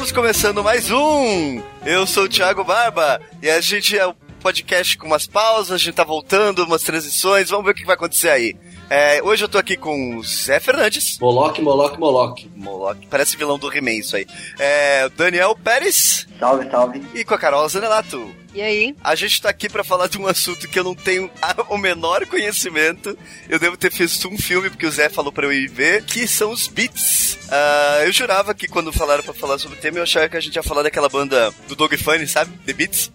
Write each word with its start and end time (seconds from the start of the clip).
Estamos 0.00 0.12
começando 0.12 0.64
mais 0.64 0.90
um. 0.90 1.62
Eu 1.84 2.06
sou 2.06 2.24
o 2.24 2.28
Thiago 2.28 2.64
Barba 2.64 3.20
e 3.42 3.50
a 3.50 3.60
gente 3.60 3.98
é 3.98 4.06
o 4.06 4.14
podcast 4.40 4.96
com 4.96 5.06
umas 5.06 5.26
pausas, 5.26 5.72
a 5.72 5.76
gente 5.76 5.92
tá 5.92 6.04
voltando, 6.04 6.64
umas 6.64 6.82
transições, 6.82 7.50
vamos 7.50 7.66
ver 7.66 7.72
o 7.72 7.74
que 7.74 7.84
vai 7.84 7.96
acontecer 7.96 8.30
aí. 8.30 8.56
É, 8.90 9.22
hoje 9.22 9.44
eu 9.44 9.48
tô 9.48 9.56
aqui 9.56 9.76
com 9.76 10.16
o 10.16 10.24
Zé 10.24 10.58
Fernandes. 10.58 11.16
Moloque, 11.20 11.62
Moloque, 11.62 11.96
Moloque. 11.96 12.50
Moloque, 12.56 13.06
parece 13.06 13.36
vilão 13.36 13.56
do 13.56 13.72
He-Man 13.72 13.92
isso 13.92 14.16
aí. 14.16 14.26
É, 14.58 15.08
Daniel 15.10 15.54
Pérez. 15.54 16.26
Salve, 16.40 16.68
salve. 16.68 17.00
E 17.14 17.24
com 17.24 17.32
a 17.32 17.38
Carol 17.38 17.68
Zanelato. 17.68 18.34
E 18.52 18.60
aí? 18.60 18.96
A 19.04 19.14
gente 19.14 19.40
tá 19.40 19.48
aqui 19.48 19.68
para 19.68 19.84
falar 19.84 20.08
de 20.08 20.18
um 20.18 20.26
assunto 20.26 20.66
que 20.66 20.76
eu 20.76 20.82
não 20.82 20.94
tenho 20.96 21.30
o 21.70 21.78
menor 21.78 22.26
conhecimento. 22.26 23.16
Eu 23.48 23.60
devo 23.60 23.76
ter 23.76 23.92
visto 23.92 24.26
um 24.28 24.36
filme, 24.36 24.68
porque 24.68 24.86
o 24.86 24.90
Zé 24.90 25.08
falou 25.08 25.30
para 25.30 25.46
eu 25.46 25.52
ir 25.52 25.68
ver, 25.68 26.02
que 26.04 26.26
são 26.26 26.50
os 26.50 26.66
Beats. 26.66 27.38
Uh, 27.44 28.06
eu 28.06 28.12
jurava 28.12 28.52
que 28.54 28.66
quando 28.66 28.92
falaram 28.92 29.22
para 29.22 29.34
falar 29.34 29.56
sobre 29.58 29.78
o 29.78 29.80
tema, 29.80 29.98
eu 29.98 30.02
achava 30.02 30.28
que 30.28 30.36
a 30.36 30.40
gente 30.40 30.56
ia 30.56 30.64
falar 30.64 30.82
daquela 30.82 31.08
banda 31.08 31.54
do 31.68 31.76
Dog 31.76 31.96
Funny, 31.96 32.26
sabe? 32.26 32.50
The 32.66 32.72
Beats. 32.72 33.12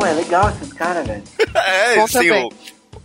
Pô, 0.00 0.06
é 0.06 0.14
legal 0.14 0.48
esses 0.48 0.72
caras, 0.72 1.06
velho. 1.06 1.22
é, 1.54 1.94
Conta 1.96 2.20
sim, 2.20 2.30
o... 2.30 2.50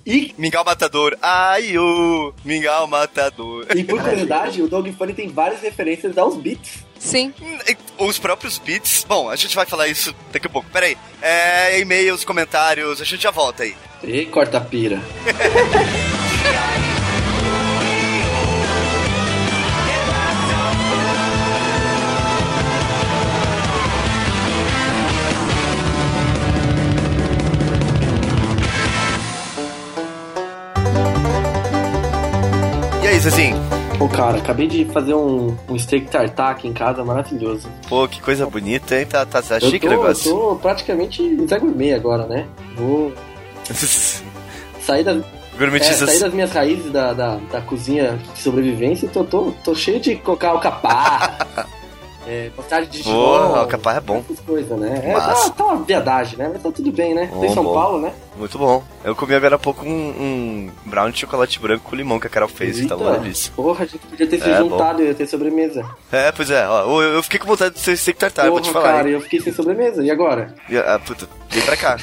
E 0.05 0.33
Mingau 0.37 0.63
Matador. 0.63 1.17
Ai, 1.21 1.77
o 1.77 2.33
Mingau 2.45 2.87
Matador. 2.87 3.65
E 3.75 3.83
por 3.83 4.01
curiosidade, 4.01 4.61
o 4.61 4.67
Dog 4.67 4.89
Funny 4.93 5.13
tem 5.13 5.27
várias 5.27 5.59
referências 5.59 6.17
aos 6.17 6.37
beats. 6.37 6.85
Sim. 6.97 7.33
Os 7.97 8.17
próprios 8.17 8.59
beats. 8.59 9.05
Bom, 9.09 9.29
a 9.29 9.35
gente 9.35 9.55
vai 9.55 9.65
falar 9.65 9.89
isso 9.89 10.15
daqui 10.31 10.47
a 10.47 10.49
pouco. 10.49 10.69
Pera 10.69 10.85
aí. 10.85 10.97
É, 11.21 11.79
e-mails, 11.81 12.23
comentários, 12.23 13.01
a 13.01 13.03
gente 13.03 13.21
já 13.21 13.31
volta 13.31 13.63
aí. 13.63 13.75
E 14.01 14.25
corta 14.27 14.61
pira. 14.61 15.01
Zezinho? 33.25 33.57
Pô, 33.97 34.07
cara, 34.07 34.37
acabei 34.37 34.67
de 34.67 34.85
fazer 34.85 35.15
um, 35.15 35.57
um 35.67 35.79
steak 35.79 36.11
tartar 36.11 36.51
aqui 36.51 36.67
em 36.67 36.73
casa, 36.73 37.03
maravilhoso. 37.03 37.67
Pô, 37.89 38.07
que 38.07 38.21
coisa 38.21 38.45
bonita, 38.45 38.95
hein? 38.99 39.07
Tá, 39.07 39.25
tá, 39.25 39.41
tá 39.41 39.55
Eu 39.55 39.61
chique 39.61 39.87
o 39.87 39.89
tô, 39.89 39.95
eu 39.95 40.01
negócio. 40.01 40.31
tô 40.31 40.55
praticamente 40.57 41.47
Zé 41.47 41.57
Gourmet 41.57 41.93
agora, 41.93 42.27
né? 42.27 42.45
Vou 42.75 43.11
sair, 44.79 45.03
da, 45.03 45.13
é, 45.13 45.81
sair 45.81 46.19
das 46.19 46.33
minhas 46.33 46.51
raízes 46.51 46.91
da, 46.91 47.13
da, 47.13 47.37
da 47.51 47.61
cozinha 47.61 48.19
de 48.35 48.39
sobrevivência 48.39 49.07
e 49.07 49.09
tô, 49.09 49.23
tô, 49.23 49.51
tô 49.63 49.73
cheio 49.73 49.99
de 49.99 50.17
colocar 50.17 50.49
alcaparra, 50.49 51.47
é, 52.27 52.49
postagem 52.55 52.89
de 52.89 53.03
Porra, 53.03 53.59
alcaparra 53.59 53.97
é 53.97 54.01
bom. 54.01 54.23
Coisas, 54.45 54.79
né? 54.79 55.01
É, 55.03 55.13
tá, 55.13 55.49
tá 55.51 55.63
uma 55.65 55.83
viadagem, 55.83 56.37
né? 56.37 56.49
Mas 56.51 56.61
tá 56.63 56.71
tudo 56.71 56.91
bem, 56.91 57.13
né? 57.13 57.29
Em 57.31 57.35
Bom, 57.35 57.53
São 57.53 57.63
bom. 57.63 57.73
Paulo, 57.73 58.01
né? 58.01 58.11
Muito 58.37 58.57
bom. 58.57 58.83
Eu 59.03 59.15
comi 59.15 59.33
agora 59.35 59.55
há 59.55 59.59
pouco 59.59 59.85
um, 59.85 59.89
um 59.89 60.71
brown 60.85 61.09
de 61.11 61.19
chocolate 61.19 61.59
branco 61.59 61.89
com 61.89 61.95
limão 61.95 62.19
que 62.19 62.27
a 62.27 62.29
Carol 62.29 62.49
fez, 62.49 62.79
que 62.79 62.87
tá 62.87 62.95
uma 62.95 63.11
Eita, 63.11 63.21
delícia. 63.21 63.51
Porra, 63.55 63.83
a 63.83 63.87
gente 63.87 63.99
podia 64.07 64.27
ter 64.27 64.39
se 64.41 64.49
É, 64.49 64.57
juntado 64.57 65.01
e 65.01 65.05
ia 65.07 65.13
ter 65.13 65.27
sobremesa. 65.27 65.85
É, 66.11 66.31
pois 66.31 66.49
é, 66.49 66.67
ó, 66.67 67.01
eu, 67.01 67.13
eu 67.15 67.23
fiquei 67.23 67.39
com 67.39 67.47
vontade 67.47 67.75
de 67.75 67.81
ser 67.81 67.95
steak 67.95 68.19
tartar, 68.19 68.49
vou 68.49 68.59
te 68.59 68.71
falar. 68.71 68.93
cara, 68.93 69.07
hein? 69.07 69.13
eu 69.13 69.21
fiquei 69.21 69.39
sem 69.39 69.53
sobremesa. 69.53 70.03
E 70.03 70.09
agora? 70.11 70.53
E, 70.69 70.77
Ah, 70.77 70.99
puta, 70.99 71.27
vem 71.49 71.61
pra 71.63 71.77
cá. 71.77 71.97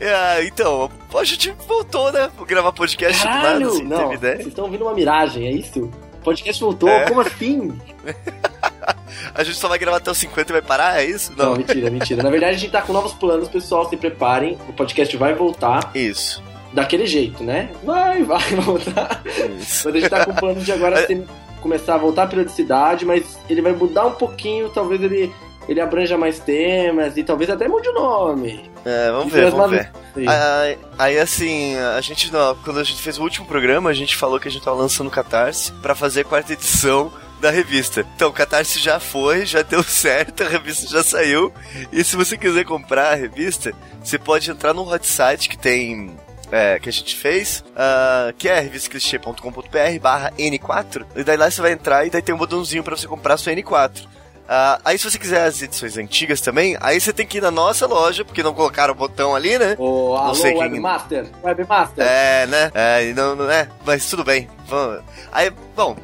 É, 0.00 0.44
então, 0.48 0.90
a 1.14 1.24
gente 1.24 1.54
voltou, 1.68 2.10
né? 2.12 2.30
Vou 2.36 2.46
gravar 2.46 2.72
podcast 2.72 3.22
do 3.22 3.28
nada, 3.28 3.42
Caralho! 3.42 3.68
assim, 3.68 3.82
não, 3.84 4.08
teve 4.10 4.26
vocês 4.36 4.46
estão 4.48 4.64
ouvindo 4.64 4.82
uma 4.84 4.94
miragem, 4.94 5.46
é 5.46 5.52
isso? 5.52 5.90
O 6.20 6.22
podcast 6.22 6.62
voltou, 6.62 6.88
É. 6.88 7.08
como 7.08 7.20
assim? 7.20 7.78
A 9.34 9.42
gente 9.44 9.56
só 9.58 9.68
vai 9.68 9.78
gravar 9.78 9.98
até 9.98 10.10
os 10.10 10.18
50 10.18 10.50
e 10.50 10.52
vai 10.52 10.62
parar, 10.62 11.00
é 11.00 11.04
isso? 11.06 11.32
Não, 11.36 11.50
Não. 11.50 11.56
mentira, 11.56 11.90
mentira. 11.90 12.22
Na 12.22 12.30
verdade, 12.30 12.54
a 12.56 12.58
gente 12.58 12.70
tá 12.70 12.82
com 12.82 12.92
novos 12.92 13.12
planos, 13.12 13.48
pessoal, 13.48 13.88
se 13.88 13.96
preparem. 13.96 14.58
O 14.68 14.72
podcast 14.72 15.16
vai 15.16 15.34
voltar 15.34 15.90
Isso. 15.94 16.42
daquele 16.72 17.06
jeito, 17.06 17.42
né? 17.42 17.70
Vai, 17.82 18.22
vai 18.22 18.42
voltar. 18.60 19.22
Isso. 19.58 19.86
Mas 19.88 19.94
a 19.96 19.98
gente 20.00 20.08
tá 20.10 20.24
com 20.24 20.32
o 20.32 20.36
plano 20.36 20.60
de 20.60 20.72
agora 20.72 21.06
ter- 21.06 21.24
começar 21.60 21.94
a 21.94 21.98
voltar 21.98 22.24
a 22.24 22.26
periodicidade, 22.26 23.04
mas 23.04 23.38
ele 23.48 23.60
vai 23.62 23.72
mudar 23.72 24.06
um 24.06 24.12
pouquinho, 24.12 24.68
talvez 24.70 25.02
ele, 25.02 25.32
ele 25.70 25.80
abranja 25.80 26.18
mais 26.18 26.40
temas 26.40 27.16
e 27.16 27.22
talvez 27.22 27.48
até 27.48 27.68
mude 27.68 27.88
o 27.88 27.92
nome. 27.94 28.68
É, 28.84 29.10
vamos 29.10 29.32
E 29.32 29.36
ver, 29.36 29.50
vamos 29.50 29.70
ver. 29.70 29.92
Aí, 30.26 30.78
aí, 30.98 31.18
assim, 31.18 31.76
a 31.76 32.00
gente, 32.00 32.30
quando 32.64 32.80
a 32.80 32.84
gente 32.84 33.00
fez 33.00 33.18
o 33.18 33.22
último 33.22 33.46
programa, 33.46 33.88
a 33.88 33.94
gente 33.94 34.16
falou 34.16 34.40
que 34.40 34.48
a 34.48 34.50
gente 34.50 34.64
tava 34.64 34.76
lançando 34.76 35.06
o 35.06 35.10
Catarse 35.10 35.70
pra 35.80 35.94
fazer 35.94 36.22
a 36.22 36.24
quarta 36.24 36.52
edição 36.52 37.12
da 37.40 37.50
revista. 37.50 38.04
Então, 38.16 38.30
o 38.30 38.32
Catarse 38.32 38.78
já 38.80 38.98
foi, 38.98 39.46
já 39.46 39.62
deu 39.62 39.82
certo, 39.86 40.42
a 40.42 40.48
revista 40.48 40.88
já 40.88 41.02
saiu. 41.04 41.52
E 41.92 42.02
se 42.02 42.16
você 42.16 42.36
quiser 42.36 42.64
comprar 42.64 43.12
a 43.12 43.14
revista, 43.14 43.72
você 44.02 44.18
pode 44.18 44.50
entrar 44.50 44.74
no 44.74 44.82
hot 44.92 45.06
site 45.06 45.48
que 45.48 45.56
tem. 45.56 46.16
é, 46.50 46.80
que 46.80 46.88
a 46.88 46.92
gente 46.92 47.14
fez, 47.14 47.62
ah, 47.76 48.32
que 48.36 48.48
é 48.48 48.58
revistaclichê.com.br 48.58 50.00
barra 50.00 50.32
N4, 50.38 51.06
e 51.14 51.22
daí 51.22 51.36
lá 51.36 51.48
você 51.50 51.62
vai 51.62 51.72
entrar 51.72 52.04
e 52.06 52.10
daí 52.10 52.20
tem 52.22 52.34
um 52.34 52.38
botãozinho 52.38 52.82
pra 52.82 52.96
você 52.96 53.06
comprar 53.06 53.34
a 53.34 53.38
sua 53.38 53.52
N4. 53.52 54.06
Ah, 54.52 54.80
aí 54.84 54.98
se 54.98 55.08
você 55.08 55.16
quiser 55.16 55.44
as 55.44 55.62
edições 55.62 55.96
antigas 55.96 56.40
também, 56.40 56.76
aí 56.80 57.00
você 57.00 57.12
tem 57.12 57.24
que 57.24 57.38
ir 57.38 57.40
na 57.40 57.52
nossa 57.52 57.86
loja, 57.86 58.24
porque 58.24 58.42
não 58.42 58.52
colocaram 58.52 58.92
o 58.92 58.96
botão 58.96 59.32
ali, 59.32 59.56
né? 59.56 59.76
Ô, 59.78 60.16
alô, 60.16 60.34
sei 60.34 60.52
quem- 60.54 60.62
Webmaster. 60.62 61.26
Webmaster. 61.40 62.04
É, 62.04 62.46
né? 62.48 62.70
É, 62.74 63.12
não, 63.14 63.36
não 63.36 63.48
é, 63.48 63.68
mas 63.86 64.10
tudo 64.10 64.24
bem. 64.24 64.48
Vamos. 64.66 65.02
Aí, 65.30 65.52
bom, 65.76 65.96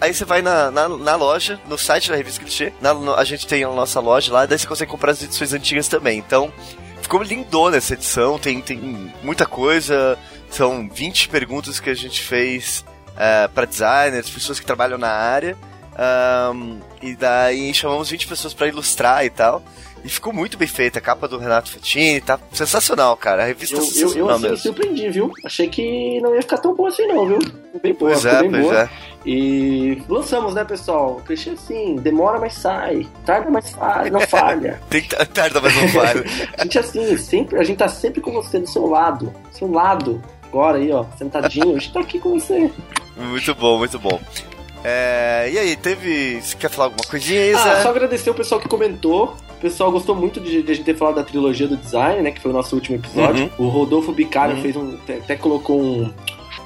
aí 0.00 0.12
você 0.12 0.24
vai 0.24 0.42
na, 0.42 0.68
na, 0.72 0.88
na 0.88 1.14
loja, 1.14 1.60
no 1.68 1.78
site 1.78 2.10
da 2.10 2.16
Revista 2.16 2.40
Clichê, 2.42 2.72
na- 2.80 2.92
no- 2.92 3.14
a 3.14 3.22
gente 3.22 3.46
tem 3.46 3.62
a 3.62 3.68
nossa 3.68 4.00
loja 4.00 4.32
lá, 4.32 4.46
daí 4.46 4.58
você 4.58 4.66
consegue 4.66 4.90
comprar 4.90 5.12
as 5.12 5.22
edições 5.22 5.52
antigas 5.52 5.86
também. 5.86 6.18
Então, 6.18 6.52
ficou 7.00 7.22
lindona 7.22 7.76
essa 7.76 7.94
edição, 7.94 8.36
tem, 8.36 8.60
tem 8.60 9.12
muita 9.22 9.46
coisa, 9.46 10.18
são 10.50 10.88
20 10.92 11.28
perguntas 11.28 11.78
que 11.78 11.88
a 11.88 11.94
gente 11.94 12.20
fez 12.20 12.84
é, 13.16 13.46
para 13.46 13.64
designers, 13.64 14.28
pessoas 14.28 14.58
que 14.58 14.66
trabalham 14.66 14.98
na 14.98 15.08
área. 15.10 15.56
Ahn, 15.96 16.78
e 17.02 17.14
daí 17.14 17.72
chamamos 17.74 18.10
20 18.10 18.26
pessoas 18.26 18.54
para 18.54 18.68
ilustrar 18.68 19.24
e 19.24 19.30
tal. 19.30 19.62
E 20.04 20.08
ficou 20.08 20.32
muito 20.32 20.58
bem 20.58 20.66
feita. 20.66 20.98
A 20.98 21.02
capa 21.02 21.28
do 21.28 21.38
Renato 21.38 21.70
Fettini 21.70 22.20
tá 22.20 22.36
sensacional, 22.52 23.16
cara. 23.16 23.44
A 23.44 23.46
revista 23.46 23.76
Eu, 23.76 23.78
é 23.78 23.82
eu, 23.82 23.86
eu 23.86 23.92
sensacional 23.92 24.30
assim, 24.30 24.42
me 24.42 24.50
mesmo. 24.50 24.62
surpreendi, 24.64 25.08
viu? 25.10 25.30
Achei 25.44 25.68
que 25.68 26.20
não 26.20 26.34
ia 26.34 26.42
ficar 26.42 26.58
tão 26.58 26.74
boa 26.74 26.88
assim, 26.88 27.06
não, 27.06 27.24
viu? 27.24 27.38
Bem 27.80 27.94
boa, 27.94 28.10
Pois 28.10 28.24
é, 28.24 28.40
bem 28.40 28.50
pois 28.50 28.62
boa. 28.64 28.80
é. 28.82 28.88
E 29.24 30.02
lançamos, 30.08 30.54
né, 30.54 30.64
pessoal? 30.64 31.18
O 31.18 31.22
clichê 31.22 31.50
assim, 31.50 31.94
demora, 31.94 32.40
mas 32.40 32.54
sai. 32.54 33.06
Tarda, 33.24 33.48
mas 33.48 33.70
falha, 33.70 34.10
não 34.10 34.20
falha. 34.22 34.80
Tem 34.90 35.02
que 35.02 35.14
tarda, 35.26 35.60
mas 35.60 35.72
não 35.76 35.86
falha. 35.90 36.24
A 36.58 36.64
gente 36.64 36.78
assim, 36.80 37.16
sempre, 37.16 37.58
a 37.60 37.62
gente 37.62 37.76
tá 37.78 37.86
sempre 37.88 38.20
com 38.20 38.32
você 38.32 38.58
do 38.58 38.68
seu 38.68 38.86
lado. 38.86 39.26
Do 39.52 39.56
seu 39.56 39.70
lado. 39.70 40.20
Agora 40.42 40.78
aí, 40.78 40.90
ó, 40.90 41.04
sentadinho, 41.16 41.76
a 41.76 41.78
gente 41.78 41.92
tá 41.92 42.00
aqui 42.00 42.18
com 42.18 42.40
você. 42.40 42.68
muito 43.16 43.54
bom, 43.54 43.78
muito 43.78 43.98
bom. 44.00 44.20
É, 44.84 45.48
e 45.52 45.58
aí, 45.58 45.76
teve. 45.76 46.40
Você 46.40 46.56
quer 46.56 46.68
falar 46.70 46.86
alguma 46.86 47.04
coisinha 47.08 47.40
aí, 47.40 47.54
Ah, 47.54 47.82
só 47.82 47.90
agradecer 47.90 48.30
o 48.30 48.34
pessoal 48.34 48.60
que 48.60 48.68
comentou. 48.68 49.36
O 49.50 49.60
pessoal 49.62 49.92
gostou 49.92 50.14
muito 50.14 50.40
de, 50.40 50.62
de 50.62 50.72
a 50.72 50.74
gente 50.74 50.84
ter 50.84 50.96
falado 50.96 51.14
da 51.16 51.22
trilogia 51.22 51.68
do 51.68 51.76
design, 51.76 52.20
né? 52.22 52.32
Que 52.32 52.40
foi 52.40 52.50
o 52.50 52.54
nosso 52.54 52.74
último 52.74 52.96
episódio. 52.96 53.50
O 53.58 53.68
Rodolfo 53.68 54.10
Bicário 54.12 54.56
Uhum. 54.56 54.62
fez 54.62 54.76
um. 54.76 54.94
Até 54.94 55.14
até 55.18 55.36
colocou 55.36 55.80
um, 55.80 56.12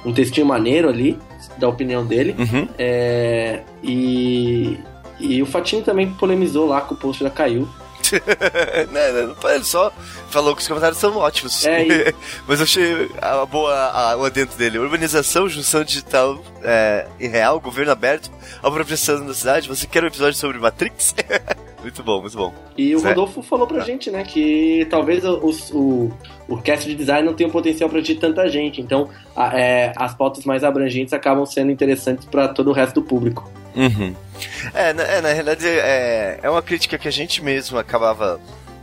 um 0.03 0.11
textinho 0.13 0.47
maneiro 0.47 0.89
ali, 0.89 1.17
da 1.57 1.69
opinião 1.69 2.03
dele. 2.05 2.35
Uhum. 2.39 2.67
É, 2.77 3.61
e, 3.83 4.79
e 5.19 5.41
o 5.41 5.45
Fatinho 5.45 5.83
também 5.83 6.09
polemizou 6.11 6.67
lá 6.67 6.81
com 6.81 6.95
o 6.95 6.97
post 6.97 7.23
da 7.23 7.29
Caiu. 7.29 7.67
né, 8.91 9.11
né, 9.11 9.35
não, 9.41 9.49
ele 9.49 9.63
só 9.63 9.91
falou 10.29 10.55
que 10.55 10.61
os 10.61 10.67
comentários 10.67 10.99
são 10.99 11.15
ótimos. 11.17 11.65
É, 11.65 12.13
Mas 12.47 12.59
eu 12.59 12.63
achei 12.63 13.11
a 13.21 13.45
boa 13.45 13.73
a, 13.73 14.15
o 14.17 14.25
adentro 14.25 14.57
dele. 14.57 14.79
Urbanização, 14.79 15.47
junção 15.49 15.83
digital 15.83 16.43
é, 16.63 17.07
e 17.19 17.27
real, 17.27 17.59
governo 17.59 17.91
aberto, 17.91 18.31
apropriação 18.61 19.25
da 19.25 19.33
cidade. 19.33 19.67
Você 19.67 19.87
quer 19.87 20.03
um 20.03 20.07
episódio 20.07 20.37
sobre 20.37 20.59
Matrix? 20.59 21.15
muito 21.87 22.03
bom, 22.03 22.21
muito 22.21 22.35
bom. 22.37 22.53
E 22.77 22.93
o 22.95 22.99
Certo. 22.99 23.15
Rodolfo 23.17 23.41
falou 23.41 23.65
pra 23.65 23.79
gente, 23.83 24.11
né, 24.11 24.23
que 24.23 24.85
talvez 24.89 25.23
o, 25.23 25.39
o, 25.73 26.13
o 26.49 26.57
cast 26.57 26.85
de 26.87 26.93
design 26.95 27.25
não 27.25 27.33
tenha 27.33 27.47
um 27.47 27.51
potencial 27.51 27.89
pra 27.89 27.99
atingir 27.99 28.19
tanta 28.19 28.47
gente. 28.49 28.81
Então, 28.81 29.09
a- 29.35 29.57
é, 29.57 29.93
as 29.95 30.13
pautas 30.13 30.43
mais 30.43 30.63
abrangentes 30.63 31.13
acabam 31.13 31.45
sendo 31.45 31.71
interessantes 31.71 32.25
pra 32.25 32.49
todo 32.49 32.69
o 32.69 32.73
resto 32.73 32.95
do 32.95 33.03
público. 33.03 33.49
Uhum. 33.75 34.13
É, 34.73 34.91
na, 34.93 35.03
é, 35.03 35.21
na 35.21 35.29
realidade, 35.29 35.65
é, 35.67 36.39
é 36.43 36.49
uma 36.49 36.61
crítica 36.61 36.97
que 36.97 37.07
a 37.07 37.11
gente 37.11 37.43
mesmo 37.43 37.77
acabava 37.79 38.39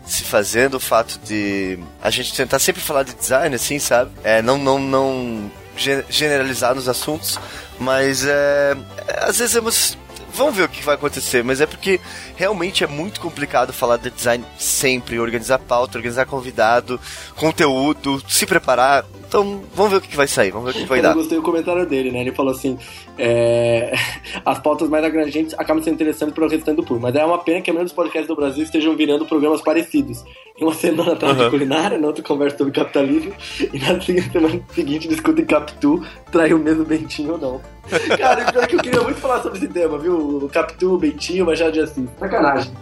se 0.07 0.25
fazendo, 0.25 0.75
o 0.75 0.81
fato 0.81 1.19
de 1.25 1.79
a 2.03 2.11
gente 2.11 2.35
tentar 2.35 2.59
sempre 2.59 2.81
falar 2.83 3.03
de 3.03 3.15
design, 3.15 3.55
assim, 3.55 3.79
sabe? 3.79 4.11
É, 4.23 4.41
não, 4.43 4.57
não, 4.59 4.79
não 4.79 5.51
ge- 5.77 6.05
generalizar 6.11 6.75
nos 6.75 6.89
assuntos, 6.89 7.39
mas 7.79 8.25
é, 8.27 8.77
às 9.23 9.39
vezes 9.39 9.55
vamos 9.55 9.99
vamos 10.35 10.57
ver 10.57 10.65
o 10.65 10.69
que 10.69 10.85
vai 10.85 10.95
acontecer, 10.95 11.43
mas 11.43 11.61
é 11.61 11.67
porque 11.67 12.01
realmente 12.37 12.85
é 12.85 12.87
muito 12.87 13.21
complicado 13.21 13.73
falar 13.73 13.97
de 13.97 14.11
design 14.11 14.45
sempre, 14.59 15.19
organizar 15.19 15.59
pauta, 15.59 15.99
organizar 15.99 16.27
convidado, 16.27 17.01
conteúdo, 17.37 18.23
se 18.29 18.47
preparar. 18.47 19.05
Então, 19.35 19.63
vamos 19.75 19.91
ver 19.91 19.99
o 19.99 20.01
que 20.01 20.17
vai 20.17 20.29
sair, 20.29 20.53
vamos 20.53 20.73
ver 20.73 20.79
o 20.79 20.83
que 20.85 20.89
vai 20.89 21.01
Eu 21.01 21.03
dar. 21.03 21.15
gostei 21.15 21.37
do 21.37 21.43
comentário 21.43 21.85
dele, 21.85 22.13
né? 22.13 22.21
Ele 22.21 22.31
falou 22.31 22.53
assim: 22.53 22.79
é, 23.19 23.93
as 24.47 24.61
pautas 24.61 24.89
mais 24.89 25.05
abrangentes 25.05 25.55
acabam 25.55 25.83
sendo 25.83 25.95
interessantes 25.95 26.33
para 26.33 26.45
o 26.45 26.49
restante 26.49 26.77
do 26.77 26.85
público, 26.85 27.03
mas 27.03 27.17
é 27.17 27.25
uma 27.25 27.39
pena 27.39 27.61
que 27.61 27.69
a 27.69 27.73
maioria 27.73 27.87
dos 27.87 27.93
podcasts 27.93 28.29
do 28.29 28.37
Brasil 28.37 28.63
estejam 28.63 28.95
virando 28.95 29.27
programas 29.27 29.61
parecidos. 29.61 30.25
Em 30.57 30.63
uma 30.63 30.73
semana 30.73 31.17
trata 31.17 31.35
de 31.35 31.43
Uhum. 31.43 31.51
culinária, 31.51 31.99
na 31.99 32.07
outra 32.07 32.23
conversa 32.23 32.59
sobre 32.59 32.73
capitalismo, 32.73 33.33
e 33.73 33.79
na 33.81 33.99
semana 34.33 34.61
seguinte 34.73 35.09
discutem 35.09 35.45
Capitu, 35.45 36.01
traiu 36.31 36.57
mesmo 36.57 36.85
Bentinho 36.85 37.33
ou 37.33 37.39
não. 37.39 37.61
Cara, 38.17 38.53
pior 38.53 38.67
que 38.69 38.77
eu 38.77 38.81
queria 38.81 39.01
muito 39.03 39.19
falar 39.21 39.43
sobre 39.43 39.59
esse 39.59 39.67
tema, 39.67 39.99
viu? 39.99 40.17
O 40.45 40.49
Capitu, 40.49 40.97
Bentinho, 40.97 41.45
Machado 41.45 41.73
de 41.73 41.81
Assis. 41.81 42.09
Sacanagem. 42.21 42.73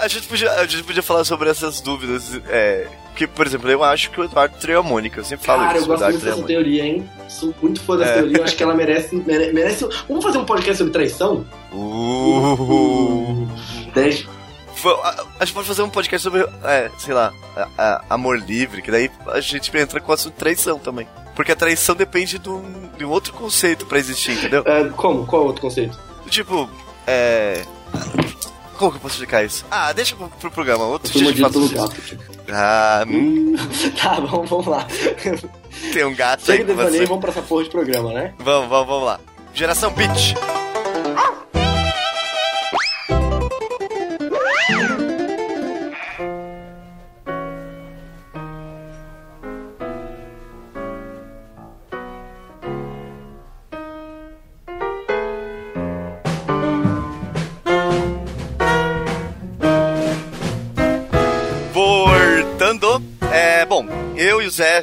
A 0.00 0.06
gente 0.06 0.28
podia, 0.28 0.50
a 0.52 0.64
gente 0.64 0.84
podia 0.84 1.02
falar 1.02 1.24
sobre 1.24 1.50
essas 1.50 1.80
dúvidas. 1.80 2.40
É, 2.48 2.86
que, 3.20 3.26
por 3.26 3.46
exemplo, 3.46 3.70
eu 3.70 3.84
acho 3.84 4.10
que 4.10 4.18
o 4.18 4.24
Eduardo 4.24 4.56
traiu 4.58 4.78
a 4.80 4.82
Mônica. 4.82 5.20
Eu 5.20 5.24
sempre 5.24 5.44
falo 5.44 5.60
Cara, 5.60 5.74
eu 5.74 5.76
isso. 5.82 5.84
o 5.84 5.88
gosto 5.88 5.98
Eduardo 6.00 6.14
muito 6.14 6.24
dessa 6.24 6.36
Mônica. 6.40 6.54
teoria, 6.54 6.84
hein? 6.86 7.10
Sou 7.28 7.54
muito 7.60 7.80
fã 7.82 7.96
dessa 7.98 8.10
É. 8.12 8.14
teoria. 8.14 8.36
Eu 8.38 8.44
acho 8.44 8.56
que 8.56 8.62
ela 8.62 8.74
merece, 8.74 9.14
mere- 9.14 9.52
merece. 9.52 9.86
Vamos 10.08 10.24
fazer 10.24 10.38
um 10.38 10.44
podcast 10.46 10.78
sobre 10.78 10.92
traição? 10.92 11.44
Uh, 11.72 13.46
Deixa. 13.94 14.26
A, 15.38 15.44
gente 15.44 15.52
pode 15.54 15.68
fazer 15.68 15.82
um 15.82 15.90
podcast 15.90 16.22
sobre, 16.22 16.40
é, 16.64 16.90
sei 16.96 17.12
lá, 17.12 17.32
a- 17.54 17.68
a- 17.76 18.04
amor 18.08 18.38
livre, 18.38 18.80
que 18.80 18.90
daí 18.90 19.10
a 19.26 19.40
gente 19.40 19.76
entra 19.76 20.00
com 20.00 20.10
o 20.10 20.14
assunto 20.14 20.32
traição 20.34 20.78
também. 20.78 21.06
Porque 21.36 21.52
a 21.52 21.56
traição 21.56 21.94
depende 21.94 22.38
de 22.38 22.48
um, 22.48 22.88
de 22.96 23.04
um 23.04 23.10
outro 23.10 23.34
conceito 23.34 23.84
pra 23.84 23.98
existir, 23.98 24.32
entendeu? 24.32 24.62
É, 24.64 24.84
como? 24.96 25.26
Qual 25.26 25.44
outro 25.44 25.60
conceito? 25.60 25.98
Tipo, 26.30 26.68
é. 27.06 27.64
Como 28.80 28.92
que 28.92 28.96
eu 28.96 29.02
posso 29.02 29.16
explicar 29.16 29.44
isso? 29.44 29.62
Ah, 29.70 29.92
deixa 29.92 30.16
pro, 30.16 30.26
pro 30.26 30.50
programa. 30.50 30.86
Outro 30.86 31.12
dia 31.12 31.36
fala 31.36 31.52
pelo 31.52 31.68
gato. 31.68 31.94
Ah, 32.50 33.04
hum, 33.06 33.54
Tá, 34.00 34.14
vamos, 34.14 34.48
vamos 34.48 34.66
lá. 34.66 34.86
tem 35.92 36.02
um 36.06 36.14
gato 36.14 36.46
Chega 36.46 36.52
aí 36.62 36.64
de 36.64 36.72
com 36.72 36.78
devaneio 36.78 37.02
e 37.02 37.06
vamos 37.06 37.20
pra 37.20 37.30
essa 37.30 37.42
porra 37.42 37.64
de 37.64 37.68
programa, 37.68 38.10
né? 38.14 38.32
Vamos, 38.38 38.70
vamos, 38.70 38.88
vamos 38.88 39.04
lá. 39.04 39.20
Geração 39.52 39.92
Beat. 39.92 40.34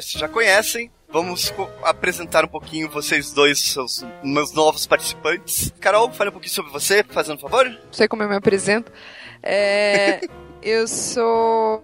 Zé 0.00 0.18
já 0.18 0.28
conhecem. 0.28 0.90
Vamos 1.10 1.52
apresentar 1.82 2.44
um 2.44 2.48
pouquinho 2.48 2.88
vocês 2.90 3.32
dois, 3.32 3.58
seus 3.58 4.04
meus 4.22 4.52
novos 4.52 4.86
participantes. 4.86 5.72
Carol, 5.80 6.12
fale 6.12 6.28
um 6.30 6.32
pouquinho 6.32 6.52
sobre 6.52 6.70
você, 6.70 7.02
fazendo 7.02 7.36
um 7.36 7.40
favor. 7.40 7.64
Não 7.66 7.92
sei 7.92 8.06
como 8.06 8.22
eu 8.22 8.28
me 8.28 8.36
apresento. 8.36 8.92
É, 9.42 10.20
eu 10.62 10.86
sou 10.86 11.82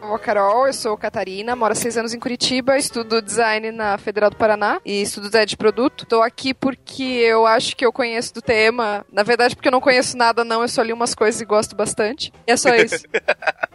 a 0.00 0.18
Carol, 0.18 0.66
eu 0.66 0.72
sou 0.72 0.96
Catarina, 0.96 1.56
moro 1.56 1.72
há 1.72 1.74
seis 1.74 1.96
anos 1.96 2.14
em 2.14 2.20
Curitiba, 2.20 2.76
estudo 2.76 3.20
design 3.20 3.70
na 3.72 3.98
Federal 3.98 4.30
do 4.30 4.36
Paraná 4.36 4.80
e 4.84 5.02
estudo 5.02 5.26
design 5.26 5.46
de 5.46 5.56
produto. 5.56 6.06
Tô 6.06 6.22
aqui 6.22 6.54
porque 6.54 7.02
eu 7.02 7.46
acho 7.46 7.76
que 7.76 7.84
eu 7.84 7.92
conheço 7.92 8.32
do 8.34 8.42
tema. 8.42 9.04
Na 9.12 9.24
verdade, 9.24 9.56
porque 9.56 9.68
eu 9.68 9.72
não 9.72 9.80
conheço 9.80 10.16
nada, 10.16 10.44
não, 10.44 10.62
eu 10.62 10.68
só 10.68 10.82
li 10.82 10.92
umas 10.92 11.14
coisas 11.14 11.40
e 11.40 11.44
gosto 11.44 11.74
bastante. 11.74 12.32
E 12.46 12.52
é 12.52 12.56
só 12.56 12.72
isso. 12.76 13.04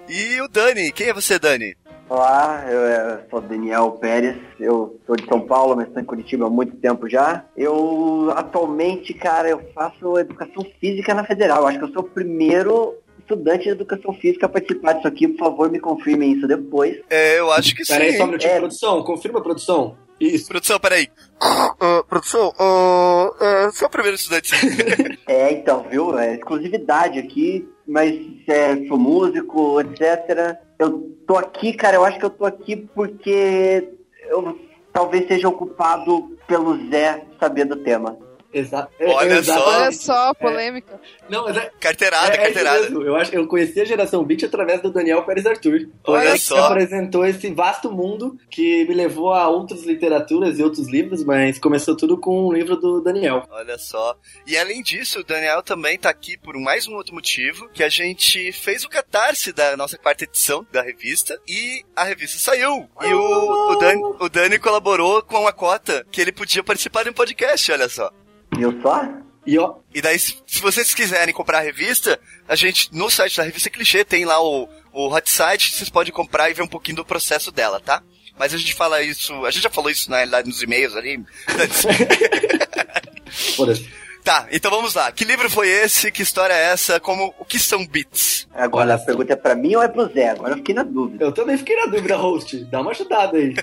E 0.07 0.41
o 0.41 0.47
Dani, 0.47 0.91
quem 0.93 1.07
é 1.07 1.13
você, 1.13 1.37
Dani? 1.37 1.75
Olá, 2.09 2.65
eu 2.69 2.85
eh, 2.85 3.19
sou 3.29 3.41
Daniel 3.41 3.91
Pérez, 3.91 4.37
eu 4.57 4.97
sou 5.05 5.17
de 5.17 5.25
São 5.25 5.41
Paulo, 5.41 5.75
mas 5.75 5.87
estou 5.87 6.01
em 6.01 6.05
Curitiba 6.05 6.47
há 6.47 6.49
muito 6.49 6.77
tempo 6.77 7.09
já. 7.09 7.43
Eu, 7.55 8.31
atualmente, 8.33 9.13
cara, 9.13 9.49
eu 9.49 9.61
faço 9.75 10.17
educação 10.17 10.65
física 10.79 11.13
na 11.13 11.25
Federal. 11.25 11.63
Eu 11.63 11.67
Acho 11.67 11.79
que 11.79 11.83
eu 11.83 11.91
sou 11.91 12.03
o 12.03 12.09
primeiro 12.09 12.95
estudante 13.19 13.63
de 13.63 13.71
educação 13.71 14.13
física 14.13 14.45
a 14.45 14.49
participar 14.49 14.93
disso 14.93 15.07
aqui. 15.07 15.27
Por 15.27 15.37
favor, 15.37 15.69
me 15.69 15.81
confirmem 15.81 16.31
isso 16.31 16.47
depois. 16.47 16.97
É, 17.09 17.39
eu 17.39 17.51
acho 17.51 17.75
que 17.75 17.83
sim. 17.83 17.91
Pera 17.91 18.05
aí, 18.05 18.15
só 18.15 18.23
um 18.23 18.27
minutinho. 18.27 18.51
É. 18.53 18.59
Produção, 18.59 19.03
confirma 19.03 19.39
a 19.39 19.43
produção. 19.43 19.97
Isso. 20.17 20.47
Produção, 20.47 20.79
peraí. 20.79 21.09
Ah, 21.41 22.03
produção, 22.07 22.53
uh, 22.57 23.67
uh, 23.67 23.71
seu 23.73 23.89
primeiro 23.89 24.15
estudante. 24.15 24.53
É, 25.27 25.51
então, 25.51 25.85
viu? 25.89 26.17
É 26.17 26.35
exclusividade 26.35 27.19
aqui, 27.19 27.67
mas 27.85 28.15
é, 28.47 28.87
sou 28.87 28.97
músico, 28.97 29.81
etc. 29.81 30.57
Eu 30.79 31.15
tô 31.25 31.37
aqui, 31.37 31.73
cara, 31.73 31.95
eu 31.95 32.05
acho 32.05 32.19
que 32.19 32.25
eu 32.25 32.29
tô 32.29 32.45
aqui 32.45 32.75
porque 32.75 33.93
eu 34.29 34.59
talvez 34.93 35.27
seja 35.27 35.47
ocupado 35.47 36.37
pelo 36.47 36.77
Zé 36.89 37.25
saber 37.39 37.65
do 37.65 37.77
tema. 37.77 38.17
Exa 38.57 38.87
Olha 38.99 39.33
é, 39.33 39.43
só. 39.43 39.69
Olha 39.69 39.91
só, 39.91 40.33
polêmica. 40.33 40.99
Não, 41.29 41.45
mas 41.45 41.57
é, 41.57 41.71
carteirada, 41.79 42.31
é, 42.31 42.35
é 42.35 42.37
carteirada. 42.37 42.87
Eu, 42.87 43.15
acho, 43.15 43.35
eu 43.35 43.47
conheci 43.47 43.79
a 43.81 43.85
geração 43.85 44.23
Beat 44.23 44.43
através 44.43 44.81
do 44.81 44.91
Daniel 44.91 45.23
Pérez 45.23 45.45
Arthur. 45.45 45.89
Olha 46.03 46.29
ele 46.29 46.33
que 46.33 46.45
só. 46.45 46.67
apresentou 46.67 47.25
esse 47.25 47.51
vasto 47.51 47.91
mundo 47.91 48.37
que 48.49 48.85
me 48.85 48.93
levou 48.93 49.33
a 49.33 49.47
outras 49.47 49.83
literaturas 49.83 50.57
e 50.59 50.63
outros 50.63 50.87
livros, 50.87 51.23
mas 51.23 51.59
começou 51.59 51.95
tudo 51.95 52.17
com 52.17 52.47
um 52.47 52.53
livro 52.53 52.75
do 52.75 53.01
Daniel. 53.01 53.43
Olha 53.49 53.77
só. 53.77 54.17
E 54.45 54.57
além 54.57 54.81
disso, 54.81 55.19
o 55.19 55.23
Daniel 55.23 55.61
também 55.61 55.97
tá 55.97 56.09
aqui 56.09 56.37
por 56.37 56.57
mais 56.57 56.87
um 56.87 56.95
outro 56.95 57.13
motivo, 57.13 57.69
que 57.69 57.83
a 57.83 57.89
gente 57.89 58.51
fez 58.51 58.83
o 58.83 58.89
catarse 58.89 59.51
da 59.51 59.75
nossa 59.77 59.97
quarta 59.97 60.23
edição 60.23 60.65
da 60.71 60.81
revista 60.81 61.39
e 61.47 61.83
a 61.95 62.03
revista 62.03 62.39
saiu. 62.39 62.89
E 63.01 63.13
o, 63.13 63.71
o, 63.71 63.75
Dani, 63.75 64.01
o 64.19 64.29
Dani 64.29 64.59
colaborou 64.59 65.21
com 65.21 65.41
uma 65.41 65.53
cota 65.53 66.05
que 66.11 66.21
ele 66.21 66.31
podia 66.31 66.63
participar 66.63 67.03
de 67.03 67.09
um 67.09 67.13
podcast, 67.13 67.71
olha 67.71 67.89
só. 67.89 68.11
Viu 68.57 68.81
só? 68.81 69.07
E 69.45 69.57
ó, 69.57 69.75
E 69.93 70.01
daí, 70.01 70.19
se 70.19 70.35
vocês 70.61 70.93
quiserem 70.93 71.33
comprar 71.33 71.59
a 71.59 71.61
revista, 71.61 72.19
a 72.49 72.55
gente, 72.55 72.93
no 72.93 73.09
site 73.09 73.37
da 73.37 73.43
revista 73.43 73.69
Clichê, 73.69 74.03
tem 74.03 74.25
lá 74.25 74.41
o, 74.43 74.67
o 74.91 75.07
hot 75.07 75.31
site, 75.31 75.73
vocês 75.73 75.89
podem 75.89 76.11
comprar 76.11 76.49
e 76.49 76.53
ver 76.53 76.63
um 76.63 76.67
pouquinho 76.67 76.97
do 76.97 77.05
processo 77.05 77.49
dela, 77.49 77.79
tá? 77.79 78.03
Mas 78.37 78.53
a 78.53 78.57
gente 78.57 78.73
fala 78.73 79.01
isso, 79.01 79.33
a 79.45 79.51
gente 79.51 79.63
já 79.63 79.69
falou 79.69 79.89
isso 79.89 80.11
na 80.11 80.17
realidade 80.17 80.47
nos 80.47 80.61
e-mails 80.61 80.95
ali. 80.95 81.23
tá, 84.23 84.47
então 84.51 84.69
vamos 84.69 84.93
lá. 84.93 85.11
Que 85.11 85.23
livro 85.23 85.49
foi 85.49 85.69
esse? 85.69 86.11
Que 86.11 86.21
história 86.21 86.53
é 86.53 86.65
essa? 86.65 86.99
Como, 86.99 87.33
o 87.39 87.45
que 87.45 87.57
são 87.57 87.85
bits? 87.87 88.47
Agora 88.53 88.95
a 88.95 88.99
pergunta 88.99 89.33
é 89.33 89.35
pra 89.35 89.55
mim 89.55 89.75
ou 89.75 89.81
é 89.81 89.87
pro 89.87 90.11
Zé? 90.13 90.29
Agora 90.29 90.53
eu 90.53 90.57
fiquei 90.57 90.75
na 90.75 90.83
dúvida. 90.83 91.25
Eu 91.25 91.31
também 91.31 91.57
fiquei 91.57 91.75
na 91.77 91.85
dúvida, 91.85 92.15
host. 92.15 92.57
Dá 92.65 92.81
uma 92.81 92.91
ajudada 92.91 93.37
aí. 93.37 93.55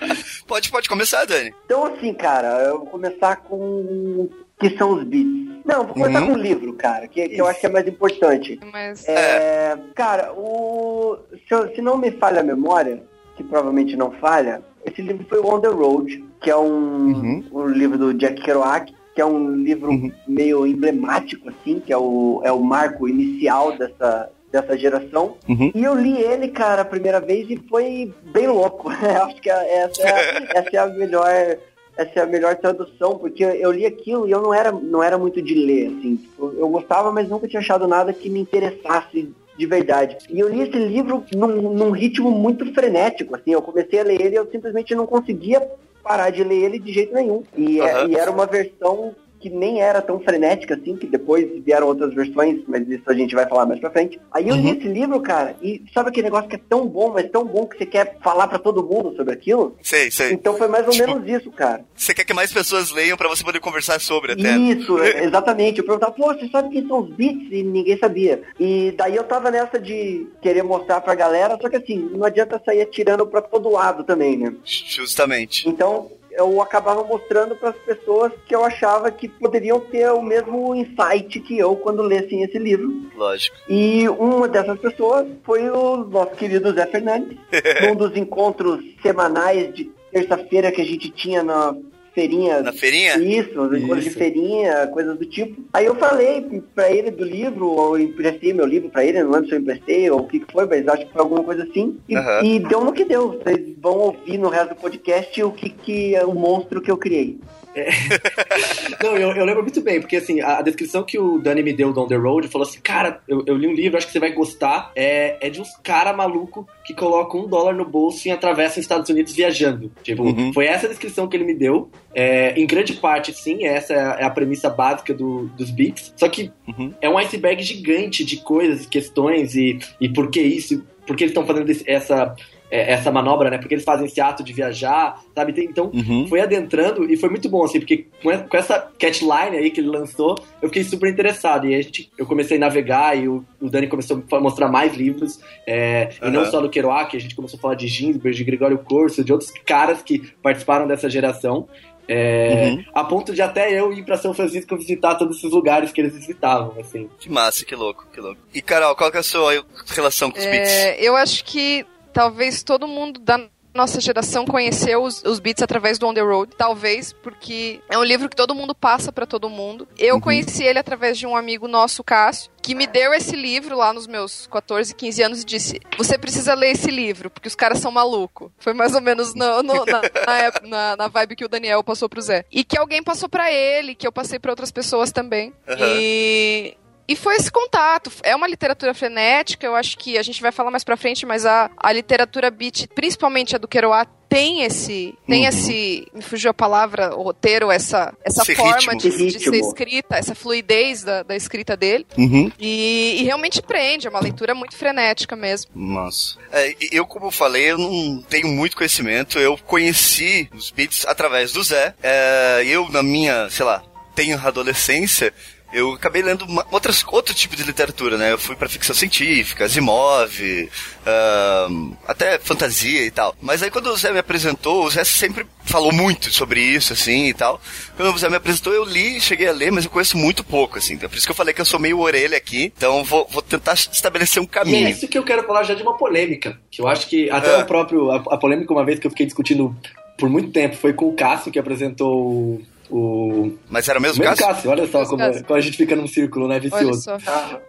Pode, 0.46 0.70
pode 0.70 0.88
começar, 0.88 1.24
Dani. 1.24 1.52
Então, 1.64 1.84
assim, 1.86 2.14
cara, 2.14 2.62
eu 2.64 2.78
vou 2.78 2.86
começar 2.86 3.36
com 3.36 4.28
que 4.60 4.70
são 4.78 4.92
os 4.94 5.04
beats. 5.04 5.46
Não, 5.64 5.84
vou 5.84 5.94
começar 5.94 6.20
Uhum. 6.20 6.26
com 6.28 6.32
o 6.34 6.38
livro, 6.38 6.72
cara, 6.74 7.08
que, 7.08 7.28
que 7.28 7.40
eu 7.40 7.46
acho 7.46 7.58
que 7.60 7.66
é 7.66 7.70
mais 7.70 7.86
importante. 7.88 8.58
Mas 8.72 9.06
É, 9.08 9.76
Cara, 9.94 10.32
o, 10.32 11.18
se, 11.48 11.52
eu- 11.54 11.74
se 11.74 11.82
não 11.82 11.98
me 11.98 12.10
falha 12.12 12.40
a 12.40 12.44
memória, 12.44 13.02
que 13.36 13.42
provavelmente 13.42 13.96
não 13.96 14.12
falha, 14.12 14.62
esse 14.84 15.02
livro 15.02 15.26
foi 15.28 15.38
o 15.40 15.46
On 15.52 15.60
the 15.60 15.68
Road, 15.68 16.24
que 16.40 16.48
é 16.50 16.56
um, 16.56 16.68
Uhum. 17.12 17.44
um 17.52 17.66
livro 17.66 17.98
do 17.98 18.14
Jack 18.14 18.40
Kerouac, 18.42 18.94
que 19.14 19.20
é 19.20 19.26
um 19.26 19.50
livro 19.56 19.90
Uhum. 19.90 20.12
meio 20.28 20.66
emblemático, 20.66 21.48
assim, 21.48 21.80
que 21.80 21.92
é 21.92 21.98
o, 21.98 22.40
é 22.44 22.52
o 22.52 22.60
marco 22.60 23.08
inicial 23.08 23.76
dessa, 23.76 24.30
dessa 24.60 24.76
geração. 24.76 25.36
Uhum. 25.48 25.70
E 25.74 25.84
eu 25.84 25.94
li 25.94 26.18
ele, 26.18 26.48
cara, 26.48 26.82
a 26.82 26.84
primeira 26.84 27.20
vez 27.20 27.48
e 27.50 27.56
foi 27.68 28.12
bem 28.32 28.46
louco. 28.46 28.88
Acho 29.24 29.36
que 29.40 29.50
essa 29.50 30.02
é, 30.02 30.46
essa 30.58 30.70
é 30.72 30.78
a 30.78 30.86
melhor 30.86 31.58
essa 31.96 32.20
é 32.20 32.22
a 32.22 32.26
melhor 32.26 32.54
tradução, 32.56 33.16
porque 33.18 33.42
eu 33.42 33.72
li 33.72 33.86
aquilo 33.86 34.28
e 34.28 34.30
eu 34.30 34.42
não 34.42 34.52
era, 34.52 34.70
não 34.70 35.02
era 35.02 35.16
muito 35.16 35.40
de 35.40 35.54
ler, 35.54 35.86
assim. 35.86 36.16
Tipo, 36.16 36.52
Eu 36.58 36.68
gostava, 36.68 37.10
mas 37.10 37.26
nunca 37.26 37.48
tinha 37.48 37.60
achado 37.60 37.88
nada 37.88 38.12
que 38.12 38.28
me 38.28 38.38
interessasse 38.38 39.32
de 39.56 39.66
verdade. 39.66 40.18
E 40.28 40.38
eu 40.38 40.46
li 40.46 40.60
esse 40.60 40.76
livro 40.76 41.24
num, 41.34 41.72
num 41.72 41.90
ritmo 41.92 42.30
muito 42.30 42.70
frenético, 42.74 43.34
assim. 43.34 43.52
Eu 43.52 43.62
comecei 43.62 43.98
a 43.98 44.02
ler 44.04 44.20
ele 44.20 44.34
e 44.34 44.38
eu 44.38 44.46
simplesmente 44.50 44.94
não 44.94 45.06
conseguia 45.06 45.66
parar 46.02 46.28
de 46.28 46.44
ler 46.44 46.64
ele 46.64 46.78
de 46.78 46.92
jeito 46.92 47.14
nenhum. 47.14 47.42
E, 47.56 47.80
é- 47.80 47.90
Aham. 47.90 48.08
e 48.10 48.14
era 48.14 48.30
uma 48.30 48.44
versão 48.44 49.14
que 49.40 49.50
nem 49.50 49.80
era 49.82 50.00
tão 50.02 50.18
frenética 50.20 50.74
assim, 50.74 50.96
que 50.96 51.06
depois 51.06 51.46
vieram 51.64 51.86
outras 51.86 52.14
versões, 52.14 52.60
mas 52.66 52.88
isso 52.88 53.02
a 53.06 53.14
gente 53.14 53.34
vai 53.34 53.46
falar 53.48 53.66
mais 53.66 53.80
pra 53.80 53.90
frente. 53.90 54.18
Aí 54.32 54.48
eu 54.48 54.56
li 54.56 54.68
Uhum. 54.68 54.74
esse 54.78 54.88
livro, 54.88 55.20
cara, 55.20 55.54
e 55.62 55.82
sabe 55.92 56.08
aquele 56.10 56.24
negócio 56.24 56.48
que 56.48 56.56
é 56.56 56.60
tão 56.68 56.86
bom, 56.86 57.12
mas 57.12 57.30
tão 57.30 57.44
bom 57.44 57.66
que 57.66 57.76
você 57.78 57.86
quer 57.86 58.16
falar 58.22 58.48
pra 58.48 58.58
todo 58.58 58.82
mundo 58.84 59.14
sobre 59.16 59.32
aquilo? 59.34 59.76
Sei, 59.82 60.10
sei. 60.10 60.32
Então 60.32 60.56
foi 60.56 60.68
mais 60.68 60.86
ou 60.86 60.92
Tipo, 60.92 61.06
menos 61.20 61.28
isso, 61.28 61.50
cara. 61.50 61.84
Você 61.94 62.14
quer 62.14 62.24
que 62.24 62.34
mais 62.34 62.52
pessoas 62.52 62.90
leiam 62.90 63.16
pra 63.16 63.28
você 63.28 63.44
poder 63.44 63.60
conversar 63.60 64.00
sobre 64.00 64.32
até? 64.32 64.56
Isso, 64.56 64.98
exatamente. 65.02 65.78
Eu 65.80 65.84
perguntava, 65.84 66.12
pô, 66.12 66.32
você 66.34 66.48
sabe 66.48 66.70
quem 66.70 66.86
são 66.86 67.00
os 67.00 67.10
beats? 67.14 67.48
E 67.50 67.62
ninguém 67.62 67.98
sabia. 67.98 68.42
E 68.58 68.92
daí 68.96 69.14
eu 69.16 69.24
tava 69.24 69.50
nessa 69.50 69.78
de 69.78 70.26
querer 70.40 70.62
mostrar 70.62 71.00
pra 71.00 71.14
galera, 71.14 71.58
só 71.60 71.68
que 71.68 71.76
assim, 71.76 71.98
não 72.12 72.24
adianta 72.24 72.60
sair 72.64 72.80
atirando 72.82 73.26
pra 73.26 73.42
todo 73.42 73.70
lado 73.70 74.04
também, 74.04 74.36
né? 74.36 74.54
Justamente. 74.64 75.68
Então, 75.68 76.10
eu 76.36 76.60
acabava 76.60 77.02
mostrando 77.02 77.56
para 77.56 77.70
as 77.70 77.76
pessoas 77.76 78.30
que 78.46 78.54
eu 78.54 78.64
achava 78.64 79.10
que 79.10 79.26
poderiam 79.26 79.80
ter 79.80 80.10
o 80.10 80.22
mesmo 80.22 80.74
insight 80.74 81.40
que 81.40 81.58
eu 81.58 81.74
quando 81.76 82.02
lessem 82.02 82.42
esse 82.42 82.58
livro. 82.58 82.92
Lógico. 83.16 83.56
E 83.68 84.06
uma 84.08 84.46
dessas 84.46 84.78
pessoas 84.78 85.26
foi 85.42 85.68
o 85.70 86.04
nosso 86.04 86.32
querido 86.32 86.72
Zé 86.74 86.86
Fernandes, 86.86 87.38
num 87.82 87.96
dos 87.96 88.14
encontros 88.16 88.84
semanais 89.02 89.74
de 89.74 89.90
terça-feira 90.12 90.70
que 90.70 90.82
a 90.82 90.84
gente 90.84 91.10
tinha 91.10 91.42
na 91.42 91.74
feirinha. 92.16 92.62
Na 92.62 92.72
feirinha? 92.72 93.18
Isso, 93.18 93.76
encontros 93.76 94.04
de 94.04 94.10
feirinha, 94.10 94.86
coisas 94.86 95.18
do 95.18 95.26
tipo. 95.26 95.62
Aí 95.70 95.84
eu 95.84 95.94
falei 95.96 96.62
pra 96.74 96.90
ele 96.90 97.10
do 97.10 97.22
livro, 97.22 97.68
ou 97.68 97.98
emprestei 97.98 98.54
meu 98.54 98.64
livro 98.64 98.88
pra 98.88 99.04
ele, 99.04 99.22
não 99.22 99.32
lembro 99.32 99.48
se 99.48 99.54
eu 99.54 99.60
emprestei 99.60 100.10
ou 100.10 100.20
o 100.20 100.26
que, 100.26 100.40
que 100.40 100.50
foi, 100.50 100.66
mas 100.66 100.88
acho 100.88 101.06
que 101.06 101.12
foi 101.12 101.20
alguma 101.20 101.44
coisa 101.44 101.64
assim. 101.64 101.98
E, 102.08 102.16
Aham. 102.16 102.42
e 102.42 102.58
deu 102.58 102.82
no 102.82 102.92
que 102.92 103.04
deu. 103.04 103.32
Vocês 103.32 103.76
vão 103.78 103.98
ouvir 103.98 104.38
no 104.38 104.48
resto 104.48 104.70
do 104.70 104.80
podcast 104.80 105.42
o 105.42 105.52
que, 105.52 105.68
que 105.68 106.16
é 106.16 106.24
o 106.24 106.34
monstro 106.34 106.80
que 106.80 106.90
eu 106.90 106.96
criei. 106.96 107.38
Não, 109.02 109.16
eu, 109.16 109.32
eu 109.32 109.44
lembro 109.44 109.62
muito 109.62 109.80
bem, 109.80 110.00
porque 110.00 110.16
assim, 110.16 110.40
a, 110.40 110.58
a 110.58 110.62
descrição 110.62 111.02
que 111.04 111.18
o 111.18 111.38
Dani 111.38 111.62
me 111.62 111.72
deu 111.72 111.92
do 111.92 112.00
On 112.00 112.06
The 112.06 112.16
Road 112.16 112.48
falou 112.48 112.66
assim, 112.66 112.80
cara, 112.80 113.20
eu, 113.28 113.42
eu 113.46 113.56
li 113.56 113.66
um 113.68 113.72
livro, 113.72 113.96
acho 113.96 114.06
que 114.06 114.12
você 114.12 114.18
vai 114.20 114.32
gostar, 114.32 114.90
é, 114.96 115.36
é 115.40 115.50
de 115.50 115.60
uns 115.60 115.76
cara 115.82 116.12
maluco 116.12 116.66
que 116.84 116.94
colocam 116.94 117.44
um 117.44 117.48
dólar 117.48 117.74
no 117.74 117.84
bolso 117.84 118.26
e 118.26 118.30
atravessam 118.30 118.72
os 118.78 118.84
Estados 118.84 119.08
Unidos 119.10 119.34
viajando. 119.34 119.90
Tipo, 120.02 120.22
Uhum. 120.24 120.52
foi 120.52 120.66
essa 120.66 120.86
a 120.86 120.88
descrição 120.88 121.28
que 121.28 121.36
ele 121.36 121.44
me 121.44 121.54
deu. 121.54 121.90
É, 122.14 122.58
em 122.58 122.66
grande 122.66 122.94
parte, 122.94 123.32
sim, 123.32 123.64
essa 123.66 123.92
é 123.92 123.98
a, 124.24 124.26
é 124.26 124.30
premissa 124.30 124.68
básica 124.70 125.12
do- 125.14 125.46
dos 125.56 125.70
beats. 125.70 126.12
Só 126.16 126.28
que 126.28 126.50
Uhum. 126.66 126.92
é 127.00 127.08
um 127.08 127.18
iceberg 127.18 127.62
gigante 127.62 128.24
de 128.24 128.38
coisas, 128.38 128.86
questões 128.86 129.54
e, 129.54 129.78
e 130.00 130.08
por 130.08 130.30
que 130.30 130.40
isso, 130.40 130.84
por 131.06 131.16
que 131.16 131.24
eles 131.24 131.30
estão 131.30 131.46
fazendo 131.46 131.70
essa, 131.86 132.34
é, 132.70 132.92
essa 132.92 133.10
manobra, 133.12 133.48
né? 133.50 133.58
Porque 133.58 133.74
eles 133.74 133.84
fazem 133.84 134.06
esse 134.06 134.20
ato 134.20 134.42
de 134.42 134.52
viajar, 134.52 135.20
sabe? 135.34 135.54
Então, 135.64 135.90
Uhum. 135.94 136.26
foi 136.28 136.40
adentrando 136.40 137.04
e 137.10 137.16
foi 137.16 137.28
muito 137.28 137.48
bom, 137.48 137.64
assim, 137.64 137.78
porque 137.78 138.06
com 138.22 138.36
com 138.48 138.56
essa 138.56 138.90
catline 138.98 139.56
aí 139.56 139.70
que 139.70 139.80
ele 139.80 139.88
lançou, 139.88 140.36
eu 140.60 140.68
fiquei 140.68 140.82
super 140.84 141.08
interessado. 141.10 141.66
E 141.66 141.74
a 141.74 141.80
gente, 141.82 142.10
eu 142.18 142.26
comecei 142.26 142.56
a 142.56 142.60
navegar 142.60 143.16
e 143.16 143.28
o, 143.28 143.44
o 143.60 143.70
Dani 143.70 143.86
começou 143.86 144.22
a 144.32 144.40
mostrar 144.40 144.68
mais 144.68 144.94
livros, 144.94 145.38
é, 145.66 146.10
e 146.22 146.30
não 146.30 146.44
só 146.46 146.60
do 146.60 146.68
Kerouac, 146.70 147.16
a 147.16 147.20
gente 147.20 147.34
começou 147.34 147.58
a 147.58 147.60
falar 147.60 147.74
de 147.74 147.86
Ginsberg, 147.86 148.36
de 148.36 148.44
Gregório 148.44 148.78
Corso, 148.78 149.24
de 149.24 149.32
outros 149.32 149.50
caras 149.64 150.02
que 150.02 150.18
participaram 150.42 150.86
dessa 150.86 151.08
geração. 151.08 151.68
é, 152.08 152.68
Uhum. 152.70 152.84
A 152.94 153.02
ponto 153.04 153.34
de 153.34 153.42
até 153.42 153.72
eu 153.78 153.92
ir 153.92 154.04
pra 154.04 154.16
São 154.16 154.32
Francisco 154.32 154.76
visitar 154.76 155.16
todos 155.16 155.38
esses 155.38 155.50
lugares 155.50 155.90
que 155.92 156.00
eles 156.00 156.14
visitavam, 156.14 156.72
assim. 156.78 157.08
Que 157.18 157.28
massa, 157.28 157.64
que 157.64 157.74
louco, 157.74 158.06
que 158.12 158.20
louco. 158.20 158.40
E 158.54 158.62
Carol, 158.62 158.94
qual 158.94 159.10
que 159.10 159.16
é 159.16 159.20
a 159.20 159.24
sua 159.24 159.64
relação 159.88 160.30
com 160.30 160.38
os 160.38 160.44
beats? 160.44 160.70
É, 160.70 161.00
eu 161.02 161.16
acho 161.16 161.44
que 161.44 161.84
talvez 162.16 162.62
todo 162.62 162.88
mundo 162.88 163.20
da 163.20 163.38
nossa 163.74 164.00
geração 164.00 164.46
conheceu 164.46 165.02
os, 165.02 165.22
os 165.22 165.38
Beats 165.38 165.62
através 165.62 165.98
do 165.98 166.06
On 166.06 166.14
The 166.14 166.22
Road, 166.22 166.52
talvez 166.56 167.12
porque 167.12 167.78
é 167.90 167.98
um 167.98 168.02
livro 168.02 168.26
que 168.26 168.34
todo 168.34 168.54
mundo 168.54 168.74
passa 168.74 169.12
pra 169.12 169.26
todo 169.26 169.50
mundo. 169.50 169.86
Eu 169.98 170.14
Uhum. 170.14 170.20
conheci 170.22 170.64
ele 170.64 170.78
através 170.78 171.18
de 171.18 171.26
um 171.26 171.36
amigo 171.36 171.68
nosso, 171.68 172.02
Cássio, 172.02 172.50
que 172.62 172.74
me 172.74 172.86
deu 172.86 173.12
esse 173.12 173.36
livro 173.36 173.76
lá 173.76 173.92
nos 173.92 174.06
meus 174.06 174.46
14, 174.46 174.94
15 174.94 175.22
anos 175.22 175.42
e 175.42 175.44
disse: 175.44 175.78
Você 175.98 176.16
precisa 176.16 176.54
ler 176.54 176.70
esse 176.70 176.90
livro, 176.90 177.28
porque 177.28 177.48
os 177.48 177.54
caras 177.54 177.78
são 177.78 177.92
malucos. 177.92 178.50
Foi 178.58 178.72
mais 178.72 178.94
ou 178.94 179.02
menos 179.02 179.34
no- 179.34 179.62
no- 179.62 179.84
na, 179.84 180.00
na, 180.00 180.68
na- 180.68 180.96
na 180.96 181.08
vibe 181.08 181.36
que 181.36 181.44
o 181.44 181.48
Daniel 181.48 181.84
passou 181.84 182.08
pro 182.08 182.22
Zé. 182.22 182.46
E 182.50 182.64
que 182.64 182.78
alguém 182.78 183.02
passou 183.02 183.28
pra 183.28 183.52
ele, 183.52 183.94
que 183.94 184.06
eu 184.06 184.12
passei 184.12 184.38
pra 184.38 184.52
outras 184.52 184.72
pessoas 184.72 185.12
também. 185.12 185.52
Aham. 185.68 185.76
E. 185.86 186.76
E 187.08 187.14
foi 187.16 187.36
esse 187.36 187.50
contato. 187.50 188.10
É 188.22 188.34
uma 188.34 188.48
literatura 188.48 188.92
frenética, 188.94 189.66
eu 189.66 189.74
acho 189.76 189.96
que 189.96 190.18
a 190.18 190.22
gente 190.22 190.40
vai 190.42 190.50
falar 190.52 190.70
mais 190.70 190.84
pra 190.84 190.96
frente, 190.96 191.24
mas 191.24 191.46
a, 191.46 191.70
a 191.76 191.92
literatura 191.92 192.50
beat, 192.50 192.86
principalmente 192.94 193.54
a 193.54 193.58
do 193.58 193.68
Kerouac, 193.68 194.10
tem 194.28 194.62
esse. 194.64 195.14
Tem 195.24 195.42
Uhum. 195.42 195.48
esse. 195.48 196.08
Me 196.12 196.20
fugiu 196.20 196.50
a 196.50 196.54
palavra, 196.54 197.14
o 197.14 197.22
roteiro, 197.22 197.70
essa, 197.70 198.12
essa 198.24 198.42
Esse 198.42 198.56
forma 198.56 198.92
ritmo. 198.92 198.96
de, 198.98 199.10
de 199.30 199.38
ser 199.38 199.54
escrita, 199.54 200.16
essa 200.16 200.34
fluidez 200.34 201.04
da, 201.04 201.22
da 201.22 201.36
escrita 201.36 201.76
dele. 201.76 202.04
Uhum. 202.18 202.50
E, 202.58 203.18
e 203.20 203.22
realmente 203.22 203.62
prende, 203.62 204.08
é 204.08 204.10
uma 204.10 204.18
leitura 204.20 204.52
muito 204.52 204.76
frenética 204.76 205.36
mesmo. 205.36 205.70
Nossa. 205.76 206.38
É, 206.50 206.74
eu, 206.90 207.06
como 207.06 207.30
falei, 207.30 207.70
eu 207.70 207.78
não 207.78 208.20
tenho 208.28 208.48
muito 208.48 208.76
conhecimento. 208.76 209.38
Eu 209.38 209.56
conheci 209.58 210.50
os 210.52 210.72
beats 210.72 211.06
através 211.06 211.52
do 211.52 211.62
Zé. 211.62 211.94
É, 212.02 212.64
eu, 212.66 212.88
na 212.90 213.04
minha, 213.04 213.48
sei 213.48 213.64
lá, 213.64 213.80
tenho 214.16 214.38
adolescência, 214.44 215.32
eu 215.76 215.92
acabei 215.92 216.22
lendo 216.22 216.44
uma- 216.46 216.66
outras, 216.70 217.04
outro 217.08 217.34
tipo 217.34 217.54
de 217.54 217.62
literatura, 217.62 218.16
né? 218.16 218.32
Eu 218.32 218.38
fui 218.38 218.56
pra 218.56 218.68
ficção 218.68 218.94
científica, 218.94 219.64
Asimov, 219.66 220.68
ahn, 221.06 221.92
até 222.06 222.38
fantasia 222.38 223.02
e 223.04 223.10
tal. 223.10 223.34
Mas 223.40 223.62
aí 223.62 223.70
quando 223.70 223.88
o 223.88 223.96
Zé 223.96 224.12
me 224.12 224.18
apresentou, 224.18 224.84
o 224.84 224.90
Zé 224.90 225.04
sempre 225.04 225.46
falou 225.64 225.92
muito 225.92 226.32
sobre 226.32 226.60
isso, 226.60 226.92
assim, 226.92 227.26
e 227.26 227.34
tal. 227.34 227.60
Quando 227.96 228.14
o 228.14 228.18
Zé 228.18 228.28
me 228.28 228.36
apresentou, 228.36 228.72
eu 228.72 228.84
li, 228.84 229.20
cheguei 229.20 229.48
a 229.48 229.52
ler, 229.52 229.70
mas 229.70 229.84
eu 229.84 229.90
conheço 229.90 230.16
muito 230.16 230.42
pouco, 230.42 230.78
assim. 230.78 230.94
Então, 230.94 231.08
por 231.08 231.16
isso 231.16 231.26
que 231.26 231.30
eu 231.32 231.36
falei 231.36 231.52
que 231.52 231.60
eu 231.60 231.64
sou 231.64 231.78
meio 231.80 232.00
orelha 232.00 232.36
aqui. 232.36 232.72
Então, 232.76 233.04
vou, 233.04 233.26
vou 233.30 233.42
tentar 233.42 233.74
estabelecer 233.74 234.40
um 234.40 234.46
E 234.46 234.48
é 234.48 234.50
caminho. 234.50 234.88
isso 234.88 235.06
que 235.08 235.18
eu 235.18 235.24
quero 235.24 235.42
falar 235.44 235.62
já 235.64 235.74
de 235.74 235.82
uma 235.82 235.96
polêmica. 235.96 236.58
Que 236.70 236.80
eu 236.80 236.88
acho 236.88 237.06
que 237.08 237.28
até 237.30 237.50
É. 237.54 237.58
o 237.58 237.66
próprio. 237.66 238.10
A, 238.10 238.16
a 238.16 238.36
polêmica, 238.38 238.72
uma 238.72 238.84
vez 238.84 238.98
que 238.98 239.06
eu 239.06 239.10
fiquei 239.10 239.26
discutindo 239.26 239.76
por 240.18 240.28
muito 240.30 240.50
tempo, 240.50 240.76
foi 240.76 240.92
com 240.94 241.08
o 241.08 241.12
Cássio, 241.14 241.52
que 241.52 241.58
apresentou 241.58 242.60
o. 242.90 243.52
Mas 243.68 243.88
era 243.88 243.98
o 243.98 244.02
mesmo 244.02 244.22
o 244.22 244.26
mesmo 244.26 244.36
caso? 244.36 244.54
Cássio, 244.54 244.70
olha 244.70 244.86
só 244.86 245.04
como, 245.04 245.18
Cássio. 245.18 245.44
como 245.44 245.58
a 245.58 245.60
gente 245.60 245.76
fica 245.76 245.96
num 245.96 246.06
círculo, 246.06 246.48
né, 246.48 246.54
Olha 246.54 246.60
vicioso. 246.60 247.02
só. 247.02 247.18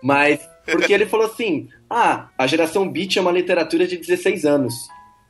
Mas, 0.01 0.39
porque 0.65 0.93
ele 0.93 1.05
falou 1.05 1.25
assim: 1.27 1.67
ah, 1.89 2.27
a 2.37 2.47
geração 2.47 2.87
beat 2.89 3.17
é 3.17 3.21
uma 3.21 3.31
literatura 3.31 3.87
de 3.87 3.97
16 3.97 4.45
anos. 4.45 4.73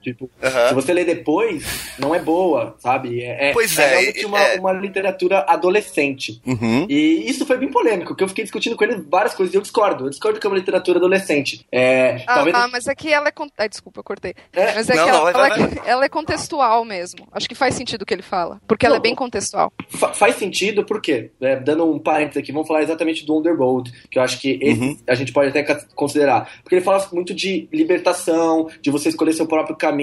Tipo, 0.08 0.30
se 0.70 0.74
você 0.74 0.94
ler 0.94 1.04
depois, 1.06 1.66
não 2.00 2.16
é 2.16 2.20
boa, 2.20 2.76
sabe? 2.80 3.22
É, 3.22 3.50
é- 3.50 3.54
Pois 3.54 3.78
é 3.78 3.84
é, 3.84 3.88
realmente 3.90 4.26
uma, 4.26 4.40
é. 4.42 4.60
uma 4.60 4.72
literatura 4.72 5.44
adolescente. 5.48 6.42
Uhum. 6.46 6.86
E 6.90 7.30
isso 7.30 7.46
foi 7.46 7.58
bem 7.58 7.70
polêmico, 7.70 8.10
porque 8.10 8.24
eu 8.24 8.28
fiquei 8.30 8.46
discutindo 8.46 8.78
com 8.78 8.84
ele 8.86 9.04
várias 9.10 9.36
coisas 9.36 9.54
e 9.54 9.58
eu 9.58 9.62
discordo. 9.62 10.06
Eu 10.06 10.10
discordo 10.10 10.40
que 10.40 10.48
é 10.48 10.50
uma 10.50 10.56
literatura 10.58 10.98
adolescente. 10.98 11.66
É, 11.72 12.24
Ah, 12.26 12.36
talvez 12.36 12.56
ah, 12.56 12.68
mas 12.72 12.88
é 12.88 12.96
que 12.96 13.12
ela 13.12 13.28
é. 13.28 13.32
con- 13.32 13.50
Ai, 13.58 13.68
desculpa, 13.68 14.00
eu 14.00 14.04
cortei. 14.04 14.34
É, 14.54 14.76
Mas 14.76 14.90
é 14.90 14.96
não, 14.96 15.06
que 15.06 15.12
não, 15.12 15.18
ela, 15.20 15.32
vai, 15.34 15.50
vai, 15.50 15.60
ela- 15.60 15.72
ela 15.86 16.06
é 16.06 16.10
contextual 16.10 16.86
mesmo. 16.86 17.28
Acho 17.34 17.50
que 17.50 17.56
faz 17.56 17.76
sentido 17.76 18.04
o 18.04 18.06
que 18.06 18.14
ele 18.14 18.22
fala. 18.22 18.62
Porque 18.66 18.86
ela 18.86 18.96
é 18.96 19.00
Não. 19.00 19.04
bem 19.04 19.14
contextual. 19.16 19.74
Fa- 19.90 20.14
faz 20.14 20.36
sentido, 20.36 20.86
por 20.86 21.02
quê? 21.02 21.32
É, 21.42 21.58
dando 21.58 21.84
um 21.92 22.00
parênteses 22.00 22.38
aqui, 22.38 22.52
vamos 22.54 22.68
falar 22.68 22.82
exatamente 22.84 23.26
do 23.26 23.36
On 23.36 23.42
The 23.42 23.52
Road, 23.52 23.92
que 24.10 24.18
eu 24.20 24.24
acho 24.24 24.40
que 24.40 24.58
esse 24.62 24.80
Uhum. 24.80 24.98
a 25.06 25.16
gente 25.16 25.34
pode 25.34 25.50
até 25.50 25.64
considerar. 25.96 26.50
Porque 26.64 26.76
ele 26.76 26.84
fala 26.86 27.06
muito 27.12 27.34
de 27.34 27.68
libertação, 27.74 28.70
de 28.82 28.90
você 28.90 29.10
escolher 29.10 29.34
seu 29.34 29.46
próprio 29.48 29.76
caminho. 29.76 29.97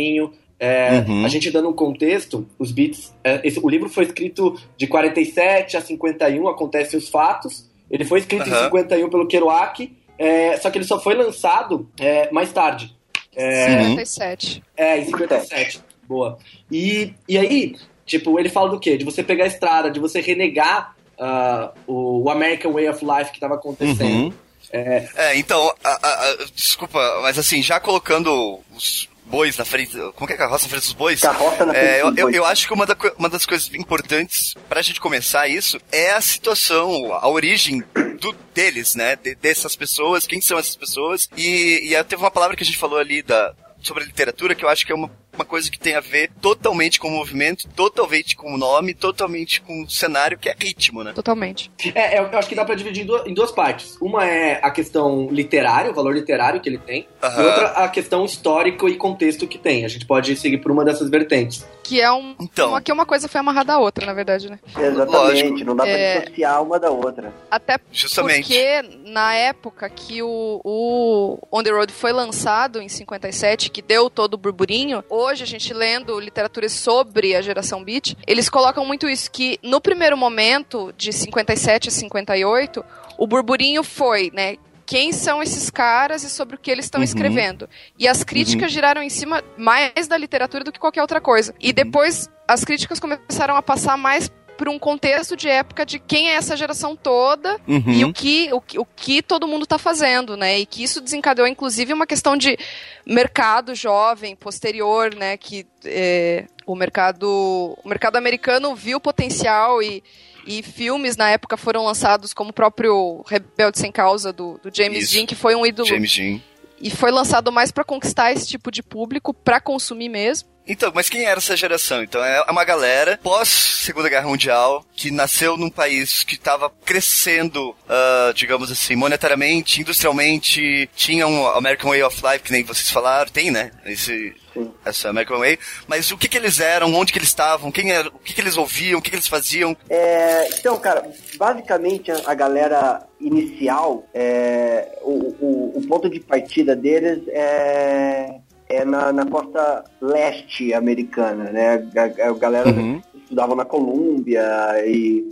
É, 0.59 1.01
Uhum. 1.07 1.25
A 1.25 1.29
gente 1.29 1.51
dando 1.51 1.69
um 1.69 1.73
contexto, 1.73 2.47
os 2.59 2.71
beats. 2.71 3.13
é, 3.25 3.41
esse- 3.45 3.59
o 3.63 3.69
livro 3.69 3.89
foi 3.89 4.05
escrito 4.05 4.59
de 4.77 4.87
47 4.87 5.77
a 5.77 5.81
51, 5.81 6.49
acontecem 6.49 6.99
os 6.99 7.09
fatos. 7.09 7.69
Ele 7.91 8.05
foi 8.05 8.21
escrito 8.21 8.49
em 8.49 8.53
Aham. 8.53 8.65
51 8.65 9.11
pelo 9.11 9.27
Kerouac, 9.27 9.93
é, 10.17 10.57
só 10.59 10.71
que 10.71 10.79
ele 10.79 10.85
só 10.87 10.99
foi 11.01 11.15
lançado 11.15 11.89
é, 12.01 12.31
mais 12.31 12.53
tarde. 12.53 12.95
É, 13.37 13.83
57. 13.83 14.63
é, 14.77 14.99
em 14.99 15.05
57. 15.07 15.81
Boa. 16.09 16.39
E, 16.71 17.13
e 17.29 17.37
aí, 17.37 17.75
tipo, 18.07 18.39
ele 18.39 18.49
fala 18.49 18.71
do 18.71 18.79
quê? 18.79 18.97
De 18.97 19.05
você 19.05 19.23
pegar 19.25 19.45
a 19.45 19.49
estrada, 19.49 19.91
de 19.91 19.99
você 19.99 20.21
renegar 20.21 20.95
ah, 21.19 21.73
o, 21.87 22.23
o 22.25 22.31
American 22.31 22.73
Way 22.73 22.89
of 22.89 23.05
Life 23.05 23.31
que 23.33 23.37
estava 23.39 23.55
acontecendo. 23.57 24.27
Uhum. 24.27 24.33
É, 24.73 25.09
É, 25.17 25.37
então, 25.39 25.73
a- 25.85 25.99
a- 26.03 26.31
a- 26.31 26.37
desculpa, 26.55 26.99
mas 27.23 27.39
assim, 27.39 27.61
já 27.63 27.79
colocando 27.81 28.61
os 28.75 29.09
bois 29.27 29.57
na 29.57 29.65
frente, 29.65 29.97
como 30.15 30.27
que 30.27 30.33
é 30.33 30.37
carroça 30.37 30.65
na 30.65 30.71
frente 30.71 30.83
dos 30.85 30.93
bois? 30.93 31.21
Carroça 31.21 31.65
na 31.67 31.73
frente 31.73 31.87
É, 31.87 32.03
eu, 32.03 32.11
dos 32.11 32.19
eu, 32.19 32.25
bois. 32.27 32.37
eu 32.37 32.45
acho 32.45 32.67
que 32.67 32.73
uma, 32.75 32.87
da 32.87 32.97
uma 33.19 33.29
das 33.29 33.45
coisas 33.47 33.73
importantes 33.75 34.55
pra 34.69 34.83
gente 34.83 35.01
começar 35.01 35.49
isso 35.49 35.79
é 35.91 36.13
a 36.13 36.21
situação, 36.21 37.13
a 37.13 37.29
origem 37.29 37.83
do- 38.21 38.33
deles, 38.55 38.95
né? 38.95 39.17
De- 39.17 39.35
dessas 39.35 39.75
pessoas, 39.77 40.27
quem 40.27 40.41
são 40.41 40.59
essas 40.59 40.77
pessoas. 40.77 41.29
E, 41.37 41.81
e 41.89 41.97
aí 41.97 42.05
teve 42.05 42.23
uma 42.23 42.31
palavra 42.31 42.57
que 42.57 42.63
a 42.63 42.67
gente 42.67 42.79
falou 42.79 42.99
ali 42.99 43.23
da, 43.23 43.53
sobre 43.83 44.03
a 44.03 44.07
literatura 44.07 44.55
que 44.55 44.65
eu 44.65 44.69
acho 44.69 44.85
que 44.87 44.93
é 44.93 44.95
uma, 44.95 45.11
uma 45.35 45.45
coisa 45.45 45.71
que 45.71 45.79
tem 45.79 45.95
a 45.95 46.01
ver 46.01 46.31
totalmente 46.41 46.99
com 46.99 47.09
o 47.09 47.11
movimento, 47.11 47.69
totalmente 47.69 48.37
com 48.37 48.55
o 48.55 48.59
nome, 48.59 48.95
totalmente 48.95 49.61
com 49.61 49.83
o 49.83 49.91
cenário, 49.91 50.39
que 50.39 50.49
é 50.49 50.55
ritmo, 50.59 51.03
né? 51.03 51.13
Totalmente. 51.13 51.71
é, 51.95 52.19
eu 52.19 52.39
acho 52.39 52.49
que 52.49 52.55
dá 52.55 52.65
pra 52.65 52.75
dividir 52.75 53.03
em 53.03 53.07
duas, 53.07 53.27
em 53.27 53.35
duas 53.35 53.51
partes. 53.51 53.97
Uma 54.01 54.27
é 54.27 54.61
a 54.63 54.71
questão 54.71 55.29
literária, 55.31 55.91
o 55.91 55.95
valor 55.95 56.15
literário 56.15 56.61
que 56.61 56.69
ele 56.69 56.79
tem, 56.79 57.09
e 57.23 57.43
outra 57.43 57.67
a 57.69 57.89
questão 57.89 58.25
histórico 58.25 58.89
e 58.89 58.97
contexto 58.97 59.47
que 59.47 59.59
tem. 59.59 59.85
A 59.85 59.89
gente 59.89 60.07
pode 60.07 60.37
seguir 60.37 60.59
por 60.59 60.71
uma 60.71 60.85
dessas 60.85 61.11
vertentes. 61.11 61.65
Que 61.85 62.01
é 62.01 62.11
um. 62.11 62.35
Então. 62.41 62.71
Uma, 62.71 62.81
que 62.81 62.91
uma 62.91 63.05
coisa 63.07 63.29
foi 63.29 63.39
amarrada 63.41 63.75
à 63.75 63.79
outra, 63.79 64.05
na 64.07 64.13
verdade, 64.15 64.51
né? 64.51 64.59
Exatamente, 64.77 65.43
Lógico. 65.51 65.65
não 65.65 65.77
dá 65.77 65.85
pra 65.85 65.93
É. 65.93 66.19
dissociar 66.21 66.63
uma 66.63 66.81
da 66.81 66.91
outra. 66.91 67.33
Até 67.51 67.79
Justamente. 67.93 68.43
porque 68.43 68.83
na 69.11 69.35
época 69.35 69.89
que 69.91 70.23
o, 70.23 70.61
o 70.65 71.39
On 71.53 71.63
the 71.63 71.71
Road 71.71 71.93
foi 71.93 72.11
lançado, 72.11 72.81
em 72.81 72.89
57, 72.89 73.71
que 73.71 73.83
deu 73.83 74.09
todo 74.09 74.35
o 74.35 74.39
burburinho, 74.39 75.05
hoje 75.11 75.43
a 75.45 75.47
gente 75.47 75.73
lendo 75.75 76.19
literaturas 76.19 76.73
sobre 76.73 77.37
a 77.37 77.43
geração 77.43 77.85
beat, 77.85 78.17
eles 78.27 78.49
colocam 78.49 78.85
muito 78.87 79.07
isso, 79.09 79.31
que 79.31 79.59
no 79.63 79.81
primeiro 79.81 80.17
momento, 80.17 80.93
de 80.97 81.13
57 81.13 81.89
a 81.89 81.93
58, 81.93 82.85
o 83.19 83.27
burburinho 83.27 83.83
foi, 83.85 84.31
né? 84.35 84.57
Quem 84.87 85.13
são 85.13 85.43
esses 85.43 85.71
caras 85.71 86.23
e 86.23 86.31
sobre 86.31 86.57
o 86.57 86.59
que 86.59 86.71
eles 86.71 86.85
estão 86.87 87.01
Uhum. 87.01 87.05
escrevendo. 87.05 87.69
E 87.99 88.07
as 88.07 88.23
críticas 88.25 88.71
giraram 88.73 89.03
em 89.03 89.11
cima 89.11 89.43
mais 89.57 90.07
da 90.09 90.17
literatura 90.17 90.63
do 90.65 90.71
que 90.73 90.79
qualquer 90.79 91.03
outra 91.03 91.21
coisa. 91.21 91.55
E 91.61 91.73
depois 91.73 92.29
as 92.47 92.65
críticas 92.65 93.01
começaram 93.01 93.57
a 93.57 93.63
passar 93.63 93.97
mais 93.97 94.31
por 94.57 94.69
um 94.69 94.79
contexto 94.79 95.37
de 95.37 95.49
época 95.49 95.85
de 95.85 95.99
quem 95.99 96.29
é 96.31 96.35
essa 96.35 96.57
geração 96.57 96.95
toda 96.95 97.59
Uhum. 97.67 97.91
e 97.93 98.05
o 98.05 98.13
que, 98.13 98.51
o, 98.53 98.63
o 98.81 98.85
que 98.85 99.21
todo 99.21 99.49
mundo 99.49 99.67
tá 99.67 99.79
fazendo, 99.79 100.37
né? 100.37 100.61
E 100.61 100.65
que 100.67 100.81
isso 100.85 101.01
desencadeou, 101.01 101.49
inclusive, 101.49 101.93
uma 101.93 102.07
questão 102.07 102.37
de 102.37 102.57
mercado 103.05 103.75
jovem, 103.75 104.37
posterior, 104.37 105.13
né? 105.15 105.37
Que 105.37 105.67
é, 105.85 106.45
o 106.67 106.77
mercado. 106.77 107.77
O 107.85 107.89
mercado 107.89 108.15
americano 108.17 108.75
viu 108.77 109.01
potencial 109.01 109.83
e. 109.83 110.03
E 110.47 110.63
filmes 110.63 111.17
na 111.17 111.31
época 111.31 111.57
foram 111.57 111.85
lançados 111.85 112.33
como 112.33 112.51
o 112.51 112.53
próprio 112.53 113.25
Rebelde 113.27 113.79
Sem 113.79 113.91
Causa 113.91 114.33
do, 114.33 114.59
do 114.63 114.75
James 114.75 115.05
Isso. 115.05 115.15
Dean, 115.15 115.27
que 115.27 115.35
foi 115.35 115.55
um 115.55 115.65
ídolo. 115.65 115.89
James 115.89 116.15
Dean. 116.15 116.41
E 116.81 116.91
foi 116.91 117.11
lançado 117.11 117.51
mais 117.51 117.71
pra 117.71 117.85
conquistar 117.85 118.33
esse 118.33 118.47
tipo 118.47 118.71
de 118.71 118.83
público, 118.83 119.33
pra 119.33 119.61
consumir 119.61 120.09
mesmo. 120.09 120.49
Então, 120.67 120.91
mas 120.95 121.09
quem 121.09 121.25
era 121.25 121.39
essa 121.39 121.57
geração? 121.57 122.03
Então, 122.03 122.25
é 122.25 122.43
uma 122.51 122.65
galera 122.65 123.19
pós 123.23 123.49
Segunda 123.49 124.09
Guerra 124.09 124.27
Mundial 124.27 124.85
que 124.95 125.11
nasceu 125.11 125.57
num 125.59 125.69
país 125.69 126.23
que 126.23 126.35
estava 126.35 126.71
crescendo, 126.85 127.77
ah, 127.89 128.33
digamos 128.35 128.73
assim, 128.73 128.97
monetariamente, 128.97 129.83
industrialmente, 129.83 130.89
tinha 130.97 131.27
um 131.27 131.47
American 131.49 131.91
Way 131.91 132.03
of 132.03 132.23
Life, 132.25 132.45
que 132.45 132.53
nem 132.53 132.65
vocês 132.65 132.91
falaram, 132.91 133.31
tem, 133.31 133.51
né? 133.51 133.71
Esse, 133.85 134.35
essa 134.85 135.09
American 135.09 135.39
Way. 135.39 135.59
Mas 135.89 136.11
o 136.11 136.17
que 136.19 136.29
que 136.29 136.37
eles 136.37 136.61
eram, 136.61 136.93
onde 136.95 137.13
que 137.13 137.19
eles 137.19 137.29
estavam, 137.29 137.71
quem 137.73 137.91
era, 137.93 138.09
o 138.09 138.19
que 138.19 138.35
que 138.35 138.41
eles 138.41 138.57
ouviam, 138.57 138.99
o 138.99 139.03
que 139.03 139.11
que 139.11 139.17
eles 139.17 139.29
faziam? 139.29 139.77
É, 139.89 140.49
então, 140.59 140.79
cara, 140.79 141.09
basicamente 141.37 142.11
a, 142.11 142.21
a 142.27 142.35
galera 142.35 143.07
inicial, 143.21 144.07
é, 144.15 144.99
o, 145.03 145.35
o, 145.41 145.73
o 145.79 145.87
ponto 145.87 146.09
de 146.11 146.21
partida 146.21 146.75
deles 146.77 147.23
é, 147.29 148.37
é 148.69 148.85
na, 148.85 149.13
na 149.13 149.27
costa 149.27 149.85
leste 150.01 150.73
americana, 150.75 151.45
né? 151.51 151.87
A, 151.97 152.29
a 152.29 152.33
galera 152.35 152.69
Uhum. 152.71 153.01
estudava 153.17 153.55
na 153.55 153.65
Colômbia 153.65 154.43
e, 154.87 155.29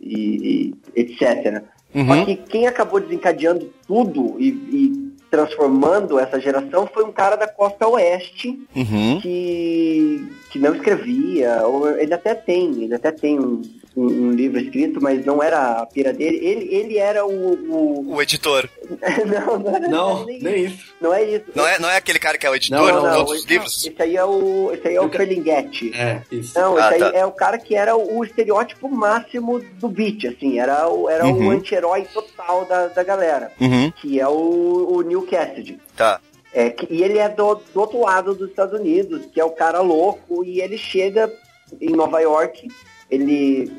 e- 0.00 0.72
e 0.94 1.00
etc. 1.00 1.62
Uhum. 1.94 2.06
Só 2.06 2.24
que 2.24 2.36
quem 2.36 2.66
acabou 2.66 3.00
desencadeando 3.00 3.72
tudo 3.86 4.36
e, 4.38 4.48
e 4.48 5.11
transformando 5.32 6.18
essa 6.20 6.38
geração 6.38 6.86
foi 6.92 7.04
um 7.04 7.10
cara 7.10 7.36
da 7.36 7.48
costa 7.48 7.88
oeste 7.88 8.60
Uhum. 8.76 9.18
que, 9.20 10.28
que 10.50 10.58
não 10.58 10.74
escrevia, 10.74 11.62
ou 11.66 11.88
ele 11.98 12.12
até 12.12 12.34
tem, 12.34 12.84
ele 12.84 12.94
até 12.94 13.10
tem 13.10 13.40
um, 13.40 13.62
um- 13.96 14.26
um 14.26 14.30
livro 14.30 14.60
escrito, 14.60 15.02
mas 15.02 15.24
não 15.24 15.42
era 15.42 15.80
a 15.80 15.86
pira 15.86 16.12
dele. 16.12 16.36
Ele, 16.42 16.74
ele 16.74 16.98
era 16.98 17.24
o. 17.26 17.30
o- 17.54 18.14
O 18.14 18.22
editor. 18.22 18.68
não, 19.26 19.58
não, 19.58 19.74
era, 19.74 19.88
Não, 19.88 20.24
nem, 20.26 20.38
nem 20.42 20.64
isso. 20.64 20.74
isso. 20.74 20.92
Não 21.00 21.12
é 21.14 21.22
isso. 21.24 21.44
Não 21.54 21.66
é, 21.66 21.78
não 21.78 21.88
é 21.90 21.96
aquele 21.96 22.18
cara 22.18 22.36
que 22.38 22.46
é 22.46 22.50
o 22.50 22.54
editor 22.54 22.78
Não, 22.78 22.86
não, 22.94 23.02
não, 23.10 23.18
outros 23.20 23.38
esse, 23.38 23.48
livros? 23.48 23.86
esse 23.86 24.02
aí 24.02 24.16
é 24.16 24.24
o. 24.24 24.70
Esse 24.72 24.88
aí 24.88 24.96
é 24.96 25.00
o 25.00 25.08
Ferlinghetti. 25.08 25.92
É, 25.94 26.20
isso. 26.30 26.58
Não, 26.58 26.76
Ah, 26.76 26.90
esse 26.94 27.04
aí 27.04 27.12
tá. 27.12 27.18
é 27.18 27.24
o 27.26 27.32
cara 27.32 27.58
que 27.58 27.74
era 27.74 27.96
o, 27.96 28.18
o 28.18 28.24
estereótipo 28.24 28.88
máximo 28.88 29.60
do 29.80 29.88
beat, 29.88 30.26
assim, 30.26 30.58
era 30.58 30.86
o, 30.88 31.08
era 31.08 31.26
Uhum. 31.26 31.48
o 31.48 31.50
anti-herói 31.50 32.06
total 32.12 32.64
da, 32.66 32.88
da 32.88 33.02
galera, 33.02 33.50
Uhum. 33.60 33.90
que 33.92 34.20
é 34.20 34.28
o, 34.28 34.88
o 34.96 35.02
Neil 35.02 35.21
Cassidy. 35.26 35.78
Tá. 35.96 36.20
É, 36.54 36.68
que- 36.70 36.86
e 36.90 37.02
ele 37.02 37.18
é 37.18 37.28
do, 37.28 37.54
do 37.54 37.80
outro 37.80 38.00
lado 38.00 38.34
dos 38.34 38.50
Estados 38.50 38.78
Unidos, 38.78 39.24
que 39.32 39.40
é 39.40 39.44
o 39.44 39.50
cara 39.50 39.80
louco, 39.80 40.44
e 40.44 40.60
ele 40.60 40.76
chega 40.76 41.32
em 41.80 41.90
Nova 41.96 42.20
York, 42.20 42.68
ele, 43.10 43.72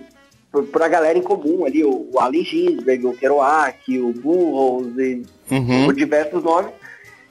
por 0.51 0.81
a 0.81 0.87
galera 0.87 1.17
em 1.17 1.21
comum 1.21 1.65
ali, 1.65 1.83
o, 1.83 2.09
o 2.11 2.19
Allen 2.19 2.43
Ginsberg, 2.43 3.05
o 3.05 3.13
Kerouac, 3.15 3.99
o 3.99 4.11
Burroughs, 4.13 4.97
e 4.97 5.21
Uhum. 5.51 5.85
por 5.85 5.93
diversos 5.93 6.41
nomes, 6.43 6.71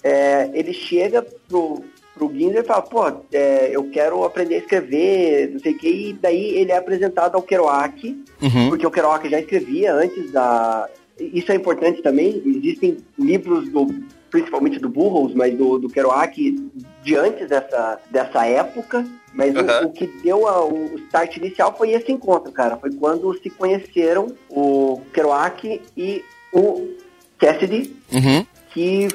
é, 0.04 0.48
ele 0.52 0.72
chega 0.72 1.26
pro, 1.48 1.82
pro 2.14 2.30
Ginsberg 2.30 2.60
e 2.64 2.68
fala, 2.68 2.82
pô, 2.82 3.06
é, 3.32 3.70
eu 3.72 3.88
quero 3.90 4.22
aprender 4.22 4.56
a 4.56 4.58
escrever, 4.58 5.50
não 5.50 5.58
sei 5.58 5.72
o 5.72 5.78
que, 5.78 5.88
e 5.88 6.12
daí 6.12 6.56
ele 6.58 6.70
é 6.70 6.76
apresentado 6.76 7.34
ao 7.34 7.42
Kerouac, 7.42 8.06
Uhum. 8.40 8.68
porque 8.68 8.86
o 8.86 8.90
Kerouac 8.90 9.28
já 9.28 9.40
escrevia 9.40 9.92
antes 9.94 10.30
da. 10.30 10.88
Isso 11.32 11.52
é 11.52 11.54
importante 11.54 12.02
também. 12.02 12.42
Existem 12.44 12.98
livros 13.18 13.68
do, 13.70 13.86
principalmente 14.30 14.78
do 14.78 14.88
Burroughs, 14.88 15.34
mas 15.34 15.56
do, 15.56 15.78
do 15.78 15.88
Kerouac 15.88 16.36
de 17.02 17.16
antes 17.16 17.48
dessa, 17.48 18.00
dessa 18.10 18.46
época. 18.46 19.06
Mas 19.34 19.54
o- 19.54 19.60
Aham. 19.60 19.86
o, 19.86 19.90
que 19.92 20.06
deu 20.22 20.46
a- 20.46 20.64
o 20.66 20.94
start 21.06 21.36
inicial 21.38 21.74
foi 21.76 21.92
esse 21.92 22.12
encontro, 22.12 22.52
cara. 22.52 22.76
Foi 22.76 22.90
quando 22.92 23.32
se 23.42 23.48
conheceram 23.50 24.26
o 24.50 25.00
Kerouac 25.12 25.80
e 25.96 26.22
o 26.52 26.88
Cassidy, 27.38 27.96
Uhum. 28.12 28.44
que, 28.74 29.08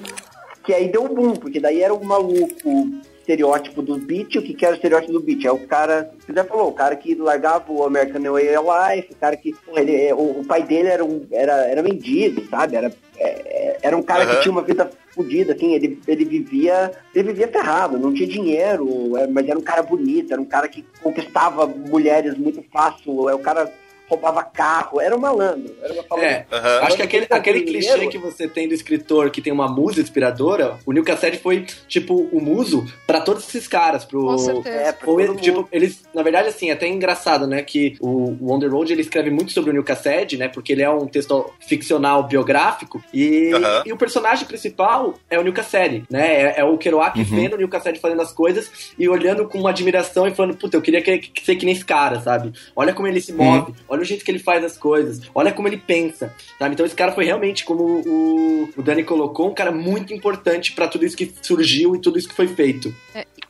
que 0.64 0.74
aí 0.74 0.92
deu 0.92 1.04
um 1.04 1.14
boom, 1.14 1.34
porque 1.36 1.60
daí 1.60 1.82
era 1.82 1.94
o 1.94 2.04
maluco 2.04 2.90
estereótipo 3.28 3.82
do 3.82 3.98
beat, 3.98 4.36
o 4.38 4.42
que, 4.42 4.54
que 4.54 4.66
era 4.66 4.74
o 4.74 4.78
estereótipo 4.78 5.12
do 5.12 5.20
beat? 5.20 5.44
É 5.44 5.52
o 5.52 5.68
cara, 5.68 6.10
você 6.18 6.34
já 6.34 6.46
falou, 6.46 6.70
o 6.70 6.74
cara 6.74 6.96
que 6.96 7.14
largava 7.14 7.66
o 7.72 7.84
American 7.84 8.22
Way 8.32 8.58
of 8.58 8.70
Life, 8.70 9.12
o 9.12 9.16
cara 9.18 9.36
que, 9.36 9.54
ele, 9.76 9.96
é, 9.96 10.16
o, 10.16 10.40
o 10.40 10.46
pai 10.46 10.64
dele 10.64 10.88
era 10.88 11.04
um, 11.04 11.28
era, 11.30 11.54
era 11.66 11.84
mendigo, 11.84 12.48
sabe? 12.50 12.78
Era, 12.78 12.92
é, 13.18 13.28
é, 13.28 13.78
era 13.82 13.98
um 13.98 14.02
cara 14.02 14.24
Aham. 14.24 14.36
que 14.36 14.42
tinha 14.44 14.52
uma 14.52 14.62
vida 14.62 14.90
fodida, 15.10 15.54
assim, 15.54 15.74
ele, 15.74 16.00
ele 16.08 16.24
vivia, 16.24 16.92
ele 17.14 17.30
vivia 17.30 17.48
ferrado, 17.50 18.00
não 18.00 18.14
tinha 18.14 18.28
dinheiro, 18.28 18.88
mas 19.32 19.48
era 19.48 19.60
um 19.60 19.64
cara 19.64 19.84
bonito, 19.84 20.32
era 20.32 20.42
um 20.42 20.46
cara 20.46 20.68
que 20.70 20.86
conquistava 21.02 21.68
mulheres 21.68 22.38
muito 22.38 22.64
fácil, 22.72 23.30
é, 23.30 23.36
o 23.36 23.40
cara 23.40 23.72
roubava 24.10 24.44
carro, 24.44 25.00
era 25.02 25.16
um 25.16 25.20
malandro, 25.20 25.76
era 25.82 25.94
uma 25.94 26.04
falando 26.04 26.26
É, 26.26 26.46
Aham. 26.52 26.80
acho 26.84 26.96
que 26.96 27.02
aquele, 27.04 27.28
aquele 27.30 27.60
é 27.60 27.62
clichê 27.64 28.08
que 28.08 28.18
você 28.18 28.48
tem 28.48 28.68
do 28.68 28.74
escritor 28.74 29.30
que 29.30 29.42
tem 29.42 29.52
uma 29.54 29.68
musa 29.68 30.02
inspiradora, 30.02 30.78
o 30.86 30.92
Neil 30.94 31.04
Cassady 31.04 31.38
foi, 31.38 31.66
tipo, 31.88 32.28
o 32.32 32.40
muso 32.42 32.86
pra 33.06 33.20
todos 33.22 33.48
esses 33.48 33.68
caras. 33.68 34.06
Pro, 34.06 34.26
Com 34.26 34.38
certeza. 34.38 34.70
É, 34.70 34.94
mundo. 35.32 35.42
tipo, 35.42 35.68
eles, 35.72 36.04
na 36.14 36.24
verdade, 36.24 36.48
assim, 36.50 36.70
é 36.70 36.74
até 36.74 36.88
engraçado, 36.88 37.46
né, 37.48 37.62
que 37.62 37.96
o, 38.00 38.36
o 38.40 38.52
On 38.54 38.60
The 38.60 38.68
Road, 38.68 38.92
ele 38.92 39.02
escreve 39.02 39.30
muito 39.30 39.52
sobre 39.52 39.70
o 39.72 39.74
Neil 39.74 39.84
Cassady, 39.84 40.38
né, 40.38 40.48
porque 40.48 40.72
ele 40.72 40.84
é 40.84 40.90
um 40.90 41.08
texto 41.08 41.52
ficcional 41.68 42.24
biográfico, 42.24 43.04
e, 43.14 43.52
Aham. 43.54 43.84
e 43.86 43.94
o 43.94 43.98
personagem 43.98 44.46
principal 44.48 45.16
é 45.30 45.38
o 45.38 45.42
Neil 45.44 45.54
Cassady, 45.54 46.04
né, 46.10 46.42
é, 46.42 46.60
é 46.60 46.64
o 46.64 46.78
Kerouac 46.78 47.18
Uhum. 47.18 47.26
vendo 47.26 47.54
o 47.54 47.58
Neil 47.58 47.70
Cassady 47.70 48.00
fazendo 48.00 48.22
as 48.22 48.32
coisas 48.32 48.94
e 48.98 49.08
olhando 49.10 49.48
com 49.48 49.58
uma 49.60 49.70
admiração 49.72 50.28
e 50.28 50.32
falando, 50.34 50.56
puta, 50.56 50.78
eu 50.78 50.82
queria 50.82 51.02
que, 51.02 51.18
que- 51.18 51.44
ser 51.46 51.56
que 51.56 51.66
nem 51.66 51.74
esse 51.74 51.86
cara, 51.86 52.20
sabe? 52.22 52.52
Olha 52.76 52.94
como 52.94 53.08
ele 53.08 53.20
se 53.22 53.34
move, 53.34 53.74
olha 53.88 53.97
o 54.02 54.06
jeito 54.06 54.24
que 54.24 54.32
ele 54.32 54.40
faz 54.40 54.64
as 54.64 54.78
coisas, 54.78 55.22
olha 55.34 55.52
como 55.52 55.68
ele 55.68 55.78
pensa, 55.78 56.34
sabe? 56.58 56.74
Então 56.74 56.86
esse 56.86 56.96
cara 56.96 57.12
foi 57.12 57.26
realmente, 57.26 57.66
como 57.66 57.84
o, 57.84 58.70
o 58.76 58.82
Dani 58.82 59.04
colocou, 59.04 59.50
um 59.50 59.54
cara 59.54 59.72
muito 59.72 60.14
importante 60.14 60.74
pra 60.74 60.88
tudo 60.88 61.06
isso 61.06 61.18
que 61.18 61.32
surgiu 61.42 61.96
e 61.96 62.00
tudo 62.00 62.18
isso 62.18 62.28
que 62.28 62.36
foi 62.36 62.48
feito. 62.48 62.94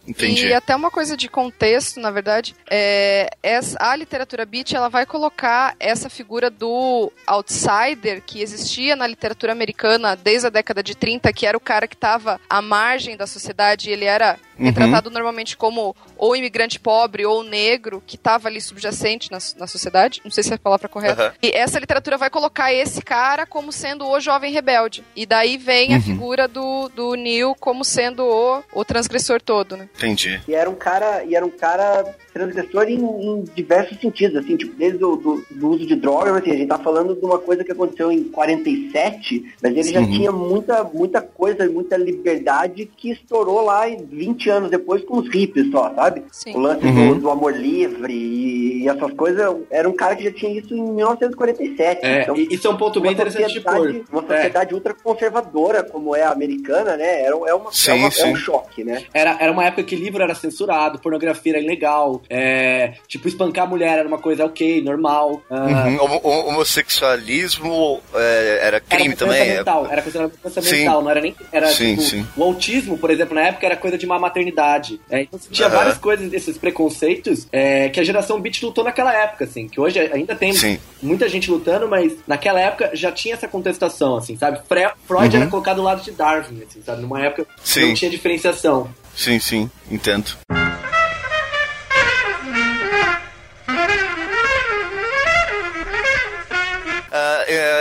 Entendi. 0.07 0.47
E 0.47 0.53
até 0.53 0.73
uma 0.73 0.89
coisa 0.89 1.17
de 1.17 1.27
contexto, 1.27 1.99
na 1.99 2.09
verdade, 2.09 2.55
é, 2.69 3.29
essa, 3.43 3.77
a 3.79 3.93
literatura 3.95 4.45
beat 4.45 4.73
ela 4.73 4.87
vai 4.87 5.05
colocar 5.05 5.75
essa 5.79 6.09
figura 6.09 6.49
do 6.49 7.11
outsider 7.25 8.23
que 8.25 8.41
existia 8.41 8.95
na 8.95 9.05
literatura 9.05 9.51
americana 9.51 10.15
desde 10.15 10.47
a 10.47 10.49
década 10.49 10.81
de 10.81 10.95
30, 10.95 11.31
que 11.33 11.45
era 11.45 11.57
o 11.57 11.61
cara 11.61 11.87
que 11.87 11.95
estava 11.95 12.39
à 12.49 12.61
margem 12.61 13.17
da 13.17 13.27
sociedade, 13.27 13.89
e 13.89 13.93
ele 13.93 14.05
era 14.05 14.39
Uhum. 14.59 14.65
retratado 14.65 15.09
normalmente 15.09 15.55
como 15.57 15.95
ou 16.17 16.35
imigrante 16.35 16.79
pobre 16.79 17.25
ou 17.25 17.43
negro, 17.43 18.01
que 18.05 18.15
estava 18.15 18.47
ali 18.47 18.59
subjacente 18.61 19.31
na, 19.31 19.37
na 19.57 19.67
sociedade. 19.67 20.21
Não 20.23 20.31
sei 20.31 20.43
se 20.43 20.51
é 20.51 20.55
a 20.55 20.59
palavra 20.59 20.87
correta. 20.89 21.21
Aham. 21.23 21.33
E 21.41 21.51
essa 21.55 21.79
literatura 21.79 22.17
vai 22.17 22.29
colocar 22.29 22.73
esse 22.73 23.01
cara 23.01 23.45
como 23.45 23.71
sendo 23.71 24.05
o 24.07 24.19
jovem 24.19 24.51
rebelde. 24.51 25.03
E 25.15 25.25
daí 25.25 25.57
vem 25.57 25.93
a 25.93 25.97
Uhum. 25.97 26.01
figura 26.03 26.47
do, 26.47 26.89
do 26.89 27.15
Neil 27.15 27.55
como 27.59 27.83
sendo 27.83 28.23
o, 28.25 28.63
o 28.73 28.85
transgressor 28.85 29.41
todo, 29.41 29.75
né? 29.77 29.89
Entendi. 29.95 30.41
E 30.47 30.53
era 30.53 30.69
um 30.69 30.75
cara, 30.75 31.23
e 31.23 31.35
era 31.35 31.45
um 31.45 31.49
cara 31.49 32.03
transgressor 32.33 32.83
em, 32.83 32.95
em 32.99 33.43
diversos 33.55 33.99
sentidos, 33.99 34.35
assim, 34.37 34.55
tipo, 34.55 34.75
desde 34.75 35.03
o 35.03 35.15
do, 35.15 35.43
do 35.49 35.69
uso 35.69 35.85
de 35.87 35.95
drogas, 35.95 36.35
assim, 36.35 36.51
a 36.51 36.55
gente 36.55 36.67
tá 36.67 36.77
falando 36.77 37.15
de 37.15 37.25
uma 37.25 37.39
coisa 37.39 37.63
que 37.63 37.71
aconteceu 37.71 38.11
em 38.11 38.23
47, 38.25 39.55
mas 39.61 39.71
ele 39.75 39.91
já 39.91 40.01
Uhum. 40.01 40.11
tinha 40.11 40.31
muita, 40.31 40.83
muita 40.83 41.21
coisa, 41.21 41.67
muita 41.69 41.97
liberdade 41.97 42.85
que 42.97 43.11
estourou 43.11 43.61
lá 43.61 43.89
em 43.89 44.05
20 44.05 44.46
anos 44.49 44.69
depois 44.69 45.03
com 45.05 45.17
os 45.17 45.29
hippies 45.29 45.69
só, 45.71 45.93
sabe? 45.95 46.23
Sim. 46.31 46.53
O 46.55 46.59
lance 46.59 46.85
Uhum. 46.85 47.15
do, 47.15 47.21
do 47.21 47.29
amor 47.31 47.53
livre 47.55 48.13
e, 48.13 48.83
e 48.83 48.87
essas 48.89 49.11
coisas, 49.13 49.55
era 49.69 49.87
um 49.89 49.93
cara 49.95 50.15
que 50.15 50.23
já 50.23 50.31
tinha 50.31 50.51
isso 50.59 50.73
em 50.73 50.81
1947. 50.81 52.05
É, 52.05 52.21
então, 52.23 52.35
e 52.37 52.47
isso 52.51 52.67
é 52.67 52.69
um 52.71 52.77
ponto 52.77 52.99
bem 53.01 53.11
interessante 53.13 53.53
de 53.53 53.61
pôr. 53.61 54.03
uma 54.11 54.21
sociedade 54.21 54.73
ultra 54.73 54.93
conservadora 54.93 55.83
como 55.83 56.15
é 56.15 56.23
a 56.23 56.31
americana, 56.31 56.95
né? 56.97 57.21
Era, 57.23 57.35
é, 57.47 57.53
uma, 57.53 57.71
Sim, 57.71 57.91
é, 57.91 57.93
uma- 57.95 58.09
é 58.17 58.25
um 58.25 58.35
choque, 58.35 58.83
né? 58.83 59.03
Era, 59.13 59.37
era 59.39 59.51
uma 59.51 59.65
época 59.65 59.83
que 59.83 59.95
livro 59.95 60.21
era 60.21 60.33
censurado, 60.35 60.99
pornografia 60.99 61.53
era 61.53 61.61
ilegal, 61.61 62.21
é, 62.29 62.93
tipo, 63.07 63.27
espancar 63.27 63.65
a 63.65 63.69
mulher 63.69 63.99
era 63.99 64.07
uma 64.07 64.17
coisa 64.19 64.45
ok, 64.45 64.81
normal. 64.81 65.41
ah, 65.49 65.67
Uhum. 65.87 65.97
Homo- 66.01 66.21
ho- 66.23 66.47
homossexualismo 66.49 67.99
é, 68.13 68.59
era 68.63 68.79
crime 68.79 69.07
era 69.09 69.15
também. 69.17 69.41
é- 69.41 69.57
mental, 69.57 69.87
era 69.89 70.01
considerado 70.01 70.31
doença 70.41 70.61
Sim. 70.61 70.77
mental, 70.79 71.01
não 71.01 71.09
era 71.11 71.21
nem. 71.21 71.35
Era 71.51 71.67
Sim, 71.67 71.89
tipo, 71.95 72.01
sim. 72.01 72.27
o 72.35 72.43
autismo, 72.43 72.97
por 72.97 73.09
exemplo, 73.09 73.35
na 73.35 73.41
época 73.47 73.65
era 73.65 73.75
coisa 73.75 73.97
de 73.97 74.05
má 74.05 74.19
paternidade. 74.37 74.99
É, 75.09 75.21
então 75.21 75.39
você 75.39 75.49
tinha 75.49 75.67
Aham. 75.67 75.75
várias 75.77 75.97
coisas, 75.97 76.31
esses 76.33 76.57
preconceitos 76.57 77.47
é, 77.51 77.89
que 77.89 77.99
a 77.99 78.03
geração 78.03 78.39
beat 78.39 78.61
lutou 78.63 78.83
naquela 78.83 79.13
época, 79.13 79.45
assim, 79.45 79.67
que 79.67 79.79
hoje 79.79 79.99
ainda 79.99 80.35
tem 80.35 80.53
Sim. 80.53 80.79
muita 81.01 81.27
gente 81.27 81.49
lutando, 81.49 81.87
mas 81.87 82.13
naquela 82.27 82.59
época 82.59 82.91
já 82.93 83.11
tinha 83.11 83.33
essa 83.33 83.47
contestação, 83.47 84.15
assim, 84.17 84.37
sabe? 84.37 84.59
Fre- 84.67 84.91
Freud 85.07 85.35
Uhum. 85.35 85.41
era 85.41 85.49
colocado 85.51 85.77
do 85.77 85.83
lado 85.83 86.01
de 86.01 86.11
Darwin, 86.11 86.63
assim, 86.67 86.81
sabe? 86.85 87.01
Numa 87.01 87.21
época 87.23 87.45
Sim. 87.63 87.87
não 87.87 87.93
tinha 87.93 88.11
diferenciação. 88.11 88.89
Sim, 89.15 89.39
sim, 89.39 89.69
entendo. 89.89 90.31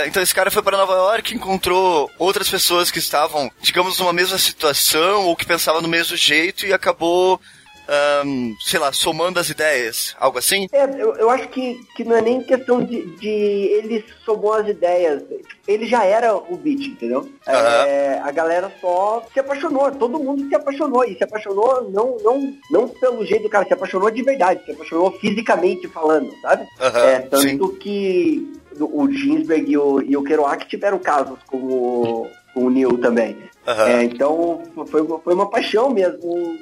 Então 0.07 0.23
esse 0.23 0.35
cara 0.35 0.51
foi 0.51 0.63
para 0.63 0.77
Nova 0.77 0.95
York, 0.95 1.35
encontrou 1.35 2.11
outras 2.19 2.49
pessoas 2.49 2.91
que 2.91 2.99
estavam, 2.99 3.51
digamos, 3.61 3.99
numa 3.99 4.13
mesma 4.13 4.39
situação 4.39 5.27
ou 5.27 5.37
que 5.37 5.47
pensavam 5.47 5.83
do 5.83 5.89
mesmo 5.89 6.17
jeito 6.17 6.67
e 6.67 6.73
acabou, 6.73 7.41
ahn, 7.89 8.55
sei 8.65 8.79
lá, 8.79 8.93
somando 8.93 9.39
as 9.39 9.49
ideias, 9.49 10.15
algo 10.19 10.39
assim? 10.39 10.67
É, 10.73 10.85
eu, 10.85 11.15
eu 11.17 11.31
acho 11.31 11.49
que, 11.49 11.81
que 11.97 12.05
não 12.05 12.17
é 12.17 12.23
nem 12.23 12.43
questão 12.43 12.83
de, 12.83 13.05
de 13.17 13.29
ele 13.29 14.05
somou 14.25 14.55
as 14.55 14.69
ideias. 14.69 15.23
Ele 15.67 15.87
já 15.87 16.05
era 16.05 16.35
o 16.35 16.57
beat, 16.57 16.87
entendeu? 16.87 17.29
É, 17.47 18.21
a 18.23 18.31
galera 18.31 18.73
só 18.81 19.27
se 19.33 19.41
apaixonou, 19.41 19.91
todo 19.93 20.19
mundo 20.19 20.49
se 20.49 20.55
apaixonou. 20.55 21.05
E 21.05 21.17
se 21.17 21.25
apaixonou 21.25 21.91
não, 21.91 22.17
não, 22.23 22.57
não 22.71 22.89
pelo 22.89 23.25
jeito 23.27 23.45
do 23.45 23.49
cara, 23.49 23.67
se 23.67 23.73
apaixonou 23.75 24.11
de 24.11 24.23
verdade, 24.23 24.65
se 24.65 24.73
apaixonou 24.73 25.13
fisicamente 25.19 25.89
falando, 25.89 26.33
sabe? 26.41 26.67
Aham, 26.81 27.01
é, 27.01 27.19
tanto 27.21 27.69
sim. 27.73 27.79
que 27.79 28.57
o 28.81 29.11
Ginsberg 29.11 29.71
e 29.71 29.77
o, 29.79 30.01
e 30.03 30.17
o 30.17 30.23
Kerouac 30.23 30.67
tiveram 30.69 30.99
casos 30.99 31.39
com 31.47 31.57
o, 31.59 32.27
com 32.55 32.65
o 32.65 32.71
Neil 32.71 32.99
também. 32.99 33.37
Aham. 33.67 33.89
É, 33.89 34.05
então 34.05 34.63
foi, 34.87 35.01
uma- 35.03 35.19
foi 35.19 35.35
uma 35.35 35.51
paixão 35.51 35.91
mesmo, 35.91 36.57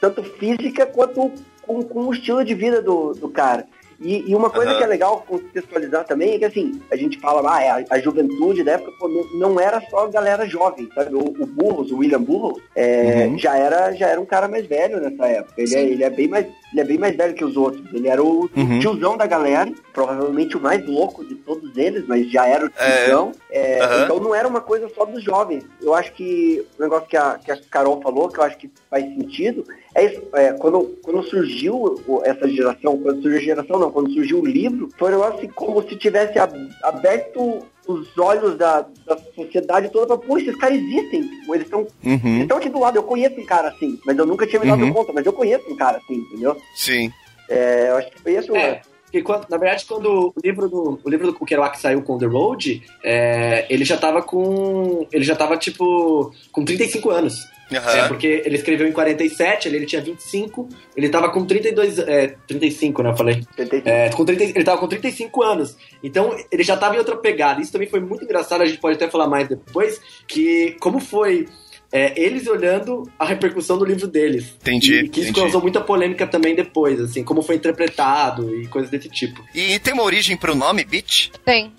tanto 0.00 0.22
física 0.22 0.86
quanto 0.86 1.30
com, 1.62 1.82
com 1.82 2.06
o 2.06 2.12
estilo 2.12 2.44
de 2.44 2.54
vida 2.54 2.80
do, 2.82 3.12
do 3.14 3.28
cara. 3.28 3.66
E, 4.00 4.30
e 4.30 4.34
uma 4.34 4.48
coisa 4.48 4.70
Aham. 4.70 4.78
que 4.78 4.84
é 4.84 4.86
legal 4.86 5.24
contextualizar 5.26 6.04
também 6.06 6.34
é 6.34 6.38
que 6.38 6.44
assim, 6.44 6.80
a 6.90 6.96
gente 6.96 7.18
fala, 7.18 7.52
ah, 7.56 7.62
é 7.62 7.70
a, 7.70 7.84
a 7.90 7.98
juventude 7.98 8.62
da 8.62 8.72
época 8.72 8.92
pô, 8.98 9.08
não, 9.08 9.50
não 9.52 9.60
era 9.60 9.80
só 9.90 10.04
a 10.04 10.08
galera 10.08 10.46
jovem, 10.46 10.88
sabe? 10.94 11.14
O, 11.14 11.18
o 11.20 11.46
Burroughs, 11.46 11.90
o 11.90 11.98
William 11.98 12.22
Burroughs, 12.22 12.62
é, 12.76 13.26
Uhum. 13.28 13.38
já, 13.38 13.56
era, 13.56 13.92
já 13.92 14.08
era 14.08 14.20
um 14.20 14.26
cara 14.26 14.46
mais 14.46 14.66
velho 14.66 15.00
nessa 15.00 15.26
época. 15.26 15.54
Ele 15.58 15.74
é, 15.74 15.82
ele, 15.82 16.04
é 16.04 16.10
bem 16.10 16.28
mais, 16.28 16.46
ele 16.72 16.80
é 16.80 16.84
bem 16.84 16.98
mais 16.98 17.16
velho 17.16 17.34
que 17.34 17.44
os 17.44 17.56
outros. 17.56 17.82
Ele 17.92 18.06
era 18.08 18.22
o 18.22 18.48
Uhum. 18.56 18.78
tiozão 18.78 19.16
da 19.16 19.26
galera, 19.26 19.70
provavelmente 19.92 20.56
o 20.56 20.60
mais 20.60 20.84
louco 20.86 21.24
de 21.24 21.34
todos 21.34 21.76
eles, 21.76 22.04
mas 22.06 22.30
já 22.30 22.46
era 22.46 22.66
o 22.66 22.70
É. 22.76 23.02
tiozão. 23.04 23.32
É, 23.50 23.82
Aham. 23.82 24.04
Então 24.04 24.20
não 24.20 24.34
era 24.34 24.46
uma 24.46 24.60
coisa 24.60 24.88
só 24.94 25.04
dos 25.04 25.22
jovens. 25.24 25.64
Eu 25.82 25.92
acho 25.94 26.12
que 26.12 26.64
o 26.78 26.82
negócio 26.82 27.08
que 27.08 27.16
a, 27.16 27.38
que 27.42 27.50
a 27.50 27.58
Carol 27.70 28.00
falou, 28.00 28.28
que 28.28 28.38
eu 28.38 28.44
acho 28.44 28.56
que 28.58 28.70
faz 28.88 29.04
sentido, 29.04 29.64
é 30.00 30.04
isso. 30.06 30.22
É, 30.34 30.52
quando, 30.54 30.96
quando 31.02 31.22
surgiu 31.24 32.02
essa 32.24 32.48
geração, 32.48 32.98
quando 32.98 33.22
surgiu 33.22 33.38
a 33.38 33.42
geração, 33.42 33.78
não, 33.78 33.90
quando 33.90 34.12
surgiu 34.12 34.40
o 34.40 34.46
livro, 34.46 34.90
foi 34.98 35.08
um 35.08 35.12
negócio 35.12 35.38
assim, 35.38 35.48
como 35.48 35.82
se 35.88 35.96
tivesse 35.96 36.38
ab- 36.38 36.68
aberto 36.82 37.66
os 37.86 38.18
olhos 38.18 38.56
da, 38.58 38.86
da 39.06 39.16
sociedade 39.34 39.88
toda 39.90 40.06
para, 40.06 40.18
pô, 40.18 40.36
esses 40.38 40.54
caras 40.56 40.76
existem. 40.78 41.20
Eles 41.48 41.62
estão 41.62 41.80
eles 42.04 42.22
Uhum, 42.24 42.42
estão 42.42 42.58
aqui 42.58 42.68
do 42.68 42.78
lado, 42.80 42.96
eu 42.96 43.02
conheço 43.02 43.40
um 43.40 43.46
cara 43.46 43.68
assim, 43.68 43.98
mas 44.04 44.16
eu 44.18 44.26
nunca 44.26 44.46
tinha 44.46 44.60
me 44.60 44.66
dado 44.66 44.82
Uhum. 44.84 44.92
conta, 44.92 45.12
mas 45.12 45.24
eu 45.24 45.32
conheço 45.32 45.64
um 45.70 45.76
cara 45.76 45.96
assim, 45.98 46.14
entendeu? 46.16 46.56
sim. 46.74 47.10
É, 47.48 47.88
eu 47.88 47.96
acho 47.96 48.10
que 48.10 48.20
foi 48.20 48.36
isso. 48.36 48.54
É. 48.54 48.82
Porque, 49.04 49.22
quando- 49.22 49.46
na 49.48 49.56
verdade, 49.56 49.86
quando 49.86 50.34
o 50.36 50.40
livro 50.44 50.68
do 50.68 51.00
o 51.02 51.08
livro 51.08 51.32
do 51.32 51.38
Kerouac 51.46 51.80
saiu 51.80 52.02
com 52.02 52.18
The 52.18 52.26
Road, 52.26 52.82
é, 53.02 53.64
ele 53.70 53.82
já 53.86 53.96
tava 53.96 54.20
com. 54.20 55.06
Ele 55.10 55.24
já 55.24 55.34
tava, 55.34 55.56
tipo, 55.56 56.30
com 56.52 56.62
35 56.62 57.08
anos. 57.08 57.34
Aham. 57.72 57.90
É, 57.90 58.08
porque 58.08 58.42
ele 58.44 58.56
escreveu 58.56 58.86
em 58.88 58.92
47, 58.92 59.68
ele, 59.68 59.76
ele 59.76 59.86
tinha 59.86 60.00
25, 60.00 60.68
ele 60.96 61.08
tava 61.08 61.30
com 61.30 61.44
32. 61.44 61.98
É, 61.98 62.34
35, 62.46 63.02
né? 63.02 63.10
Eu 63.10 63.16
falei. 63.16 63.42
É, 63.84 64.08
com 64.10 64.24
30, 64.24 64.44
ele 64.44 64.64
tava 64.64 64.78
com 64.78 64.88
35 64.88 65.42
anos. 65.42 65.76
Então, 66.02 66.36
ele 66.50 66.62
já 66.62 66.76
tava 66.76 66.94
em 66.94 66.98
outra 66.98 67.16
pegada. 67.16 67.60
Isso 67.60 67.72
também 67.72 67.88
foi 67.88 68.00
muito 68.00 68.24
engraçado, 68.24 68.62
a 68.62 68.66
gente 68.66 68.78
pode 68.78 68.96
até 68.96 69.10
falar 69.10 69.28
mais 69.28 69.48
depois, 69.48 70.00
que 70.26 70.76
como 70.80 70.98
foi 71.00 71.46
é, 71.92 72.20
eles 72.20 72.46
olhando 72.46 73.10
a 73.18 73.24
repercussão 73.24 73.78
do 73.78 73.84
livro 73.84 74.06
deles. 74.06 74.54
Entendi, 74.60 74.94
E 75.04 75.08
que 75.08 75.20
isso 75.20 75.30
entendi. 75.30 75.40
causou 75.40 75.60
muita 75.60 75.80
polêmica 75.80 76.26
também 76.26 76.54
depois, 76.54 77.00
assim, 77.00 77.24
como 77.24 77.42
foi 77.42 77.56
interpretado 77.56 78.54
e 78.54 78.66
coisas 78.66 78.90
desse 78.90 79.08
tipo. 79.08 79.42
E 79.54 79.78
tem 79.78 79.94
uma 79.94 80.02
origem 80.02 80.36
pro 80.36 80.54
nome, 80.54 80.84
Beat? 80.84 81.30
Tem. 81.44 81.72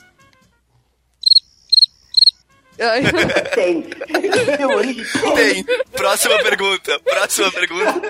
Tem. 3.54 3.82
Tem. 5.36 5.66
Próxima 5.92 6.38
pergunta. 6.42 7.00
Próxima 7.00 7.52
pergunta. 7.52 8.02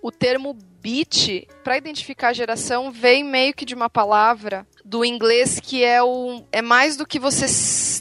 o 0.00 0.12
termo 0.12 0.56
beat, 0.80 1.46
para 1.64 1.76
identificar 1.76 2.28
a 2.28 2.32
geração, 2.32 2.90
vem 2.90 3.24
meio 3.24 3.52
que 3.52 3.64
de 3.64 3.74
uma 3.74 3.90
palavra 3.90 4.66
do 4.84 5.04
inglês 5.04 5.60
que 5.60 5.84
é 5.84 6.02
o 6.02 6.42
é 6.50 6.62
mais 6.62 6.96
do 6.96 7.04
que 7.04 7.18
você 7.18 7.46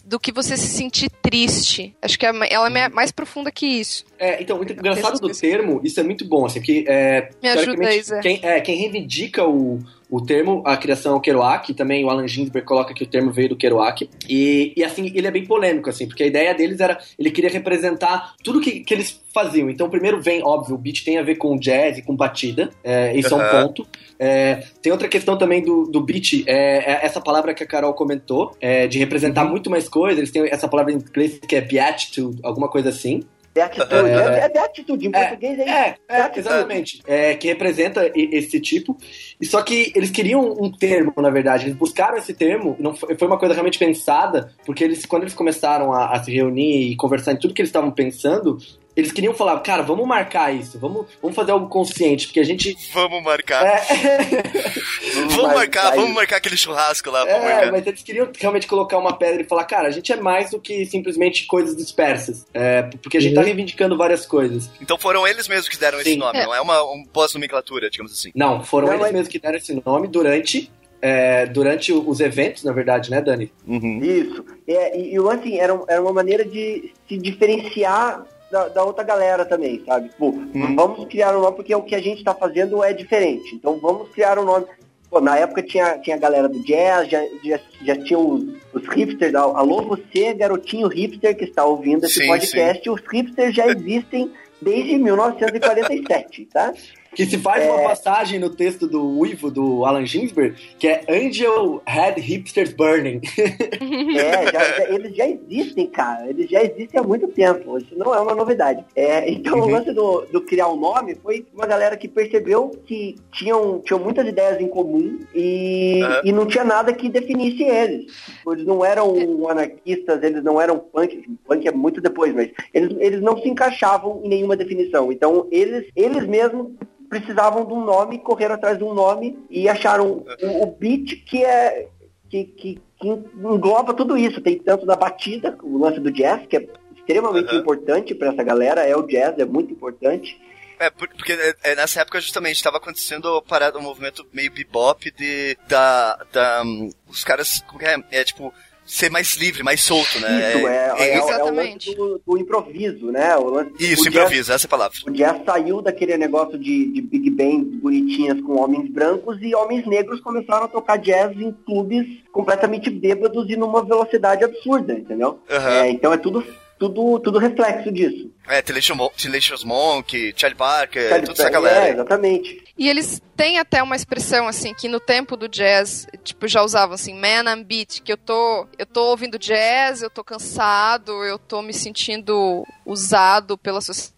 do 0.05 0.19
que 0.19 0.31
você 0.31 0.55
se 0.55 0.67
sentir 0.67 1.09
triste. 1.21 1.93
Acho 2.01 2.17
que 2.17 2.25
é 2.25 2.31
ela 2.49 2.69
é 2.69 2.89
mais 2.89 3.11
profunda 3.11 3.51
que 3.51 3.65
isso. 3.65 4.05
É, 4.17 4.41
então, 4.41 4.59
o 4.59 4.63
engraçado 4.63 5.19
do 5.19 5.29
termo, 5.29 5.81
isso 5.83 5.99
é 5.99 6.03
muito 6.03 6.23
bom, 6.23 6.45
assim, 6.45 6.59
porque 6.59 6.85
é, 6.87 7.29
Me 7.41 7.49
ajuda 7.49 7.65
teoricamente, 7.65 7.93
aí, 7.93 8.03
Zé. 8.03 8.19
quem, 8.21 8.39
é, 8.41 8.61
quem 8.61 8.77
reivindica 8.77 9.45
o, 9.45 9.79
o 10.09 10.21
termo, 10.21 10.61
a 10.65 10.77
criação 10.77 11.19
Kerouac, 11.19 11.73
também 11.73 12.05
o 12.05 12.09
Alan 12.09 12.27
Ginsberg 12.27 12.65
coloca 12.67 12.93
que 12.93 13.03
o 13.03 13.07
termo 13.07 13.31
veio 13.31 13.49
do 13.49 13.55
Kerouac, 13.55 14.09
e, 14.29 14.73
e 14.75 14.83
assim, 14.83 15.11
ele 15.13 15.27
é 15.27 15.31
bem 15.31 15.45
polêmico, 15.45 15.89
assim, 15.89 16.07
porque 16.07 16.23
a 16.23 16.27
ideia 16.27 16.53
deles 16.53 16.79
era, 16.79 16.97
ele 17.17 17.31
queria 17.31 17.49
representar 17.49 18.35
tudo 18.43 18.61
que, 18.61 18.81
que 18.81 18.93
eles 18.93 19.21
faziam. 19.33 19.69
Então, 19.69 19.89
primeiro 19.89 20.21
vem, 20.21 20.43
óbvio, 20.43 20.75
o 20.75 20.77
beat 20.77 21.03
tem 21.03 21.17
a 21.17 21.23
ver 21.23 21.35
com 21.35 21.57
jazz 21.57 21.97
e 21.97 22.01
com 22.01 22.15
batida, 22.15 22.69
é, 22.83 23.15
isso 23.17 23.33
é 23.33 23.37
um 23.37 23.49
ponto. 23.49 23.87
É, 24.19 24.63
tem 24.81 24.91
outra 24.91 25.07
questão 25.07 25.37
também 25.37 25.63
do, 25.63 25.85
do 25.85 26.01
beat, 26.01 26.43
é, 26.47 26.77
é 26.77 27.05
essa 27.05 27.21
palavra 27.21 27.53
que 27.53 27.63
a 27.63 27.67
Carol 27.67 27.93
comentou, 27.93 28.55
é, 28.59 28.87
de 28.87 28.97
representar 28.97 29.47
Uhum. 29.47 29.51
muito 29.51 29.69
mais 29.69 29.89
coisas, 29.89 30.17
eles 30.17 30.31
têm 30.31 30.47
essa 30.49 30.67
palavra 30.67 30.91
em 30.91 30.95
inglês 30.95 31.39
que 31.47 31.55
é 31.55 31.61
beatitude, 31.61 32.39
alguma 32.43 32.69
coisa 32.69 32.89
assim. 32.89 33.23
Beatitude. 33.57 34.09
É. 34.09 34.13
É, 34.13 34.39
é 34.39 34.49
beatitude. 34.49 35.07
Em 35.07 35.11
É, 35.13 35.19
português 35.27 35.59
é 35.59 35.63
isso. 35.63 35.73
É, 35.73 35.97
é, 36.09 36.31
exatamente. 36.35 37.01
É, 37.07 37.35
que 37.35 37.47
representa 37.47 38.11
esse 38.15 38.59
tipo. 38.59 38.97
E 39.41 39.45
só 39.45 39.61
que 39.61 39.91
eles 39.95 40.11
queriam 40.11 40.55
um 40.59 40.71
termo, 40.71 41.13
na 41.17 41.29
verdade. 41.29 41.65
Eles 41.65 41.75
buscaram 41.75 42.17
esse 42.17 42.33
termo. 42.33 42.75
Não 42.79 42.95
foi, 42.95 43.15
foi 43.15 43.27
uma 43.27 43.37
coisa 43.37 43.53
realmente 43.53 43.79
pensada, 43.79 44.51
porque 44.65 44.83
eles, 44.83 45.05
quando 45.05 45.23
eles 45.23 45.33
começaram 45.33 45.91
a, 45.91 46.13
a 46.13 46.23
se 46.23 46.31
reunir 46.31 46.91
e 46.91 46.95
conversar 46.95 47.33
em 47.33 47.37
tudo 47.37 47.53
que 47.53 47.61
eles 47.61 47.69
estavam 47.69 47.91
pensando, 47.91 48.57
eles 48.97 49.11
queriam 49.11 49.33
falar, 49.33 49.57
cara, 49.61 49.83
vamos 49.83 50.05
marcar 50.07 50.53
isso, 50.53 50.77
vamos, 50.79 51.05
vamos 51.21 51.35
fazer 51.35 51.51
algo 51.51 51.69
consciente, 51.69 52.27
porque 52.27 52.39
a 52.39 52.43
gente. 52.43 52.75
Vamos 52.93 53.23
marcar. 53.23 53.63
É, 53.65 53.81
Vamos 55.29 55.53
marcar, 55.53 55.95
vamos 55.95 56.13
marcar 56.13 56.37
aquele 56.37 56.57
churrasco 56.57 57.09
lá. 57.11 57.27
É, 57.27 57.69
mas 57.71 57.85
eles 57.85 58.01
queriam 58.03 58.27
realmente 58.37 58.65
colocar 58.67 58.97
uma 58.97 59.15
pedra 59.17 59.41
e 59.41 59.45
falar, 59.45 59.65
cara, 59.65 59.87
a 59.87 59.91
gente 59.91 60.11
é 60.11 60.15
mais 60.15 60.51
do 60.51 60.59
que 60.59 60.85
simplesmente 60.85 61.45
coisas 61.45 61.75
dispersas. 61.75 62.45
É, 62.53 62.83
porque 63.01 63.17
a 63.17 63.21
gente 63.21 63.33
tá 63.35 63.41
Uhum. 63.41 63.45
reivindicando 63.47 63.97
várias 63.97 64.25
coisas. 64.25 64.69
Então 64.81 64.97
foram 64.97 65.27
eles 65.27 65.47
mesmos 65.47 65.69
que 65.69 65.77
deram 65.77 65.99
esse 65.99 66.11
Sim. 66.11 66.17
nome, 66.17 66.39
É. 66.39 66.45
não 66.45 66.55
é 66.55 66.61
uma 66.61 66.83
um 66.91 67.03
pós-nomenclatura, 67.05 67.89
digamos 67.89 68.11
assim. 68.11 68.31
Não, 68.35 68.63
foram 68.63 68.87
Não, 68.87 68.93
eles 68.95 69.01
mas- 69.03 69.11
mesmos 69.13 69.27
que 69.29 69.39
deram 69.39 69.57
esse 69.57 69.81
nome 69.85 70.07
durante, 70.07 70.71
é, 71.01 71.45
durante 71.45 71.91
os 71.93 72.19
eventos, 72.19 72.63
na 72.63 72.71
verdade, 72.71 73.11
né, 73.11 73.21
Dani? 73.21 73.51
Uhum. 73.67 73.99
Isso. 74.03 74.45
É, 74.67 74.97
e, 74.99 75.13
e 75.13 75.19
o 75.19 75.23
lance 75.23 75.57
era, 75.57 75.79
era 75.87 76.01
uma 76.01 76.13
maneira 76.13 76.43
de 76.43 76.91
se 77.07 77.17
diferenciar 77.17 78.25
da, 78.51 78.67
da 78.69 78.83
outra 78.83 79.03
galera 79.03 79.45
também, 79.45 79.83
sabe? 79.85 80.09
Tipo, 80.09 80.29
Hum. 80.29 80.75
vamos 80.75 81.05
criar 81.07 81.35
um 81.37 81.41
nome 81.41 81.55
porque 81.55 81.73
o 81.75 81.81
que 81.81 81.95
a 81.95 82.01
gente 82.01 82.23
tá 82.23 82.33
fazendo 82.33 82.83
é 82.83 82.93
diferente. 82.93 83.55
Então 83.55 83.79
vamos 83.79 84.09
criar 84.09 84.37
um 84.39 84.43
nome. 84.45 84.65
Pô, 85.09 85.21
na 85.21 85.37
época 85.37 85.63
tinha, 85.63 85.97
tinha 85.99 86.17
a 86.17 86.19
galera 86.19 86.49
do 86.49 86.59
jazz, 86.63 87.09
já, 87.09 87.21
já, 87.43 87.59
já 87.81 87.95
tinha 88.03 88.19
os, 88.19 88.43
os 88.73 88.85
hipsters. 88.89 89.33
Al- 89.35 89.55
Alô, 89.55 89.81
você, 89.83 90.33
garotinho 90.33 90.87
hipster 90.89 91.35
que 91.37 91.45
está 91.45 91.63
ouvindo 91.63 92.05
esse 92.05 92.19
Sim, 92.21 92.27
podcast, 92.27 92.89
os 92.89 93.01
hipsters 93.09 93.55
já 93.55 93.67
existem 93.67 94.29
desde 94.61 94.97
1947, 94.97 96.45
tá? 96.51 96.73
Que 97.17 97.25
se 97.25 97.37
faz 97.39 97.63
É. 97.65 97.71
uma 97.71 97.81
passagem 97.81 98.37
no 98.39 98.47
texto 98.51 98.87
do 98.87 99.03
Uivo, 99.17 99.49
do 99.49 99.83
Alan 99.85 100.05
Ginsberg, 100.05 100.55
que 100.77 100.87
é 100.87 101.03
Angel 101.09 101.81
Had 101.83 102.19
Hipsters 102.19 102.71
Burning. 102.73 103.21
É, 103.39 104.51
já- 104.51 104.63
já- 104.77 104.89
eles 104.93 105.15
já 105.15 105.27
existem, 105.27 105.87
cara. 105.87 106.29
Eles 106.29 106.47
já 106.47 106.61
existem 106.63 106.99
há 106.99 107.01
muito 107.03 107.27
tempo. 107.29 107.75
Isso 107.79 107.97
não 107.97 108.13
é 108.13 108.19
uma 108.19 108.35
novidade. 108.35 108.85
É, 108.95 109.29
então, 109.31 109.57
o 109.57 109.61
Uhum. 109.63 109.71
lance 109.71 109.91
do, 109.93 110.25
do 110.31 110.41
criar 110.41 110.69
um 110.69 110.75
nome 110.79 111.15
foi 111.15 111.43
uma 111.55 111.65
galera 111.65 111.97
que 111.97 112.07
percebeu 112.07 112.69
que 112.85 113.15
tinham, 113.31 113.79
tinham 113.83 113.99
muitas 113.99 114.27
ideias 114.27 114.61
em 114.61 114.67
comum 114.67 115.17
e, 115.33 116.01
Aham. 116.03 116.21
e 116.23 116.31
não 116.31 116.45
tinha 116.45 116.63
nada 116.63 116.93
que 116.93 117.09
definisse 117.09 117.63
eles. 117.63 118.11
Tipo, 118.37 118.53
Eles 118.53 118.65
não 118.67 118.85
eram 118.85 119.49
anarquistas, 119.49 120.21
eles 120.21 120.43
não 120.43 120.61
eram 120.61 120.77
punk. 120.77 121.23
Punk 121.47 121.67
é 121.67 121.71
muito 121.71 121.99
depois, 121.99 122.31
mas 122.33 122.51
eles, 122.73 122.95
eles 122.99 123.21
não 123.21 123.37
se 123.41 123.49
encaixavam 123.49 124.21
em 124.23 124.29
nenhuma 124.29 124.55
definição. 124.55 125.11
Então, 125.11 125.47
eles, 125.51 125.85
eles 125.95 126.27
mesmos 126.27 126.67
precisavam 127.09 127.65
de 127.65 127.73
um 127.73 127.83
nome, 127.83 128.19
correram 128.19 128.55
atrás 128.55 128.77
de 128.77 128.83
um 128.83 128.93
nome 128.93 129.37
e 129.49 129.67
acharam 129.69 130.23
o, 130.41 130.63
o 130.63 130.65
beat 130.67 131.23
que 131.25 131.43
é 131.43 131.87
que, 132.29 132.43
que, 132.43 132.81
que 132.99 133.07
engloba 133.07 133.93
tudo 133.93 134.17
isso. 134.17 134.41
Tem 134.41 134.59
tanto 134.59 134.85
da 134.85 134.95
batida, 134.95 135.57
o 135.63 135.77
lance 135.77 135.99
do 135.99 136.11
jazz, 136.11 136.45
que 136.47 136.57
é 136.57 136.67
extremamente 136.95 137.49
Aham. 137.49 137.59
importante 137.59 138.13
pra 138.13 138.29
essa 138.29 138.43
galera, 138.43 138.81
é 138.85 138.95
o 138.95 139.03
jazz, 139.03 139.37
é 139.39 139.45
muito 139.45 139.71
importante. 139.71 140.37
É, 140.79 140.89
por- 140.89 141.07
porque 141.09 141.31
é, 141.31 141.55
é, 141.63 141.75
nessa 141.75 142.01
época 142.01 142.19
justamente 142.21 142.57
estava 142.57 142.77
acontecendo 142.77 143.41
parada, 143.43 143.79
um 143.79 143.81
movimento 143.81 144.27
meio 144.31 144.51
bebop 144.51 145.09
de 145.11 145.57
da, 145.67 146.17
da 146.31 146.61
hum, 146.63 146.89
os 147.07 147.23
caras 147.23 147.61
como 147.67 147.81
é, 147.81 147.97
é 148.11 148.23
tipo 148.23 148.53
ser 148.87 149.11
mais 149.11 149.35
livre, 149.35 149.61
mais 149.63 149.83
solto, 149.83 150.19
né? 150.19 150.55
Isso, 150.55 150.67
é, 150.67 150.71
é, 150.71 150.87
é, 150.87 150.91
o- 150.93 150.97
é 150.97 151.21
o 151.21 151.29
Exatamente. 151.29 151.89
lance 151.89 151.95
do, 151.97 152.21
do 152.25 152.37
improviso, 152.37 153.11
né? 153.11 153.35
O 153.37 153.49
lance, 153.49 153.71
Isso, 153.79 154.03
o 154.03 154.09
jazz- 154.09 154.15
improviso, 154.15 154.53
essa 154.53 154.65
é 154.65 154.67
a 154.67 154.69
palavra. 154.69 154.97
O 155.05 155.11
jazz 155.11 155.41
saiu 155.45 155.81
daquele 155.81 156.17
negócio 156.17 156.57
de, 156.57 156.91
de 156.93 157.01
big 157.01 157.29
bands 157.29 157.79
bonitinhas 157.81 158.39
com 158.41 158.55
homens 158.61 158.89
brancos 158.89 159.37
e 159.41 159.53
homens 159.53 159.85
negros 159.85 160.21
começaram 160.21 160.65
a 160.65 160.67
tocar 160.69 160.97
jazz 160.97 161.37
em 161.37 161.51
clubes 161.65 162.07
completamente 162.31 162.89
bêbados 162.89 163.49
e 163.49 163.55
numa 163.57 163.83
velocidade 163.83 164.43
absurda, 164.43 164.93
entendeu? 164.93 165.39
Aham. 165.49 165.69
É, 165.69 165.89
então 165.89 166.13
é 166.13 166.17
tudo, 166.17 166.43
tudo, 166.79 167.19
tudo 167.19 167.39
reflexo 167.39 167.91
disso. 167.91 168.31
É, 168.47 168.61
Tenacious 168.61 168.97
Mon- 168.97 169.09
Tenacious 169.09 169.63
Monk, 169.63 170.33
Charlie 170.35 170.57
Parker, 170.57 171.09
toda 171.21 171.31
essa 171.33 171.47
É, 171.47 171.49
galera. 171.49 171.89
exatamente. 171.89 172.63
E 172.77 172.87
eles 172.87 173.21
têm 173.35 173.57
até 173.59 173.81
uma 173.83 173.95
expressão 173.95 174.47
assim 174.47 174.73
que 174.73 174.87
no 174.87 174.99
tempo 174.99 175.35
do 175.35 175.47
jazz, 175.47 176.07
tipo, 176.23 176.47
já 176.47 176.61
usavam 176.63 176.93
assim, 176.95 177.13
man 177.13 177.43
I'm 177.51 177.63
beat, 177.63 178.01
que 178.01 178.11
eu 178.13 178.17
tô, 178.17 178.67
eu 178.77 178.85
tô 178.85 179.03
ouvindo 179.09 179.37
jazz, 179.39 180.01
eu 180.01 180.09
tô 180.09 180.23
cansado, 180.23 181.11
eu 181.23 181.37
tô 181.39 181.61
me 181.61 181.73
sentindo 181.73 182.63
usado 182.85 183.57
pela 183.57 183.81
sociedade, 183.81 184.16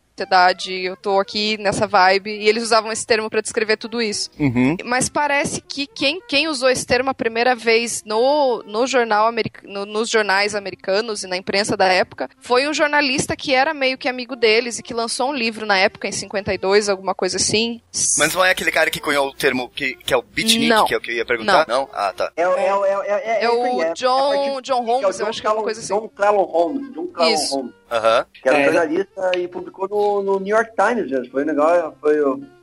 eu 0.86 0.96
tô 0.98 1.20
aqui 1.20 1.58
nessa 1.58 1.88
vibe, 1.88 2.30
e 2.32 2.48
eles 2.48 2.64
usavam 2.64 2.92
esse 2.92 3.06
termo 3.06 3.30
pra 3.30 3.42
descrever 3.42 3.78
tudo 3.78 4.02
isso. 4.02 4.30
Uhum. 4.40 4.76
Mas 4.86 5.10
parece 5.10 5.62
que 5.62 5.86
quem, 5.88 6.22
quem 6.28 6.48
usou 6.48 6.70
esse 6.70 6.86
termo 6.86 7.10
a 7.10 7.14
primeira 7.14 7.56
vez 7.56 8.04
no, 8.06 8.64
no 8.64 8.86
jornal 8.88 9.32
no- 9.64 9.86
nos 9.86 10.10
jornais 10.10 10.56
americanos 10.56 11.24
e 11.24 11.28
na 11.28 11.38
imprensa 11.38 11.76
da 11.78 11.86
época 11.86 12.30
foi 12.40 12.68
um 12.68 12.74
jornalista 12.74 13.36
que 13.36 13.54
era 13.54 13.74
meio 13.74 13.98
que 13.98 14.08
amigo 14.10 14.36
deles 14.36 14.80
e 14.80 14.84
que 14.84 14.94
lançou 14.94 15.30
um 15.30 15.34
livro 15.34 15.66
na 15.66 15.78
época, 15.78 16.08
em 16.08 16.12
52, 16.12 16.90
alguma 16.90 17.14
coisa 17.16 17.38
assim. 17.38 17.82
Mas 18.18 18.34
não 18.34 18.44
é 18.44 18.52
aquele 18.52 18.72
cara 18.72 18.90
que 18.90 19.00
cunhou 19.00 19.28
o 19.28 19.34
termo 19.34 19.70
que, 19.70 19.96
que 19.96 20.14
é 20.14 20.18
o 20.18 20.22
beatnik, 20.22 20.68
Não. 20.68 20.86
que 20.86 20.94
é 20.94 20.98
o 20.98 21.02
que 21.02 21.12
eu 21.12 21.16
ia 21.16 21.26
perguntar? 21.26 21.66
Não. 21.68 21.90
Ah, 21.94 22.14
tá. 22.16 22.32
É, 22.36 22.48
o- 22.48 22.56
é, 22.56 22.66
é, 22.68 23.12
é, 23.12 23.40
é, 23.42 23.44
É 23.46 23.50
o 23.50 23.82
é- 23.82 23.94
John, 23.94 24.60
é 24.60 24.62
John 24.62 24.74
é 24.78 24.82
o 24.82 24.86
Holmes, 24.86 25.18
John 25.18 25.24
eu 25.24 25.28
acho 25.30 25.42
que 25.42 25.48
é 25.48 25.50
alguma 25.50 25.64
Clellon- 25.64 25.64
coisa 25.64 25.80
assim. 25.80 25.94
John 25.94 26.10
Clellon 26.10 26.44
Holmes, 26.46 26.94
John 26.94 27.08
Clellon 27.08 27.34
Isso. 27.34 27.56
Holmes, 27.56 27.74
Aham. 27.92 28.26
que 28.34 28.48
era 28.48 28.60
É, 28.60 28.66
jornalista 28.66 29.32
e 29.38 29.48
publicou 29.48 29.88
no, 29.90 30.24
no 30.24 30.40
New 30.40 30.56
York 30.56 30.72
Times, 30.76 31.12
né? 31.12 31.24
foi 31.32 31.44
um 31.44 31.48
negócio, 31.48 31.94
foi, 32.00 32.16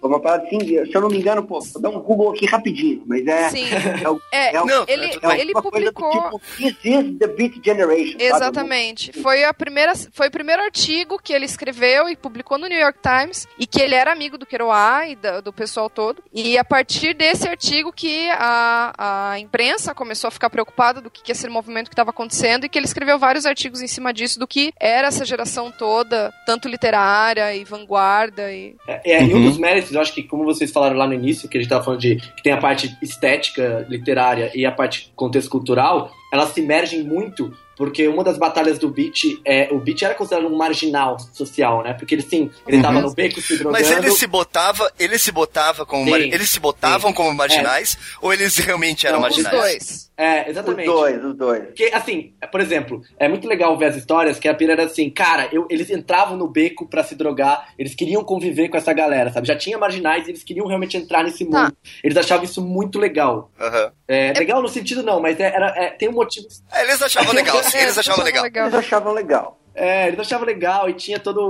foi 0.07 0.17
uma 0.17 0.21
parada 0.21 0.45
assim, 0.47 0.61
se 0.61 0.95
eu 0.95 1.01
não 1.01 1.09
me 1.09 1.19
engano, 1.19 1.43
pô, 1.47 1.61
vou 1.61 1.83
dar 1.83 1.89
um 1.91 2.01
Google 2.01 2.31
aqui 2.33 2.47
rapidinho, 2.47 3.03
mas 3.07 3.27
é... 3.27 3.49
Sim. 3.51 3.65
É, 4.03 4.09
o- 4.09 4.21
É, 4.33 4.55
é 4.57 4.63
o- 4.63 4.67
Não, 4.67 4.85
ele, 4.89 5.19
bem. 5.19 5.41
ele 5.41 5.53
do 5.53 5.63
publicou. 5.63 6.11
tipo, 6.11 6.41
This 6.57 6.77
is 6.85 7.19
the 7.19 7.27
Beat 7.29 7.65
Generation. 7.65 8.13
sabe? 8.13 8.25
Exatamente. 8.25 9.13
Foi 9.21 9.45
a 9.45 9.53
primeira, 9.55 9.93
foi 10.13 10.29
o 10.29 10.31
primeiro 10.31 10.63
artigo 10.63 11.19
que 11.23 11.33
ele 11.33 11.45
escreveu 11.45 12.09
e 12.09 12.17
publicou 12.17 12.59
no 12.59 12.67
New 12.67 12.79
York 12.79 12.99
Times 13.03 13.47
e 13.59 13.67
que 13.67 13.81
ele 13.81 13.95
era 13.95 14.13
amigo 14.13 14.37
do 14.39 14.47
Kerouac 14.47 15.11
e 15.11 15.17
da- 15.17 15.41
do 15.41 15.53
pessoal 15.53 15.89
todo. 15.91 16.23
E 16.33 16.57
a 16.59 16.65
partir 16.65 17.15
desse 17.15 17.49
artigo 17.49 17.93
que 17.93 18.29
a, 18.31 19.33
a 19.33 19.39
imprensa 19.39 19.95
começou 19.95 20.29
a 20.29 20.31
ficar 20.31 20.51
preocupada 20.51 21.01
do 21.01 21.11
que, 21.11 21.23
que 21.23 21.33
esse 21.33 21.49
movimento 21.49 21.89
que 21.89 21.95
estava 21.95 22.11
acontecendo 22.11 22.65
e 22.65 22.69
que 22.69 22.79
ele 22.79 22.87
escreveu 22.87 23.19
vários 23.19 23.47
artigos 23.47 23.81
em 23.81 23.87
cima 23.87 24.13
disso 24.13 24.39
do 24.39 24.47
que 24.47 24.73
era 24.81 25.09
essa 25.09 25.25
geração 25.25 25.71
toda, 25.71 26.33
tanto 26.47 26.69
literária 26.69 27.55
e 27.55 27.65
vanguarda 27.65 28.53
e 28.53 28.77
É, 28.87 29.13
é, 29.17 29.23
E 29.25 29.35
um 29.35 29.37
Uhum. 29.39 29.49
dos 29.49 29.59
méritos, 29.59 29.96
eu 29.97 30.03
acho 30.03 30.15
que 30.15 30.23
como 30.23 30.45
vocês 30.45 30.71
falaram 30.71 30.97
lá 30.97 31.07
no 31.07 31.15
início, 31.15 31.49
que 31.49 31.59
a 31.59 31.61
gente 31.61 31.71
tava 31.71 31.85
falando 31.85 32.01
de 32.01 32.17
que 32.17 32.43
tem 32.43 32.53
a 32.53 32.59
parte 32.59 32.97
estética, 33.03 33.87
literária 33.89 34.51
e 34.55 34.65
a 34.65 34.73
parte 34.73 35.13
contexto 35.17 35.51
cultural, 35.51 36.11
elas 36.33 36.51
se 36.51 36.63
mergem 36.63 37.03
muito, 37.03 37.53
porque 37.77 38.09
uma 38.09 38.25
das 38.25 38.39
batalhas 38.39 38.79
do 38.79 38.89
Beat 38.89 39.39
é. 39.45 39.69
O 39.71 39.79
Beat 39.79 40.03
era 40.03 40.15
considerado 40.15 40.47
um 40.53 40.57
marginal 40.57 41.19
social, 41.33 41.83
né? 41.83 41.93
Porque 41.95 42.15
ele 42.15 42.23
sim, 42.23 42.51
ele 42.67 42.79
Uhum. 42.79 42.83
tava 42.83 43.01
no 43.01 43.13
beco 43.15 43.41
se 43.41 43.57
drogando. 43.59 43.73
Mas 43.85 43.91
ele 43.91 44.11
se 44.13 44.27
botava, 44.27 44.91
ele 44.99 45.19
se 45.19 45.31
botava 45.31 45.85
como 45.87 46.05
Sim. 46.05 46.11
mar- 46.11 46.21
eles 46.21 46.49
se 46.49 46.59
botavam 46.59 47.11
Sim. 47.11 47.17
como 47.17 47.33
marginais 47.35 47.99
ou 48.21 48.33
eles 48.33 48.57
realmente 48.59 49.07
eram 49.07 49.21
Não, 49.21 49.29
os 49.29 49.37
marginais? 49.37 49.57
dois. 49.61 50.07
É, 50.19 50.45
Os 50.45 50.49
exatamente. 50.49 50.87
dois, 50.87 51.23
os 51.23 51.37
dois. 51.37 51.63
Porque, 51.67 51.91
assim, 51.93 52.33
por 52.51 52.59
exemplo, 52.63 53.03
é 53.19 53.29
muito 53.29 53.47
legal 53.47 53.77
ver 53.77 53.85
as 53.87 53.97
histórias 53.97 54.39
que 54.39 54.49
a 54.49 54.55
pira 54.55 54.73
era 54.73 54.85
assim, 54.85 55.11
cara, 55.11 55.47
eu- 55.53 55.67
eles 55.69 55.91
entravam 55.91 56.39
no 56.39 56.49
beco 56.49 56.87
pra 56.89 57.05
se 57.05 57.15
drogar, 57.15 57.69
eles 57.79 57.95
queriam 57.95 58.25
conviver 58.25 58.71
com 58.71 58.79
essa 58.79 58.95
galera, 58.95 59.31
sabe? 59.31 59.47
Já 59.47 59.55
tinha 59.55 59.77
marginais 59.77 60.27
e 60.27 60.31
eles 60.31 60.43
queriam 60.43 60.67
realmente 60.67 60.97
entrar 60.97 61.23
nesse 61.23 61.45
mundo. 61.45 61.53
Tá. 61.71 61.73
Eles 62.03 62.17
achavam 62.17 62.45
isso 62.47 62.63
muito 62.63 62.99
legal. 62.99 63.51
Aham. 63.61 63.93
É, 64.09 64.33
legal 64.39 64.63
no 64.63 64.69
sentido 64.69 65.03
não, 65.03 65.21
mas 65.21 65.39
é- 65.39 65.55
era, 65.55 65.67
é, 65.77 65.91
tem 65.91 66.09
um 66.09 66.13
motivo. 66.13 66.47
É, 66.73 66.83
Eles 66.85 67.03
achavam 67.03 67.35
legal, 67.35 67.63
sim, 67.71 67.79
É, 67.79 67.83
eles 67.83 67.99
achavam 67.99 68.25
legal. 68.25 68.45
Eles 68.47 68.75
achavam 68.75 69.13
legal. 69.13 69.59
É, 69.77 70.09
eles 70.09 70.19
achavam 70.19 70.47
legal 70.47 70.89
e 70.89 70.95
tinha 70.95 71.19
toda 71.19 71.41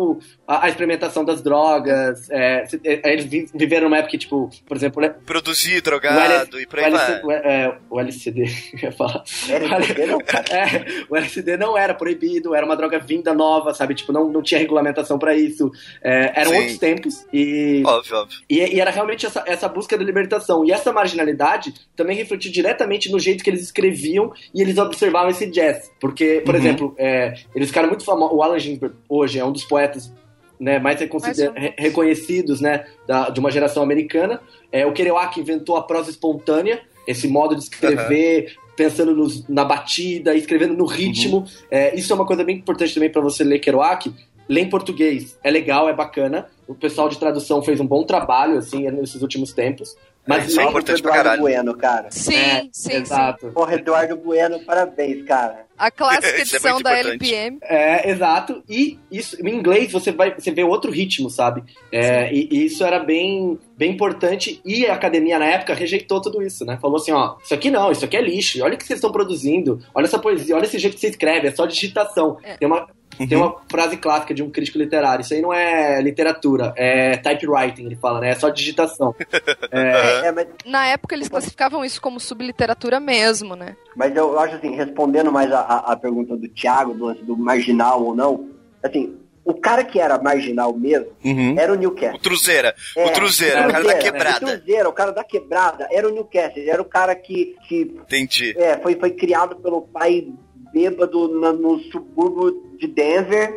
a, 0.47 0.67
a 0.67 0.69
experimentação 0.69 1.25
das 1.25 1.41
drogas. 1.41 2.29
é, 2.31 2.67
se- 2.67 2.81
é, 2.85 3.13
eles 3.13 3.25
vi- 3.25 3.47
viveram 3.55 3.85
numa 3.85 3.99
época 3.99 4.11
que, 4.11 4.19
tipo, 4.19 4.51
por 4.67 4.77
exemplo, 4.77 5.01
né, 5.01 5.15
Produzir, 5.25 5.79
o, 5.79 5.83
drogado 5.83 6.57
L- 6.57 6.63
e 6.63 6.67
por 6.67 6.79
o, 6.79 6.83
aí 6.85 6.89
LC 6.93 7.13
vai. 7.13 7.23
o, 7.23 7.31
é, 7.33 7.79
o 7.89 8.01
LCD, 8.01 8.43
eu 8.75 8.79
ia 8.83 8.93
falar. 8.93 9.23
LSD 9.49 10.07
não. 10.07 10.19
É, 10.51 11.05
o 11.09 11.17
LSD 11.17 11.57
não 11.57 11.77
era 11.79 11.95
proibido, 11.95 12.55
era 12.55 12.65
uma 12.67 12.77
droga 12.77 12.99
vinda 12.99 13.33
nova, 13.33 13.73
sabe? 13.75 13.95
Tipo, 13.95 14.13
não, 14.13 14.29
não 14.31 14.43
tinha 14.43 14.59
regulamentação 14.61 15.19
pra 15.19 15.35
isso. 15.35 15.71
É, 16.03 16.33
eram 16.41 16.51
Sim. 16.51 16.57
outros 16.59 16.79
tempos 16.79 17.27
e, 17.33 17.83
Óbvio, 17.87 18.17
óbvio. 18.17 18.39
e, 18.51 18.59
e 18.77 18.81
era 18.81 18.91
realmente 18.91 19.25
essa, 19.27 19.43
essa 19.47 19.69
busca 19.69 19.97
da 19.97 20.05
libertação. 20.05 20.65
E 20.65 20.73
essa 20.73 20.93
marginalidade 20.93 21.73
também 21.95 22.17
refletiu 22.17 22.51
diretamente 22.51 23.11
no 23.11 23.19
jeito 23.19 23.43
que 23.45 23.51
eles 23.51 23.63
escreviam 23.63 24.33
e 24.55 24.61
eles 24.63 24.79
observavam 24.79 25.31
esse 25.31 25.47
jazz. 25.47 25.91
Porque, 26.01 26.43
por 26.45 26.55
Uhum. 26.55 26.61
exemplo, 26.61 26.95
é, 26.99 27.35
eles 27.55 27.69
ficaram 27.69 27.89
muito 27.89 28.05
famosos. 28.05 28.16
O 28.17 28.43
Alan 28.43 28.59
Ginsberg, 28.59 28.95
hoje, 29.09 29.39
é 29.39 29.45
um 29.45 29.53
dos 29.53 29.65
poetas 29.65 30.13
né, 30.59 30.79
mais 30.79 30.99
reconsider- 30.99 31.53
Mais 31.53 31.75
reconhecidos 31.79 32.61
né, 32.61 32.87
da- 33.07 33.29
de 33.29 33.39
uma 33.41 33.51
geração 33.51 33.83
americana. 33.83 34.41
É, 34.73 34.87
o 34.87 34.93
Kerouac 34.93 35.39
inventou 35.39 35.77
a 35.77 35.83
prosa 35.83 36.11
espontânea, 36.11 36.81
esse 37.07 37.29
modo 37.29 37.55
de 37.55 37.63
escrever. 37.63 38.55
Pensando 38.77 39.15
nos- 39.17 39.47
na 39.49 39.65
batida, 39.65 40.35
escrevendo 40.35 40.75
no 40.75 40.85
ritmo. 40.85 41.39
Uhum. 41.39 41.45
É, 41.71 41.95
isso 41.95 42.13
é 42.13 42.15
uma 42.17 42.27
coisa 42.27 42.45
bem 42.45 42.57
importante 42.57 42.93
também 42.93 43.11
para 43.11 43.23
você 43.23 43.43
ler 43.45 43.59
Kerouac. 43.59 44.13
Ler 44.49 44.61
em 44.61 44.69
português 44.69 45.39
é 45.43 45.51
legal, 45.51 45.89
é 45.89 45.93
bacana. 45.95 46.47
O 46.69 46.75
pessoal 46.75 47.09
de 47.09 47.19
tradução 47.19 47.63
fez 47.63 47.81
um 47.81 47.87
bom 47.87 48.05
trabalho, 48.05 48.59
assim, 48.59 48.89
nesses 48.91 49.21
últimos 49.23 49.53
tempos. 49.53 49.97
Mas 50.27 50.49
isso 50.49 50.61
é 50.61 50.65
importante 50.65 51.01
pra 51.03 51.11
Eduardo 51.13 51.25
caralho. 51.25 51.43
Bueno, 51.43 51.75
cara. 51.77 52.11
Sim, 52.11 52.35
É, 52.35 52.61
sim, 52.63 52.69
sim. 52.73 52.93
exato. 52.97 53.49
Porra, 53.53 53.75
Eduardo 53.75 54.17
Bueno, 54.17 54.59
parabéns, 54.65 55.25
cara. 55.25 55.66
A 55.79 55.91
clássica 55.93 56.27
é 56.29 56.41
edição 56.41 56.73
muito 56.73 56.85
da 56.85 57.01
importante. 57.01 57.35
LPM. 57.35 57.59
É, 57.63 58.11
exato. 58.11 58.63
E 58.69 58.99
isso, 59.11 59.37
em 59.47 59.55
inglês 59.55 59.93
você 59.93 60.13
vai 60.13 60.35
você 60.35 60.51
vê 60.51 60.65
outro 60.65 60.91
ritmo, 60.91 61.31
sabe? 61.31 61.63
É, 61.93 62.33
e, 62.33 62.49
e 62.51 62.65
isso 62.67 62.85
era 62.85 62.99
bem, 62.99 63.59
bem 63.77 63.93
importante. 63.93 64.61
E 64.65 64.87
a 64.87 64.95
academia 64.95 65.39
na 65.39 65.47
época 65.47 65.75
rejeitou 65.75 66.21
tudo 66.21 66.43
isso, 66.43 66.65
né? 66.65 66.79
Falou 66.81 66.97
assim: 66.97 67.13
ó, 67.13 67.37
isso 67.43 67.55
aqui 67.55 67.71
não, 67.71 67.91
isso 67.93 68.05
aqui 68.05 68.17
é 68.17 68.21
lixo. 68.23 68.63
Olha 68.63 68.75
o 68.75 68.79
que 68.79 68.85
vocês 68.87 68.99
estão 68.99 69.13
produzindo. 69.13 69.81
Olha 69.95 70.05
essa 70.07 70.19
poesia, 70.19 70.57
olha 70.57 70.65
esse 70.65 70.79
jeito 70.79 70.95
que 70.95 71.01
você 71.01 71.09
escreve, 71.09 71.49
é 71.49 71.53
só 71.53 71.67
digitação. 71.67 72.39
É. 72.43 72.57
Tem 72.57 72.67
uma. 72.69 72.89
Tem 73.17 73.39
uma 73.39 73.57
frase 73.71 73.97
clássica 73.97 74.35
de 74.35 74.43
um 74.43 74.51
crítico 74.51 74.77
literário. 74.77 75.23
Isso 75.23 75.33
aí 75.33 75.41
não 75.41 75.51
é 75.51 76.03
literatura, 76.03 76.75
é 76.77 77.17
typewriting, 77.17 77.87
ele 77.87 77.97
fala, 77.97 78.21
né? 78.21 78.31
É 78.31 78.35
só 78.35 78.51
digitação. 78.51 79.15
É, 79.71 80.31
mas, 80.33 80.47
Na 80.67 80.87
época 80.89 81.15
eles 81.15 81.29
classificavam 81.29 81.85
isso 81.85 82.01
como 82.01 82.21
subliteratura 82.21 83.01
mesmo, 83.01 83.57
né? 83.57 83.77
mas 83.97 84.15
eu 84.15 84.39
acho 84.39 84.57
assim, 84.57 84.75
respondendo 84.75 85.33
mais 85.33 85.51
a, 85.53 85.61
a- 85.61 85.97
pergunta 85.97 86.37
do 86.37 86.47
Thiago, 86.49 86.93
do, 86.95 87.07
lance 87.07 87.23
do 87.23 87.37
marginal 87.37 88.03
ou 88.05 88.15
não, 88.15 88.49
assim, 88.83 89.15
o 89.47 89.55
cara 89.55 89.83
que 89.85 89.99
era 90.01 90.19
marginal 90.21 90.75
mesmo 90.77 91.07
Uhum. 91.25 91.55
era 91.59 91.73
o 91.73 91.77
Newcastle. 91.77 92.17
O 92.19 92.21
Truzeira. 92.23 92.75
É, 92.97 93.07
o 93.07 93.11
Truzeira, 93.13 93.67
o 93.69 93.71
cara 93.71 93.85
da 93.85 93.95
quebrada. 93.95 94.47
O 94.47 94.49
Cruzeiro, 94.59 94.89
o 94.89 94.93
cara 94.93 95.13
da 95.13 95.25
quebrada, 95.25 95.89
era 95.91 96.09
o 96.09 96.11
Newcastle, 96.13 96.69
era 96.69 96.83
o 96.83 96.85
cara 96.85 97.15
que, 97.15 97.55
que 97.69 97.83
Entendi. 98.03 98.55
é, 98.59 98.77
foi, 98.79 98.97
foi 98.97 99.11
criado 99.13 99.57
pelo 99.57 99.83
pai 99.83 100.27
bêbado 100.73 101.41
na- 101.41 101.53
no 101.53 101.79
subúrbio 101.85 102.77
de 102.79 102.87
Denver. 102.89 103.55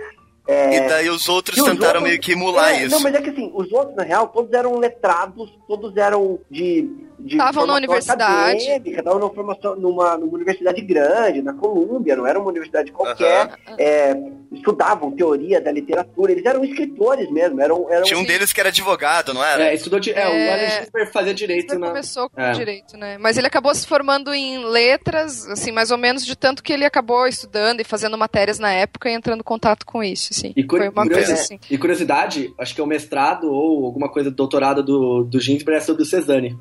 É, 0.48 0.78
E 0.78 0.88
daí 0.88 1.10
os 1.10 1.28
outros 1.30 1.58
os 1.58 1.64
tentaram 1.64 1.86
outros- 2.00 2.04
meio 2.04 2.20
que 2.20 2.32
emular 2.32 2.70
é, 2.74 2.84
isso. 2.86 2.96
Não, 2.96 3.02
mas 3.02 3.14
é 3.14 3.22
que 3.22 3.30
assim, 3.30 3.52
os 3.54 3.72
outros, 3.72 3.96
na 3.96 4.04
real, 4.04 4.28
todos 4.30 4.52
eram 4.54 4.78
letrados, 4.80 5.52
todos 5.68 5.96
eram 5.98 6.40
de. 6.50 6.90
De 7.20 7.36
Estavam 7.36 7.66
na 7.68 7.74
universidade. 7.76 8.64
Estavam 8.86 9.20
numa 9.20 9.34
formação 9.34 9.76
numa, 9.76 10.18
numa 10.18 10.34
universidade 10.36 10.82
grande, 10.82 11.42
na 11.42 11.54
Colômbia, 11.54 12.16
não 12.16 12.26
era 12.26 12.40
uma 12.40 12.50
universidade 12.50 12.92
qualquer. 12.92 13.42
Aham. 13.68 13.76
é, 13.78 14.16
estudavam 14.52 15.12
teoria 15.12 15.62
da 15.62 15.72
literatura, 15.72 16.32
eles 16.32 16.46
eram 16.46 16.64
escritores 16.64 17.30
mesmo, 17.32 17.62
eram. 17.62 17.88
eram 17.92 18.04
Tinha 18.04 18.20
um 18.20 18.24
deles 18.24 18.52
que 18.52 18.60
era 18.60 18.70
advogado, 18.70 19.34
não 19.34 19.44
era? 19.44 19.66
É, 19.66 19.74
estudou. 19.76 20.00
di- 20.00 20.12
É, 20.12 20.28
o 20.28 20.32
É. 20.32 20.80
Ginsberg 20.82 21.12
fazia 21.12 21.34
direito 21.34 21.72
Ele 21.74 21.80
na. 21.82 21.88
começou 21.88 22.30
com 22.30 22.42
É. 22.42 22.52
direito, 22.54 22.98
né? 22.98 23.18
Mas 23.20 23.38
ele 23.38 23.48
acabou 23.48 23.74
se 23.76 23.86
formando 23.86 24.34
em 24.34 24.66
letras, 24.66 25.46
assim, 25.48 25.72
mais 25.72 25.92
ou 25.92 25.98
menos 25.98 26.26
de 26.26 26.36
tanto 26.36 26.64
que 26.64 26.74
ele 26.74 26.86
acabou 26.86 27.28
estudando 27.28 27.80
e 27.82 27.84
fazendo 27.84 28.18
matérias 28.18 28.58
na 28.60 28.72
época 28.72 29.10
e 29.10 29.14
entrando 29.14 29.42
em 29.42 29.44
contato 29.44 29.86
com 29.86 30.04
isso, 30.04 30.30
assim. 30.32 30.54
E, 30.56 30.64
curi- 30.64 30.90
coisa 30.92 31.34
assim. 31.34 31.60
e 31.70 31.78
curiosidade, 31.78 32.54
acho 32.58 32.74
que 32.74 32.82
é 32.82 32.84
o 32.84 32.88
mestrado 32.88 33.52
ou 33.52 33.86
alguma 33.86 34.10
coisa, 34.10 34.32
doutorado 34.32 34.82
do, 34.82 35.24
do 35.24 35.40
Ginsberg 35.40 35.78
é 35.82 35.86
sobre 35.86 36.02
o 36.02 36.06
Cezanne. 36.06 36.58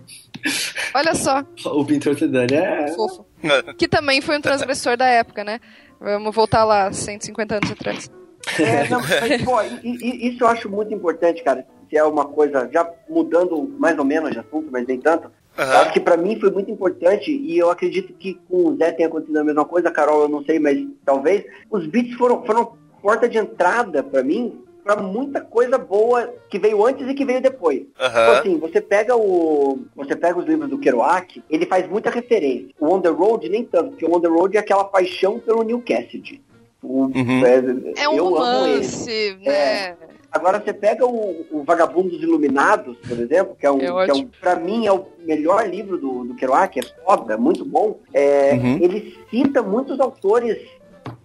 Olha 0.95 1.15
só, 1.15 1.43
O 1.67 1.85
pintor 1.85 2.19
Cezanne. 2.19 2.55
É, 2.55 2.89
fofo. 2.95 3.25
Que 3.77 3.87
também 3.89 4.21
foi 4.21 4.39
um 4.39 4.41
transgressor 4.41 4.97
da 4.97 5.07
época, 5.07 5.45
né? 5.45 5.61
Vamos 6.01 6.35
voltar 6.35 6.65
lá, 6.65 6.93
150 6.93 7.57
anos 7.57 7.71
atrás. 7.71 8.11
É, 8.59 8.89
não, 8.89 9.01
mas, 9.01 9.43
pô, 9.43 9.61
isso 9.83 10.43
eu 10.45 10.49
acho 10.49 10.69
muito 10.69 10.95
importante, 10.95 11.43
cara. 11.43 11.67
Se 11.91 11.97
é 11.97 12.05
uma 12.05 12.25
coisa, 12.27 12.69
já 12.73 12.89
mudando 13.09 13.69
mais 13.79 13.99
ou 13.99 14.05
menos 14.05 14.31
de 14.31 14.39
assunto, 14.39 14.69
mas 14.71 14.87
nem 14.87 14.99
tanto. 15.01 15.31
Eu 15.57 15.65
Aham. 15.65 15.77
acho 15.81 15.93
que 15.93 16.01
pra 16.01 16.17
mim 16.17 16.39
foi 16.39 16.51
muito 16.51 16.71
importante 16.71 17.31
e 17.33 17.59
eu 17.59 17.69
acredito 17.71 18.13
que 18.13 18.35
com 18.49 18.69
o 18.69 18.77
Zé 18.77 18.93
tenha 18.93 19.09
acontecido 19.09 19.39
a 19.39 19.45
mesma 19.45 19.65
coisa, 19.65 19.91
Carol, 19.91 20.23
eu 20.23 20.29
não 20.29 20.45
sei, 20.45 20.59
mas 20.61 20.79
talvez. 21.05 21.45
Os 21.69 21.87
beats 21.87 22.15
foram, 22.17 22.45
foram 22.47 22.75
porta 23.03 23.29
de 23.29 23.39
entrada 23.39 24.03
pra 24.03 24.23
mim 24.23 24.63
pra 24.95 25.03
muita 25.03 25.43
coisa 25.43 25.77
boa 25.77 26.33
que 26.49 26.59
veio 26.59 26.85
antes 26.87 27.07
e 27.07 27.13
que 27.15 27.25
veio 27.25 27.43
depois. 27.43 27.83
Então, 27.95 28.07
Aham. 28.07 28.39
assim, 28.39 28.59
você 28.59 28.81
pega 28.81 29.15
o. 29.15 29.81
Você 29.95 30.17
pega 30.17 30.39
os 30.39 30.47
livros 30.47 30.71
do 30.71 30.79
Kerouac, 30.79 31.43
ele 31.51 31.67
faz 31.67 31.87
muita 31.89 32.09
referência. 32.09 32.69
O 32.81 32.87
On 32.95 33.01
the 33.01 33.11
Road 33.11 33.47
nem 33.51 33.65
tanto, 33.65 33.91
porque 33.91 34.07
o 34.07 34.17
On 34.17 34.21
the 34.21 34.29
Road 34.29 34.57
é 34.57 34.61
aquela 34.61 34.85
paixão 34.85 35.39
pelo 35.39 35.63
New 35.63 35.83
Cassidy. 35.83 36.41
O- 36.83 37.05
Uhum. 37.07 37.45
É 37.97 38.09
um 38.09 38.15
eu 38.15 38.27
amo 38.37 38.67
ele. 38.67 38.75
romance, 38.77 39.37
né? 39.45 39.97
Agora 40.31 40.61
você 40.63 40.73
pega 40.75 41.07
o, 41.07 41.45
o 41.51 41.63
Vagabundo 41.65 42.11
dos 42.11 42.23
Iluminados, 42.23 42.97
por 43.07 43.19
exemplo, 43.19 43.57
que 43.59 43.65
é 43.67 43.71
um, 43.71 43.79
É 43.81 44.05
que 44.05 44.11
é 44.11 44.15
um 44.15 44.29
pra 44.41 44.55
mim 44.57 44.87
é 44.87 44.93
o 44.93 45.07
melhor 45.25 45.67
livro 45.69 45.97
do, 45.99 46.25
do 46.25 46.35
Kerouac, 46.35 46.79
é 46.79 46.83
foda, 47.05 47.35
é 47.35 47.37
muito 47.37 47.65
bom. 47.65 47.99
É, 48.15 48.53
Uhum. 48.55 48.79
Ele 48.81 49.17
cita 49.31 49.63
muitos 49.63 49.99
autores 50.01 50.57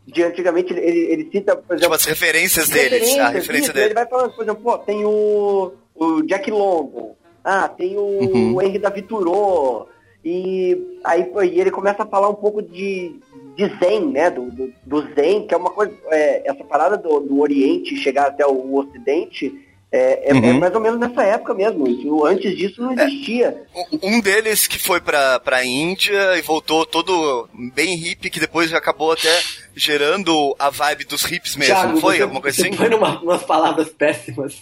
de 0.05 0.23
antigamente, 0.23 0.73
ele, 0.73 0.99
ele, 1.11 1.29
cita, 1.31 1.55
por 1.55 1.61
Tipo, 1.61 1.73
exemplo, 1.75 1.95
as 1.95 2.05
referências 2.05 2.69
deles. 2.69 3.17
A 3.17 3.29
referência 3.29 3.65
isso, 3.67 3.73
dele. 3.73 3.85
Ele 3.87 3.93
vai 3.93 4.07
falando, 4.07 4.31
por 4.33 4.43
exemplo, 4.43 4.63
pô, 4.63 4.77
tem 4.79 5.05
o, 5.05 5.73
o 5.95 6.21
Jack 6.23 6.51
London, 6.51 7.15
ah, 7.43 7.67
tem 7.69 7.97
o 7.97 8.01
Uhum. 8.01 8.61
Henry 8.61 8.79
David 8.79 9.07
Thoreau, 9.07 9.87
e 10.23 10.99
aí 11.03 11.25
pô, 11.25 11.41
e 11.43 11.59
ele 11.59 11.71
começa 11.71 12.03
a 12.03 12.05
falar 12.05 12.29
um 12.29 12.35
pouco 12.35 12.61
de, 12.61 13.15
de 13.55 13.67
Zen, 13.79 14.07
né, 14.07 14.29
do, 14.29 14.49
do, 14.51 14.73
do 14.85 15.01
Zen, 15.13 15.47
que 15.47 15.53
é 15.53 15.57
uma 15.57 15.69
coisa, 15.69 15.93
é, 16.11 16.49
essa 16.49 16.63
parada 16.63 16.97
do, 16.97 17.19
do 17.19 17.39
Oriente 17.39 17.95
chegar 17.97 18.27
até 18.27 18.45
o 18.45 18.75
Ocidente, 18.75 19.53
é, 19.95 20.29
é- 20.29 20.29
é 20.31 20.33
Uhum. 20.33 20.59
mais 20.59 20.73
ou 20.73 20.81
menos 20.81 20.99
nessa 20.99 21.21
época 21.23 21.53
mesmo, 21.53 21.87
isso, 21.87 22.25
antes 22.25 22.57
disso 22.57 22.81
não 22.81 22.91
existia. 22.93 23.63
Um 24.01 24.19
deles 24.19 24.65
que 24.65 24.79
foi 24.79 24.99
pra, 24.99 25.39
pra 25.39 25.63
Índia 25.63 26.35
e 26.37 26.41
voltou 26.41 26.85
todo 26.85 27.47
bem 27.75 27.95
hippie, 27.95 28.29
que 28.31 28.39
depois 28.39 28.73
acabou 28.73 29.11
até 29.11 29.39
gerando 29.75 30.55
a 30.57 30.69
vibe 30.71 31.05
dos 31.05 31.23
hippies 31.23 31.55
mesmo, 31.55 31.75
Thiago, 31.75 31.93
não 31.93 32.01
foi? 32.01 32.15
você, 32.17 32.23
Alguma 32.23 32.41
coisa 32.41 32.61
assim? 32.61 32.73
foi 32.73 32.89
numa, 32.89 33.21
umas 33.21 33.43
palavras 33.43 33.89
péssimas. 33.89 34.55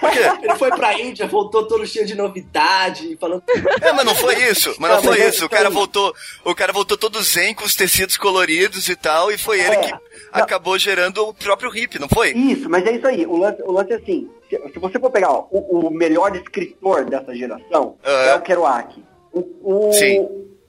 Por 0.00 0.10
quê? 0.10 0.18
Ele 0.42 0.54
foi 0.56 0.70
pra 0.70 0.98
Índia, 0.98 1.26
voltou 1.26 1.66
todo 1.66 1.86
cheio 1.86 2.06
de 2.06 2.14
novidade, 2.14 3.16
falando. 3.20 3.42
É, 3.82 3.92
mas 3.92 4.04
não 4.04 4.14
foi 4.14 4.34
isso. 4.50 4.74
Mas 4.78 4.90
não 4.90 4.96
Não, 4.96 5.02
foi 5.04 5.18
mas 5.18 5.28
isso. 5.34 5.42
O 5.42 5.46
isso 5.46 5.48
cara 5.48 5.68
voltou, 5.70 6.14
o 6.44 6.54
cara 6.54 6.72
voltou 6.72 6.96
todo 6.96 7.22
zen 7.22 7.54
com 7.54 7.64
os 7.64 7.74
tecidos 7.74 8.16
coloridos 8.16 8.88
e 8.88 8.96
tal, 8.96 9.30
e 9.30 9.36
foi 9.38 9.60
ele 9.60 9.74
É. 9.76 9.80
que 9.80 9.94
acabou 10.32 10.78
gerando 10.78 11.26
o 11.28 11.34
próprio 11.34 11.70
hippie, 11.70 11.98
não 11.98 12.08
foi? 12.08 12.30
Isso, 12.32 12.68
mas 12.68 12.86
é 12.86 12.92
isso 12.92 13.06
aí. 13.06 13.26
O 13.26 13.36
lance, 13.36 13.62
o 13.62 13.72
lance 13.72 13.92
é 13.92 13.96
assim: 13.96 14.28
se, 14.48 14.58
se 14.72 14.78
você 14.78 14.98
for 14.98 15.10
pegar 15.10 15.30
ó, 15.30 15.46
o, 15.50 15.86
o 15.88 15.90
melhor 15.90 16.34
escritor 16.34 17.04
dessa 17.04 17.34
geração, 17.34 17.96
Ah. 18.02 18.10
é 18.30 18.34
o 18.36 18.40
Kerouac. 18.40 19.02
O, 19.32 19.40
o, 19.62 19.90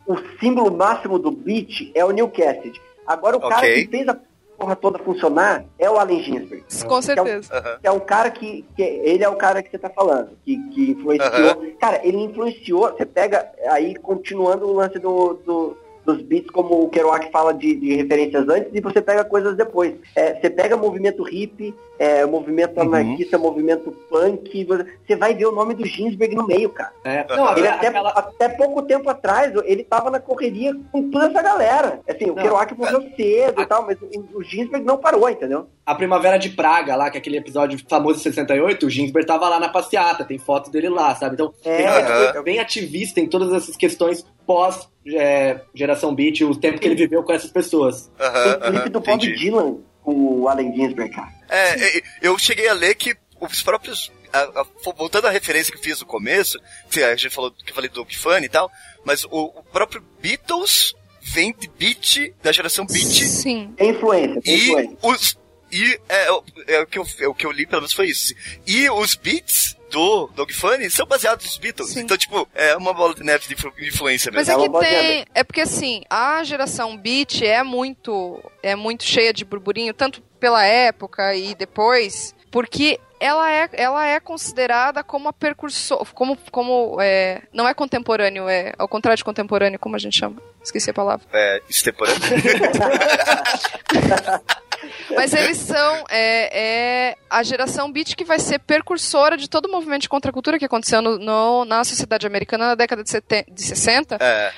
o 0.07 0.17
símbolo 0.39 0.75
máximo 0.75 1.17
do 1.17 1.31
beat 1.31 1.91
é 1.95 2.03
o 2.03 2.11
Neil 2.11 2.27
Cassidy. 2.29 2.79
Agora, 3.07 3.37
o 3.37 3.39
cara 3.41 3.61
que 3.61 3.87
fez 3.87 4.07
a 4.07 4.17
porra 4.61 4.75
toda 4.75 4.99
funcionar 4.99 5.65
é 5.79 5.89
o 5.89 5.97
Allen 5.97 6.21
Ginsberg. 6.23 6.63
Com 6.87 7.01
certeza. 7.01 7.79
É 7.81 7.91
um 7.91 7.99
cara 7.99 8.29
que, 8.29 8.63
que- 8.75 8.81
Ele 8.83 9.23
é 9.23 9.29
o 9.29 9.35
cara 9.35 9.61
que 9.63 9.71
você 9.71 9.77
tá 9.79 9.89
falando, 9.89 10.29
que, 10.45 10.55
que 10.69 10.91
influenciou. 10.91 11.73
Cara, 11.79 11.99
ele 12.03 12.17
influenciou. 12.17 12.89
Você 12.91 13.05
pega 13.05 13.49
aí, 13.69 13.95
continuando 13.95 14.67
o 14.67 14.73
lance 14.73 14.99
do. 14.99 15.33
do- 15.45 15.77
dos 16.03 16.19
beats, 16.23 16.49
como 16.49 16.81
o 16.83 16.89
Kerouac 16.89 17.29
fala 17.31 17.53
de, 17.53 17.75
de 17.75 17.95
referências 17.95 18.49
antes, 18.49 18.71
e 18.73 18.81
você 18.81 18.99
pega 18.99 19.23
coisas 19.23 19.55
depois. 19.55 19.93
É, 20.15 20.33
você 20.33 20.49
pega 20.49 20.75
movimento 20.75 21.29
hip, 21.31 21.75
é, 22.01 22.25
movimento 22.25 22.77
Uhum. 22.77 22.81
anarquista, 22.95 23.37
movimento 23.37 23.91
punk, 24.09 24.65
você- 24.65 25.15
vai 25.15 25.35
ver 25.35 25.45
o 25.45 25.51
nome 25.51 25.75
do 25.75 25.85
Ginsberg 25.85 26.33
no 26.35 26.47
meio, 26.47 26.69
cara. 26.69 26.91
É, 27.03 27.25
não, 27.35 27.55
Ele 27.55 27.67
até, 27.67 27.87
aquela- 27.89 28.09
até 28.09 28.49
pouco 28.49 28.81
tempo 28.81 29.07
atrás, 29.07 29.53
ele 29.65 29.83
tava 29.83 30.09
na 30.09 30.19
correria 30.19 30.73
com 30.91 31.11
toda 31.11 31.27
essa 31.27 31.41
galera. 31.43 31.99
Assim, 32.09 32.25
o 32.25 32.35
Não, 32.35 32.41
Kerouac 32.41 32.73
morreu 32.75 33.03
cedo 33.15 33.61
e 33.61 33.65
tal, 33.67 33.85
mas 33.85 33.97
o, 34.01 34.37
o 34.39 34.43
Ginsberg 34.43 34.83
não 34.83 34.97
parou, 34.97 35.29
entendeu? 35.29 35.67
a 35.85 35.93
Primavera 35.95 36.37
de 36.37 36.49
Praga 36.49 36.95
lá, 36.95 37.09
que 37.09 37.17
é 37.17 37.19
aquele 37.19 37.37
episódio 37.37 37.77
famoso 37.89 38.17
de 38.17 38.23
68, 38.23 38.85
o 38.85 38.89
Ginsberg 38.89 39.27
tava 39.27 39.49
lá 39.49 39.59
na 39.59 39.67
passeata, 39.67 40.23
tem 40.23 40.37
foto 40.37 40.71
dele 40.71 40.87
lá, 40.89 41.13
sabe? 41.15 41.33
Então, 41.33 41.53
É, 41.65 42.31
foi 42.33 42.43
bem 42.43 42.59
ativista 42.59 43.19
em 43.19 43.27
todas 43.27 43.51
essas 43.51 43.75
questões 43.75 44.25
pós 44.47 44.89
é, 45.07 45.59
geração 45.73 46.13
beat, 46.15 46.41
o 46.41 46.55
tempo 46.55 46.79
que 46.79 46.87
ele 46.87 46.95
viveu 46.95 47.23
com 47.23 47.33
essas 47.33 47.51
pessoas. 47.51 48.09
Aham, 48.19 48.53
Tem 48.59 48.71
clipe 48.71 48.89
do 48.89 48.99
Bob. 49.01 49.35
Dylan 49.35 49.77
com 50.03 50.13
o 50.13 50.47
Allen 50.47 50.73
Ginsberg, 50.73 51.13
cara. 51.13 51.27
É, 51.51 51.97
é, 51.97 52.01
eu 52.21 52.37
cheguei 52.39 52.67
a 52.67 52.73
ler 52.73 52.95
que 52.95 53.15
os 53.39 53.61
próprios. 53.61 54.11
a- 54.33 54.61
a- 54.61 54.65
voltando 54.95 55.27
à 55.27 55.29
referência 55.29 55.71
que 55.73 55.77
eu 55.77 55.83
fiz 55.83 55.99
no 55.99 56.05
começo, 56.05 56.57
que 56.89 57.03
a 57.03 57.13
gente 57.15 57.29
falou 57.35 57.51
que 57.51 57.69
eu 57.71 57.75
falei 57.75 57.89
do 57.89 58.05
Fun 58.05 58.37
e 58.39 58.47
tal, 58.49 58.71
mas 59.03 59.25
o, 59.25 59.29
o 59.57 59.63
próprio 59.73 60.01
Beatles 60.21 60.93
vem 61.21 61.53
de 61.53 61.67
beat, 61.67 62.33
da 62.41 62.51
geração 62.51 62.85
beat, 62.85 63.03
Sim. 63.03 63.73
Tem 63.75 63.89
influência, 63.89 64.41
tem 64.41 64.55
e 64.55 64.63
influência. 64.69 64.97
os. 65.03 65.41
E 65.73 65.99
é, 66.09 66.27
é 66.67 66.79
o, 66.81 66.85
que 66.87 66.99
eu, 66.99 67.05
é 67.19 67.27
o 67.29 67.33
que 67.33 67.45
eu 67.45 67.51
li, 67.51 67.65
pelo 67.65 67.81
menos 67.81 67.93
foi 67.93 68.07
isso. 68.07 68.33
E 68.67 68.89
os 68.89 69.15
beats 69.15 69.77
do 69.89 70.27
Dog 70.35 70.53
Funny 70.53 70.89
são 70.89 71.05
baseados 71.05 71.45
nos 71.45 71.57
Beatles. 71.57 71.91
Sim. 71.91 72.01
Então, 72.01 72.17
tipo, 72.17 72.45
é 72.53 72.75
uma 72.75 72.93
bola 72.93 73.13
de 73.15 73.23
neve 73.23 73.47
de 73.47 73.53
influ- 73.53 73.73
influência 73.79 74.31
Mas 74.33 74.47
mesmo. 74.49 74.63
é 74.63 74.65
É 74.65 74.69
que 74.69 74.79
tem. 74.79 75.25
É 75.35 75.43
porque 75.45 75.61
assim, 75.61 76.03
a 76.09 76.43
geração 76.43 76.97
beat 76.97 77.41
é 77.41 77.63
muito. 77.63 78.41
É 78.63 78.75
muito 78.75 79.03
cheia 79.05 79.31
de 79.33 79.45
burburinho, 79.45 79.93
tanto 79.93 80.21
pela 80.41 80.65
época 80.65 81.33
e 81.35 81.55
depois, 81.55 82.35
porque 82.51 82.99
ela 83.19 83.49
é, 83.51 83.69
ela 83.73 84.05
é 84.05 84.19
considerada 84.19 85.03
como 85.03 85.29
a 85.29 85.33
precursor. 85.33 86.05
Como. 86.13 86.37
como 86.51 86.97
é, 86.99 87.43
não 87.53 87.67
é 87.67 87.73
contemporâneo, 87.73 88.49
é 88.49 88.73
ao 88.77 88.87
contrário 88.87 89.17
de 89.17 89.23
contemporâneo, 89.23 89.79
como 89.79 89.95
a 89.95 89.99
gente 89.99 90.17
chama. 90.17 90.41
Esqueci 90.61 90.89
a 90.89 90.93
palavra. 90.93 91.25
É, 91.31 91.61
extemporâneo. 91.69 92.19
Mas 95.15 95.33
eles 95.33 95.57
são 95.57 96.03
é, 96.09 97.09
é 97.11 97.15
a 97.29 97.43
geração 97.43 97.91
beat 97.91 98.15
que 98.15 98.23
vai 98.25 98.39
ser 98.39 98.59
precursora 98.59 99.37
de 99.37 99.47
todo 99.49 99.65
o 99.67 99.71
movimento 99.71 100.01
de 100.01 100.09
contracultura 100.09 100.57
que 100.57 100.65
aconteceu 100.65 101.01
no, 101.01 101.19
no- 101.19 101.65
na 101.65 101.83
sociedade 101.83 102.25
americana 102.25 102.67
na 102.67 102.75
década 102.75 103.03
de, 103.03 103.09
seten- 103.11 103.45
de 103.51 103.61
60. 103.61 104.17
É, 104.19 104.51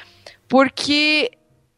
porque 0.47 1.31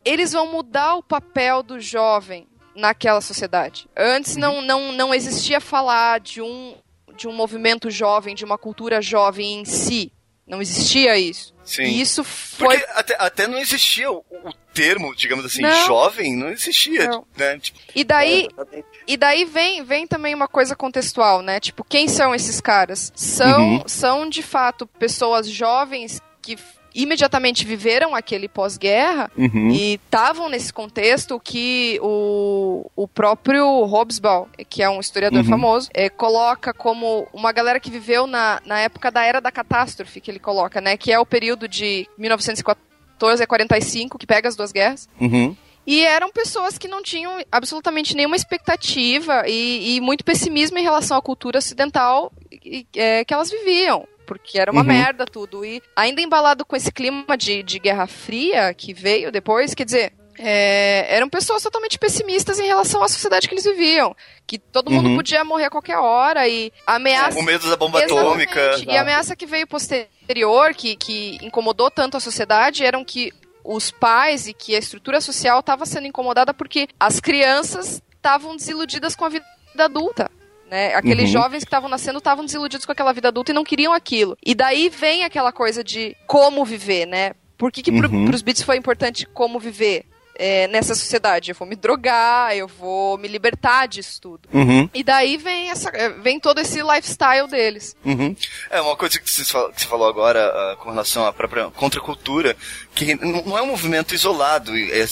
eles 0.03 0.33
vão 0.33 0.51
mudar 0.51 0.95
o 0.95 1.03
papel 1.03 1.63
do 1.63 1.79
jovem 1.79 2.47
naquela 2.75 3.21
sociedade. 3.21 3.87
Antes 3.95 4.35
não, 4.35 4.61
não, 4.61 4.91
não 4.91 5.13
existia 5.13 5.59
falar 5.61 6.19
de 6.19 6.41
um, 6.41 6.75
de 7.15 7.27
um 7.27 7.33
movimento 7.33 7.89
jovem, 7.89 8.35
de 8.35 8.43
uma 8.45 8.57
cultura 8.57 9.01
jovem 9.01 9.61
em 9.61 9.65
si. 9.65 10.11
Não 10.47 10.61
existia 10.61 11.17
isso. 11.17 11.55
sim. 11.63 11.81
E 11.85 12.01
isso 12.01 12.23
foi. 12.23 12.77
Porque 12.77 12.91
até, 12.93 13.15
até 13.17 13.47
não 13.47 13.57
existia 13.57 14.11
o, 14.11 14.17
o 14.29 14.53
termo, 14.75 15.15
digamos 15.15 15.43
assim, 15.43 15.63
Não. 15.63 15.87
jovem, 15.87 16.35
não 16.35 16.49
existia. 16.49 17.07
Não. 17.07 17.25
Né? 17.35 17.57
Tipo, 17.57 17.79
E 17.95 18.03
daí, 18.03 18.47
É. 18.71 18.83
E 19.07 19.17
daí 19.17 19.43
vem, 19.45 19.83
vem 19.83 20.05
também 20.05 20.35
uma 20.35 20.47
coisa 20.47 20.75
contextual, 20.75 21.41
né? 21.41 21.59
Tipo, 21.59 21.83
quem 21.83 22.07
são 22.07 22.35
esses 22.35 22.61
caras? 22.61 23.11
São, 23.15 23.77
Uhum. 23.77 23.83
são 23.87 24.29
de 24.29 24.43
fato 24.43 24.85
pessoas 24.85 25.49
jovens 25.49 26.21
que 26.43 26.57
imediatamente 26.95 27.65
viveram 27.65 28.15
aquele 28.15 28.47
pós-guerra 28.47 29.29
Uhum. 29.37 29.69
e 29.69 29.95
estavam 29.95 30.49
nesse 30.49 30.71
contexto 30.71 31.39
que 31.39 31.99
o, 32.01 32.89
o 32.95 33.07
próprio 33.07 33.67
Hobsbawm, 33.83 34.47
que 34.69 34.81
é 34.81 34.89
um 34.89 34.99
historiador 34.99 35.39
Uhum. 35.43 35.49
famoso, 35.49 35.89
é, 35.93 36.09
coloca 36.09 36.73
como 36.73 37.27
uma 37.33 37.51
galera 37.51 37.79
que 37.79 37.91
viveu 37.91 38.25
na, 38.25 38.61
na 38.65 38.79
época 38.79 39.11
da 39.11 39.23
era 39.23 39.39
da 39.41 39.51
catástrofe, 39.51 40.21
que 40.21 40.31
ele 40.31 40.39
coloca, 40.39 40.79
né? 40.81 40.95
Que 40.97 41.11
é 41.11 41.19
o 41.19 41.25
período 41.25 41.67
de 41.67 42.07
1914 42.17 43.43
a 43.43 43.47
45, 43.47 44.17
que 44.17 44.25
pega 44.25 44.47
as 44.49 44.55
duas 44.55 44.71
guerras. 44.71 45.07
Uhum. 45.19 45.55
E 45.87 46.01
eram 46.03 46.31
pessoas 46.31 46.77
que 46.79 46.87
não 46.87 47.03
tinham 47.03 47.31
absolutamente 47.51 48.15
nenhuma 48.15 48.35
expectativa 48.35 49.43
e, 49.47 49.95
e 49.97 50.01
muito 50.01 50.23
pessimismo 50.25 50.77
em 50.79 50.83
relação 50.83 51.15
à 51.15 51.21
cultura 51.21 51.59
ocidental 51.59 52.31
e- 52.51 52.87
é, 52.95 53.23
que 53.23 53.31
elas 53.33 53.51
viviam. 53.51 54.07
Porque 54.25 54.59
era 54.59 54.71
uma 54.71 54.81
Uhum. 54.81 54.87
merda 54.87 55.25
tudo. 55.25 55.63
E 55.63 55.81
ainda 55.95 56.21
embalado 56.21 56.65
com 56.65 56.75
esse 56.75 56.91
clima 56.91 57.37
de, 57.37 57.63
de 57.63 57.79
Guerra 57.79 58.07
Fria 58.07 58.73
que 58.73 58.93
veio 58.93 59.31
depois, 59.31 59.73
quer 59.73 59.85
dizer, 59.85 60.13
é, 60.37 61.05
eram 61.15 61.29
pessoas 61.29 61.63
totalmente 61.63 61.97
pessimistas 61.97 62.59
em 62.59 62.65
relação 62.67 63.01
à 63.01 63.07
sociedade 63.07 63.47
que 63.47 63.53
eles 63.53 63.63
viviam. 63.63 64.15
Que 64.45 64.57
todo 64.59 64.91
mundo 64.91 65.09
Uhum. 65.09 65.15
podia 65.15 65.43
morrer 65.43 65.65
a 65.65 65.69
qualquer 65.69 65.97
hora 65.97 66.47
e 66.47 66.71
ameaça. 66.85 67.39
O 67.39 67.43
medo 67.43 67.69
da 67.69 67.75
bomba 67.77 68.03
Exatamente. 68.03 68.49
atômica. 68.51 68.91
E 68.91 68.97
a 68.97 69.01
ameaça 69.01 69.35
que 69.35 69.45
veio 69.45 69.65
posterior, 69.65 70.73
que, 70.73 70.95
que 70.95 71.37
incomodou 71.41 71.89
tanto 71.89 72.17
a 72.17 72.19
sociedade, 72.19 72.83
eram 72.83 73.03
que 73.05 73.31
os 73.63 73.89
pais 73.91 74.47
e 74.47 74.53
que 74.53 74.75
a 74.75 74.79
estrutura 74.79 75.19
social 75.21 75.59
estava 75.59 75.85
sendo 75.85 76.05
incomodada 76.05 76.53
porque 76.53 76.87
as 76.99 77.19
crianças 77.19 78.01
estavam 78.15 78.55
desiludidas 78.55 79.15
com 79.15 79.25
a 79.25 79.29
vida 79.29 79.45
adulta. 79.79 80.29
Né? 80.69 80.95
Aqueles 80.95 81.25
Uhum. 81.25 81.41
jovens 81.41 81.59
que 81.63 81.67
estavam 81.67 81.89
nascendo 81.89 82.17
estavam 82.17 82.43
desiludidos 82.45 82.85
com 82.85 82.91
aquela 82.91 83.13
vida 83.13 83.27
adulta 83.27 83.51
e 83.51 83.55
não 83.55 83.63
queriam 83.63 83.93
aquilo. 83.93 84.37
E 84.43 84.55
daí 84.55 84.89
vem 84.89 85.23
aquela 85.23 85.51
coisa 85.51 85.83
de 85.83 86.15
como 86.25 86.65
viver, 86.65 87.05
né? 87.05 87.33
Por 87.57 87.71
que, 87.71 87.81
que 87.83 87.91
pro, 87.91 88.09
Uhum. 88.09 88.25
pros 88.25 88.41
beats 88.41 88.63
foi 88.63 88.77
importante 88.77 89.25
como 89.27 89.59
viver? 89.59 90.05
é, 90.37 90.67
nessa 90.67 90.93
sociedade. 90.93 91.51
Eu 91.51 91.55
vou 91.55 91.67
me 91.67 91.75
drogar, 91.75 92.55
eu 92.55 92.67
vou 92.67 93.17
me 93.17 93.27
libertar 93.27 93.87
disso 93.87 94.19
tudo. 94.21 94.49
Uhum. 94.53 94.89
E 94.93 95.03
daí 95.03 95.37
vem, 95.37 95.69
essa, 95.69 95.89
vem 96.21 96.39
todo 96.39 96.59
esse 96.59 96.81
lifestyle 96.81 97.47
deles. 97.47 97.95
Uhum. 98.03 98.35
É 98.69 98.81
uma 98.81 98.95
coisa 98.95 99.19
que 99.19 99.29
você 99.29 99.45
falou, 99.45 99.71
que 99.71 99.81
você 99.81 99.87
falou 99.87 100.07
agora 100.07 100.73
uh, 100.73 100.77
com 100.77 100.89
relação 100.89 101.25
à 101.25 101.31
própria 101.33 101.69
contracultura, 101.71 102.55
que 102.93 103.15
não 103.15 103.57
é 103.57 103.61
um 103.61 103.67
movimento 103.67 104.13
isolado. 104.13 104.75
É, 104.77 105.05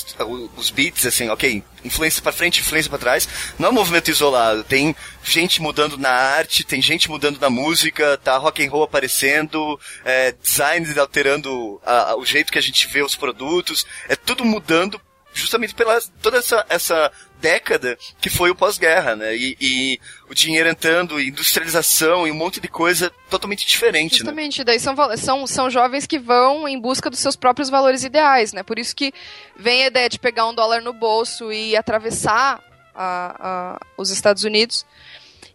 os 0.58 0.70
beats, 0.70 1.06
assim, 1.06 1.30
ok, 1.30 1.64
influência 1.84 2.22
para 2.22 2.32
frente, 2.32 2.62
influência 2.62 2.90
para 2.90 3.00
trás, 3.00 3.28
não 3.60 3.68
é 3.68 3.72
um 3.72 3.76
movimento 3.76 4.10
isolado. 4.10 4.64
Tem 4.64 4.96
gente 5.24 5.62
mudando 5.62 5.98
na 5.98 6.10
arte, 6.10 6.64
tem 6.64 6.82
gente 6.82 7.10
mudando 7.10 7.40
na 7.40 7.50
música, 7.50 8.18
tá 8.18 8.38
rock 8.38 8.66
and 8.66 8.70
roll 8.70 8.84
aparecendo, 8.84 9.80
é, 10.04 10.32
design 10.32 10.88
alterando 11.00 11.82
a, 11.86 12.12
a, 12.12 12.16
o 12.18 12.26
jeito 12.26 12.52
que 12.52 12.60
a 12.60 12.62
gente 12.62 12.88
vê 12.88 13.02
os 13.02 13.16
produtos, 13.16 13.86
é 14.08 14.16
tudo 14.16 14.46
mudando 14.46 15.00
justamente 15.34 15.74
pela 15.74 16.00
toda 16.22 16.38
essa, 16.38 16.66
essa 16.70 17.12
década 17.44 17.98
que 18.22 18.30
foi 18.30 18.50
o 18.50 18.56
pós-guerra, 18.56 19.18
né? 19.18 19.36
E, 19.36 19.58
e, 19.60 20.00
o 20.30 20.34
dinheiro 20.34 20.70
entrando, 20.70 21.20
industrialização 21.20 22.26
e 22.26 22.32
um 22.32 22.36
monte 22.36 22.62
de 22.62 22.70
coisa 22.70 23.12
totalmente 23.30 23.68
diferente, 23.68 24.14
né? 24.14 24.18
Justamente, 24.20 24.60
né? 24.60 24.64
daí 24.64 24.80
são, 24.80 24.96
são, 25.18 25.46
são 25.46 25.70
jovens 25.70 26.08
que 26.08 26.18
vão 26.18 26.66
em 26.66 26.80
busca 26.80 27.10
dos 27.10 27.20
seus 27.20 27.36
próprios 27.36 27.70
valores 27.70 28.06
ideais, 28.06 28.54
né? 28.54 28.64
Por 28.64 28.80
isso 28.80 28.96
que 28.96 29.14
vem 29.58 29.84
a 29.84 29.88
ideia 29.88 30.08
de 30.08 30.18
pegar 30.18 30.48
um 30.48 30.56
dólar 30.56 30.82
no 30.82 30.94
bolso 30.94 31.52
e 31.52 31.76
atravessar 31.76 32.64
a, 32.96 33.36
a, 33.76 33.80
os 33.98 34.10
Estados 34.10 34.46
Unidos. 34.46 34.86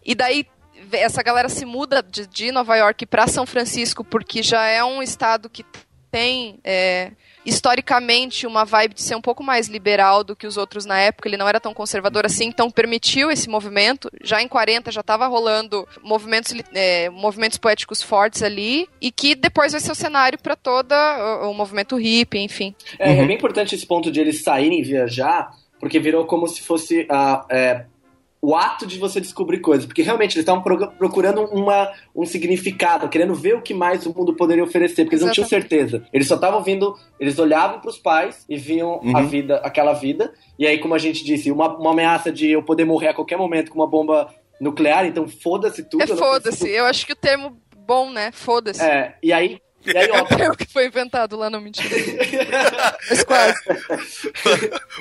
E 0.05 0.13
daí 0.13 0.45
essa 0.91 1.23
galera 1.23 1.49
se 1.49 1.65
muda 1.65 2.03
de, 2.03 2.27
de 2.27 2.51
Nova 2.51 2.75
York 2.75 3.07
para 3.07 3.27
São 3.27 3.47
Francisco 3.47 4.03
porque 4.03 4.43
já 4.43 4.63
é 4.65 4.83
um 4.83 5.01
estado 5.01 5.49
que 5.49 5.65
tem 6.11 6.59
é, 6.63 7.11
historicamente 7.45 8.45
uma 8.45 8.65
vibe 8.65 8.95
de 8.95 9.01
ser 9.01 9.15
um 9.15 9.21
pouco 9.21 9.43
mais 9.43 9.67
liberal 9.67 10.23
do 10.23 10.35
que 10.35 10.47
os 10.47 10.57
outros 10.57 10.85
na 10.85 10.99
época, 10.99 11.27
ele 11.27 11.37
não 11.37 11.47
era 11.47 11.59
tão 11.59 11.73
conservador 11.73 12.25
assim, 12.25 12.45
então 12.45 12.69
permitiu 12.69 13.31
esse 13.31 13.49
movimento. 13.49 14.09
Já 14.23 14.41
em 14.41 14.47
40 14.47 14.91
já 14.91 15.01
estava 15.01 15.27
rolando 15.27 15.87
movimentos, 16.03 16.53
é, 16.73 17.09
movimentos 17.09 17.57
poéticos 17.57 18.01
fortes 18.01 18.43
ali, 18.43 18.87
e 19.01 19.11
que 19.11 19.35
depois 19.35 19.71
vai 19.71 19.81
ser 19.81 19.91
o 19.91 19.95
cenário 19.95 20.39
para 20.39 20.55
todo 20.55 20.91
o, 20.93 21.51
o, 21.51 21.53
movimento 21.53 21.95
hippie, 21.95 22.39
enfim. 22.39 22.75
É, 22.97 23.11
uhum. 23.11 23.23
é 23.23 23.25
bem 23.27 23.35
importante 23.35 23.75
esse 23.75 23.85
ponto 23.85 24.11
de 24.11 24.19
eles 24.19 24.43
saírem 24.43 24.81
viajar, 24.81 25.51
porque 25.79 25.99
virou 25.99 26.25
como 26.25 26.47
se 26.47 26.61
fosse 26.61 27.07
a. 27.09 27.45
É 27.49 27.85
o 28.41 28.55
ato 28.55 28.85
de 28.85 28.97
você 28.97 29.19
descobrir 29.19 29.59
coisas, 29.59 29.85
porque 29.85 30.01
realmente 30.01 30.35
eles 30.35 30.43
estavam 30.43 30.63
procurando 30.97 31.41
uma, 31.45 31.91
um 32.15 32.25
significado, 32.25 33.09
querendo 33.09 33.35
ver 33.35 33.55
o 33.55 33.61
que 33.61 33.73
mais 33.73 34.05
o 34.05 34.13
mundo 34.13 34.33
poderia 34.33 34.63
oferecer, 34.63 35.03
porque 35.03 35.15
eles 35.15 35.25
não 35.25 35.33
tinham 35.33 35.47
certeza. 35.47 36.05
Eles 36.13 36.27
só 36.27 36.35
estavam 36.35 36.63
vindo, 36.63 36.95
eles 37.19 37.37
olhavam 37.37 37.81
para 37.81 37.89
os 37.89 37.97
pais 37.97 38.45
e 38.47 38.55
viam 38.55 38.99
uhum. 39.03 39.17
a 39.17 39.21
vida, 39.21 39.57
aquela 39.57 39.93
vida, 39.93 40.33
e 40.57 40.65
aí, 40.65 40.79
como 40.79 40.93
a 40.93 40.97
gente 40.97 41.23
disse, 41.23 41.51
uma, 41.51 41.77
uma 41.77 41.91
ameaça 41.91 42.31
de 42.31 42.49
eu 42.49 42.63
poder 42.63 42.85
morrer 42.85 43.09
a 43.09 43.13
qualquer 43.13 43.37
momento 43.37 43.71
com 43.71 43.79
uma 43.79 43.87
bomba 43.87 44.33
nuclear, 44.59 45.05
então 45.05 45.27
foda-se 45.27 45.83
tudo. 45.83 46.03
É 46.03 46.07
foda-se, 46.07 46.69
eu 46.69 46.85
acho 46.85 47.05
que 47.05 47.13
o 47.13 47.17
termo 47.17 47.57
bom, 47.75 48.09
né? 48.09 48.31
Foda-se. 48.31 48.83
É, 48.83 49.15
e 49.21 49.33
aí 49.33 49.59
e 49.93 49.97
aí, 49.97 50.09
ó, 50.11 50.43
é 50.43 50.49
o 50.49 50.55
que 50.55 50.65
foi 50.65 50.87
inventado 50.87 51.35
lá, 51.37 51.49
não 51.49 51.61
mentira. 51.61 51.89
Mas 53.09 53.23
quase. 53.23 53.59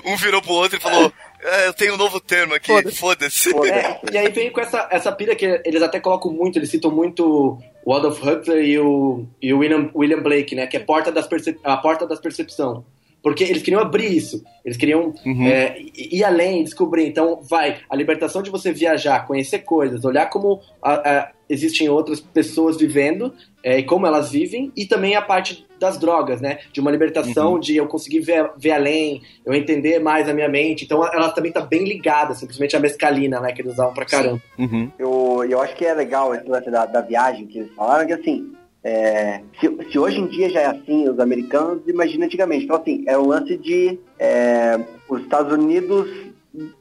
um 0.04 0.16
virou 0.16 0.42
pro 0.42 0.52
outro 0.52 0.78
e 0.78 0.80
falou: 0.80 1.12
é, 1.40 1.68
eu 1.68 1.72
tenho 1.72 1.94
um 1.94 1.96
novo 1.96 2.20
termo 2.20 2.54
aqui, 2.54 2.90
foda-se. 2.92 3.50
Foda 3.50 3.68
é, 3.68 4.00
e 4.12 4.18
aí 4.18 4.30
vem 4.30 4.50
com 4.50 4.60
essa, 4.60 4.88
essa 4.90 5.12
pira 5.12 5.36
que 5.36 5.60
eles 5.64 5.82
até 5.82 6.00
colocam 6.00 6.32
muito, 6.32 6.58
eles 6.58 6.70
citam 6.70 6.90
muito 6.90 7.58
o 7.84 7.94
Adolf 7.94 8.20
Hitler 8.22 8.64
e 8.64 8.78
o, 8.78 9.26
e 9.40 9.52
o 9.54 9.58
William, 9.58 9.90
William 9.94 10.20
Blake, 10.20 10.54
né? 10.54 10.66
Que 10.66 10.76
é 10.76 10.80
porta 10.80 11.12
das 11.12 11.28
a 11.64 11.76
porta 11.76 12.06
das 12.06 12.20
percepção. 12.20 12.84
Porque 13.22 13.44
eles 13.44 13.62
queriam 13.62 13.80
abrir 13.80 14.16
isso. 14.16 14.44
Eles 14.64 14.76
queriam 14.76 15.12
uhum. 15.24 15.46
é, 15.46 15.76
ir 15.94 16.22
além, 16.24 16.62
descobrir. 16.62 17.06
Então, 17.06 17.40
vai, 17.42 17.78
a 17.90 17.96
libertação 17.96 18.42
de 18.42 18.50
você 18.50 18.72
viajar, 18.72 19.26
conhecer 19.26 19.60
coisas, 19.60 20.04
olhar 20.04 20.26
como 20.26 20.60
a, 20.82 20.94
a, 20.94 21.30
existem 21.48 21.88
outras 21.88 22.20
pessoas 22.20 22.76
vivendo 22.76 23.32
é, 23.62 23.78
e 23.78 23.82
como 23.82 24.06
elas 24.06 24.30
vivem, 24.30 24.72
e 24.76 24.86
também 24.86 25.16
a 25.16 25.22
parte 25.22 25.66
das 25.78 25.98
drogas, 25.98 26.40
né? 26.40 26.58
De 26.72 26.80
uma 26.80 26.90
libertação, 26.90 27.54
uhum. 27.54 27.60
de 27.60 27.76
eu 27.76 27.86
conseguir 27.86 28.20
ver, 28.20 28.50
ver 28.56 28.72
além, 28.72 29.22
eu 29.44 29.54
entender 29.54 29.98
mais 29.98 30.28
a 30.28 30.34
minha 30.34 30.48
mente. 30.48 30.84
Então, 30.84 31.04
ela 31.04 31.30
também 31.30 31.52
tá 31.52 31.60
bem 31.60 31.84
ligada, 31.84 32.34
simplesmente 32.34 32.76
a 32.76 32.80
mescalina, 32.80 33.40
né? 33.40 33.52
Que 33.52 33.62
eles 33.62 33.72
usavam 33.72 33.94
pra 33.94 34.04
caramba. 34.04 34.42
Uhum. 34.58 34.90
Eu, 34.98 35.44
eu 35.48 35.60
acho 35.60 35.74
que 35.76 35.84
é 35.84 35.94
legal 35.94 36.34
esse 36.34 36.48
lance 36.48 36.70
da, 36.70 36.86
da 36.86 37.00
viagem 37.00 37.46
que 37.46 37.58
eles 37.58 37.74
falaram, 37.74 38.06
que 38.06 38.12
assim, 38.12 38.52
é, 38.82 39.40
se, 39.60 39.90
se, 39.90 39.98
hoje 39.98 40.20
em 40.20 40.26
dia 40.26 40.48
já 40.50 40.60
é 40.60 40.66
assim, 40.66 41.08
os 41.08 41.18
americanos, 41.18 41.82
imagina 41.86 42.26
antigamente. 42.26 42.64
Então, 42.64 42.76
assim, 42.76 43.04
é 43.06 43.18
o 43.18 43.26
lance 43.26 43.56
de 43.56 43.98
é, 44.18 44.78
os 45.08 45.20
Estados 45.22 45.52
Unidos 45.52 46.27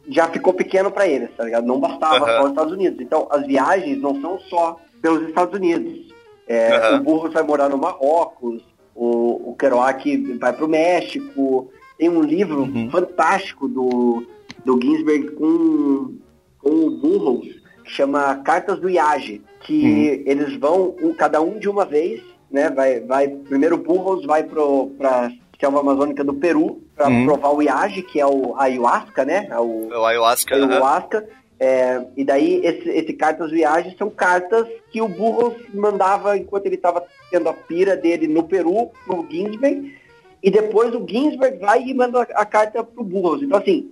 já 0.09 0.27
ficou 0.27 0.53
pequeno 0.53 0.91
para 0.91 1.07
eles, 1.07 1.29
tá 1.35 1.43
ligado? 1.43 1.65
Não 1.65 1.79
bastava 1.79 2.19
uhum. 2.19 2.25
só 2.25 2.43
os 2.43 2.49
Estados 2.49 2.73
Unidos. 2.73 2.99
Então, 3.01 3.27
as 3.29 3.45
viagens 3.45 4.01
não 4.01 4.19
são 4.21 4.39
só 4.39 4.79
pelos 5.01 5.27
Estados 5.27 5.53
Unidos. 5.53 6.13
É, 6.47 6.89
uhum. 6.89 6.97
O 6.97 7.03
Burros 7.03 7.33
vai 7.33 7.43
morar 7.43 7.69
no 7.69 7.77
Marrocos, 7.77 8.61
o, 8.95 9.51
o 9.51 9.55
Kerouac 9.55 10.37
vai 10.39 10.53
para 10.53 10.65
o 10.65 10.69
México. 10.69 11.69
Tem 11.97 12.09
um 12.09 12.21
livro 12.21 12.61
uhum. 12.61 12.89
fantástico 12.89 13.67
do, 13.67 14.25
do 14.63 14.79
Ginsberg 14.81 15.31
com, 15.31 16.15
com 16.59 16.69
o 16.69 16.91
Burros, 16.91 17.47
que 17.83 17.91
chama 17.91 18.35
Cartas 18.37 18.79
do 18.79 18.89
Iage 18.89 19.41
que 19.67 19.83
uhum. 19.83 20.23
eles 20.25 20.55
vão, 20.55 20.95
um, 21.01 21.13
cada 21.13 21.41
um 21.41 21.59
de 21.59 21.67
uma 21.67 21.85
vez, 21.85 22.21
né? 22.49 22.69
Vai, 22.69 23.01
vai 23.01 23.27
primeiro 23.27 23.75
o 23.75 23.79
Burros 23.79 24.25
vai 24.25 24.43
para 24.43 25.31
selva 25.59 25.79
amazônica 25.79 26.23
do 26.23 26.33
Peru 26.33 26.81
para 26.95 27.07
uhum. 27.07 27.25
provar 27.25 27.49
o 27.53 27.61
Iage, 27.61 28.01
que 28.01 28.19
é 28.19 28.25
o 28.25 28.55
ayahuasca, 28.57 29.25
né? 29.25 29.47
É 29.49 29.59
o, 29.59 29.89
é 29.91 29.97
o 29.97 30.05
ayahuasca. 30.05 30.55
É 30.55 30.59
o 30.59 30.65
ayahuasca. 30.65 31.19
Uhum. 31.19 31.37
É, 31.59 32.05
e 32.15 32.23
daí 32.23 32.61
esse, 32.63 32.87
esse 32.87 33.13
cartas 33.13 33.49
viagens 33.49 33.97
são 33.97 34.11
cartas 34.11 34.67
que 34.91 35.01
o 35.01 35.07
Burros 35.07 35.55
mandava 35.73 36.37
enquanto 36.37 36.67
ele 36.67 36.75
estava 36.75 37.03
tendo 37.31 37.49
a 37.49 37.53
pira 37.53 37.97
dele 37.97 38.27
no 38.27 38.43
Peru 38.43 38.91
pro 39.05 39.25
Ginsberg 39.27 39.95
e 40.43 40.51
depois 40.51 40.93
o 40.93 41.03
Ginsberg 41.07 41.57
vai 41.57 41.81
e 41.81 41.93
manda 41.95 42.21
a, 42.21 42.41
a 42.41 42.45
carta 42.45 42.83
pro 42.83 43.03
Burros. 43.03 43.41
Então 43.41 43.57
assim, 43.57 43.91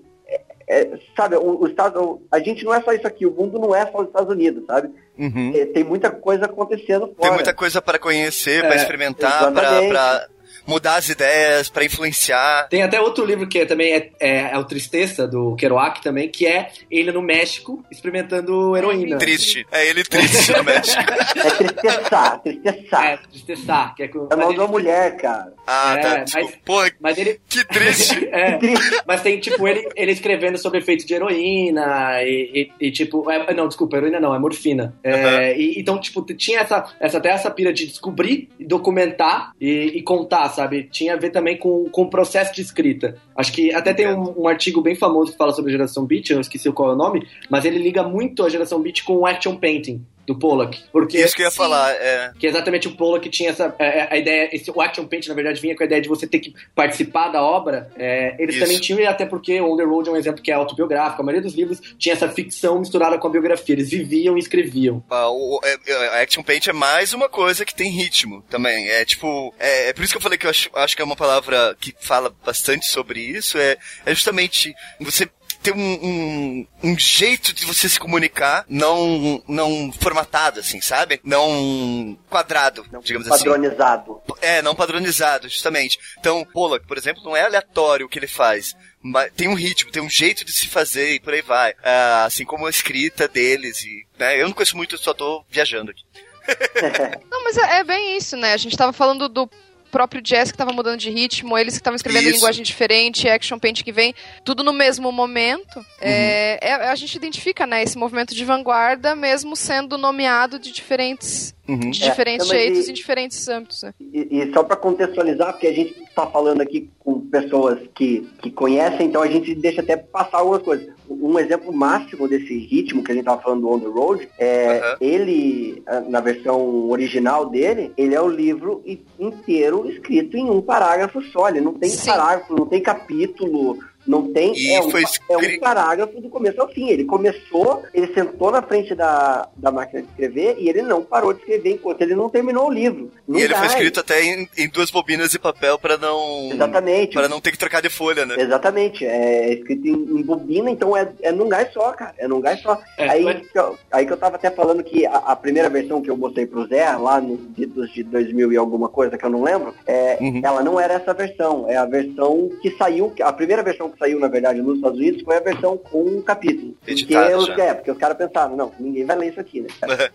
é, 0.68 0.98
sabe, 1.16 1.38
o, 1.38 1.62
o, 1.62 1.68
Estado, 1.68 2.22
a 2.32 2.40
gente 2.40 2.64
não 2.64 2.74
é 2.74 2.82
só 2.82 2.94
isso 2.94 3.08
aqui, 3.08 3.26
o 3.26 3.32
mundo 3.32 3.58
não 3.58 3.74
é 3.74 3.86
só 3.88 4.00
os 4.00 4.08
Estados 4.08 4.30
Unidos, 4.30 4.64
sabe? 4.68 4.92
Uhum. 5.18 5.52
É, 5.56 5.66
tem 5.66 5.84
muita 5.84 6.12
coisa 6.12 6.46
acontecendo 6.46 7.08
fora. 7.08 7.22
Tem 7.22 7.32
muita 7.32 7.54
coisa 7.54 7.82
para 7.82 7.98
conhecer, 7.98 8.64
é, 8.64 8.68
para 8.68 8.76
experimentar, 8.76 9.52
para 9.52 10.28
mudar 10.66 10.96
as 10.96 11.10
ideias, 11.10 11.70
para 11.70 11.86
influenciar. 11.86 12.68
Tem 12.70 12.84
até 12.84 13.00
outro 13.00 13.26
livro 13.26 13.48
que 13.48 13.60
é, 13.60 13.66
também 13.66 13.94
é, 13.94 14.10
é, 14.20 14.52
é, 14.52 14.58
o 14.58 14.64
Tristeza, 14.64 15.28
do 15.28 15.56
Kerouac 15.56 16.02
também, 16.02 16.30
que 16.30 16.46
é 16.48 16.72
ele 16.90 17.12
no 17.12 17.22
México 17.22 17.84
experimentando 17.92 18.76
heroína. 18.76 19.18
Triste. 19.18 19.66
É 19.72 19.88
ele 19.88 20.04
triste 20.04 20.52
no 20.52 20.64
México. 20.64 21.02
É 21.36 21.52
tristeçar, 21.52 22.40
tristeçar. 22.42 23.06
É, 23.06 23.18
tristeçar. 23.18 23.96
Que 23.96 24.04
é, 24.04 24.08
com, 24.08 24.28
é 24.32 24.54
de 24.54 24.60
uma 24.60 24.68
mulher, 24.68 25.18
cara. 25.18 25.54
Ah, 25.68 25.98
tá. 25.98 26.18
É, 26.20 26.26
mas, 26.34 26.56
Pô, 26.64 26.82
mas 27.00 27.18
ele... 27.18 27.40
que 27.50 27.66
triste. 27.68 28.28
é, 28.32 28.60
mas 29.06 29.22
tem, 29.22 29.40
tipo, 29.40 29.68
ele, 29.68 29.88
ele 29.96 30.12
escrevendo 30.12 30.58
sobre 30.58 30.80
efeitos 30.80 31.06
de 31.06 31.14
heroína 31.14 32.22
e, 32.24 32.72
e, 32.80 32.88
e 32.88 32.92
tipo... 32.92 33.30
É, 33.30 33.54
não, 33.54 33.68
desculpa, 33.68 33.98
heroína 33.98 34.20
não, 34.20 34.36
é 34.36 34.40
morfina. 34.40 34.94
É, 35.04 35.58
e, 35.58 35.80
então, 35.80 36.00
tipo, 36.00 36.22
tinha 36.34 36.60
essa, 36.60 36.86
essa, 37.00 37.18
até 37.18 37.30
essa 37.30 37.50
pira 37.50 37.74
de 37.74 37.88
descobrir, 37.88 38.50
documentar 38.60 39.52
e, 39.60 39.94
e 39.96 40.02
contar, 40.02 40.50
sabe? 40.50 40.84
Tinha 40.92 41.14
a 41.14 41.18
ver 41.18 41.32
também 41.32 41.58
com, 41.58 41.90
com 41.90 42.04
o 42.04 42.10
processo 42.10 42.54
de 42.54 42.62
escrita. 42.62 43.18
Acho 43.36 43.52
que 43.52 43.74
até 43.74 43.94
tem 43.94 44.08
um, 44.08 44.44
um, 44.44 44.48
artigo 44.48 44.82
bem 44.82 44.96
famoso 44.96 45.32
que 45.32 45.38
fala 45.38 45.52
sobre 45.52 45.72
a 45.72 45.74
geração 45.74 46.06
beat, 46.06 46.30
eu 46.30 46.40
esqueci 46.40 46.72
qual 46.72 46.92
é 46.92 46.94
o 46.94 46.98
nome, 46.98 47.28
mas 47.50 47.66
ele 47.66 47.80
liga 47.80 48.04
muito 48.04 48.44
a 48.44 48.50
geração 48.50 48.82
beat 48.82 49.04
com 49.04 49.18
o 49.18 49.26
action 49.26 49.56
painting 49.58 50.06
do 50.26 50.36
Pollock. 50.36 50.84
Porque, 50.92 51.20
Isso 51.20 51.36
que 51.36 51.42
eu 51.42 51.46
ia 51.46 51.52
falar, 51.52 51.92
é. 51.94 52.32
Que 52.38 52.48
é 52.48 52.50
exatamente 52.50 52.88
o 52.88 52.96
Pollock 52.96 53.30
tinha 53.30 53.52
essa 53.52 53.76
é, 53.80 54.00
é, 54.00 54.08
a 54.12 54.18
ideia, 54.18 54.50
esse, 54.52 54.72
o 54.72 54.82
Action 54.82 55.06
Paint, 55.06 55.28
na 55.28 55.34
verdade, 55.34 55.62
vinha 55.62 55.76
com 55.76 55.84
a 55.84 55.86
ideia 55.86 56.02
de 56.02 56.10
você 56.10 56.26
ter 56.28 56.40
que 56.40 56.54
participar 56.74 57.30
da 57.30 57.44
obra. 57.44 57.92
É, 57.98 58.36
eles 58.40 58.56
Isso. 58.56 58.66
também 58.66 58.80
tinham, 58.80 59.00
e 59.00 59.06
até 59.06 59.26
porque 59.26 59.60
o 59.62 59.74
On 59.74 59.78
The 59.78 59.84
Road 59.84 60.10
é 60.10 60.12
um 60.12 60.18
exemplo 60.18 60.42
que 60.42 60.52
é 60.52 60.56
autobiográfico, 60.56 61.22
a 61.22 61.26
maioria 61.26 61.42
dos 61.42 61.56
livros 61.56 61.80
tinha 61.98 62.14
essa 62.14 62.28
ficção 62.30 62.80
misturada 62.80 63.18
com 63.18 63.28
a 63.28 63.32
biografia, 63.32 63.76
eles 63.76 63.90
viviam 63.90 64.36
e 64.38 64.40
escreviam. 64.40 65.04
Ah, 65.10 65.30
o, 65.30 65.60
é, 65.64 66.22
Action 66.24 66.44
Paint 66.44 66.68
é 66.68 66.74
mais 66.74 67.14
uma 67.14 67.30
coisa 67.30 67.66
que 67.66 67.76
tem 67.76 67.92
ritmo 67.92 68.44
também. 68.50 68.90
É 68.90 69.06
tipo, 69.06 69.54
é, 69.60 69.90
é 69.90 69.94
por 69.94 70.04
isso 70.04 70.14
que 70.14 70.18
eu 70.18 70.22
falei 70.22 70.38
que 70.38 70.46
eu 70.46 70.50
acho, 70.50 70.70
acho 70.74 70.96
que 70.96 71.02
é 71.02 71.06
uma 71.06 71.16
palavra 71.16 71.76
que 71.80 71.94
fala 72.00 72.34
bastante 72.46 72.86
sobre 72.86 73.20
isso, 73.30 73.58
é, 73.58 73.78
é 74.06 74.14
justamente 74.14 74.74
você 75.00 75.30
ter 75.66 75.74
um, 75.74 75.80
um, 75.80 76.68
um, 76.84 77.00
jeito 77.00 77.52
de 77.52 77.66
você 77.66 77.90
se 77.90 78.00
comunicar 78.00 78.66
não, 78.70 79.42
não 79.48 79.92
formatado, 79.92 80.60
assim, 80.60 80.80
sabe? 80.80 81.20
Não 81.24 82.16
quadrado, 82.30 82.86
não 82.92 83.02
digamos 83.02 83.28
padronizado. 83.28 83.32
assim. 83.32 84.14
Padronizado. 84.14 84.22
É, 84.42 84.62
não 84.62 84.76
padronizado, 84.76 85.50
justamente. 85.50 85.98
Então, 86.20 86.46
Pollock, 86.54 86.86
por 86.86 86.98
exemplo, 86.98 87.24
não 87.24 87.36
é 87.36 87.44
aleatório 87.44 88.06
o 88.06 88.10
que 88.10 88.20
ele 88.20 88.28
faz. 88.28 88.76
Mas 89.02 89.32
tem 89.34 89.48
um 89.48 89.56
ritmo, 89.56 89.92
tem 89.92 90.04
um 90.04 90.10
jeito 90.10 90.46
de 90.46 90.52
se 90.52 90.68
fazer 90.68 91.14
e 91.14 91.20
por 91.20 91.34
aí 91.34 91.42
vai. 91.42 91.74
É, 91.82 92.24
assim 92.26 92.46
como 92.46 92.68
a 92.68 92.70
escrita 92.70 93.28
deles. 93.28 93.84
E, 93.84 94.06
né? 94.20 94.40
Eu 94.40 94.48
não 94.48 94.54
conheço 94.54 94.78
muito, 94.78 94.98
só 94.98 95.14
tô 95.16 95.44
viajando 95.50 95.92
aqui. 95.92 96.04
não, 97.30 97.44
mas 97.44 97.58
é, 97.58 97.80
é, 97.80 97.84
bem 97.84 98.16
isso, 98.18 98.38
né? 98.38 98.54
A 98.54 98.58
gente 98.58 98.78
tava 98.78 98.94
falando 98.94 99.28
do 99.28 99.50
próprio 99.96 100.22
jazz 100.22 100.52
que 100.52 100.58
tava 100.58 100.74
mudando 100.74 101.00
de 101.00 101.10
ritmo, 101.10 101.58
eles 101.58 101.76
que 101.76 101.80
estavam 101.80 101.96
escrevendo 101.96 102.24
em 102.26 102.28
Isso. 102.28 102.36
linguagem 102.40 102.64
diferente, 102.66 103.30
action 103.30 103.58
paint 103.58 103.82
que 103.82 103.94
vem, 103.94 104.14
tudo 104.44 104.62
no 104.62 104.74
mesmo 104.74 105.10
momento. 105.10 105.80
É, 106.02 106.60
é- 106.62 106.74
a 106.90 106.96
gente 106.96 107.16
identifica, 107.16 107.66
né, 107.66 107.82
esse 107.82 107.98
movimento 107.98 108.36
de 108.36 108.44
vanguarda, 108.44 109.16
mesmo 109.16 109.56
sendo 109.56 109.98
nomeado 109.98 110.60
de 110.60 110.74
diferentes, 110.74 111.56
Uhum. 111.66 111.90
de 111.92 112.04
É, 112.04 112.10
diferentes 112.10 112.46
mas 112.50 112.58
jeitos 112.60 112.88
e- 112.88 112.92
em 112.92 112.94
diferentes 112.94 113.48
âmbitos, 113.48 113.84
né? 113.84 113.94
E, 114.02 114.28
e 114.42 114.54
só 114.54 114.64
para 114.64 114.76
contextualizar, 114.76 115.54
porque 115.54 115.68
a 115.68 115.74
gente 115.74 115.98
está 116.04 116.28
falando 116.28 116.60
aqui 116.60 116.90
com 117.00 117.22
pessoas 117.22 117.80
que, 117.96 118.28
que 118.42 118.52
conhecem, 118.52 119.08
então 119.08 119.22
a 119.24 119.28
gente 119.28 119.56
deixa 119.56 119.80
até 119.80 119.96
passar 119.96 120.40
algumas 120.40 120.62
coisas. 120.62 120.90
Um 121.22 121.40
exemplo 121.40 121.74
máximo 121.74 122.28
desse 122.28 122.58
ritmo 122.58 123.04
que 123.04 123.12
a 123.12 123.16
gente 123.16 123.24
estava 123.24 123.42
falando 123.42 123.62
do 123.62 123.70
On 123.70 123.80
the 123.80 123.88
Road, 123.88 124.30
é 124.38 124.80
Aham. 124.80 124.98
ele, 125.02 125.84
ah, 125.88 126.02
na 126.02 126.20
versão 126.20 126.90
original 126.90 127.50
dele, 127.50 127.92
ele 127.98 128.16
é 128.16 128.22
o 128.22 128.30
livro 128.30 128.84
inteiro 129.20 129.90
escrito 129.90 130.38
em 130.38 130.50
um 130.50 130.62
parágrafo 130.62 131.22
só. 131.24 131.50
Ele 131.50 131.62
não 131.62 131.74
tem 131.74 131.90
Sim. 131.90 132.08
parágrafo, 132.08 132.56
não 132.56 132.66
tem 132.66 132.82
capítulo, 132.82 133.80
não 134.08 134.32
tem. 134.32 134.54
E 134.56 134.72
é, 134.74 134.82
um, 134.82 134.92
é 134.98 135.38
um 135.38 135.60
parágrafo 135.60 136.20
do 136.22 136.30
começo 136.30 136.62
ao 136.62 136.68
fim. 136.70 136.90
Ele 136.90 137.06
começou, 137.06 137.84
ele 137.94 138.14
sentou 138.14 138.52
na 138.52 138.62
frente 138.62 138.94
da, 138.96 139.48
da 139.56 139.72
máquina 139.72 140.02
de 140.02 140.08
escrever 140.10 140.56
e 140.60 140.70
ele 140.70 140.82
não 140.82 141.04
parou 141.04 141.34
de 141.34 141.40
escrever 141.40 141.72
enquanto 141.74 142.02
ele 142.02 142.16
não 142.16 142.30
terminou 142.30 142.68
o 142.68 142.72
livro. 142.74 143.12
Não 143.28 143.38
E 143.40 143.44
ele 143.44 143.54
dá, 143.54 143.60
foi 143.60 143.68
escrito 143.68 144.00
até 144.00 144.24
em, 144.24 144.48
em 144.58 144.70
duas 144.70 144.92
bobinas 144.92 145.32
de 145.32 145.40
papel 145.40 145.78
para 145.80 145.98
não 145.98 146.50
Exatamente. 146.52 147.14
para 147.14 147.28
não 147.30 147.42
ter 147.42 147.52
que 147.52 147.58
trocar 147.58 147.82
de 147.82 147.90
folha, 147.90 148.26
né? 148.26 148.36
Exatamente, 148.38 149.06
é 149.06 149.54
escrito 149.54 149.88
em, 149.88 149.92
em 149.94 150.22
bobina, 150.22 150.70
então 150.70 150.96
é, 150.96 151.08
é 151.22 151.32
num 151.32 151.50
gás 151.50 151.72
só, 151.74 151.92
cara. 151.94 152.14
É 152.18 152.28
num 152.28 152.40
gás 152.42 152.62
só. 152.62 152.80
É, 152.98 153.10
aí, 153.10 153.24
mas- 153.24 153.48
que 153.50 153.58
eu, 153.60 153.78
aí 153.92 154.06
que 154.06 154.14
eu 154.14 154.18
tava 154.18 154.36
até 154.36 154.50
falando 154.52 154.84
que 154.84 155.06
a, 155.06 155.18
a 155.18 155.36
primeira 155.36 155.70
versão 155.70 156.02
que 156.02 156.10
eu 156.10 156.18
mostrei 156.18 156.46
pro 156.46 156.66
Zé, 156.68 156.90
lá 156.92 157.20
nos 157.22 157.40
idos 157.58 157.92
de 157.94 158.04
2000 158.04 158.54
e 158.54 158.58
alguma 158.58 158.90
coisa 158.90 159.18
que 159.18 159.26
eu 159.26 159.30
não 159.30 159.44
lembro, 159.44 159.74
é, 159.86 160.18
Uhum. 160.22 160.42
ela 160.44 160.64
não 160.64 160.80
era 160.80 160.94
essa 160.96 161.14
versão. 161.14 161.66
É 161.70 161.76
a 161.76 161.86
versão 161.86 162.50
que 162.62 162.72
saiu, 162.78 163.12
a 163.22 163.34
primeira 163.34 163.62
versão 163.64 163.90
que 163.96 164.00
saiu, 164.00 164.20
na 164.20 164.28
verdade, 164.28 164.62
nos 164.62 164.76
Estados 164.78 165.00
Unidos 165.00 165.22
foi 165.24 165.38
a 165.38 165.40
versão 165.40 165.78
com 165.78 166.04
um 166.04 166.22
capítulo. 166.22 166.76
Porque 166.86 167.18
os, 167.36 167.46
já. 167.48 167.64
é, 167.64 167.74
porque 167.74 167.92
os 167.92 167.98
caras 167.98 168.18
pensaram, 168.18 168.56
não, 168.56 168.72
ninguém 168.80 169.06
vai 169.06 169.18
ler 169.18 169.30
isso 169.32 169.40
aqui, 169.40 169.62
né? 169.62 169.68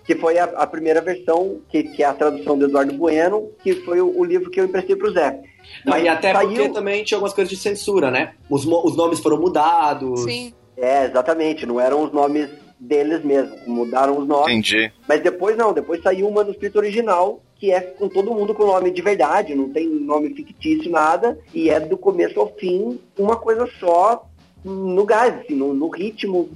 que 0.04 0.14
foi 0.14 0.38
a, 0.38 0.44
a 0.44 0.66
primeira 0.66 1.00
versão, 1.00 1.60
que, 1.68 1.82
que 1.82 2.02
é 2.02 2.06
a 2.06 2.14
tradução 2.14 2.56
do 2.58 2.66
Eduardo 2.66 2.92
Bueno, 2.94 3.50
que 3.62 3.74
foi 3.76 4.00
o, 4.00 4.18
o 4.18 4.24
livro 4.24 4.50
que 4.50 4.60
eu 4.60 4.64
emprestei 4.66 4.94
pro 4.94 5.12
Zé. 5.12 5.40
Não, 5.84 5.98
e 5.98 6.08
até 6.08 6.32
saiu- 6.32 6.48
porque 6.50 6.68
também 6.70 7.04
tinha 7.04 7.16
algumas 7.16 7.32
coisas 7.34 7.50
de 7.50 7.56
censura, 7.58 8.10
né? 8.10 8.34
Os, 8.48 8.64
os 8.66 8.96
nomes 8.96 9.18
foram 9.20 9.38
mudados. 9.38 10.24
Sim. 10.24 10.52
É, 10.76 11.04
exatamente, 11.04 11.66
não 11.66 11.78
eram 11.80 12.04
os 12.04 12.12
nomes 12.12 12.48
deles 12.78 13.22
mesmo, 13.22 13.54
mudaram 13.66 14.18
os 14.18 14.26
nomes. 14.26 14.48
Entendi. 14.52 14.90
Mas 15.06 15.20
depois 15.22 15.56
não, 15.56 15.72
depois 15.72 16.02
saiu 16.02 16.26
o 16.26 16.32
manuscrito 16.32 16.78
original, 16.78 17.42
que 17.60 17.70
é 17.70 17.80
com 17.82 18.08
todo 18.08 18.32
mundo 18.32 18.54
com 18.54 18.64
nome 18.66 18.90
de 18.90 19.02
verdade, 19.02 19.54
não 19.54 19.68
tem 19.68 19.86
nome 19.86 20.30
fictício, 20.34 20.90
nada, 20.90 21.38
e 21.54 21.68
é 21.68 21.78
do 21.78 21.96
começo 21.98 22.40
ao 22.40 22.48
fim 22.54 22.98
uma 23.18 23.36
coisa 23.36 23.68
só 23.78 24.24
no 24.64 25.04
gás, 25.04 25.34
assim, 25.40 25.54
no, 25.54 25.74
no 25.74 25.88
ritmo 25.90 26.48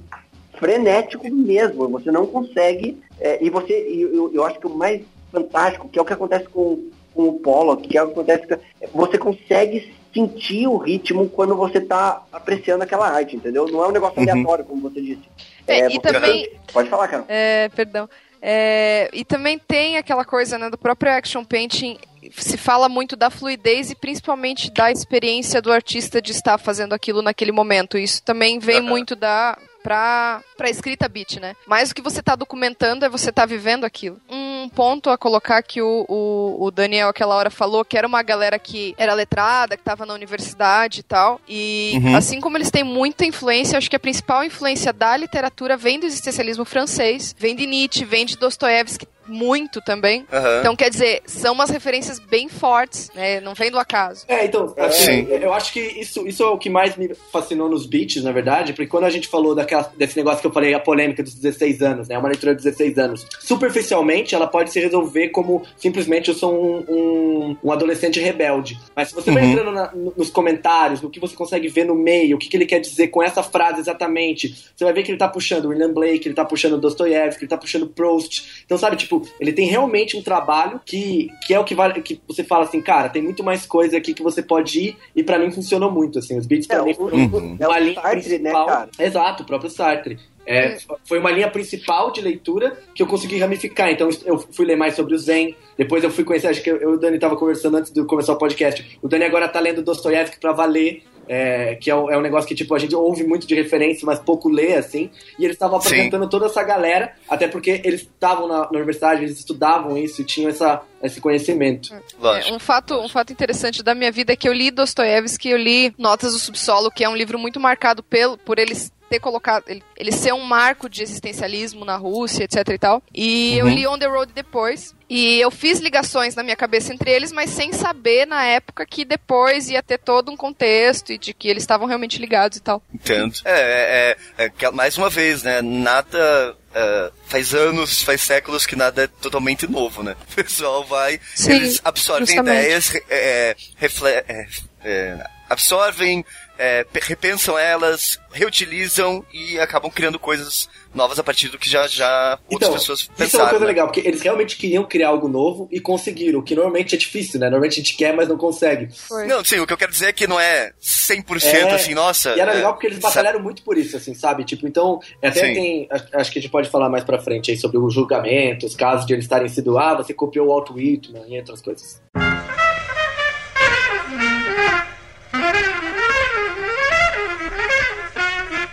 frenético 0.57 1.29
mesmo. 1.31 1.87
Você 1.89 2.11
não 2.11 2.25
consegue. 2.25 2.97
é, 3.19 3.43
e 3.43 3.49
você, 3.51 3.87
e 3.87 4.01
eu, 4.01 4.31
eu 4.33 4.43
acho 4.43 4.59
que 4.59 4.65
o 4.67 4.75
mais 4.75 5.01
fantástico, 5.31 5.87
que 5.87 5.99
é 5.99 6.01
o 6.01 6.05
que 6.05 6.13
acontece 6.13 6.45
com, 6.49 6.89
com 7.13 7.23
o 7.29 7.33
Polo, 7.39 7.77
que 7.77 7.95
é 7.97 8.01
o 8.03 8.07
que 8.07 8.13
acontece 8.13 8.47
com, 8.47 8.57
você 8.93 9.17
consegue 9.17 9.93
sentir 10.13 10.65
o 10.65 10.77
ritmo 10.77 11.27
quando 11.29 11.55
você 11.55 11.79
tá 11.81 12.23
apreciando 12.31 12.83
aquela 12.83 13.07
arte, 13.09 13.35
entendeu? 13.35 13.67
Não 13.67 13.83
é 13.83 13.87
um 13.89 13.91
negócio 13.91 14.19
Uhum. 14.21 14.29
aleatório, 14.31 14.63
como 14.65 14.81
você 14.89 15.01
disse. 15.01 15.21
É, 15.67 15.87
e 15.87 15.95
você- 15.95 15.99
também- 15.99 16.49
Pode 16.71 16.89
falar, 16.89 17.07
cara. 17.07 17.25
É, 17.27 17.69
perdão. 17.75 18.09
É, 18.47 19.09
e 19.11 19.25
também 19.25 19.57
tem 19.57 19.97
aquela 19.97 20.23
coisa 20.23 20.59
né, 20.59 20.69
do 20.69 20.77
próprio 20.77 21.11
action 21.11 21.43
painting. 21.43 21.97
Se 22.31 22.57
fala 22.57 22.87
muito 22.87 23.15
da 23.15 23.31
fluidez 23.31 23.89
e 23.89 23.95
principalmente 23.95 24.71
da 24.71 24.91
experiência 24.91 25.59
do 25.59 25.71
artista 25.71 26.21
de 26.21 26.31
estar 26.31 26.59
fazendo 26.59 26.93
aquilo 26.93 27.23
naquele 27.23 27.51
momento. 27.51 27.97
Isso 27.97 28.21
também 28.21 28.59
vem 28.59 28.77
Aham. 28.77 28.87
muito 28.87 29.15
da 29.15 29.57
pra, 29.85 30.41
pra 30.57 30.67
escrita 30.67 31.07
beat, 31.07 31.39
né? 31.39 31.55
Mas 31.67 31.91
o 31.91 31.95
que 31.95 32.01
você 32.01 32.23
tá 32.23 32.35
documentando 32.35 33.05
é 33.05 33.09
você 33.09 33.31
tá 33.31 33.45
vivendo 33.45 33.83
aquilo. 33.83 34.19
Um 34.27 34.67
ponto 34.67 35.11
a 35.11 35.17
colocar 35.17 35.61
que 35.61 35.79
o, 35.79 36.05
o, 36.09 36.65
o 36.65 36.71
Daniel 36.71 37.09
aquela 37.09 37.35
hora 37.35 37.51
falou, 37.51 37.85
que 37.85 37.95
era 37.95 38.07
uma 38.07 38.23
galera 38.23 38.57
que 38.57 38.95
era 38.97 39.13
letrada, 39.13 39.77
que 39.77 39.83
tava 39.83 40.03
na 40.03 40.15
universidade 40.15 41.01
e 41.01 41.03
tal. 41.03 41.39
E 41.47 41.75
Uhum. 42.03 42.15
assim 42.15 42.41
como 42.41 42.57
eles 42.57 42.71
têm 42.71 42.83
muita 42.83 43.25
influência, 43.25 43.77
acho 43.77 43.89
que 43.89 43.95
a 43.95 43.99
principal 43.99 44.43
influência 44.43 44.91
da 44.91 45.15
literatura 45.15 45.77
vem 45.77 45.99
do 45.99 46.07
existencialismo 46.07 46.65
francês, 46.65 47.35
vem 47.37 47.55
de 47.55 47.67
Nietzsche, 47.67 48.03
vem 48.03 48.25
de 48.25 48.37
Dostoiévski 48.37 49.07
muito 49.27 49.81
também. 49.81 50.25
Aham. 50.31 50.59
Então, 50.59 50.75
quer 50.75 50.89
dizer, 50.89 51.21
são 51.25 51.53
umas 51.53 51.69
referências 51.69 52.19
bem 52.19 52.47
fortes, 52.49 53.09
né? 53.15 53.39
Não 53.41 53.53
vem 53.53 53.71
do 53.71 53.79
acaso. 53.79 54.25
É, 54.27 54.45
então, 54.45 54.73
assim, 54.77 55.25
Sim. 55.25 55.27
eu 55.31 55.53
acho 55.53 55.71
que 55.73 55.79
isso, 55.79 56.27
isso 56.27 56.43
é 56.43 56.47
o 56.47 56.57
que 56.57 56.69
mais 56.69 56.95
me 56.97 57.13
fascinou 57.31 57.69
nos 57.69 57.85
beats, 57.85 58.23
na 58.23 58.31
verdade, 58.31 58.73
porque 58.73 58.87
quando 58.87 59.05
a 59.05 59.09
gente 59.09 59.27
falou 59.27 59.53
daquela, 59.55 59.91
desse 59.97 60.15
negócio 60.17 60.41
que 60.41 60.47
eu 60.47 60.51
falei, 60.53 60.73
a 60.73 60.79
polêmica 60.79 61.23
dos 61.23 61.33
16 61.35 61.81
anos, 61.81 62.07
né? 62.07 62.17
Uma 62.17 62.29
leitura 62.29 62.55
de 62.55 62.61
16 62.63 62.97
anos. 62.97 63.25
Superficialmente, 63.39 64.35
ela 64.35 64.47
pode 64.47 64.71
se 64.71 64.79
resolver 64.79 65.29
como 65.29 65.63
simplesmente 65.77 66.29
eu 66.29 66.35
sou 66.35 66.53
um, 66.53 66.85
um, 66.87 67.57
um 67.63 67.71
adolescente 67.71 68.19
rebelde. 68.19 68.77
Mas 68.95 69.09
se 69.09 69.15
você 69.15 69.31
vai 69.31 69.43
Uhum. 69.43 69.51
entrando 69.51 69.71
na- 69.71 69.91
no- 69.93 70.13
nos 70.15 70.29
comentários, 70.29 71.01
no 71.01 71.09
que 71.09 71.19
você 71.19 71.35
consegue 71.35 71.67
ver 71.67 71.85
no 71.85 71.95
meio, 71.95 72.35
o 72.35 72.39
que, 72.39 72.47
que 72.49 72.55
ele 72.57 72.65
quer 72.65 72.79
dizer 72.79 73.07
com 73.07 73.23
essa 73.23 73.41
frase 73.41 73.79
exatamente, 73.79 74.55
você 74.75 74.83
vai 74.83 74.93
ver 74.93 75.03
que 75.03 75.11
ele 75.11 75.17
tá 75.17 75.27
puxando 75.27 75.65
William 75.69 75.91
Blake, 75.93 76.27
ele 76.27 76.35
tá 76.35 76.45
puxando 76.45 76.77
Dostoiévski, 76.79 77.43
ele 77.43 77.49
tá 77.49 77.57
puxando 77.57 77.87
Proust. 77.87 78.63
Então, 78.65 78.77
sabe, 78.77 78.95
tipo, 78.97 79.14
ele 79.39 79.53
tem 79.53 79.67
realmente 79.67 80.17
um 80.17 80.21
trabalho 80.23 80.79
que, 80.85 81.29
que 81.45 81.53
é 81.53 81.59
o 81.59 81.63
que 81.63 81.75
vale, 81.75 82.01
que 82.01 82.19
você 82.27 82.43
fala 82.43 82.63
assim, 82.65 82.81
cara, 82.81 83.09
tem 83.09 83.21
muito 83.21 83.43
mais 83.43 83.65
coisa 83.65 83.97
aqui 83.97 84.13
que 84.13 84.23
você 84.23 84.41
pode 84.41 84.79
ir, 84.79 84.97
e 85.15 85.23
pra 85.23 85.37
mim 85.39 85.51
funcionou 85.51 85.91
muito, 85.91 86.19
assim, 86.19 86.37
os 86.37 86.45
beats 86.45 86.67
pra 86.67 86.77
É, 86.77 86.81
mim 86.83 86.93
foram 86.93 87.17
Uhum. 87.17 87.57
é 87.59 87.67
uma 87.67 87.79
linha 87.79 87.95
Sartre, 87.95 88.29
né, 88.29 88.37
principal. 88.39 88.65
cara? 88.65 88.89
Exato, 88.99 89.43
o 89.43 89.45
próprio 89.45 89.69
Sartre. 89.69 90.17
É, 90.47 90.77
foi 91.05 91.17
uma 91.17 91.31
linha 91.31 91.49
principal 91.49 92.11
de 92.11 92.21
leitura 92.21 92.77
que 92.93 93.01
eu 93.01 93.07
consegui 93.07 93.39
ramificar. 93.39 93.89
Então 93.89 94.07
eu 94.25 94.37
fui 94.37 94.63
ler 94.63 94.75
mais 94.75 94.95
sobre 94.95 95.15
o 95.15 95.17
Zen. 95.17 95.55
Depois 95.75 96.03
eu 96.03 96.11
fui 96.11 96.23
conhecer, 96.23 96.47
acho 96.49 96.61
que 96.61 96.69
eu, 96.69 96.77
eu 96.77 96.91
e 96.91 96.93
o 96.93 96.99
Dani 96.99 97.17
tava 97.17 97.35
conversando 97.35 97.77
antes 97.77 97.91
de 97.91 98.03
começar 98.05 98.33
o 98.33 98.37
podcast. 98.37 98.99
O 99.01 99.07
Dani 99.07 99.23
agora 99.25 99.47
tá 99.47 99.59
lendo 99.59 99.81
Dostoiévski 99.81 100.39
pra 100.39 100.51
valer. 100.53 101.01
É, 101.27 101.75
que 101.75 101.89
é 101.89 101.95
um, 101.95 102.09
é 102.09 102.17
um 102.17 102.21
negócio 102.21 102.47
que 102.47 102.55
tipo 102.55 102.73
a 102.75 102.79
gente 102.79 102.95
ouve 102.95 103.23
muito 103.23 103.45
de 103.47 103.55
referência, 103.55 104.05
mas 104.05 104.19
pouco 104.19 104.49
lê 104.49 104.75
assim. 104.75 105.09
E 105.39 105.43
eles 105.45 105.55
estavam 105.55 105.79
Sim. 105.81 105.87
apresentando 105.87 106.29
toda 106.29 106.45
essa 106.47 106.63
galera, 106.63 107.13
até 107.29 107.47
porque 107.47 107.81
eles 107.83 108.01
estavam 108.01 108.47
na, 108.47 108.59
na 108.61 108.69
universidade, 108.77 109.23
eles 109.23 109.39
estudavam 109.39 109.97
isso 109.97 110.21
e 110.21 110.25
tinham 110.25 110.49
essa, 110.49 110.81
esse 111.01 111.19
conhecimento. 111.21 111.93
Lógico. 112.19 112.53
É, 112.53 112.55
um, 112.55 112.59
fato, 112.59 112.95
um 112.99 113.09
fato 113.09 113.31
interessante 113.33 113.83
da 113.83 113.93
minha 113.95 114.11
vida 114.11 114.33
é 114.33 114.35
que 114.35 114.47
eu 114.47 114.53
li 114.53 114.71
Dostoiévski, 114.71 115.49
eu 115.49 115.57
li 115.57 115.93
Notas 115.97 116.33
do 116.33 116.39
Subsolo, 116.39 116.91
que 116.91 117.03
é 117.03 117.09
um 117.09 117.15
livro 117.15 117.37
muito 117.37 117.59
marcado 117.59 118.01
pelo, 118.03 118.37
por 118.37 118.59
eles 118.59 118.91
ter 119.09 119.19
colocado, 119.19 119.65
ele, 119.67 119.83
ele 119.95 120.11
ser 120.11 120.33
um 120.33 120.41
marco 120.41 120.89
de 120.89 121.03
existencialismo 121.03 121.85
na 121.85 121.95
Rússia, 121.95 122.45
etc 122.45 122.67
e 122.69 122.77
tal. 122.77 123.03
E 123.13 123.55
eu 123.57 123.65
Uhum. 123.67 123.73
li 123.73 123.87
On 123.87 123.99
the 123.99 124.07
Road 124.07 124.31
depois. 124.33 124.94
E 125.09 125.39
eu 125.39 125.51
fiz 125.51 125.79
ligações 125.79 126.33
na 126.33 126.41
minha 126.41 126.55
cabeça 126.55 126.91
entre 126.93 127.11
eles, 127.11 127.31
mas 127.31 127.51
sem 127.51 127.71
saber 127.71 128.25
na 128.25 128.43
época 128.43 128.85
que 128.85 129.05
depois 129.05 129.69
ia 129.69 129.83
ter 129.83 129.99
todo 129.99 130.31
um 130.31 130.35
contexto 130.37 131.11
e 131.13 131.17
de 131.17 131.31
que 131.33 131.47
eles 131.47 131.61
estavam 131.63 131.85
realmente 131.87 132.17
ligados 132.19 132.57
e 132.57 132.61
tal. 132.61 132.81
Entendo. 132.93 133.35
É, 133.45 134.15
é, 134.37 134.45
é 134.45 134.49
que, 134.49 134.69
mais 134.71 134.97
uma 134.97 135.09
vez, 135.09 135.43
né? 135.43 135.61
Nada. 135.61 136.55
é, 136.73 137.11
faz 137.27 137.53
anos, 137.53 138.01
faz 138.01 138.21
séculos 138.21 138.65
que 138.65 138.75
nada 138.75 139.03
é 139.03 139.07
totalmente 139.07 139.67
novo, 139.67 140.01
né? 140.01 140.15
O 140.31 140.35
pessoal 140.35 140.83
vai, 140.85 141.19
Sim, 141.35 141.51
eles 141.53 141.81
absorvem 141.83 142.25
justamente. 142.25 142.57
ideias, 142.57 142.93
é, 143.09 143.55
refle- 143.77 144.09
é, 144.27 144.47
é, 144.83 145.27
absorvem, 145.49 146.25
é, 146.57 146.83
pe- 146.83 146.99
repensam 147.01 147.57
elas, 147.57 148.19
reutilizam 148.31 149.25
e 149.31 149.59
acabam 149.59 149.91
criando 149.91 150.17
coisas 150.19 150.67
novas 150.95 151.19
a 151.19 151.23
partir 151.23 151.49
do 151.49 151.57
que 151.59 151.69
já, 151.69 151.87
já 151.87 152.39
outras 152.49 152.69
Então, 152.69 152.73
pessoas 152.73 152.99
isso 153.01 153.09
é 153.09 153.13
uma 153.13 153.17
pensaram. 153.25 153.49
coisa 153.49 153.65
né? 153.65 153.67
legal, 153.67 153.87
porque 153.87 153.99
eles 154.07 154.21
realmente 154.21 154.55
queriam 154.57 154.83
criar 154.85 155.09
algo 155.09 155.27
novo 155.27 155.67
e 155.71 155.79
conseguiram, 155.79 156.39
o 156.39 156.43
que 156.43 156.55
normalmente 156.55 156.95
é 156.95 156.97
difícil, 156.97 157.39
né? 157.39 157.47
Normalmente 157.49 157.73
a 157.73 157.83
gente 157.83 157.95
quer, 157.97 158.13
mas 158.15 158.27
não 158.29 158.37
consegue. 158.37 158.87
Foi. 159.07 159.27
Não, 159.27 159.43
sim, 159.43 159.59
o 159.59 159.67
que 159.67 159.73
eu 159.73 159.77
quero 159.77 159.91
dizer 159.91 160.07
é 160.07 160.13
que 160.13 160.25
não 160.25 160.39
é 160.39 160.71
100% 160.81 161.45
É, 161.45 161.73
assim, 161.75 161.93
nossa. 161.93 162.29
E 162.35 162.39
era 162.39 162.51
é, 162.53 162.55
legal 162.55 162.73
porque 162.73 162.87
eles 162.87 162.97
sabe- 162.99 163.13
batalharam 163.13 163.39
muito 163.41 163.61
por 163.63 163.77
isso, 163.77 163.97
assim, 163.97 164.13
sabe? 164.13 164.43
Tipo, 164.45 164.67
então, 164.67 164.99
até 165.21 165.31
Sim. 165.47 165.53
tem. 165.53 165.87
acho- 165.91 166.05
Acho 166.13 166.31
que 166.31 166.39
a 166.39 166.41
gente 166.41 166.51
pode 166.51 166.69
falar 166.69 166.89
mais 166.89 167.03
pra 167.03 167.19
frente 167.19 167.51
aí 167.51 167.57
sobre 167.57 167.77
o 167.77 167.89
julgamento, 167.89 168.65
os 168.65 168.75
casos 168.75 169.05
de 169.05 169.13
eles 169.13 169.25
estarem 169.25 169.49
sido, 169.49 169.77
ah, 169.77 169.95
você 169.95 170.13
copiou 170.13 170.47
o 170.47 170.49
Walt 170.49 170.69
Whitman 170.71 171.25
e 171.27 171.37
outras 171.37 171.61
coisas. 171.61 172.01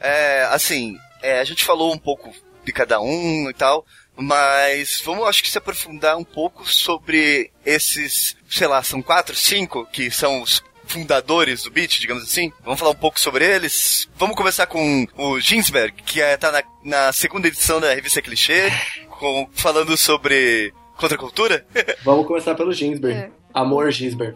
É, 0.00 0.44
assim, 0.50 0.96
é, 1.22 1.38
a 1.40 1.44
gente 1.44 1.64
falou 1.64 1.92
um 1.92 1.98
pouco 1.98 2.32
de 2.64 2.72
cada 2.72 3.00
um 3.00 3.48
e 3.48 3.54
tal, 3.54 3.84
mas 4.16 5.00
vamos, 5.04 5.26
acho 5.26 5.42
que 5.42 5.50
se 5.50 5.58
aprofundar 5.58 6.16
um 6.16 6.24
pouco 6.24 6.70
sobre 6.70 7.50
esses, 7.64 8.36
sei 8.48 8.66
lá, 8.66 8.82
são 8.82 9.02
quatro, 9.02 9.34
cinco 9.34 9.86
que 9.86 10.10
são 10.10 10.42
os 10.42 10.62
fundadores 10.84 11.62
do 11.62 11.70
Beat, 11.70 11.98
digamos 11.98 12.22
assim. 12.22 12.52
Vamos 12.62 12.78
falar 12.78 12.92
um 12.92 12.96
pouco 12.96 13.18
sobre 13.18 13.44
eles. 13.44 14.08
Vamos 14.16 14.36
começar 14.36 14.66
com 14.66 15.06
o 15.16 15.40
Ginsberg, 15.40 16.02
que 16.02 16.20
é, 16.20 16.36
tá 16.36 16.52
na, 16.52 16.62
na 16.84 17.12
segunda 17.12 17.48
edição 17.48 17.80
da 17.80 17.94
revista 17.94 18.20
Clichê, 18.20 18.70
com, 19.08 19.48
falando 19.52 19.96
sobre 19.96 20.72
contracultura. 20.96 21.66
Vamos 22.04 22.26
começar 22.26 22.54
pelo 22.54 22.72
Ginsberg. 22.72 23.18
É. 23.18 23.30
Amor 23.52 23.90
Gisber. 23.90 24.34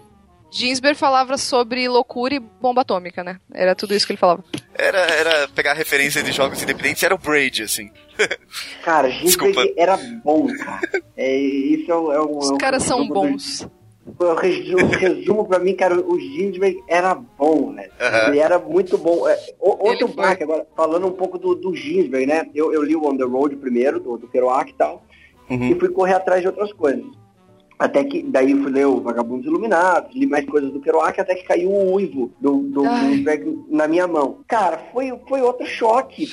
Ginsberg 0.50 0.96
falava 0.98 1.36
sobre 1.36 1.88
loucura 1.88 2.34
e 2.34 2.38
bomba 2.38 2.80
atômica, 2.82 3.22
né? 3.22 3.38
Era 3.52 3.74
tudo 3.74 3.94
isso 3.94 4.06
que 4.06 4.12
ele 4.12 4.18
falava. 4.18 4.44
Era, 4.74 4.98
era 4.98 5.48
pegar 5.48 5.74
referência 5.74 6.22
de 6.22 6.32
jogos 6.32 6.62
independentes, 6.62 7.02
era 7.02 7.14
o 7.14 7.18
Braid, 7.18 7.62
assim. 7.64 7.90
Cara, 8.82 9.08
Desculpa. 9.10 9.60
Ginsberg 9.60 9.74
era 9.80 9.96
bom, 10.24 10.46
cara. 10.56 10.80
É, 11.18 11.34
isso 11.34 11.90
é, 11.90 11.96
um- 11.98 12.12
é 12.12 12.20
um. 12.20 12.38
Os 12.38 12.50
é 12.52 12.56
caras 12.58 12.82
são 12.82 13.06
do- 13.06 13.14
bons. 13.14 13.66
Eu 14.20 14.34
resumo, 14.36 14.86
resumo 14.88 15.48
pra 15.48 15.58
mim, 15.58 15.74
cara, 15.74 15.98
o 15.98 16.20
Ginsberg 16.20 16.78
era 16.88 17.14
bom, 17.14 17.72
né? 17.72 17.88
Aham. 17.98 18.28
Ele 18.28 18.38
era 18.38 18.58
muito 18.58 18.96
bom. 18.98 19.26
É, 19.26 19.34
o- 19.58 19.88
outro 19.88 20.06
baque, 20.08 20.42
agora, 20.44 20.64
falando 20.76 21.06
um 21.06 21.12
pouco 21.12 21.38
do, 21.38 21.54
do 21.54 21.74
Ginsberg, 21.74 22.26
né? 22.26 22.46
Eu, 22.54 22.72
eu 22.72 22.82
li 22.82 22.94
o 22.94 23.04
On 23.04 23.16
The 23.16 23.24
Road 23.24 23.56
primeiro, 23.56 23.98
do, 23.98 24.16
do 24.18 24.28
Kerouac 24.28 24.70
e 24.70 24.74
tal, 24.74 25.02
Uhum. 25.50 25.70
e 25.70 25.74
fui 25.78 25.88
correr 25.88 26.12
atrás 26.14 26.40
de 26.42 26.46
outras 26.48 26.72
coisas. 26.72 27.04
Até 27.78 28.04
que, 28.04 28.22
daí 28.22 28.54
fui 28.54 28.70
ler 28.72 28.86
o 28.86 29.00
Vagabundos 29.00 29.46
Iluminados, 29.46 30.14
li 30.14 30.26
mais 30.26 30.46
coisas 30.46 30.72
do 30.72 30.80
Kerouac, 30.80 31.20
até 31.20 31.34
que 31.34 31.44
caiu 31.44 31.70
o 31.70 31.94
Uivo 31.94 32.32
do, 32.40 32.58
do. 32.62 32.82
Ginsberg 32.84 33.64
na 33.68 33.86
minha 33.86 34.06
mão. 34.06 34.38
Cara, 34.48 34.78
foi, 34.92 35.12
foi 35.28 35.42
outro 35.42 35.66
choque. 35.66 36.26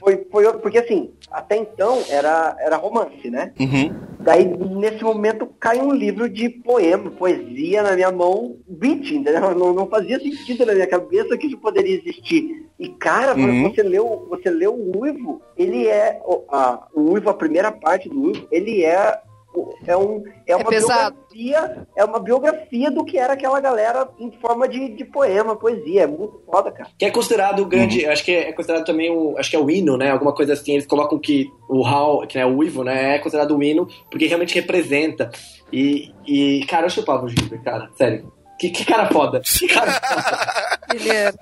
Foi, 0.00 0.26
foi 0.30 0.44
outro, 0.46 0.60
porque 0.60 0.78
assim, 0.78 1.10
até 1.30 1.56
então 1.56 1.98
era, 2.08 2.56
era 2.60 2.76
romance, 2.76 3.28
né? 3.30 3.52
Uhum. 3.58 3.92
Daí, 4.20 4.44
nesse 4.44 5.02
momento, 5.02 5.46
cai 5.58 5.80
um 5.80 5.92
livro 5.92 6.28
de 6.28 6.48
poema, 6.48 7.10
poesia 7.10 7.82
na 7.82 7.94
minha 7.94 8.10
mão, 8.10 8.56
beat, 8.68 9.10
entendeu? 9.12 9.54
Não, 9.58 9.72
não 9.72 9.86
fazia 9.86 10.18
sentido 10.20 10.66
na 10.66 10.74
minha 10.74 10.86
cabeça 10.86 11.36
que 11.36 11.46
isso 11.46 11.58
poderia 11.58 11.96
existir. 11.96 12.66
E, 12.78 12.88
cara, 12.88 13.34
quando 13.34 13.48
Uhum. 13.48 13.70
você 13.70 13.82
leu, 13.82 14.26
você 14.28 14.50
leu 14.50 14.72
o 14.74 15.00
Uivo, 15.00 15.40
ele 15.56 15.86
é, 15.88 16.20
o, 16.24 16.44
a, 16.48 16.86
o 16.94 17.12
Uivo, 17.12 17.30
a 17.30 17.34
primeira 17.34 17.72
parte 17.72 18.08
do 18.08 18.20
Uivo, 18.20 18.46
ele 18.52 18.84
é, 18.84 19.18
é, 19.86 19.96
um, 19.96 20.22
é 20.46 20.56
uma 20.56 20.64
pesado. 20.64 21.16
biografia, 21.32 21.86
é 21.96 22.04
uma 22.04 22.18
biografia 22.18 22.90
do 22.90 23.04
que 23.04 23.18
era 23.18 23.32
aquela 23.32 23.60
galera 23.60 24.08
em 24.18 24.30
forma 24.40 24.68
de, 24.68 24.88
de 24.90 25.04
poema, 25.04 25.56
poesia. 25.56 26.02
É 26.02 26.06
muito 26.06 26.40
foda, 26.44 26.70
cara. 26.70 26.90
Que 26.98 27.04
é 27.04 27.10
considerado 27.10 27.60
o 27.60 27.66
grande, 27.66 28.06
acho 28.06 28.24
que 28.24 28.32
é 28.32 28.52
considerado 28.52 28.84
também 28.84 29.10
o, 29.10 29.36
acho 29.38 29.50
que 29.50 29.56
é 29.56 29.58
o 29.58 29.70
hino, 29.70 29.96
né? 29.96 30.10
Alguma 30.10 30.34
coisa 30.34 30.52
assim, 30.52 30.72
eles 30.72 30.86
colocam 30.86 31.18
que 31.18 31.50
o 31.68 31.84
Hal, 31.86 32.26
que 32.26 32.38
é 32.38 32.46
o 32.46 32.62
Ivo, 32.62 32.82
né, 32.82 33.16
é 33.16 33.18
considerado 33.18 33.56
o 33.56 33.62
hino 33.62 33.86
porque 34.10 34.26
realmente 34.26 34.54
representa. 34.54 35.30
E, 35.72 36.12
e 36.26 36.64
cara, 36.66 36.86
eu 36.86 36.90
chupava 36.90 37.24
o 37.24 37.28
Gilbert, 37.28 37.62
cara, 37.62 37.90
sério. 37.96 38.32
Que, 38.58 38.70
que 38.70 38.84
cara 38.84 39.08
foda. 39.08 39.40
Que 39.40 39.68
cara 39.68 39.92
foda. 39.92 40.78
Ele 40.94 41.10
é. 41.10 41.32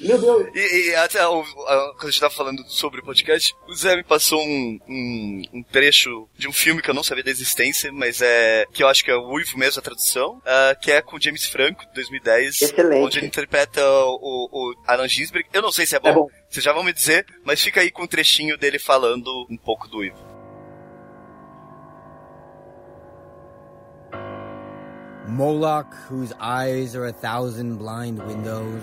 Meu 0.00 0.18
Deus. 0.18 0.48
E, 0.54 0.88
e 0.90 0.94
até 0.96 1.26
o- 1.26 1.40
a- 1.42 1.92
quando 1.96 2.08
a 2.08 2.10
gente 2.10 2.20
tava 2.20 2.34
falando 2.34 2.64
sobre 2.68 3.00
o 3.00 3.04
podcast, 3.04 3.54
o 3.68 3.74
Zé 3.74 3.96
me 3.96 4.02
passou 4.02 4.42
um, 4.42 4.78
um, 4.88 5.42
um 5.54 5.62
trecho 5.62 6.28
de 6.36 6.48
um 6.48 6.52
filme 6.52 6.80
que 6.82 6.90
eu 6.90 6.94
não 6.94 7.02
sabia 7.04 7.22
da 7.22 7.30
existência, 7.30 7.92
mas 7.92 8.20
é. 8.22 8.64
que 8.72 8.82
eu 8.82 8.88
acho 8.88 9.04
que 9.04 9.10
é 9.10 9.14
o 9.14 9.28
Uivo 9.32 9.58
mesmo, 9.58 9.78
a 9.78 9.82
tradução, 9.82 10.40
ah, 10.44 10.74
que 10.80 10.90
é 10.90 11.00
com 11.02 11.16
o 11.16 11.20
James 11.20 11.46
Franco, 11.46 11.86
de 11.86 11.92
2010. 11.94 12.62
Excelente. 12.62 13.04
Onde 13.04 13.18
ele 13.18 13.26
interpreta 13.26 13.80
o, 13.86 14.48
o 14.50 14.74
Alan 14.86 15.06
Ginsberg. 15.08 15.48
Eu 15.52 15.62
não 15.62 15.70
sei 15.70 15.86
se 15.86 15.94
é 15.94 16.00
bom, 16.00 16.08
É 16.08 16.12
bom. 16.12 16.28
vocês 16.50 16.64
já 16.64 16.72
vão 16.72 16.82
me 16.82 16.92
dizer, 16.92 17.24
mas 17.44 17.60
fica 17.62 17.80
aí 17.82 17.90
com 17.90 18.02
um 18.04 18.08
trechinho 18.08 18.56
dele 18.58 18.78
falando 18.78 19.46
um 19.50 19.56
pouco 19.56 19.86
do 19.86 19.98
Uivo. 19.98 20.33
Moloch, 25.26 25.94
whose 26.08 26.34
eyes 26.38 26.94
are 26.94 27.06
a 27.06 27.12
thousand 27.12 27.76
blind 27.76 28.22
windows. 28.26 28.82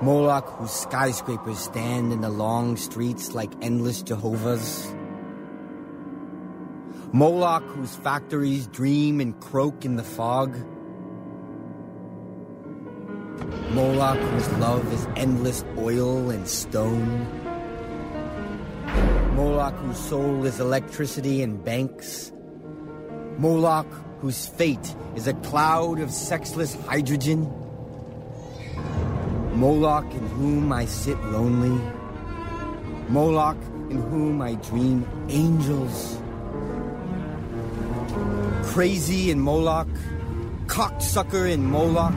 Moloch, 0.00 0.48
whose 0.48 0.70
skyscrapers 0.70 1.58
stand 1.58 2.10
in 2.10 2.22
the 2.22 2.30
long 2.30 2.78
streets 2.78 3.34
like 3.34 3.52
endless 3.60 4.02
Jehovah's. 4.02 4.94
Moloch, 7.12 7.64
whose 7.64 7.94
factories 7.96 8.66
dream 8.68 9.20
and 9.20 9.38
croak 9.40 9.84
in 9.84 9.96
the 9.96 10.02
fog. 10.02 10.56
Moloch, 13.72 14.18
whose 14.18 14.48
love 14.52 14.90
is 14.90 15.06
endless 15.16 15.62
oil 15.76 16.30
and 16.30 16.48
stone. 16.48 17.26
Moloch, 19.36 19.74
whose 19.74 19.98
soul 19.98 20.46
is 20.46 20.60
electricity 20.60 21.42
and 21.42 21.62
banks. 21.62 22.32
Moloch, 23.38 23.86
whose 24.20 24.46
fate 24.46 24.94
is 25.16 25.26
a 25.26 25.34
cloud 25.34 26.00
of 26.00 26.10
sexless 26.10 26.74
hydrogen. 26.86 27.50
Moloch, 29.54 30.10
in 30.12 30.26
whom 30.28 30.72
I 30.72 30.86
sit 30.86 31.18
lonely. 31.24 31.80
Moloch, 33.08 33.56
in 33.90 34.00
whom 34.02 34.40
I 34.40 34.54
dream 34.54 35.06
angels. 35.28 36.18
Crazy 38.72 39.30
in 39.30 39.40
Moloch, 39.40 39.88
cocksucker 40.66 41.50
in 41.50 41.64
Moloch, 41.66 42.14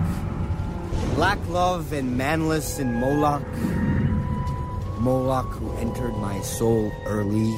black 1.16 1.40
love 1.50 1.92
and 1.92 2.18
manless 2.18 2.80
in 2.80 2.94
Moloch. 3.00 3.44
Moloch, 5.00 5.52
who 5.54 5.76
entered 5.78 6.16
my 6.18 6.40
soul 6.42 6.92
early. 7.06 7.54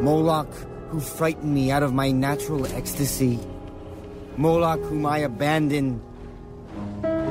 Moloch, 0.00 0.52
who 0.94 1.42
me 1.42 1.72
out 1.72 1.82
of 1.82 1.92
my 1.92 2.12
natural 2.12 2.64
ecstasy. 2.66 3.40
Moloch, 4.36 4.80
whom 4.82 5.04
I 5.06 5.18
abandoned. 5.18 6.00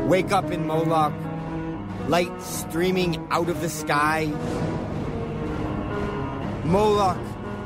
Wake 0.10 0.34
up 0.34 0.52
in 0.52 0.68
Moloch, 0.68 1.14
light 2.10 2.42
streaming 2.42 3.26
out 3.32 3.48
of 3.48 3.62
the 3.62 3.70
sky. 3.70 4.26
Moloch, 6.66 7.18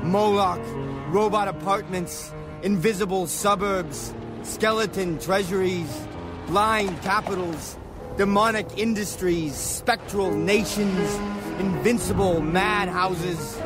Moloch, 0.03 0.61
robot 1.07 1.47
apartments, 1.47 2.31
invisible 2.61 3.25
suburbs, 3.25 4.13
skeleton 4.43 5.17
treasuries, 5.17 6.07
blind 6.45 7.01
capitals, 7.01 7.75
demonic 8.17 8.67
industries, 8.77 9.55
spectral 9.55 10.31
nations, 10.31 11.15
invincible 11.59 12.39
madhouses, 12.39 13.57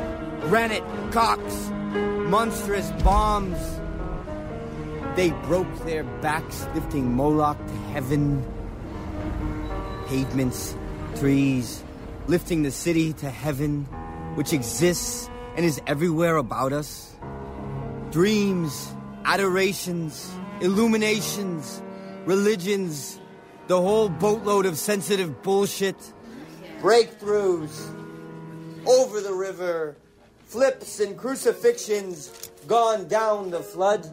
granite 0.44 0.84
cocks, 1.12 1.72
monstrous 2.32 2.90
bombs. 3.04 3.60
They 5.18 5.32
broke 5.48 5.68
their 5.84 6.06
backs 6.22 6.66
lifting 6.74 7.14
Moloch 7.14 7.58
to 7.58 7.74
heaven. 7.92 8.42
Pavements, 10.08 10.74
trees, 11.18 11.84
lifting 12.28 12.64
the 12.64 12.72
city 12.72 13.12
to 13.20 13.30
heaven, 13.30 13.84
which 14.36 14.54
exists 14.54 15.30
and 15.58 15.66
is 15.66 15.82
everywhere 15.86 16.38
about 16.38 16.72
us. 16.72 17.14
Dreams, 18.12 18.96
adorations, 19.26 20.32
illuminations, 20.62 21.84
religions, 22.26 23.20
the 23.68 23.80
whole 23.80 24.08
boatload 24.08 24.66
of 24.66 24.78
sensitive 24.78 25.44
bullshit. 25.44 25.98
Breakthroughs, 26.80 27.76
over 28.88 29.20
the 29.20 29.34
river, 29.34 29.98
flips 30.52 31.00
and 31.00 31.18
crucifixions 31.18 32.52
gone 32.68 33.08
down 33.08 33.50
the 33.50 33.64
flood, 33.64 34.06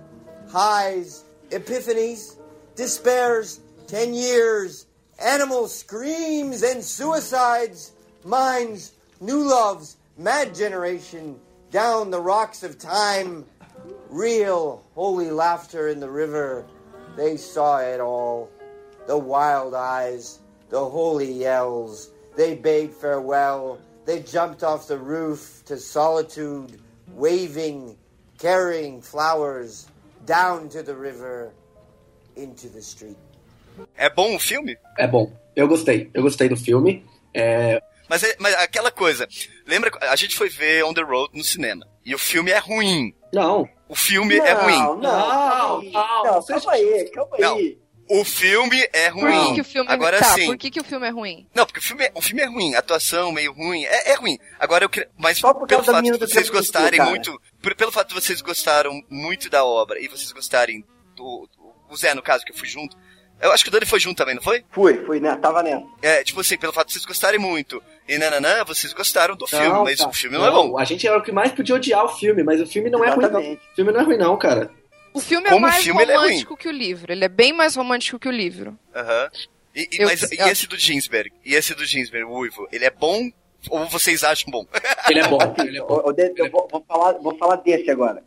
highs, 0.49 1.25
epiphanies, 1.51 2.37
despairs, 2.77 3.59
ten 3.89 4.15
years, 4.15 4.87
animal 5.19 5.67
screams 5.67 6.63
and 6.63 6.85
suicides, 6.85 7.91
minds, 8.25 8.93
new 9.21 9.43
loves, 9.43 9.97
mad 10.17 10.55
generation, 10.55 11.37
down 11.73 12.09
the 12.09 12.21
rocks 12.21 12.63
of 12.63 12.79
time, 12.79 13.45
real 14.09 14.85
holy 14.95 15.33
laughter 15.33 15.89
in 15.89 15.99
the 15.99 16.09
river. 16.09 16.65
They 17.17 17.37
saw 17.37 17.81
it 17.81 17.99
all. 17.99 18.49
The 19.09 19.19
wild 19.19 19.75
eyes, 19.75 20.39
the 20.71 20.89
holy 20.89 21.33
yells. 21.33 22.11
They 22.37 22.55
bade 22.55 22.93
farewell. 22.93 23.81
They 24.09 24.21
jumped 24.23 24.63
off 24.65 24.87
the 24.89 24.97
roof 24.97 25.63
to 25.67 25.77
solitude, 25.77 26.81
waving, 27.15 27.95
carrying 28.39 29.03
flowers 29.03 29.87
down 30.25 30.71
to 30.71 30.83
the 30.83 30.95
river, 30.95 31.51
into 32.35 32.71
the 32.71 32.79
street. 32.81 33.19
É 33.99 34.09
bom 34.09 34.35
o 34.35 34.39
filme? 34.39 34.79
É 34.97 35.07
bom. 35.07 35.31
Eu 35.55 35.69
gostei. 35.69 36.09
Eu 36.15 36.23
gostei 36.23 36.49
do 36.49 36.57
filme. 36.57 37.05
É, 37.35 37.83
Mas, 38.09 38.23
é- 38.23 38.35
mas 38.39 38.55
aquela 38.55 38.91
coisa, 38.91 39.29
lembra, 39.67 39.91
a 40.01 40.17
gente 40.17 40.35
foi 40.35 40.49
ver 40.49 40.83
On 40.85 40.95
the 40.95 41.03
Road 41.03 41.29
no 41.37 41.45
cinema. 41.45 41.87
E 42.03 42.15
o 42.15 42.19
filme 42.19 42.51
é 42.51 42.57
ruim. 42.59 43.15
Não. 43.31 43.69
O 43.87 43.95
filme 43.95 44.39
é 44.39 44.55
Não, 44.55 44.63
ruim. 44.63 44.79
Não, 44.79 44.97
Não, 44.97 45.11
calma 45.11 45.83
aí. 45.83 45.93
não, 45.93 46.25
Não, 46.25 46.35
vocês- 46.41 46.65
calma 46.65 46.73
aí, 46.73 47.11
calma 47.13 47.37
Não. 47.39 47.57
aí. 47.57 47.79
O 48.11 48.25
filme 48.25 48.89
é 48.93 49.11
Por 49.11 49.23
ruim. 49.23 49.49
que, 49.49 49.55
que 49.57 49.61
o 49.61 49.65
filme 49.65 49.91
Agora 49.91 50.19
tá, 50.19 50.25
sim. 50.35 50.47
por 50.47 50.57
que, 50.57 50.71
que 50.71 50.81
o 50.81 50.85
filme 50.85 51.07
é 51.07 51.11
ruim? 51.11 51.47
Não, 51.55 51.67
porque 51.67 51.79
o 51.81 51.83
filme, 51.83 52.05
é, 52.05 52.13
o 52.15 52.23
filme 52.23 52.43
é 52.43 52.47
ruim, 52.47 52.75
a 52.75 52.79
atuação 52.79 53.31
meio 53.33 53.53
ruim, 53.53 53.85
é, 53.85 54.13
é 54.13 54.15
ruim. 54.15 54.39
Agora 54.59 54.85
eu 54.85 54.89
queria, 54.89 55.09
mas 55.19 55.39
Só 55.39 55.53
por 55.53 55.67
pelo 55.69 55.83
fato 55.85 56.03
de 56.05 56.19
vocês 56.19 56.49
gostarem 56.49 56.99
cara. 56.99 57.11
muito, 57.11 57.41
por- 57.61 57.75
pelo 57.75 57.93
fato 57.93 58.09
de 58.09 58.15
vocês 58.15 58.41
gostaram 58.41 59.03
muito 59.11 59.51
da 59.51 59.65
obra 59.65 60.01
e 60.01 60.09
vocês 60.09 60.33
gostarem 60.33 60.85
do, 61.15 61.49
do- 61.57 61.75
o 61.91 61.97
Zé 61.97 62.15
no 62.15 62.23
caso 62.23 62.45
que 62.45 62.53
eu 62.53 62.57
fui 62.57 62.69
junto, 62.69 62.97
Eu 63.41 63.53
acho 63.53 63.63
que 63.63 63.69
o 63.69 63.73
Dani 63.73 63.87
foi 63.87 64.01
junto 64.01 64.17
também, 64.17 64.35
não 64.35 64.43
foi? 64.43 64.65
Fui, 64.73 64.95
fui, 65.07 65.21
né? 65.21 65.37
Tava 65.37 65.63
nessa. 65.63 65.87
É, 66.03 66.25
tipo 66.25 66.41
assim, 66.41 66.59
pelo 66.59 66.73
fato 66.73 66.89
de 66.89 66.95
vocês 66.95 67.05
gostarem 67.05 67.39
muito 67.39 67.81
e 68.09 68.19
nananã, 68.19 68.65
vocês 68.65 68.93
gostaram 68.93 69.37
do 69.37 69.47
filme, 69.47 69.69
Não, 69.69 69.85
mas 69.85 69.99
cara, 69.99 70.11
o 70.11 70.13
filme 70.13 70.37
não, 70.37 70.45
é 70.45 70.51
bom. 70.51 70.77
A 70.77 70.83
gente 70.85 71.07
era 71.07 71.17
o 71.17 71.23
que 71.23 71.31
mais 71.31 71.53
podia 71.53 71.77
odiar 71.77 72.05
o 72.05 72.09
filme, 72.09 72.43
mas 72.43 72.61
o 72.61 72.67
filme 72.67 72.91
não 72.91 73.05
é 73.05 73.11
ruim, 73.11 73.21
não. 73.21 73.29
Exatamente. 73.39 73.63
O 73.73 73.75
filme 73.77 73.93
não 73.93 74.01
é 74.01 74.03
ruim, 74.03 74.17
não, 74.17 74.37
cara. 74.37 74.73
O 75.19 75.21
filme 75.21 75.47
é 75.47 75.51
Como 75.51 75.63
mais 75.63 75.83
filme, 75.83 76.03
é 76.03 76.15
romântico 76.17 76.57
que 76.57 76.69
o 76.69 76.73
livro. 76.73 77.13
Ele 77.13 77.25
é 77.25 77.29
bem 77.29 77.53
mais 77.53 77.75
romântico 77.77 78.19
que 78.19 78.29
o 78.29 78.33
livro. 78.33 78.79
Aham. 78.95 79.29
E, 79.75 79.81
e- 79.83 79.89
Eu- 80.03 80.07
mas 80.09 80.23
e 80.33 80.37
eu- 80.39 80.47
esse 80.49 80.67
do 80.67 80.77
Ginsberg? 80.79 81.33
E 81.45 81.55
esse 81.55 81.75
do 81.75 81.85
Ginsberg, 81.85 82.25
o 82.25 82.39
Uivo, 82.39 82.67
ele 82.73 82.85
é 82.85 82.91
bom 82.91 83.31
ou 83.71 83.87
vocês 83.87 84.23
acham 84.23 84.51
bom? 84.51 84.65
Ele 85.11 85.19
é 85.21 85.27
bom. 85.29 85.39
Assim, 85.41 85.63
ele 85.69 85.79
é 85.79 85.81
bom. 85.83 86.03
eu, 86.07 86.15
eu- 86.17 86.35
eu 86.37 86.51
vou, 86.51 86.69
vou 86.71 86.85
falar, 86.87 87.13
vou 87.15 87.37
falar 87.37 87.57
desse 87.57 87.91
agora. 87.91 88.23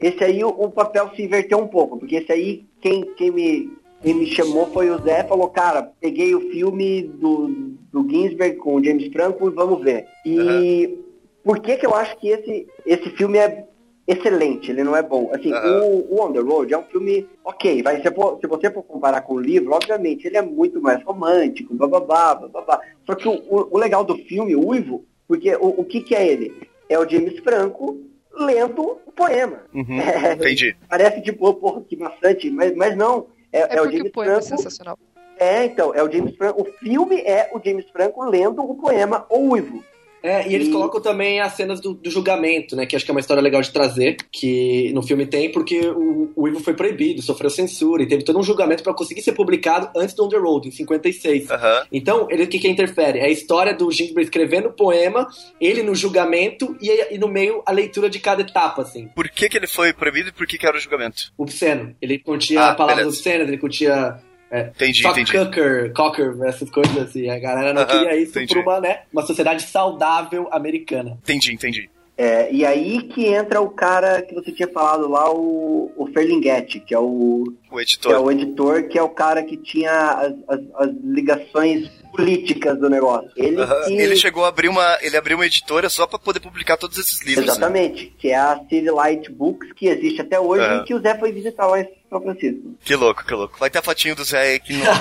Esse 0.00 0.24
aí 0.24 0.42
o, 0.42 0.48
o 0.48 0.70
papel 0.70 1.10
se 1.14 1.22
inverteu 1.22 1.58
um 1.58 1.68
pouco, 1.68 1.98
porque 1.98 2.16
esse 2.16 2.32
aí, 2.32 2.66
quem, 2.80 3.02
quem, 3.14 3.30
me, 3.30 3.70
quem 4.02 4.14
me 4.14 4.26
chamou 4.34 4.66
foi 4.72 4.90
o 4.90 4.98
Zé, 4.98 5.22
falou, 5.24 5.48
cara, 5.48 5.92
peguei 6.00 6.34
o 6.34 6.50
filme 6.50 7.02
do, 7.04 7.46
do 7.92 8.02
Ginsberg 8.10 8.56
com 8.56 8.74
o 8.74 8.84
James 8.84 9.12
Franco 9.12 9.46
e 9.48 9.54
vamos 9.54 9.80
ver. 9.84 10.06
E 10.26 10.98
por 11.44 11.60
que 11.60 11.76
que 11.76 11.86
eu 11.86 11.94
acho 11.94 12.16
que 12.18 12.28
esse, 12.28 12.66
esse 12.84 13.10
filme 13.10 13.38
é 13.38 13.64
excelente, 14.06 14.70
ele 14.70 14.82
não 14.84 14.96
é 14.96 15.02
bom. 15.02 15.30
Assim, 15.34 15.52
Aham. 15.52 15.80
o, 15.84 16.14
o 16.14 16.22
On 16.24 16.32
the 16.32 16.40
Road 16.40 16.72
é 16.72 16.78
um 16.78 16.84
filme 16.84 17.28
ok, 17.44 17.82
vai, 17.82 18.02
se, 18.02 18.10
for- 18.14 18.38
se 18.40 18.46
você 18.46 18.70
for 18.70 18.82
comparar 18.82 19.20
com 19.22 19.34
o 19.34 19.40
livro, 19.40 19.72
obviamente, 19.72 20.26
ele 20.26 20.36
é 20.36 20.42
muito 20.42 20.80
mais 20.80 21.02
romântico, 21.04 21.74
bababá, 21.74 22.34
bababá. 22.34 22.80
Só 23.06 23.14
que 23.14 23.28
o, 23.28 23.32
o, 23.32 23.68
o 23.74 23.78
legal 23.78 24.04
do 24.04 24.16
filme, 24.24 24.54
o 24.56 24.66
Uivo, 24.66 25.04
porque 25.28 25.54
o, 25.56 25.68
o 25.80 25.84
que 25.84 26.00
que 26.00 26.14
é 26.14 26.26
ele? 26.26 26.52
É 26.88 26.98
o 26.98 27.08
James 27.08 27.38
Franco 27.40 28.00
lendo 28.34 28.98
o 29.06 29.12
poema. 29.12 29.60
Uhum. 29.74 29.98
É, 30.00 30.32
Entendi. 30.34 30.76
parece 30.88 31.20
tipo, 31.22 31.46
oh, 31.46 31.54
porra, 31.54 31.82
que 31.82 31.96
maçante, 31.96 32.50
mas, 32.50 32.74
mas 32.74 32.96
não. 32.96 33.26
É, 33.52 33.60
É, 33.60 33.76
é 33.76 33.82
o 33.82 33.84
James 33.90 34.08
o 34.08 34.12
poema 34.12 34.32
é 34.32 34.40
Franco. 34.42 34.56
sensacional. 34.56 34.98
É, 35.38 35.64
então, 35.64 35.92
é 35.94 36.02
o 36.02 36.10
James 36.10 36.36
Franco. 36.36 36.62
O 36.62 36.64
filme 36.78 37.20
é 37.22 37.50
o 37.52 37.60
James 37.64 37.88
Franco 37.90 38.22
lendo 38.24 38.62
o 38.62 38.74
poema 38.76 39.26
O 39.28 39.38
Uivo. 39.50 39.82
É, 40.22 40.48
e 40.48 40.54
eles 40.54 40.68
E- 40.68 40.70
colocam 40.70 41.00
também 41.00 41.40
as 41.40 41.52
cenas 41.54 41.80
do, 41.80 41.94
do 41.94 42.10
julgamento, 42.10 42.76
né? 42.76 42.86
Que 42.86 42.94
acho 42.94 43.04
que 43.04 43.10
é 43.10 43.14
uma 43.14 43.20
história 43.20 43.42
legal 43.42 43.60
de 43.60 43.70
trazer, 43.72 44.16
que 44.30 44.92
no 44.92 45.02
filme 45.02 45.26
tem, 45.26 45.50
porque 45.50 45.80
o, 45.80 46.30
o 46.36 46.48
Ivo 46.48 46.60
foi 46.60 46.74
proibido, 46.74 47.20
sofreu 47.22 47.50
censura, 47.50 48.02
e 48.02 48.06
teve 48.06 48.22
todo 48.22 48.38
um 48.38 48.42
julgamento 48.42 48.82
pra 48.82 48.94
conseguir 48.94 49.22
ser 49.22 49.32
publicado 49.32 49.90
antes 49.96 50.14
do 50.14 50.24
On 50.24 50.28
The 50.28 50.36
Road, 50.38 50.68
em 50.68 50.70
56. 50.70 51.50
Aham. 51.50 51.86
Então, 51.92 52.26
ele 52.30 52.44
o 52.44 52.46
que, 52.46 52.58
que 52.58 52.68
interfere? 52.68 53.18
É 53.18 53.24
a 53.24 53.30
história 53.30 53.74
do 53.74 53.90
Ginsberg 53.90 54.22
escrevendo 54.22 54.68
o 54.68 54.72
poema, 54.72 55.26
ele 55.60 55.82
no 55.82 55.94
julgamento 55.94 56.76
e, 56.80 57.14
e 57.14 57.18
no 57.18 57.28
meio 57.28 57.62
a 57.66 57.72
leitura 57.72 58.08
de 58.08 58.18
cada 58.20 58.42
etapa, 58.42 58.82
assim. 58.82 59.08
Por 59.14 59.28
que, 59.28 59.48
que 59.48 59.56
ele 59.56 59.66
foi 59.66 59.92
proibido 59.92 60.28
e 60.28 60.32
por 60.32 60.46
que, 60.46 60.56
que 60.58 60.66
era 60.66 60.76
o 60.76 60.80
julgamento? 60.80 61.32
Obsceno. 61.36 61.94
Ele 62.00 62.18
continha 62.18 62.68
Ah, 62.68 62.74
palavras 62.74 63.04
beleza. 63.04 63.16
obscenas, 63.18 63.48
ele 63.48 63.58
continha 63.58 64.18
Entendi, 64.60 65.02
fuck 65.02 65.20
entendi. 65.20 65.38
cocker, 65.38 65.92
cocker, 65.94 66.34
essas 66.44 66.68
coisas 66.70 66.96
assim. 66.98 67.28
A 67.30 67.38
galera 67.38 67.72
não 67.72 67.82
Aham, 67.82 67.90
queria 68.04 68.16
isso 68.16 68.32
entendi. 68.38 68.54
pra 68.54 68.62
uma, 68.62 68.80
né, 68.80 69.00
uma 69.12 69.22
sociedade 69.22 69.62
saudável 69.62 70.48
americana. 70.52 71.18
Entendi, 71.22 71.52
entendi. 71.54 71.90
É, 72.18 72.52
e 72.52 72.64
aí 72.64 73.02
que 73.04 73.24
entra 73.26 73.60
o 73.62 73.70
cara 73.70 74.20
que 74.20 74.34
você 74.34 74.52
tinha 74.52 74.68
falado 74.68 75.08
lá, 75.08 75.32
o, 75.32 75.90
o 75.96 76.06
Ferlinghetti, 76.12 76.78
que 76.80 76.94
é 76.94 76.98
o, 76.98 77.44
O 77.70 77.74
que 77.74 77.78
é 77.78 77.82
editor. 77.82 78.20
o 78.22 78.30
editor, 78.30 78.82
que 78.88 78.98
é 78.98 79.02
o 79.02 79.08
cara 79.08 79.42
que 79.42 79.56
tinha 79.56 79.90
as, 79.90 80.32
as, 80.46 80.60
as 80.76 80.90
ligações 81.02 81.88
políticas 82.14 82.78
do 82.78 82.90
negócio. 82.90 83.30
Ele, 83.34 83.56
que- 83.86 83.92
Ele 83.94 84.14
chegou 84.16 84.44
a 84.44 84.48
abrir 84.48 84.68
uma. 84.68 84.98
Ele 85.00 85.16
abriu 85.16 85.38
uma 85.38 85.46
editora 85.46 85.88
só 85.88 86.06
pra 86.06 86.18
poder 86.18 86.40
publicar 86.40 86.76
todos 86.76 86.98
esses 86.98 87.22
livros. 87.24 87.46
né? 87.46 87.52
Exatamente, 87.52 88.14
que 88.18 88.28
é 88.28 88.36
a 88.36 88.58
City 88.68 88.90
Light 88.90 89.32
Books, 89.32 89.72
que 89.72 89.86
existe 89.86 90.20
até 90.20 90.38
hoje 90.38 90.62
É. 90.62 90.76
e 90.76 90.84
que 90.84 90.94
o 90.94 91.00
Zé 91.00 91.18
foi 91.18 91.32
visitar 91.32 91.66
lá 91.66 91.80
em 91.80 91.88
São 92.12 92.20
Francisco. 92.20 92.74
Que 92.84 92.94
louco, 92.94 93.24
que 93.24 93.32
louco. 93.32 93.56
Vai 93.58 93.70
ter 93.70 93.78
a 93.78 93.82
fotinho 93.82 94.14
do 94.14 94.22
Zé 94.22 94.56
aqui 94.56 94.74
no. 94.74 94.82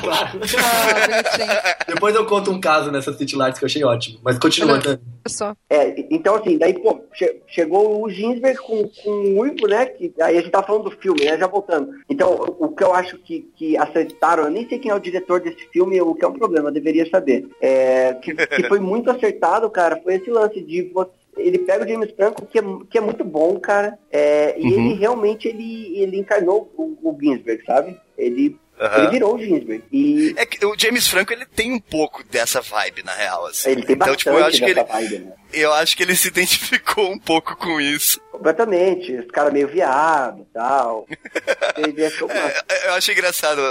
Ah. 0.63 1.85
Depois 1.87 2.15
eu 2.15 2.25
conto 2.25 2.51
um 2.51 2.59
caso 2.59 2.89
nessa 2.89 3.11
City 3.13 3.35
Lights 3.35 3.59
que 3.59 3.65
eu 3.65 3.67
achei 3.67 3.83
ótimo. 3.83 4.19
Mas 4.23 4.39
continua. 4.39 4.77
Dani. 4.77 4.99
Só. 5.27 5.53
É, 5.69 6.05
então 6.09 6.35
assim, 6.35 6.57
daí, 6.57 6.73
pô, 6.73 7.01
che- 7.13 7.41
chegou 7.47 8.03
o 8.03 8.09
Ginsberg 8.09 8.57
com, 8.59 8.87
com 8.87 9.09
o 9.09 9.39
Uivo, 9.41 9.67
né? 9.67 9.85
Que, 9.87 10.13
aí 10.21 10.37
a 10.37 10.41
gente 10.41 10.51
tá 10.51 10.63
falando 10.63 10.85
do 10.85 10.91
filme, 10.91 11.25
né? 11.25 11.37
Já 11.37 11.47
voltando. 11.47 11.91
Então, 12.09 12.29
o, 12.33 12.65
o 12.65 12.75
que 12.75 12.83
eu 12.83 12.93
acho 12.93 13.17
que, 13.17 13.41
que 13.57 13.77
acertaram, 13.77 14.43
eu 14.43 14.49
nem 14.51 14.67
sei 14.69 14.79
quem 14.79 14.89
é 14.91 14.95
o 14.95 14.99
diretor 14.99 15.41
desse 15.41 15.67
filme, 15.71 15.99
o 16.01 16.15
que 16.15 16.23
é 16.23 16.27
um 16.27 16.33
problema, 16.33 16.69
eu 16.69 16.73
deveria 16.73 17.07
saber. 17.09 17.47
É, 17.61 18.13
que, 18.15 18.33
que 18.33 18.63
foi 18.67 18.79
muito 18.79 19.11
acertado, 19.11 19.69
cara, 19.69 19.99
foi 20.01 20.15
esse 20.15 20.29
lance 20.29 20.61
de 20.61 20.83
você. 20.93 21.11
Ele 21.37 21.59
pega 21.59 21.85
o 21.85 21.87
James 21.87 22.11
Franco, 22.11 22.45
que 22.45 22.59
é, 22.59 22.61
que 22.89 22.97
é 22.97 23.01
muito 23.01 23.23
bom, 23.23 23.59
cara, 23.59 23.97
é, 24.11 24.59
e 24.59 24.63
Uhum. 24.63 24.71
ele 24.91 24.93
realmente 24.99 25.47
ele, 25.47 25.97
ele 25.97 26.17
encarnou 26.17 26.71
o, 26.77 26.97
o 27.01 27.17
Ginsberg, 27.19 27.63
sabe? 27.65 27.97
Ele, 28.17 28.59
Aham. 28.79 28.97
ele 29.03 29.07
virou 29.11 29.35
o 29.35 29.39
Ginsberg. 29.39 29.83
E 29.91 30.33
É 30.37 30.45
que 30.45 30.65
o 30.65 30.75
James 30.77 31.07
Franco 31.07 31.31
ele 31.31 31.45
tem 31.45 31.71
um 31.71 31.79
pouco 31.79 32.23
dessa 32.25 32.59
vibe, 32.61 33.03
na 33.03 33.13
real. 33.13 33.45
Assim. 33.47 33.69
ele 33.71 33.83
tem 33.83 33.95
então, 33.95 34.07
bastante 34.07 34.19
tipo, 34.25 34.37
eu 34.37 34.45
acho, 34.45 34.57
que 34.59 34.65
ele, 34.65 34.83
vibe, 34.83 35.19
né? 35.19 35.33
eu 35.53 35.73
acho 35.73 35.97
que 35.97 36.03
ele 36.03 36.15
se 36.15 36.27
identificou 36.29 37.09
um 37.11 37.17
pouco 37.19 37.55
com 37.55 37.79
isso. 37.79 38.19
Completamente. 38.31 39.13
Os 39.15 39.27
caras 39.31 39.53
meio 39.53 39.67
viado 39.67 40.41
e 40.41 40.53
tal. 40.53 41.07
Ele 41.77 42.03
achou 42.05 42.27
massa. 42.27 42.65
É, 42.69 42.87
Eu 42.87 42.93
achei 42.93 43.13
engraçado, 43.13 43.61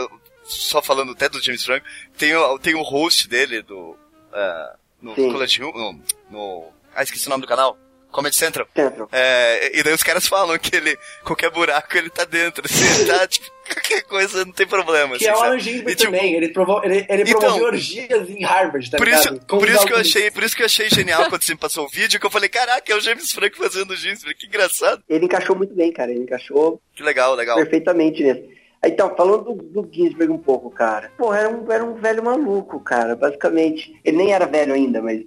só 0.44 0.80
falando 0.80 1.10
até 1.12 1.28
do 1.28 1.42
James 1.42 1.64
Franco, 1.64 1.84
tem 2.16 2.34
o, 2.36 2.58
tem 2.58 2.74
o 2.76 2.82
host 2.82 3.28
dele 3.28 3.62
do. 3.62 3.96
ah, 4.32 4.76
no 5.02 5.14
Sim. 5.16 5.32
College 5.32 5.62
Humor. 5.62 5.74
No, 5.74 6.00
no. 6.30 6.64
Ah, 6.94 7.02
esqueci 7.02 7.26
o 7.26 7.30
nome 7.30 7.42
do 7.42 7.48
canal. 7.48 7.76
Comedy 8.10 8.34
Central. 8.34 8.66
Central. 8.74 9.08
É, 9.12 9.78
e 9.78 9.84
daí 9.84 9.94
os 9.94 10.02
caras 10.02 10.26
falam 10.26 10.58
que 10.58 10.74
ele, 10.74 10.98
qualquer 11.22 11.48
buraco 11.48 11.96
ele 11.96 12.10
tá 12.10 12.24
dentro, 12.24 12.64
assim, 12.68 13.06
tá, 13.06 13.24
tipo, 13.28 13.46
qualquer 13.72 14.02
coisa 14.02 14.44
não 14.44 14.52
tem 14.52 14.66
problema. 14.66 15.16
Que 15.16 15.28
assim, 15.28 15.32
é 15.32 15.32
o 15.32 15.36
sabe? 15.36 15.46
Alan 15.48 15.58
Ginsberg 15.60 15.92
E, 15.92 15.94
tipo, 15.94 16.10
também. 16.10 16.34
Ele, 16.34 16.48
provo 16.48 16.80
ele, 16.84 17.06
ele 17.08 17.22
Então- 17.22 17.38
promoveu 17.38 17.66
orgias 17.66 18.28
em 18.28 18.42
Harvard, 18.44 18.90
tá 18.90 18.96
Por 18.96 19.06
ligado? 19.06 19.20
isso, 19.36 19.46
Com 19.46 19.58
por, 19.60 19.68
isso 19.68 19.86
que 19.86 19.92
eu 19.92 19.96
achei, 19.98 20.30
por 20.32 20.42
isso 20.42 20.56
que 20.56 20.62
eu 20.62 20.66
achei 20.66 20.90
genial 20.90 21.28
quando 21.28 21.40
você 21.44 21.52
me 21.54 21.60
passou 21.60 21.84
o 21.86 21.88
vídeo, 21.88 22.18
que 22.18 22.26
eu 22.26 22.30
falei, 22.32 22.48
caraca, 22.48 22.92
é 22.92 22.96
o 22.96 23.00
James 23.00 23.30
Franco 23.30 23.56
fazendo 23.56 23.92
o 23.92 23.96
Ginsberg, 23.96 24.36
que 24.36 24.46
engraçado. 24.48 25.04
Ele 25.08 25.26
encaixou 25.26 25.54
muito 25.54 25.72
bem, 25.72 25.92
cara. 25.92 26.10
Ele 26.10 26.24
encaixou 26.24 26.82
Que 26.96 27.04
legal, 27.04 27.36
legal. 27.36 27.56
perfeitamente 27.58 28.24
nesse. 28.24 28.58
Aí, 28.82 28.90
Então, 28.90 29.14
falando 29.14 29.54
do, 29.54 29.82
do 29.82 29.88
Ginsberg 29.92 30.32
um 30.32 30.38
pouco, 30.38 30.68
cara. 30.70 31.12
Pô, 31.16 31.32
era 31.32 31.48
um, 31.48 31.70
era 31.70 31.84
um 31.84 31.94
velho 31.94 32.24
maluco, 32.24 32.80
cara, 32.80 33.14
basicamente. 33.14 33.94
Ele 34.04 34.16
nem 34.16 34.32
era 34.32 34.46
velho 34.46 34.72
ainda, 34.74 35.00
mas 35.00 35.20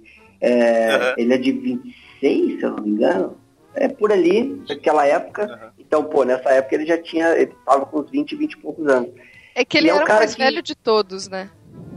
é, 0.44 0.94
Aham. 0.94 1.14
ele 1.18 1.34
é 1.34 1.38
de 1.38 1.52
26, 1.52 2.58
se 2.58 2.62
eu 2.62 2.70
não 2.70 2.82
me 2.82 2.90
engano. 2.90 3.36
É 3.74 3.88
por 3.88 4.12
ali, 4.12 4.62
naquela 4.68 5.06
época. 5.06 5.44
Aham. 5.44 5.70
Então, 5.78 6.04
pô, 6.04 6.24
nessa 6.24 6.50
época 6.50 6.74
ele 6.76 6.86
já 6.86 6.96
tinha. 7.00 7.28
Ele 7.36 7.52
tava 7.66 7.84
com 7.86 8.00
uns 8.00 8.10
20, 8.10 8.36
20 8.36 8.52
e 8.52 8.58
poucos 8.58 8.86
anos. 8.86 9.10
É 9.54 9.64
que 9.64 9.78
ele 9.78 9.88
E 9.88 9.90
é 9.90 9.94
era 9.94 10.04
o 10.04 10.06
cara 10.06 10.20
mais 10.20 10.34
que- 10.34 10.42
velho 10.42 10.62
de 10.62 10.74
todos, 10.74 11.28
né? 11.28 11.50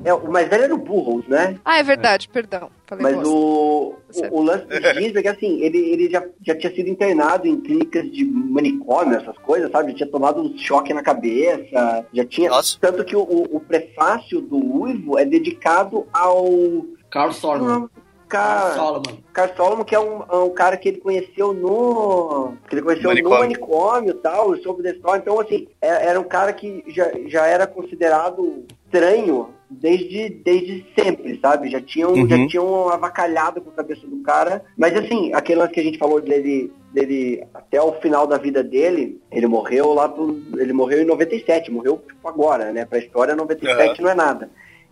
É, 0.06 0.14
o 0.14 0.32
mais 0.32 0.48
velho 0.48 0.64
era 0.64 0.74
o 0.76 0.78
Burroughs, 0.78 1.28
né? 1.28 1.58
Ah, 1.66 1.80
é 1.80 1.84
verdade, 1.84 2.30
perdão. 2.30 2.70
Falei 2.86 3.04
Mas 3.04 3.28
o, 3.28 3.96
Certo. 4.12 4.34
o, 4.34 4.40
o 4.40 4.44
lance 4.44 4.66
do 4.66 4.76
Ginsberg, 5.02 5.28
assim, 5.28 5.60
ele, 5.62 5.78
ele 5.78 6.10
já, 6.10 6.24
já 6.46 6.56
tinha 6.56 6.74
sido 6.74 6.88
internado 6.90 7.48
em 7.48 7.60
clínicas 7.60 8.10
de 8.12 8.24
manicômio, 8.24 9.18
essas 9.18 9.38
coisas, 9.40 9.72
sabe? 9.72 9.92
Já 9.92 9.98
tinha 9.98 10.10
tomado 10.12 10.42
um 10.42 10.56
choque 10.58 10.94
na 10.94 11.02
cabeça, 11.04 12.06
já 12.14 12.26
tinha... 12.26 12.50
Nossa. 12.50 12.78
Tanto 12.80 13.04
que 13.04 13.16
o, 13.16 13.22
o, 13.22 13.58
o 13.58 13.60
prefácio 13.60 14.40
do 14.40 14.58
Uivo 14.82 15.18
é 15.18 15.26
dedicado 15.26 16.06
ao... 16.14 16.48
Carl 17.10 17.32
Solomon. 17.34 17.88
Carl, 18.28 18.74
Solomon. 19.56 19.84
Que 19.84 19.96
é 19.96 20.00
um, 20.00 20.24
é 20.30 20.36
um 20.38 20.50
cara 20.50 20.78
que 20.78 20.90
ele 20.90 20.98
conheceu 21.00 21.54
no... 21.54 22.54
Que 22.70 22.76
ele 22.76 22.82
conheceu 22.82 23.10
Manicômio. 23.10 23.36
no 23.38 23.42
manicômio 23.44 24.10
e 24.12 24.14
tal, 24.16 24.56
e 24.56 24.62
da 24.84 24.92
história. 24.92 25.20
Então, 25.22 25.40
assim, 25.40 25.68
é- 25.82 26.08
era 26.08 26.20
um 26.20 26.24
cara 26.24 26.52
que 26.54 26.84
já, 26.88 27.10
já 27.28 27.46
era 27.46 27.66
considerado 27.68 28.66
estranho 28.86 29.50
desde, 29.70 30.30
desde 30.30 30.86
sempre, 30.98 31.40
sabe? 31.42 31.70
Já 31.70 31.82
tinham, 31.82 32.12
Uhum. 32.14 32.28
já 32.28 32.48
tinham 32.48 32.90
avacalhado 32.90 33.62
com 33.62 33.70
a 33.70 33.74
cabeça 33.74 34.08
do 34.08 34.22
cara. 34.24 34.64
Mas 34.78 34.96
assim, 34.98 35.34
aquele 35.34 35.60
lance 35.60 35.74
que 35.74 35.80
a 35.80 35.84
gente 35.84 35.98
falou 35.98 36.22
dele, 36.22 36.72
dele 36.94 37.44
até 37.54 37.82
o 37.82 37.92
final 37.94 38.26
da 38.26 38.38
vida 38.38 38.64
dele, 38.64 39.22
ele 39.32 39.46
morreu 39.46 39.94
lá 39.94 40.08
pro, 40.08 40.42
ele 40.58 40.72
morreu 40.74 41.02
em 41.02 41.06
97, 41.06 41.70
morreu 41.72 42.02
tipo 42.08 42.28
agora, 42.28 42.72
né? 42.72 42.86
Pra 42.86 42.98
história 43.00 43.36
97 43.36 44.02
não 44.02 44.10
é 44.10 44.16
nada. 44.16 44.50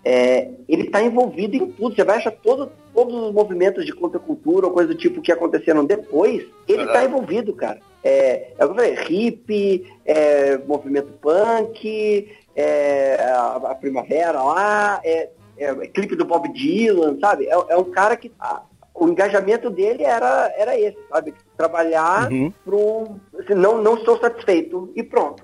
É, 0.08 0.52
ele 0.70 0.84
está 0.84 1.02
envolvido 1.02 1.56
em 1.56 1.72
tudo. 1.72 1.96
Você 1.96 2.04
vai 2.04 2.18
achar 2.18 2.30
todo, 2.32 2.72
todos 2.94 3.14
os 3.16 3.34
movimentos 3.34 3.84
de 3.86 3.92
contracultura 3.92 4.68
ou 4.68 4.72
coisa 4.72 4.90
do 4.94 4.96
tipo 5.00 5.20
que 5.20 5.32
aconteceram 5.32 5.84
depois, 5.84 6.46
ele 6.68 6.84
está 6.84 7.04
envolvido, 7.04 7.54
cara. 7.56 7.80
É, 8.04 8.52
é 8.56 8.64
o 8.64 8.68
que 8.68 8.72
eu 8.74 8.76
falei, 8.76 8.94
hippie, 8.94 9.92
é, 10.06 10.60
movimento 10.60 11.12
punk, 11.20 12.30
é, 12.56 13.16
a, 13.20 13.56
a 13.72 13.76
primavera 13.76 14.44
lá, 14.44 15.02
é, 15.04 15.30
é, 15.58 15.66
é 15.72 15.88
clipe 15.88 16.16
do 16.16 16.24
Bob 16.24 16.48
Dylan, 16.54 17.18
sabe? 17.20 17.48
É, 17.48 17.54
é 17.70 17.76
um 17.78 17.86
cara 17.92 18.16
que 18.16 18.32
a- 18.40 18.62
o 18.94 19.10
engajamento 19.10 19.72
dele 19.72 20.04
era, 20.04 20.54
era 20.56 20.80
esse, 20.80 20.98
sabe? 21.10 21.34
Trabalhar 21.58 22.32
Uhum. 22.32 22.54
pro. 22.64 23.16
Assim, 23.40 23.56
não, 23.56 23.82
não 23.82 23.96
estou 23.96 24.20
satisfeito 24.20 24.92
e 24.96 25.02
pronto. 25.04 25.44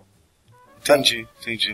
Entendi, 0.79 1.27
entendi. 1.41 1.73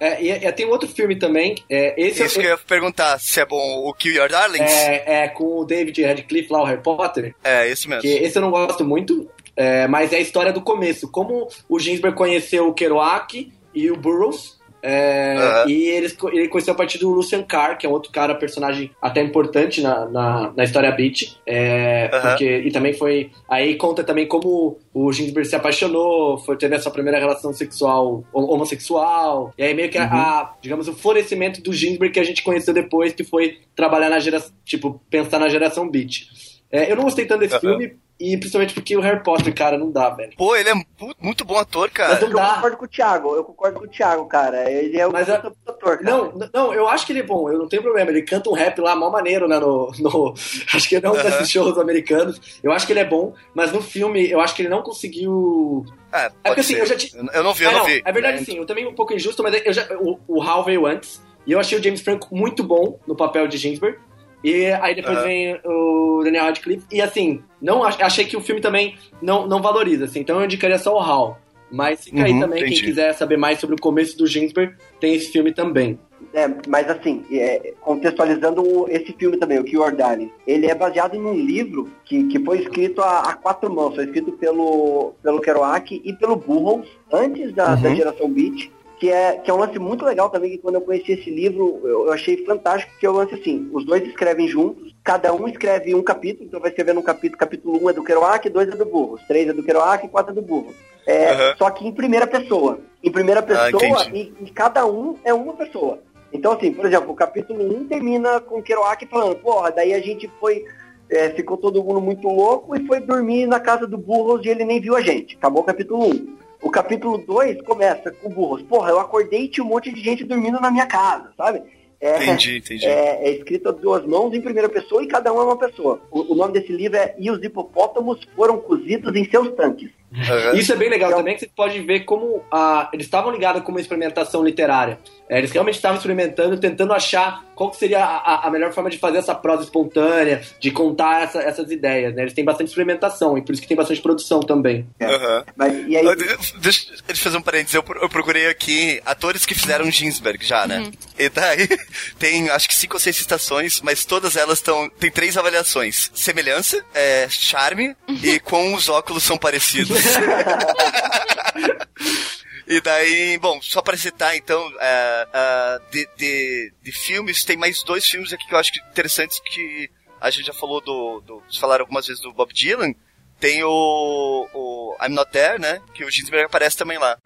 É, 0.00 0.22
e, 0.22 0.30
e 0.30 0.52
tem 0.52 0.66
um 0.66 0.70
outro 0.70 0.88
filme 0.88 1.16
também. 1.16 1.56
É, 1.68 2.00
esse 2.00 2.22
Isso 2.22 2.38
que 2.38 2.46
eu 2.46 2.50
ia 2.50 2.58
perguntar, 2.58 3.18
se 3.18 3.40
é 3.40 3.46
bom 3.46 3.84
o 3.84 3.92
Kill 3.92 4.14
Your 4.14 4.28
Darlings? 4.28 4.70
é, 4.70 5.24
é 5.24 5.28
com 5.28 5.60
o 5.60 5.64
David 5.64 6.02
Radcliffe 6.02 6.52
lá, 6.52 6.62
o 6.62 6.64
Harry 6.64 6.82
Potter. 6.82 7.34
É, 7.42 7.68
esse 7.68 7.88
mesmo. 7.88 8.02
Que 8.02 8.08
esse 8.08 8.36
eu 8.36 8.42
não 8.42 8.50
gosto 8.50 8.84
muito, 8.84 9.28
é, 9.56 9.88
mas 9.88 10.12
é 10.12 10.16
a 10.16 10.20
história 10.20 10.52
do 10.52 10.60
começo. 10.60 11.10
Como 11.10 11.48
o 11.68 11.78
Ginsberg 11.78 12.16
conheceu 12.16 12.68
o 12.68 12.74
Kerouac 12.74 13.52
e 13.74 13.90
o 13.90 13.96
Burroughs, 13.96 14.57
É, 14.82 15.62
uhum. 15.64 15.70
E 15.70 15.88
eles, 15.88 16.16
ele 16.32 16.48
conheceu 16.48 16.74
a 16.74 16.76
partir 16.76 16.98
do 16.98 17.10
Lucian 17.10 17.42
Carr, 17.42 17.76
que 17.76 17.86
é 17.86 17.88
outro 17.88 18.12
cara, 18.12 18.34
personagem 18.34 18.90
até 19.02 19.20
importante 19.20 19.80
na, 19.80 20.06
na, 20.06 20.52
na 20.56 20.64
história 20.64 20.90
Beat. 20.92 21.36
É, 21.46 22.10
uhum. 22.12 22.20
porque, 22.20 22.58
e 22.58 22.70
também 22.70 22.92
foi. 22.92 23.30
Aí 23.48 23.74
conta 23.76 24.04
também 24.04 24.26
como 24.26 24.78
o 24.94 25.12
Ginsberg 25.12 25.48
se 25.48 25.56
apaixonou, 25.56 26.38
foi, 26.38 26.56
teve 26.56 26.76
essa 26.76 26.90
primeira 26.90 27.18
relação 27.18 27.52
sexual 27.52 28.24
homossexual. 28.32 29.52
E 29.58 29.62
aí 29.62 29.74
meio 29.74 29.90
que 29.90 29.98
uhum. 29.98 30.04
a, 30.04 30.40
a, 30.40 30.54
digamos, 30.60 30.88
o 30.88 30.94
florescimento 30.94 31.60
do 31.60 31.72
Ginsberg 31.72 32.12
que 32.12 32.20
a 32.20 32.24
gente 32.24 32.42
conheceu 32.42 32.72
depois, 32.72 33.12
que 33.12 33.24
foi 33.24 33.58
trabalhar 33.74 34.08
na 34.10 34.18
geração. 34.18 34.52
Tipo, 34.64 35.00
pensar 35.10 35.38
na 35.38 35.48
geração 35.48 35.88
Beat. 35.88 36.28
É, 36.70 36.90
eu 36.90 36.96
não 36.96 37.04
gostei 37.04 37.24
tanto 37.24 37.40
desse 37.40 37.58
filme 37.58 37.96
e 38.20 38.36
principalmente 38.36 38.74
porque 38.74 38.96
o 38.96 39.00
Harry 39.00 39.22
Potter, 39.22 39.54
cara, 39.54 39.78
não 39.78 39.90
dá, 39.92 40.10
velho. 40.10 40.32
Pô, 40.36 40.56
ele 40.56 40.70
é 40.70 40.74
muito 41.20 41.44
bom 41.44 41.56
ator, 41.56 41.88
cara. 41.90 42.14
Mas 42.14 42.22
não 42.22 42.30
dá. 42.30 42.48
Eu 42.48 42.54
concordo 42.54 42.76
com 42.76 42.84
o 42.84 42.88
Thiago, 42.88 43.36
eu 43.36 43.44
concordo 43.44 43.78
com 43.78 43.84
o 43.84 43.88
Thiago, 43.88 44.26
cara. 44.26 44.70
Ele 44.70 44.98
é 44.98 45.06
o 45.06 45.12
Mas, 45.12 45.30
ator, 45.30 45.52
cara. 45.78 46.02
Não, 46.02 46.32
não, 46.52 46.74
eu 46.74 46.88
acho 46.88 47.06
que 47.06 47.12
ele 47.12 47.20
é 47.20 47.24
bom, 47.24 47.48
eu 47.48 47.58
não 47.58 47.68
tenho 47.68 47.82
problema. 47.82 48.10
Ele 48.10 48.22
canta 48.22 48.50
um 48.50 48.54
rap 48.54 48.80
lá, 48.80 48.96
mal 48.96 49.12
maneiro, 49.12 49.46
né? 49.46 49.58
No, 49.58 49.92
no 49.98 50.34
acho 50.74 50.88
que 50.88 51.00
não 51.00 51.12
uh 51.12 51.16
-huh. 51.16 51.22
desses 51.22 51.50
shows 51.50 51.78
americanos. 51.78 52.40
Eu 52.62 52.72
acho 52.72 52.86
que 52.86 52.92
ele 52.92 53.00
é 53.00 53.04
bom, 53.04 53.34
mas 53.54 53.72
no 53.72 53.80
filme, 53.80 54.28
eu 54.28 54.40
acho 54.40 54.54
que 54.54 54.62
ele 54.62 54.68
não 54.68 54.82
conseguiu. 54.82 55.86
É, 56.12 56.26
é 56.26 56.30
porque 56.42 56.60
assim, 56.60 56.74
eu 56.74 56.86
já 56.86 56.96
te... 56.96 57.14
Eu 57.16 57.44
não 57.44 57.54
vi, 57.54 57.64
eu 57.64 57.70
é, 57.70 57.72
não, 57.72 57.80
não, 57.80 57.86
vi. 57.86 58.02
É 58.04 58.12
verdade, 58.12 58.38
é. 58.38 58.44
sim. 58.44 58.56
Eu 58.56 58.66
também 58.66 58.86
um 58.86 58.94
pouco 58.94 59.14
injusto, 59.14 59.42
mas 59.42 59.54
eu 59.64 59.72
já, 59.72 59.86
o, 60.00 60.18
o 60.26 60.42
Hal 60.42 60.64
veio 60.64 60.86
antes. 60.86 61.22
E 61.46 61.52
eu 61.52 61.60
achei 61.60 61.78
o 61.78 61.82
James 61.82 62.00
Franco 62.00 62.34
muito 62.34 62.62
bom 62.62 62.98
no 63.06 63.16
papel 63.16 63.46
de 63.46 63.56
Ginsberg. 63.56 63.98
E 64.42 64.66
aí 64.66 64.94
depois 64.94 65.18
uhum. 65.18 65.24
vem 65.24 65.60
o 65.64 66.22
Daniel 66.24 66.44
Radcliffe. 66.44 66.86
E 66.92 67.00
assim, 67.00 67.42
não 67.60 67.82
achei 67.84 68.24
que 68.24 68.36
o 68.36 68.40
filme 68.40 68.60
também 68.60 68.96
não, 69.20 69.46
não 69.46 69.60
valoriza, 69.60 70.04
assim. 70.04 70.20
Então 70.20 70.38
eu 70.38 70.44
indicaria 70.44 70.78
só 70.78 70.94
o 70.94 71.00
Hal. 71.00 71.38
Mas 71.70 72.04
fica 72.04 72.18
uhum, 72.18 72.24
aí 72.24 72.40
também, 72.40 72.62
entendi. 72.62 72.76
quem 72.76 72.88
quiser 72.88 73.12
saber 73.12 73.36
mais 73.36 73.58
sobre 73.58 73.76
o 73.76 73.78
começo 73.78 74.16
do 74.16 74.26
Ginsberg, 74.26 74.74
tem 74.98 75.14
esse 75.14 75.30
filme 75.30 75.52
também. 75.52 75.98
É, 76.32 76.48
mas 76.66 76.88
assim, 76.88 77.24
é, 77.30 77.74
contextualizando 77.80 78.86
esse 78.88 79.12
filme 79.12 79.36
também, 79.36 79.58
o 79.58 79.64
Kior 79.64 79.94
Darling, 79.94 80.30
ele 80.46 80.66
é 80.66 80.74
baseado 80.74 81.18
num 81.18 81.34
livro 81.34 81.88
que, 82.04 82.24
que 82.24 82.42
foi 82.42 82.60
escrito 82.60 83.00
a, 83.00 83.20
a, 83.20 83.34
quatro 83.34 83.72
mãos, 83.72 83.94
foi 83.94 84.04
escrito 84.04 84.32
pelo, 84.32 85.14
pelo 85.22 85.40
Kerouac 85.40 86.00
e 86.02 86.12
pelo 86.14 86.36
Burroughs, 86.36 86.88
antes 87.12 87.52
da, 87.52 87.74
uhum. 87.74 87.82
da 87.82 87.94
geração 87.94 88.30
Beat, 88.30 88.70
que 88.98 89.10
é, 89.10 89.38
que 89.38 89.50
é 89.50 89.54
um 89.54 89.58
lance 89.58 89.78
muito 89.78 90.04
legal 90.04 90.28
também, 90.28 90.50
que 90.50 90.58
quando 90.58 90.74
eu 90.74 90.80
conheci 90.80 91.12
esse 91.12 91.30
livro, 91.30 91.80
eu, 91.84 92.06
eu 92.06 92.12
achei 92.12 92.44
fantástico, 92.44 92.92
que 92.98 93.06
é 93.06 93.10
o 93.10 93.12
lance 93.12 93.34
assim, 93.34 93.68
os 93.72 93.84
dois 93.84 94.06
escrevem 94.06 94.48
juntos, 94.48 94.94
cada 95.04 95.32
um 95.32 95.46
escreve 95.48 95.94
um 95.94 96.02
capítulo, 96.02 96.46
então 96.46 96.60
vai 96.60 96.70
escrever 96.70 96.96
um 96.96 97.02
capítulo, 97.02 97.38
capítulo 97.38 97.78
1 97.78 97.84
um 97.84 97.90
é 97.90 97.92
do 97.92 98.04
Kerouac, 98.04 98.48
dois 98.48 98.68
é 98.68 98.76
do 98.76 98.84
Burros, 98.84 99.22
três 99.28 99.48
é 99.48 99.52
do 99.52 99.62
Kerouac 99.62 100.04
e 100.04 100.08
quatro 100.08 100.32
é 100.32 100.34
do 100.34 100.42
Burros. 100.42 100.74
É, 101.06 101.32
uhum. 101.32 101.56
Só 101.56 101.70
que 101.70 101.86
em 101.86 101.92
primeira 101.92 102.26
pessoa. 102.26 102.80
Em 103.02 103.10
primeira 103.10 103.40
ah, 103.40 103.44
pessoa, 103.44 104.02
ah, 104.02 104.10
e, 104.12 104.32
e, 104.40 104.50
cada 104.50 104.84
um 104.84 105.16
é 105.24 105.32
uma 105.32 105.54
pessoa. 105.54 106.00
Então, 106.32 106.52
assim, 106.52 106.72
por 106.72 106.84
exemplo, 106.84 107.12
o 107.12 107.14
capítulo 107.14 107.62
1 107.62 107.76
um 107.76 107.86
termina 107.86 108.40
com 108.40 108.58
o 108.58 108.62
Kerouac 108.62 109.06
falando, 109.06 109.36
porra, 109.36 109.70
daí 109.70 109.94
a 109.94 110.00
gente 110.00 110.30
foi 110.40 110.64
é, 111.10 111.30
ficou 111.30 111.56
todo 111.56 111.82
mundo 111.82 112.00
muito 112.00 112.28
louco 112.28 112.76
e 112.76 112.86
foi 112.86 113.00
dormir 113.00 113.46
na 113.46 113.58
casa 113.58 113.86
do 113.86 113.96
Burros 113.96 114.44
e 114.44 114.48
ele 114.48 114.64
nem 114.64 114.80
viu 114.80 114.94
a 114.94 115.00
gente. 115.00 115.36
Acabou 115.36 115.62
o 115.62 115.64
capítulo 115.64 116.06
1. 116.06 116.37
O 116.60 116.70
capítulo 116.70 117.18
2 117.18 117.62
começa 117.62 118.10
com 118.10 118.28
burros. 118.28 118.62
Porra, 118.62 118.90
eu 118.90 118.98
acordei 118.98 119.44
e 119.44 119.48
tinha 119.48 119.64
um 119.64 119.68
monte 119.68 119.92
de 119.92 120.00
gente 120.00 120.24
dormindo 120.24 120.60
na 120.60 120.70
minha 120.70 120.86
casa, 120.86 121.32
sabe? 121.36 121.62
É, 122.00 122.22
entendi, 122.22 122.58
entendi. 122.58 122.86
É, 122.86 123.28
é, 123.28 123.30
escrito 123.32 123.68
a 123.68 123.72
duas 123.72 124.06
mãos 124.06 124.32
em 124.32 124.40
primeira 124.40 124.68
pessoa 124.68 125.02
e 125.02 125.08
cada 125.08 125.32
um 125.32 125.40
é 125.40 125.44
uma 125.44 125.58
pessoa. 125.58 126.00
O, 126.10 126.32
o 126.32 126.34
nome 126.34 126.52
desse 126.52 126.72
livro 126.72 126.96
é 126.96 127.14
E 127.18 127.30
os 127.30 127.42
hipopótamos 127.42 128.20
foram 128.36 128.58
cozidos 128.58 129.14
em 129.16 129.28
seus 129.28 129.52
tanques. 129.54 129.90
Uhum. 130.10 130.58
Isso 130.58 130.72
é 130.72 130.76
bem 130.76 130.88
legal 130.88 131.10
então, 131.10 131.20
também, 131.20 131.34
que 131.34 131.40
você 131.40 131.50
pode 131.54 131.80
ver 131.80 132.00
como 132.00 132.42
ah, 132.50 132.88
eles 132.92 133.06
estavam 133.06 133.30
ligados 133.30 133.62
com 133.62 133.70
uma 133.70 133.80
experimentação 133.80 134.42
literária. 134.42 134.98
É, 135.28 135.38
eles 135.38 135.50
realmente 135.50 135.74
estavam 135.74 135.98
experimentando, 135.98 136.56
tentando 136.56 136.92
achar 136.94 137.44
qual 137.54 137.74
seria 137.74 138.02
a, 138.02 138.46
a, 138.46 138.50
melhor 138.50 138.72
forma 138.72 138.88
de 138.88 138.96
fazer 138.98 139.18
essa 139.18 139.34
prosa 139.34 139.64
espontânea, 139.64 140.40
de 140.58 140.70
contar 140.70 141.24
essa, 141.24 141.40
essas 141.40 141.70
ideias. 141.70 142.14
Né? 142.14 142.22
Eles 142.22 142.32
têm 142.32 142.44
bastante 142.44 142.68
experimentação 142.68 143.36
e 143.36 143.42
por 143.42 143.52
isso 143.52 143.60
que 143.60 143.68
tem 143.68 143.76
bastante 143.76 144.00
produção 144.00 144.40
também. 144.40 144.86
Uhum. 145.00 145.44
Mas, 145.54 145.86
e 145.86 145.96
aí... 145.96 146.16
Deixa, 146.58 146.94
eu 147.06 147.16
fazer 147.16 147.36
um 147.36 147.42
parênteses. 147.42 147.74
Eu, 147.74 147.84
eu 148.00 148.08
procurei 148.08 148.46
aqui 148.48 149.02
atores 149.04 149.44
que 149.44 149.54
fizeram 149.54 149.90
Ginsberg 149.90 150.42
já, 150.46 150.66
né? 150.66 150.78
Uhum. 150.78 150.92
E 151.18 151.28
daí 151.28 151.68
tem 152.18 152.48
acho 152.48 152.68
que 152.68 152.74
cinco 152.74 152.94
ou 152.94 153.00
seis 153.00 153.16
citações, 153.16 153.82
mas 153.82 154.04
todas 154.06 154.36
elas 154.36 154.58
estão. 154.58 154.88
Tem 154.88 155.10
três 155.10 155.36
avaliações: 155.36 156.10
semelhança, 156.14 156.82
é, 156.94 157.26
charme 157.28 157.88
uhum. 158.08 158.18
e 158.22 158.40
com 158.40 158.72
os 158.72 158.88
óculos 158.88 159.24
são 159.24 159.36
parecidos. 159.36 159.97
E 162.70 162.82
daí, 162.82 163.38
bom, 163.38 163.62
só 163.62 163.80
para 163.80 163.96
citar 163.96 164.36
então, 164.36 164.60
uh, 164.68 164.70
uh, 164.70 165.90
de, 165.90 166.06
de, 166.18 166.72
de, 166.82 166.92
filmes, 166.92 167.42
tem 167.42 167.56
mais 167.56 167.82
dois 167.82 168.04
filmes 168.04 168.30
aqui 168.30 168.46
que 168.46 168.54
eu 168.54 168.58
acho 168.58 168.70
que 168.70 168.80
interessantes 168.90 169.40
que 169.40 169.90
a 170.20 170.28
gente 170.28 170.48
já 170.48 170.52
falou 170.52 170.78
do. 170.82 171.22
do 171.22 171.42
falaram 171.58 171.84
algumas 171.84 172.06
vezes 172.06 172.22
do 172.22 172.30
Bob 172.30 172.52
Dylan. 172.52 172.92
Tem 173.40 173.64
o, 173.64 174.46
o 174.52 174.94
I'm 175.02 175.14
Not 175.14 175.30
There, 175.30 175.58
né? 175.58 175.80
Que 175.94 176.04
o 176.04 176.10
Ginsberg 176.10 176.44
aparece 176.44 176.76
também 176.76 176.98
lá. 176.98 177.16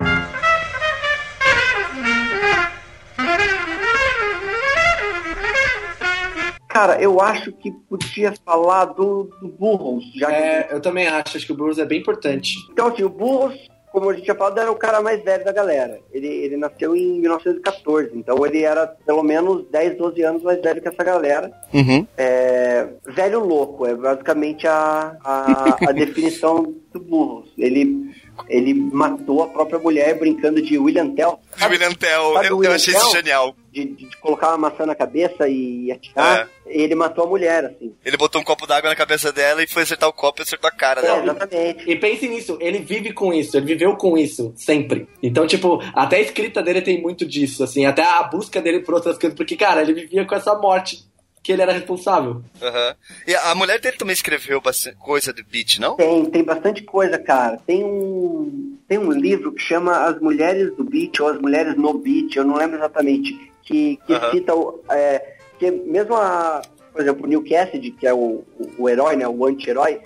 Cara, 6.72 7.00
eu 7.02 7.20
acho 7.20 7.52
que 7.52 7.70
podia 7.70 8.32
falar 8.44 8.86
do, 8.86 9.30
do 9.40 9.48
Burros. 9.48 10.04
Já 10.14 10.32
é, 10.32 10.62
que... 10.62 10.74
eu 10.74 10.80
também 10.80 11.06
acho, 11.06 11.36
acho 11.36 11.44
que 11.44 11.52
o 11.52 11.56
Burros 11.56 11.78
é 11.78 11.84
bem 11.84 12.00
importante. 12.00 12.54
Então, 12.70 12.88
assim, 12.88 13.02
o 13.02 13.10
Burros 13.10 13.70
como 13.92 14.08
a 14.08 14.14
gente 14.14 14.24
tinha 14.24 14.34
falado, 14.34 14.58
era 14.58 14.72
o 14.72 14.76
cara 14.76 15.02
mais 15.02 15.22
velho 15.22 15.44
da 15.44 15.52
galera. 15.52 16.00
Ele, 16.10 16.26
ele 16.26 16.56
nasceu 16.56 16.96
em 16.96 17.20
1914, 17.20 18.10
então 18.14 18.44
ele 18.46 18.62
era 18.62 18.86
pelo 18.86 19.22
menos 19.22 19.66
10, 19.70 19.98
12 19.98 20.22
anos 20.22 20.42
mais 20.42 20.60
velho 20.62 20.80
que 20.80 20.88
essa 20.88 21.04
galera. 21.04 21.52
Uhum. 21.74 22.06
É, 22.16 22.88
velho 23.06 23.40
louco, 23.40 23.86
é 23.86 23.94
basicamente 23.94 24.66
a, 24.66 25.14
a, 25.22 25.76
a 25.90 25.92
definição 25.92 26.74
do 26.90 27.00
burro. 27.00 27.44
Ele 27.58 28.10
ele 28.48 28.74
matou 28.74 29.42
a 29.42 29.48
própria 29.48 29.78
mulher 29.78 30.18
brincando 30.18 30.60
de 30.60 30.78
William 30.78 31.14
Tell. 31.14 31.40
De 31.56 31.66
William 31.66 31.92
Tell, 31.92 32.42
eu, 32.42 32.56
William 32.56 32.70
eu, 32.70 32.74
achei 32.74 32.92
Tell? 32.92 33.02
isso 33.02 33.12
genial. 33.12 33.56
De, 33.70 33.84
de, 33.86 34.06
de, 34.06 34.16
colocar 34.18 34.48
uma 34.50 34.70
maçã 34.70 34.84
na 34.84 34.94
cabeça 34.94 35.48
e 35.48 35.90
atirar, 35.90 36.48
é. 36.66 36.82
ele 36.82 36.94
matou 36.94 37.24
a 37.24 37.26
mulher, 37.26 37.64
assim. 37.64 37.94
Ele 38.04 38.16
botou 38.18 38.40
um 38.40 38.44
copo 38.44 38.66
d'água 38.66 38.90
na 38.90 38.96
cabeça 38.96 39.32
dela 39.32 39.62
e 39.62 39.66
foi 39.66 39.82
acertar 39.82 40.08
o 40.08 40.12
copo 40.12 40.40
e 40.40 40.42
acertou 40.42 40.68
a 40.68 40.70
cara 40.70 41.00
é, 41.00 41.04
dela. 41.04 41.22
Exatamente. 41.22 41.90
E 41.90 41.96
pense 41.96 42.28
nisso, 42.28 42.58
ele 42.60 42.80
vive 42.80 43.12
com 43.12 43.32
isso, 43.32 43.56
ele 43.56 43.66
viveu 43.66 43.96
com 43.96 44.18
isso, 44.18 44.52
sempre. 44.56 45.08
Então, 45.22 45.46
tipo, 45.46 45.82
até 45.94 46.16
a 46.16 46.20
escrita 46.20 46.62
dele 46.62 46.82
tem 46.82 47.00
muito 47.00 47.24
disso, 47.24 47.64
assim, 47.64 47.86
até 47.86 48.02
a 48.02 48.22
busca 48.24 48.60
dele 48.60 48.80
por 48.80 48.94
outras 48.94 49.16
coisas, 49.16 49.36
porque, 49.36 49.56
cara, 49.56 49.80
ele 49.80 49.94
vivia 49.94 50.26
com 50.26 50.34
essa 50.34 50.54
morte 50.54 51.10
que 51.42 51.52
ele 51.52 51.62
era 51.62 51.72
responsável. 51.72 52.34
Uhum. 52.34 52.94
E 53.26 53.34
a 53.34 53.54
mulher 53.54 53.80
dele 53.80 53.96
também 53.96 54.12
escreveu 54.12 54.60
bastante 54.60 54.96
coisa 54.96 55.32
do 55.32 55.44
beat, 55.44 55.78
não? 55.78 55.96
Tem, 55.96 56.24
tem 56.26 56.44
bastante 56.44 56.82
coisa, 56.82 57.18
cara. 57.18 57.58
Tem 57.66 57.82
um, 57.82 58.78
tem 58.86 58.98
um 58.98 59.10
livro 59.10 59.52
que 59.52 59.60
chama 59.60 60.04
As 60.04 60.20
Mulheres 60.20 60.74
do 60.76 60.84
Beat 60.84 61.18
ou 61.20 61.28
As 61.28 61.40
Mulheres 61.40 61.76
no 61.76 61.94
Beat, 61.94 62.36
eu 62.36 62.44
não 62.44 62.56
lembro 62.56 62.76
exatamente, 62.76 63.32
que, 63.62 63.98
que 64.06 64.12
uhum. 64.12 64.30
cita 64.30 64.52
é, 64.90 65.36
que 65.58 65.70
mesmo 65.70 66.14
a, 66.14 66.62
por 66.92 67.00
exemplo, 67.00 67.24
o 67.24 67.28
Neil 67.28 67.44
Cassidy, 67.44 67.90
que 67.90 68.06
é 68.06 68.14
o, 68.14 68.44
o, 68.58 68.70
o 68.78 68.88
herói, 68.88 69.16
né, 69.16 69.26
o 69.26 69.46
anti-herói, 69.46 70.00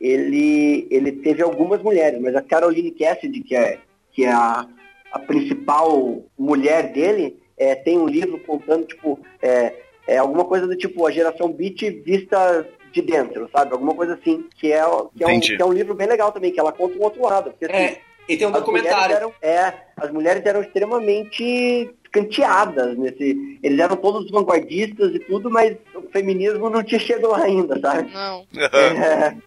ele, 0.00 0.88
ele 0.90 1.12
teve 1.12 1.42
algumas 1.42 1.82
mulheres, 1.82 2.20
mas 2.20 2.34
a 2.34 2.42
Caroline 2.42 2.90
Cassidy, 2.90 3.40
que 3.42 3.54
é, 3.54 3.78
que 4.12 4.24
é 4.24 4.32
a, 4.32 4.66
a 5.12 5.18
principal 5.18 6.24
mulher 6.38 6.92
dele, 6.92 7.38
é, 7.58 7.74
tem 7.74 7.98
um 7.98 8.08
livro 8.08 8.38
contando, 8.40 8.86
tipo, 8.86 9.20
é, 9.42 9.74
é 10.06 10.18
alguma 10.18 10.44
coisa 10.44 10.66
do 10.66 10.76
tipo 10.76 11.06
a 11.06 11.10
geração 11.10 11.52
beat 11.52 11.80
vista 12.04 12.66
de 12.92 13.02
dentro, 13.02 13.48
sabe? 13.52 13.72
Alguma 13.72 13.94
coisa 13.94 14.14
assim, 14.14 14.44
que 14.56 14.72
é, 14.72 14.82
que 15.16 15.24
é, 15.24 15.26
um, 15.26 15.40
que 15.40 15.62
é 15.62 15.64
um 15.64 15.72
livro 15.72 15.94
bem 15.94 16.08
legal 16.08 16.32
também, 16.32 16.52
que 16.52 16.58
ela 16.60 16.72
conta 16.72 16.98
um 16.98 17.02
outro 17.02 17.22
lado. 17.22 17.50
Porque, 17.50 17.66
assim, 17.66 17.74
é, 17.74 18.00
e 18.28 18.36
tem 18.36 18.46
um 18.46 18.52
documentário. 18.52 19.16
Eram, 19.16 19.32
é, 19.42 19.74
as 19.96 20.10
mulheres 20.10 20.44
eram 20.44 20.60
extremamente 20.60 21.90
canteadas 22.12 22.96
nesse. 22.96 23.58
Eles 23.62 23.78
eram 23.78 23.96
todos 23.96 24.30
vanguardistas 24.30 25.14
e 25.14 25.18
tudo, 25.20 25.50
mas 25.50 25.76
o 25.94 26.02
feminismo 26.10 26.70
não 26.70 26.82
tinha 26.82 27.00
chegado 27.00 27.28
lá 27.28 27.42
ainda, 27.42 27.78
sabe? 27.80 28.12
Não. 28.12 28.46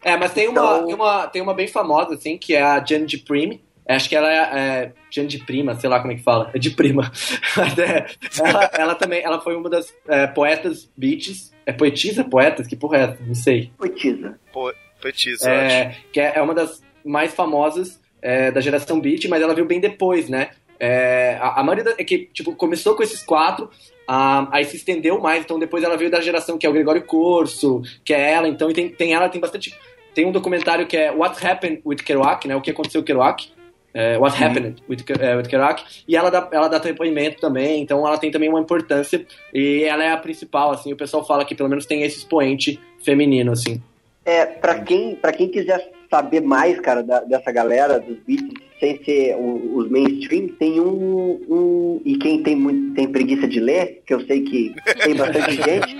É, 0.03 0.13
é 0.13 0.17
mas 0.17 0.33
tem 0.33 0.47
uma, 0.47 0.61
então... 0.61 0.85
tem 0.85 0.95
uma, 0.95 1.27
tem 1.27 1.41
uma 1.41 1.53
bem 1.53 1.67
famosa, 1.67 2.15
assim, 2.15 2.37
que 2.37 2.53
é 2.53 2.61
a 2.61 2.83
Jane 2.83 3.05
de 3.05 3.17
Prime, 3.17 3.61
Acho 3.87 4.07
que 4.07 4.15
ela 4.15 4.31
é, 4.31 4.93
é 5.15 5.23
de 5.23 5.39
prima, 5.39 5.75
sei 5.75 5.89
lá 5.89 5.99
como 5.99 6.13
é 6.13 6.15
que 6.15 6.23
fala. 6.23 6.49
É 6.53 6.59
de 6.59 6.71
prima. 6.71 7.11
é, 7.77 8.05
ela, 8.41 8.71
ela, 8.73 8.95
também 8.95 9.21
ela 9.21 9.41
foi 9.41 9.55
uma 9.55 9.69
das 9.69 9.93
é, 10.07 10.27
poetas 10.27 10.89
beats. 10.95 11.53
É 11.65 11.71
poetisa? 11.71 12.23
Poetas? 12.23 12.67
Que 12.67 12.75
porra 12.75 12.97
é 12.97 13.01
essa? 13.03 13.17
Não 13.25 13.35
sei. 13.35 13.71
Poetisa. 13.77 14.39
Po 14.51 14.73
poetisa, 15.01 15.49
é, 15.49 15.97
Que 16.13 16.21
é, 16.21 16.33
é, 16.35 16.41
uma 16.41 16.53
das 16.53 16.81
mais 17.03 17.33
famosas 17.33 17.99
é, 18.21 18.51
da 18.51 18.61
geração 18.61 19.01
beat, 19.01 19.25
mas 19.27 19.41
ela 19.41 19.53
veio 19.53 19.67
bem 19.67 19.81
depois, 19.81 20.29
né? 20.29 20.51
É, 20.79 21.37
a, 21.41 21.59
a 21.59 21.63
maioria 21.63 21.83
da, 21.83 21.91
é 21.91 22.03
que, 22.05 22.29
tipo, 22.33 22.55
começou 22.55 22.95
com 22.95 23.03
esses 23.03 23.21
quatro, 23.21 23.69
ah, 24.07 24.47
aí 24.51 24.63
se 24.63 24.77
estendeu 24.77 25.19
mais, 25.19 25.43
então 25.43 25.59
depois 25.59 25.83
ela 25.83 25.97
veio 25.97 26.09
da 26.09 26.21
geração 26.21 26.57
que 26.57 26.65
é 26.65 26.69
o 26.69 26.73
Gregório 26.73 27.03
Corso, 27.03 27.81
que 28.03 28.13
é 28.13 28.31
ela, 28.31 28.47
então, 28.47 28.69
e 28.69 28.73
tem, 28.73 28.89
tem 28.89 29.13
ela, 29.13 29.29
tem 29.29 29.41
bastante... 29.41 29.77
Tem 30.15 30.25
um 30.25 30.31
documentário 30.31 30.85
que 30.85 30.95
é 30.95 31.11
What 31.11 31.45
Happened 31.45 31.81
with 31.83 31.97
Kerouac, 31.97 32.47
né? 32.47 32.55
O 32.55 32.61
que 32.61 32.69
aconteceu 32.69 33.01
com 33.01 33.05
Kerouac, 33.05 33.51
é, 33.93 34.17
What 34.17 34.43
Happened 34.43 34.81
with, 34.89 35.03
é, 35.19 35.35
with 35.35 35.47
Kerouac, 35.47 35.83
e 36.07 36.15
ela 36.15 36.29
dá, 36.29 36.47
ela 36.51 36.67
dá 36.67 36.77
depoimento 36.79 37.39
também, 37.39 37.81
então 37.81 38.05
ela 38.07 38.17
tem 38.17 38.31
também 38.31 38.49
uma 38.49 38.59
importância, 38.59 39.25
e 39.53 39.83
ela 39.83 40.03
é 40.03 40.11
a 40.11 40.17
principal, 40.17 40.71
assim, 40.71 40.91
o 40.91 40.97
pessoal 40.97 41.25
fala 41.25 41.45
que 41.45 41.55
pelo 41.55 41.69
menos 41.69 41.85
tem 41.85 42.03
esse 42.03 42.17
expoente 42.17 42.79
feminino, 43.03 43.51
assim. 43.51 43.81
É, 44.25 44.45
pra 44.45 44.79
quem, 44.79 45.15
pra 45.15 45.33
quem 45.33 45.49
quiser 45.49 45.91
saber 46.09 46.41
mais, 46.41 46.79
cara, 46.79 47.03
da, 47.03 47.21
dessa 47.21 47.51
galera, 47.51 47.99
dos 47.99 48.17
beats, 48.25 48.53
sem 48.79 49.03
ser 49.03 49.35
o, 49.35 49.77
os 49.77 49.89
mainstream, 49.89 50.49
tem 50.59 50.79
um, 50.79 51.39
um, 51.49 52.01
E 52.05 52.17
quem 52.17 52.43
tem, 52.43 52.55
muito, 52.55 52.93
tem 52.93 53.07
preguiça 53.07 53.47
de 53.47 53.59
ler, 53.59 54.01
que 54.05 54.13
eu 54.13 54.25
sei 54.25 54.41
que 54.41 54.75
tem 55.03 55.15
bastante 55.15 55.55
gente, 55.63 55.97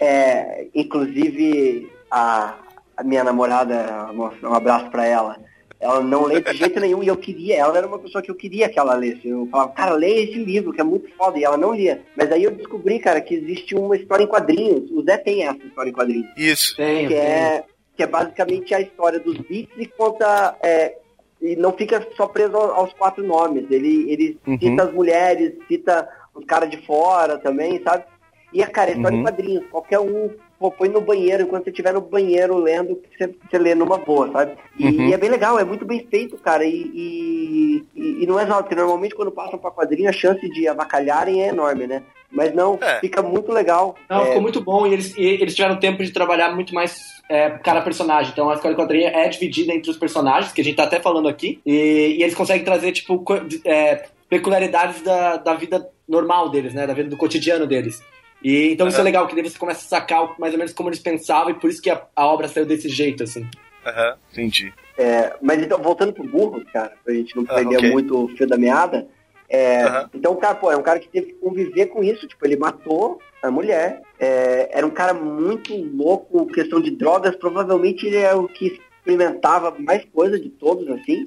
é, 0.00 0.66
inclusive 0.74 1.90
a, 2.10 2.58
a 2.96 3.04
minha 3.04 3.24
namorada, 3.24 4.10
um 4.42 4.54
abraço 4.54 4.90
pra 4.90 5.06
ela, 5.06 5.36
ela 5.78 6.00
não 6.00 6.24
lê 6.24 6.40
de 6.40 6.56
jeito 6.56 6.80
nenhum 6.80 7.02
e 7.02 7.08
eu 7.08 7.16
queria, 7.16 7.56
ela 7.56 7.76
era 7.76 7.86
uma 7.86 7.98
pessoa 7.98 8.22
que 8.22 8.30
eu 8.30 8.34
queria 8.34 8.68
que 8.68 8.78
ela 8.78 8.94
lesse. 8.94 9.28
Eu 9.28 9.46
falava, 9.50 9.72
cara, 9.72 9.94
leia 9.94 10.24
esse 10.24 10.38
livro, 10.42 10.72
que 10.72 10.80
é 10.80 10.84
muito 10.84 11.08
foda, 11.16 11.38
e 11.38 11.44
ela 11.44 11.56
não 11.56 11.74
lia. 11.74 12.02
Mas 12.16 12.32
aí 12.32 12.44
eu 12.44 12.50
descobri, 12.50 12.98
cara, 12.98 13.20
que 13.20 13.34
existe 13.34 13.74
uma 13.74 13.96
história 13.96 14.24
em 14.24 14.28
quadrinhos. 14.28 14.90
O 14.90 15.02
Zé 15.02 15.18
tem 15.18 15.44
essa 15.44 15.62
história 15.64 15.90
em 15.90 15.92
quadrinhos. 15.92 16.28
Isso. 16.36 16.74
Tem, 16.76 17.08
que, 17.08 17.14
tem. 17.14 17.22
É, 17.22 17.64
que 17.94 18.02
é 18.02 18.06
basicamente 18.06 18.74
a 18.74 18.80
história 18.80 19.20
dos 19.20 19.36
beats 19.38 19.74
e 19.76 19.86
conta. 19.86 20.56
É, 20.62 20.96
e 21.40 21.54
não 21.56 21.72
fica 21.72 22.06
só 22.16 22.26
preso 22.26 22.56
aos 22.56 22.92
quatro 22.94 23.22
nomes. 23.22 23.66
Ele, 23.70 24.10
ele 24.10 24.38
uhum. 24.46 24.58
cita 24.58 24.84
as 24.84 24.92
mulheres, 24.92 25.52
cita 25.68 26.08
os 26.34 26.44
caras 26.46 26.70
de 26.70 26.78
fora 26.86 27.36
também, 27.38 27.82
sabe? 27.82 28.04
E, 28.52 28.64
cara, 28.66 28.90
é 28.90 28.94
história 28.94 29.14
uhum. 29.14 29.20
em 29.20 29.24
quadrinhos. 29.24 29.66
Qualquer 29.70 30.00
um 30.00 30.30
pô, 30.58 30.70
põe 30.70 30.88
no 30.88 31.00
banheiro, 31.00 31.42
enquanto 31.42 31.64
você 31.64 31.70
estiver 31.70 31.92
no 31.92 32.00
banheiro 32.00 32.56
lendo, 32.56 33.00
você, 33.16 33.34
você 33.48 33.58
lê 33.58 33.74
numa 33.74 33.98
boa, 33.98 34.30
sabe? 34.32 34.52
E, 34.78 34.86
uhum. 34.86 35.08
e, 35.08 35.12
é 35.12 35.16
bem 35.16 35.30
legal, 35.30 35.58
é 35.58 35.64
muito 35.64 35.84
bem 35.84 36.06
feito, 36.10 36.36
cara. 36.38 36.64
E, 36.64 37.84
e, 37.94 38.22
e 38.22 38.26
não 38.26 38.38
é 38.38 38.46
só, 38.46 38.62
porque 38.62 38.74
normalmente 38.74 39.14
quando 39.14 39.30
passam 39.30 39.58
pra 39.58 39.70
quadrinho 39.70 40.08
a 40.08 40.12
chance 40.12 40.48
de 40.50 40.66
avacalharem 40.66 41.42
é 41.42 41.48
enorme, 41.48 41.86
né? 41.86 42.02
Mas 42.30 42.54
não, 42.54 42.78
é. 42.80 43.00
fica 43.00 43.22
muito 43.22 43.52
legal. 43.52 43.94
Não, 44.08 44.22
é... 44.22 44.26
ficou 44.26 44.42
muito 44.42 44.60
bom 44.60 44.86
e 44.86 44.92
eles, 44.92 45.16
e 45.16 45.22
eles 45.22 45.54
tiveram 45.54 45.78
tempo 45.78 46.02
de 46.02 46.10
trabalhar 46.10 46.54
muito 46.54 46.74
mais 46.74 47.22
é, 47.28 47.50
cada 47.50 47.80
personagem. 47.82 48.32
Então 48.32 48.50
a 48.50 48.54
escola 48.54 48.74
de 48.74 48.80
quadrinha 48.80 49.10
é 49.10 49.28
dividida 49.28 49.72
entre 49.72 49.90
os 49.90 49.96
personagens, 49.96 50.52
que 50.52 50.60
a 50.60 50.64
gente 50.64 50.76
tá 50.76 50.84
até 50.84 51.00
falando 51.00 51.28
aqui, 51.28 51.60
e, 51.64 52.16
e 52.18 52.22
eles 52.22 52.34
conseguem 52.34 52.64
trazer, 52.64 52.92
tipo, 52.92 53.24
é, 53.64 54.06
peculiaridades 54.28 55.02
da, 55.02 55.36
da 55.36 55.54
vida 55.54 55.88
normal 56.08 56.50
deles, 56.50 56.74
né? 56.74 56.86
Da 56.86 56.94
vida 56.94 57.08
do 57.08 57.16
cotidiano 57.16 57.66
deles. 57.66 58.02
E 58.42 58.72
então 58.72 58.86
uhum. 58.86 58.90
isso 58.90 59.00
é 59.00 59.04
legal, 59.04 59.26
que 59.26 59.34
daí 59.34 59.48
você 59.48 59.58
começa 59.58 59.84
a 59.84 59.88
sacar 59.88 60.38
mais 60.38 60.52
ou 60.52 60.58
menos 60.58 60.72
como 60.72 60.88
eles 60.88 61.00
pensavam 61.00 61.50
e 61.50 61.54
por 61.54 61.70
isso 61.70 61.82
que 61.82 61.90
a, 61.90 62.02
a 62.14 62.26
obra 62.26 62.48
saiu 62.48 62.66
desse 62.66 62.88
jeito, 62.88 63.22
assim. 63.22 63.46
Aham, 63.84 64.10
uhum, 64.10 64.16
entendi. 64.32 64.72
É, 64.98 65.36
mas 65.42 65.62
então, 65.62 65.80
voltando 65.82 66.12
pro 66.12 66.24
burro, 66.24 66.64
cara, 66.72 66.92
pra 67.04 67.14
gente 67.14 67.36
não 67.36 67.44
perder 67.44 67.76
okay. 67.76 67.90
muito 67.92 68.24
o 68.24 68.28
fio 68.28 68.46
da 68.46 68.56
meada, 68.56 69.06
é, 69.48 69.86
uhum. 69.86 70.08
então 70.14 70.32
o 70.32 70.36
cara, 70.36 70.54
pô, 70.54 70.70
é 70.72 70.76
um 70.76 70.82
cara 70.82 70.98
que 70.98 71.08
teve 71.08 71.28
que 71.28 71.34
conviver 71.34 71.86
com 71.86 72.02
isso, 72.02 72.26
tipo, 72.26 72.44
ele 72.46 72.56
matou 72.56 73.20
a 73.42 73.50
mulher, 73.50 74.02
é, 74.18 74.70
era 74.72 74.86
um 74.86 74.90
cara 74.90 75.14
muito 75.14 75.74
louco, 75.74 76.46
questão 76.46 76.80
de 76.80 76.90
drogas, 76.90 77.36
provavelmente 77.36 78.06
ele 78.06 78.16
é 78.16 78.34
o 78.34 78.48
que 78.48 78.80
experimentava 79.06 79.74
mais 79.78 80.04
coisa 80.12 80.38
de 80.38 80.48
todos, 80.48 80.88
assim. 80.90 81.24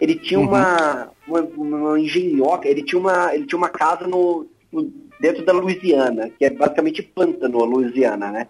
Ele 0.00 0.14
tinha 0.14 0.38
uhum. 0.38 0.46
uma, 0.46 1.10
uma, 1.26 1.40
uma 1.40 2.00
engenhoca, 2.00 2.68
ele 2.68 2.82
tinha 2.84 2.98
uma, 2.98 3.34
ele 3.34 3.46
tinha 3.46 3.58
uma 3.58 3.68
casa 3.68 4.06
no, 4.06 4.46
no 4.70 4.92
dentro 5.20 5.44
da 5.44 5.52
Louisiana, 5.52 6.30
que 6.38 6.44
é 6.44 6.50
basicamente 6.50 7.02
pântano, 7.02 7.62
a 7.62 7.66
Louisiana, 7.66 8.30
né? 8.30 8.48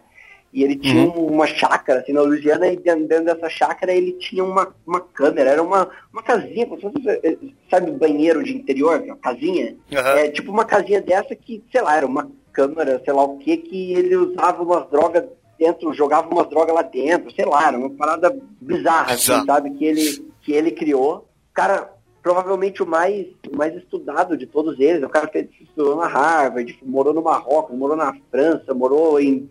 E 0.53 0.63
ele 0.63 0.77
tinha 0.77 1.05
uhum. 1.05 1.27
uma 1.27 1.47
chácara, 1.47 2.01
assim, 2.01 2.13
na 2.13 2.23
Louisiana, 2.23 2.69
e 2.69 2.77
dentro 2.77 3.25
dessa 3.25 3.49
chácara 3.49 3.93
ele 3.93 4.13
tinha 4.13 4.43
uma, 4.43 4.75
uma 4.87 5.01
câmera, 5.01 5.51
era 5.51 5.63
uma, 5.63 5.91
uma 6.13 6.23
casinha, 6.23 6.67
como 6.67 6.81
se 6.81 6.91
fosse, 6.91 7.09
eh, 7.23 7.37
sabe, 7.71 7.91
banheiro 7.91 8.43
de 8.43 8.57
interior, 8.57 9.03
uma 9.03 9.17
casinha? 9.17 9.77
Uhum. 9.93 9.99
É 9.99 10.29
tipo 10.31 10.51
uma 10.51 10.65
casinha 10.65 11.03
dessa 11.03 11.35
que, 11.35 11.63
sei 11.71 11.83
lá, 11.83 11.97
era 11.97 12.07
uma 12.07 12.31
câmera, 12.53 13.03
sei 13.05 13.13
lá 13.13 13.25
o 13.25 13.37
que, 13.37 13.57
que 13.59 13.93
ele 13.93 14.17
usava 14.17 14.63
umas 14.63 14.89
drogas 14.89 15.25
dentro, 15.59 15.93
jogava 15.93 16.29
umas 16.29 16.49
drogas 16.49 16.75
lá 16.75 16.83
dentro, 16.83 17.31
sei 17.35 17.45
lá, 17.45 17.69
era 17.69 17.79
uma 17.79 17.91
parada 17.91 18.35
bizarra, 18.61 19.13
assim, 19.13 19.45
sabe, 19.45 19.71
que 19.73 19.85
ele, 19.85 20.27
que 20.41 20.53
ele 20.53 20.71
criou. 20.71 21.29
Cara, 21.53 21.91
provavelmente 22.27 22.83
o 22.83 22.87
mais, 22.87 23.25
o 23.49 23.57
mais 23.57 23.73
estudado 23.77 24.37
de 24.37 24.47
todos 24.47 24.81
eles. 24.81 25.01
O 25.05 25.09
cara 25.09 25.29
que 25.29 25.49
estudou 25.61 25.95
na 25.95 26.09
Harvard, 26.09 26.77
morou 26.83 27.15
no 27.15 27.23
Marrocos, 27.23 27.79
morou 27.79 27.97
na 27.97 28.17
França, 28.33 28.75
morou 28.75 29.21
em 29.21 29.49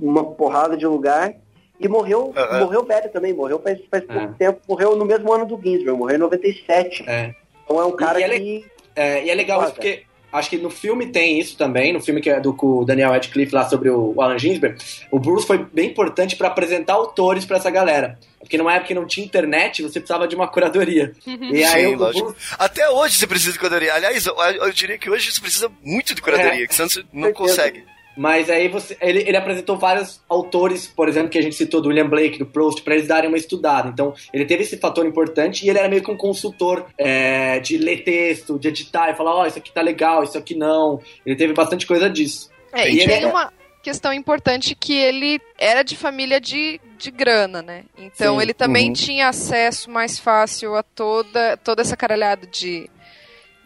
uma 0.00 0.24
porrada 0.24 0.78
de 0.78 0.86
lugar. 0.86 1.34
E 1.78 1.86
morreu, 1.86 2.32
uhum. 2.34 2.58
morreu 2.60 2.84
velho 2.86 3.12
também, 3.12 3.34
morreu 3.34 3.58
faz, 3.58 3.78
faz 3.90 4.02
pouco 4.04 4.22
é. 4.22 4.34
tempo, 4.38 4.62
morreu 4.66 4.96
no 4.96 5.04
mesmo 5.04 5.30
ano 5.30 5.44
do 5.44 5.60
Ginsberg, 5.62 5.98
morreu 5.98 6.16
em 6.16 6.20
97. 6.20 7.04
É. 7.06 7.34
Então 7.64 7.78
é 7.78 7.84
um 7.84 7.92
cara 7.92 8.18
e, 8.18 8.24
e 8.24 8.40
que. 8.40 8.70
É, 8.96 9.24
e 9.26 9.28
é 9.28 9.34
legal 9.34 9.62
isso 9.64 9.74
porque 9.74 10.04
acho 10.32 10.50
que 10.50 10.56
no 10.56 10.70
filme 10.70 11.06
tem 11.06 11.38
isso 11.38 11.56
também, 11.56 11.92
no 11.92 12.00
filme 12.00 12.20
que 12.20 12.30
é 12.30 12.40
do 12.40 12.54
com 12.54 12.78
o 12.78 12.84
Daniel 12.84 13.10
Radcliffe 13.10 13.54
lá 13.54 13.68
sobre 13.68 13.90
o 13.90 14.20
Alan 14.20 14.38
Ginsberg, 14.38 14.82
o 15.10 15.18
Bruce 15.18 15.46
foi 15.46 15.58
bem 15.58 15.90
importante 15.90 16.36
para 16.36 16.48
apresentar 16.48 16.94
autores 16.94 17.44
para 17.44 17.58
essa 17.58 17.70
galera. 17.70 18.18
Porque 18.40 18.58
numa 18.58 18.72
época 18.72 18.88
que 18.88 18.94
não 18.94 19.06
tinha 19.06 19.24
internet, 19.24 19.82
você 19.82 20.00
precisava 20.00 20.26
de 20.26 20.34
uma 20.34 20.48
curadoria. 20.48 21.12
E 21.26 21.62
aí 21.64 21.86
Sim, 21.86 21.94
o 21.94 21.98
Bruce... 21.98 22.34
Até 22.58 22.88
hoje 22.90 23.16
você 23.16 23.26
precisa 23.26 23.52
de 23.52 23.58
curadoria. 23.58 23.94
Aliás, 23.94 24.26
eu, 24.26 24.34
eu, 24.36 24.72
diria 24.72 24.98
que 24.98 25.08
hoje 25.08 25.32
você 25.32 25.40
precisa 25.40 25.70
muito 25.82 26.14
de 26.14 26.22
curadoria, 26.22 26.64
é, 26.64 26.66
que 26.66 26.74
senão 26.74 26.88
você 26.88 27.04
não 27.12 27.32
consegue. 27.32 27.84
Mas 28.16 28.50
aí 28.50 28.68
você, 28.68 28.96
ele, 29.00 29.20
ele 29.20 29.36
apresentou 29.36 29.78
vários 29.78 30.20
autores, 30.28 30.86
por 30.86 31.08
exemplo, 31.08 31.30
que 31.30 31.38
a 31.38 31.42
gente 31.42 31.54
citou, 31.54 31.80
do 31.80 31.88
William 31.88 32.08
Blake, 32.08 32.38
do 32.38 32.46
Proust, 32.46 32.82
para 32.82 32.94
eles 32.94 33.08
darem 33.08 33.28
uma 33.28 33.38
estudada. 33.38 33.88
Então, 33.88 34.14
ele 34.32 34.44
teve 34.44 34.62
esse 34.62 34.76
fator 34.76 35.06
importante 35.06 35.64
e 35.64 35.70
ele 35.70 35.78
era 35.78 35.88
meio 35.88 36.02
que 36.02 36.10
um 36.10 36.16
consultor 36.16 36.86
é, 36.98 37.58
de 37.60 37.78
ler 37.78 38.04
texto, 38.04 38.58
de 38.58 38.68
editar 38.68 39.10
e 39.10 39.14
falar: 39.14 39.34
Ó, 39.34 39.42
oh, 39.42 39.46
isso 39.46 39.58
aqui 39.58 39.72
tá 39.72 39.80
legal, 39.80 40.22
isso 40.22 40.36
aqui 40.36 40.54
não. 40.54 41.00
Ele 41.24 41.36
teve 41.36 41.52
bastante 41.52 41.86
coisa 41.86 42.08
disso. 42.08 42.50
É, 42.72 42.90
e, 42.90 43.02
e 43.02 43.06
tem 43.06 43.24
uma 43.24 43.52
questão 43.82 44.12
importante 44.12 44.74
que 44.74 44.94
ele 44.94 45.40
era 45.58 45.82
de 45.82 45.96
família 45.96 46.40
de, 46.40 46.80
de 46.96 47.10
grana, 47.10 47.60
né? 47.60 47.84
Então, 47.98 48.36
Sim. 48.36 48.42
ele 48.42 48.54
também 48.54 48.88
uhum. 48.88 48.92
tinha 48.92 49.28
acesso 49.28 49.90
mais 49.90 50.18
fácil 50.18 50.76
a 50.76 50.82
toda, 50.82 51.56
toda 51.56 51.82
essa 51.82 51.96
caralhada 51.96 52.46
de, 52.46 52.88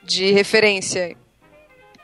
de 0.02 0.32
referência 0.32 1.16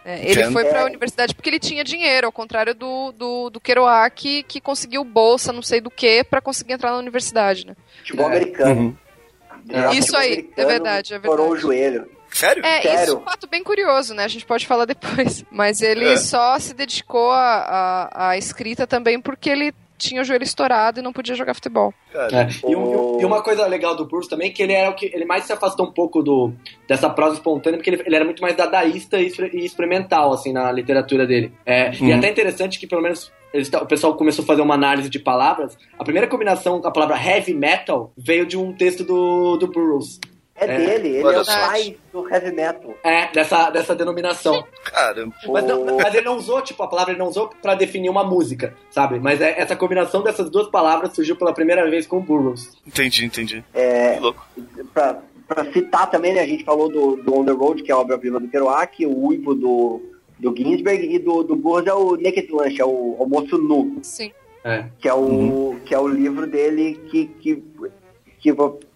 é, 0.05 0.28
ele 0.28 0.50
foi 0.50 0.64
para 0.64 0.82
a 0.82 0.84
universidade 0.84 1.34
porque 1.34 1.48
ele 1.48 1.61
tinha 1.61 1.84
dinheiro, 1.84 2.26
ao 2.26 2.32
contrário 2.32 2.74
do, 2.74 3.12
do, 3.12 3.50
do 3.50 3.61
Kerouac, 3.61 4.42
que 4.42 4.61
conseguiu 4.61 5.05
bolsa, 5.05 5.53
não 5.53 5.62
sei 5.62 5.80
do 5.80 5.90
que, 5.90 6.24
para 6.24 6.40
conseguir 6.40 6.72
entrar 6.72 6.90
na 6.90 6.98
universidade, 6.98 7.66
né? 7.66 7.76
Futebol 7.98 8.26
americano. 8.26 8.80
Uhum. 8.80 8.96
É, 9.68 9.94
Isso 9.94 10.16
aí, 10.16 10.50
é 10.57 10.64
verdade, 10.64 11.14
é 11.14 11.18
verdade. 11.18 11.42
o 11.42 11.57
joelho. 11.57 12.09
Sério? 12.32 12.64
É, 12.64 12.80
Sério? 12.80 13.03
isso 13.03 13.12
é 13.12 13.16
um 13.16 13.24
fato 13.24 13.46
bem 13.46 13.62
curioso, 13.62 14.14
né? 14.14 14.24
A 14.24 14.28
gente 14.28 14.46
pode 14.46 14.66
falar 14.66 14.86
depois. 14.86 15.44
Mas 15.53 15.82
ele 15.82 16.14
é. 16.14 16.16
só 16.16 16.59
se 16.59 16.72
dedicou 16.72 17.30
à 17.30 18.34
escrita 18.38 18.86
também 18.86 19.20
porque 19.20 19.50
ele 19.50 19.74
tinha 20.03 20.20
o 20.20 20.24
joelho 20.24 20.42
estourado 20.42 21.00
e 21.00 21.03
não 21.03 21.12
podia 21.12 21.34
jogar 21.34 21.55
futebol. 21.55 21.94
É. 22.12 22.48
E, 22.68 22.76
um, 22.76 23.20
e, 23.20 23.24
uma 23.24 23.42
coisa 23.42 23.66
legal 23.66 23.94
do 23.94 24.05
Bruce 24.05 24.28
também, 24.28 24.53
que 24.53 24.62
ele 24.62 24.72
era 24.72 24.90
o 24.90 24.94
que 24.94 25.07
ele 25.07 25.24
mais 25.24 25.44
se 25.44 25.53
afastou 25.53 25.86
um 25.86 25.92
pouco 25.92 26.22
do, 26.22 26.53
dessa 26.88 27.09
prosa 27.09 27.36
espontânea, 27.36 27.78
porque 27.78 27.90
ele, 27.90 28.03
ele 28.05 28.16
era 28.16 28.24
muito 28.24 28.42
mais 28.42 28.57
dadaísta 28.57 29.20
e, 29.20 29.32
e, 29.53 29.64
experimental, 29.64 30.32
assim, 30.32 30.53
na 30.53 30.70
literatura 30.72 31.26
dele. 31.26 31.53
É, 31.64 31.90
uhum. 31.90 32.09
E 32.09 32.12
é 32.12 32.14
até 32.16 32.30
interessante 32.30 32.78
que, 32.78 32.86
pelo 32.86 33.03
menos, 33.03 33.32
o 33.80 33.86
pessoal 33.86 34.16
começou 34.16 34.42
a 34.42 34.46
fazer 34.46 34.62
uma 34.62 34.74
análise 34.74 35.09
de 35.09 35.18
palavras. 35.18 35.76
A 35.98 36.05
primeira 36.05 36.26
combinação 36.26 36.80
da 36.80 36.90
palavra 36.90 37.16
heavy 37.16 37.55
metal 37.55 38.12
veio 38.16 38.44
de 38.44 38.57
um 38.57 38.72
texto 38.72 39.05
do, 39.05 39.57
do 39.57 39.68
Bruce. 39.68 40.18
É, 40.71 40.75
é, 40.75 40.87
dele, 40.87 41.09
ele 41.09 41.29
é 41.29 41.41
o 41.41 41.45
pai 41.45 41.97
do 42.13 42.29
heavy 42.29 42.53
metal. 42.53 42.95
É, 43.03 43.31
dessa, 43.33 43.71
dessa 43.71 43.95
denominação. 43.95 44.65
Caramba. 44.85 45.35
Mas, 45.47 45.65
não, 45.65 45.97
mas, 45.97 46.15
ele 46.15 46.25
não 46.25 46.37
usou, 46.37 46.63
tipo, 46.63 46.83
a 46.83 46.89
palavra 46.89 47.13
ele 47.13 47.19
não 47.19 47.29
usou 47.29 47.49
pra 47.61 47.75
definir 47.75 48.09
uma 48.09 48.25
música, 48.25 48.75
sabe? 48.91 49.19
Mas 49.19 49.41
é, 49.41 49.61
essa 49.61 49.75
combinação 49.75 50.23
dessas 50.23 50.51
duas 50.51 50.69
palavras 50.69 51.15
surgiu 51.15 51.37
pela 51.37 51.53
primeira 51.53 51.89
vez 51.89 52.07
com 52.07 52.19
o 52.19 52.23
Burroughs. 52.23 52.71
Entendi, 52.87 53.25
entendi. 53.25 53.65
É, 53.75 54.15
que 54.15 54.21
louco. 54.21 54.47
Pra, 54.93 55.19
pra 55.49 55.73
citar 55.73 56.11
também, 56.11 56.35
né, 56.35 56.41
a 56.41 56.47
gente 56.47 56.65
falou 56.65 56.89
do, 56.89 57.17
do 57.17 57.35
On 57.35 57.45
The 57.45 57.53
Road, 57.53 57.83
que 57.83 57.91
é 57.91 57.95
a 57.95 57.99
obra-prima 57.99 58.39
do 58.39 58.49
Kerouac, 58.49 59.05
o 59.07 59.27
Uivo 59.27 59.55
do, 59.55 60.03
do 60.39 60.55
Ginsberg, 60.57 61.15
e 61.15 61.19
do, 61.19 61.43
do 61.43 61.57
Burroughs 61.57 61.87
é 61.87 61.95
o 61.95 62.17
Naked 62.17 62.51
Lunch, 62.51 62.81
é 62.81 62.85
o 62.85 63.17
Almoço 63.19 63.59
Nu. 63.59 63.99
Sim. 64.03 64.33
É. 64.65 64.85
Que, 65.01 65.09
é 65.09 65.15
o, 65.15 65.19
uhum. 65.19 65.81
que 65.85 65.93
é 65.93 65.99
o 65.99 66.07
livro 66.07 66.47
dele 66.47 67.01
que, 67.11 67.27
que 67.27 67.61
que 68.43 68.53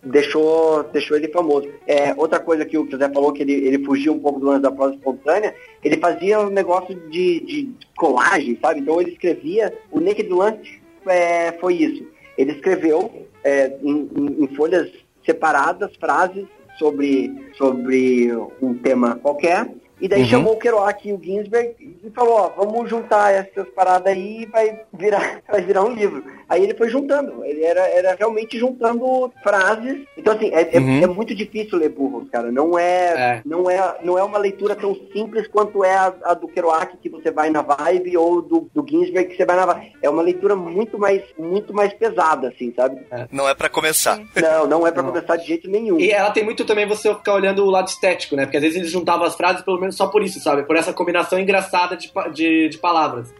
deixou, 0.06 0.84
deixou 0.84 1.16
ele 1.16 1.28
famoso. 1.28 1.68
É, 1.86 2.14
outra 2.16 2.38
coisa 2.38 2.64
que 2.64 2.78
o 2.78 2.88
José 2.88 3.08
falou, 3.08 3.32
que 3.32 3.42
ele, 3.42 3.52
ele 3.52 3.84
fugia 3.84 4.12
um 4.12 4.18
pouco 4.18 4.40
do 4.40 4.46
lance 4.46 4.62
da 4.62 4.70
prosa 4.70 4.94
espontânea, 4.94 5.54
ele 5.82 5.96
fazia 5.96 6.40
um 6.40 6.50
negócio 6.50 6.94
de, 6.94 7.40
de 7.40 7.70
colagem, 7.96 8.58
sabe? 8.60 8.80
Então 8.80 9.00
ele 9.00 9.10
escrevia, 9.10 9.72
o 9.90 10.00
Naked 10.00 10.28
Lunch 10.28 10.80
é, 11.06 11.52
foi 11.52 11.74
isso. 11.74 12.06
Ele 12.38 12.52
escreveu 12.52 13.26
é, 13.42 13.76
em, 13.82 14.08
em, 14.16 14.44
em, 14.44 14.48
folhas 14.54 14.90
separadas 15.24 15.94
frases 15.96 16.46
sobre, 16.78 17.32
sobre 17.56 18.30
um 18.62 18.74
tema 18.74 19.16
qualquer, 19.16 19.68
e 20.00 20.08
daí 20.08 20.22
uhum. 20.22 20.28
chamou 20.28 20.52
o 20.52 20.58
Kerouac 20.58 21.08
e 21.08 21.12
o 21.12 21.20
Ginsberg 21.22 21.74
e 22.04 22.10
falou, 22.10 22.34
ó, 22.34 22.48
vamos 22.50 22.88
juntar 22.90 23.32
essas 23.32 23.66
paradas 23.70 24.12
aí 24.12 24.42
e 24.42 24.46
vai 24.46 24.82
virar, 24.92 25.40
vai 25.48 25.62
virar 25.62 25.84
um 25.84 25.94
livro. 25.94 26.22
Aí 26.48 26.62
ele 26.62 26.74
foi 26.74 26.88
juntando, 26.88 27.44
ele 27.44 27.64
era, 27.64 27.80
era 27.88 28.14
realmente 28.14 28.56
juntando 28.58 29.32
frases. 29.42 30.06
Então, 30.16 30.34
assim, 30.34 30.50
é, 30.54 30.76
é- 30.76 30.78
Uhum. 30.78 31.02
é, 31.02 31.06
muito 31.08 31.34
difícil 31.34 31.76
ler 31.78 31.88
Burroughs, 31.88 32.30
cara. 32.30 32.52
Não 32.52 32.78
é, 32.78 32.86
É. 33.16 33.42
Não, 33.44 33.68
é, 33.68 33.96
não 34.02 34.16
é 34.18 34.22
uma 34.22 34.38
leitura 34.38 34.74
tão 34.76 34.94
simples 35.12 35.48
quanto 35.48 35.82
é 35.84 35.94
a, 35.96 36.14
a 36.24 36.34
do 36.34 36.46
Kerouac, 36.46 36.96
que 36.98 37.08
você 37.08 37.30
vai 37.30 37.50
na 37.50 37.62
vibe, 37.62 38.16
ou 38.16 38.40
do, 38.40 38.68
do 38.72 38.86
Ginsberg, 38.88 39.30
que 39.30 39.36
você 39.36 39.44
vai 39.44 39.56
na 39.56 39.66
vibe. 39.66 39.92
É 40.00 40.08
uma 40.08 40.22
leitura 40.22 40.54
muito 40.54 40.98
mais, 40.98 41.22
muito 41.38 41.74
mais 41.74 41.92
pesada, 41.92 42.48
assim, 42.48 42.72
sabe? 42.76 43.00
Não 43.32 43.48
é 43.48 43.54
pra 43.54 43.68
começar. 43.68 44.20
Não, 44.36 44.66
não 44.66 44.86
é 44.86 44.92
pra 44.92 45.02
Não. 45.02 45.10
começar 45.10 45.36
de 45.36 45.46
jeito 45.46 45.68
nenhum. 45.68 45.98
E 45.98 46.10
ela 46.10 46.30
tem 46.30 46.44
muito 46.44 46.64
também 46.64 46.86
você 46.86 47.12
ficar 47.14 47.34
olhando 47.34 47.64
o 47.64 47.70
lado 47.70 47.88
estético, 47.88 48.36
né? 48.36 48.44
Porque 48.44 48.56
às 48.56 48.62
vezes 48.62 48.76
eles 48.78 48.90
juntavam 48.90 49.26
as 49.26 49.34
frases 49.34 49.62
pelo 49.62 49.80
menos 49.80 49.96
só 49.96 50.06
por 50.06 50.22
isso, 50.22 50.38
sabe? 50.40 50.62
Por 50.62 50.76
essa 50.76 50.92
combinação 50.92 51.38
engraçada 51.40 51.96
de, 51.96 52.12
de, 52.32 52.68
de 52.68 52.78
palavras. 52.78 53.34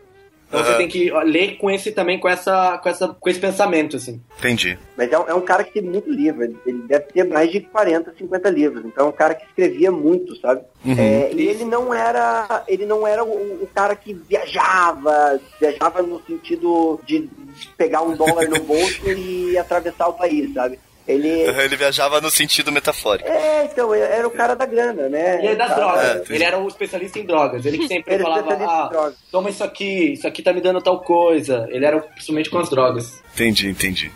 Então 0.49 0.61
você 0.62 0.70
Aham. 0.70 0.78
tem 0.78 0.88
que 0.88 1.11
ler 1.24 1.57
com 1.59 1.68
esse 1.70 1.90
também, 1.90 2.20
com, 2.20 2.28
essa, 2.28 2.78
com, 2.78 2.88
essa, 2.88 3.09
com 3.09 3.28
esse 3.28 3.40
pensamento, 3.40 3.97
assim. 3.97 4.20
Entendi. 4.38 4.78
Mas 4.97 5.11
é, 5.11 5.18
um- 5.18 5.28
é 5.28 5.34
um 5.34 5.40
cara 5.40 5.64
que 5.64 5.72
tem 5.72 5.82
muito 5.82 6.09
livro. 6.09 6.44
Ele 6.44 6.57
ele 6.64 6.82
deve 6.86 7.05
ter 7.07 7.24
mais 7.24 7.51
de 7.51 7.61
40, 7.61 8.14
50 8.16 8.49
livros. 8.51 8.84
Então 8.84 9.07
é 9.07 9.09
um 9.09 9.12
cara 9.12 9.34
que 9.34 9.44
escrevia 9.44 9.90
muito, 9.90 10.36
sabe? 10.40 10.62
É, 10.86 11.32
e 11.32 11.49
ele 11.49 11.64
não 11.64 11.92
era. 11.92 12.62
Ele 12.68 12.86
não 12.86 13.05
era 13.07 13.24
o, 13.24 13.62
o 13.64 13.68
cara 13.74 13.97
que 13.97 14.14
viajava, 14.14 15.40
viajava 15.61 16.03
no 16.03 16.20
sentido 16.24 17.01
de 17.05 17.28
pegar 17.76 18.03
um 18.03 18.14
dólar 18.16 18.49
no 18.49 18.61
bolso 18.61 19.11
e 19.11 19.57
atravessar 19.59 20.09
o 20.09 20.12
país, 20.14 20.53
sabe? 20.55 20.78
Ele. 21.07 21.28
Ele 21.28 21.76
viajava 21.76 22.20
no 22.20 22.30
sentido 22.30 22.72
metafórico. 22.72 23.28
É, 23.28 23.64
então, 23.64 23.94
era 23.94 24.26
o 24.26 24.30
cara 24.30 24.54
da 24.57 24.66
grana, 24.66 25.09
né? 25.09 25.44
E 25.44 25.48
aí 25.48 25.57
das 25.57 25.68
Cara, 25.68 25.80
drogas. 25.80 26.30
É, 26.30 26.34
ele 26.34 26.44
era 26.44 26.59
o 26.59 26.66
especialista 26.66 27.18
em 27.18 27.24
drogas. 27.24 27.64
Ele 27.64 27.78
que 27.78 27.86
sempre 27.86 28.14
Ele 28.14 28.22
é 28.22 28.26
falava, 28.26 28.64
ah, 28.64 29.12
toma 29.30 29.50
isso 29.50 29.62
aqui, 29.62 30.12
isso 30.12 30.26
aqui 30.26 30.42
tá 30.42 30.52
me 30.52 30.61
dando 30.61 30.82
tal 30.82 31.00
coisa. 31.00 31.68
Ele 31.70 31.84
era 31.84 32.00
principalmente 32.00 32.50
com 32.50 32.59
as 32.59 32.68
drogas. 32.68 33.22
Entendi, 33.34 33.68
entendi. 33.68 34.12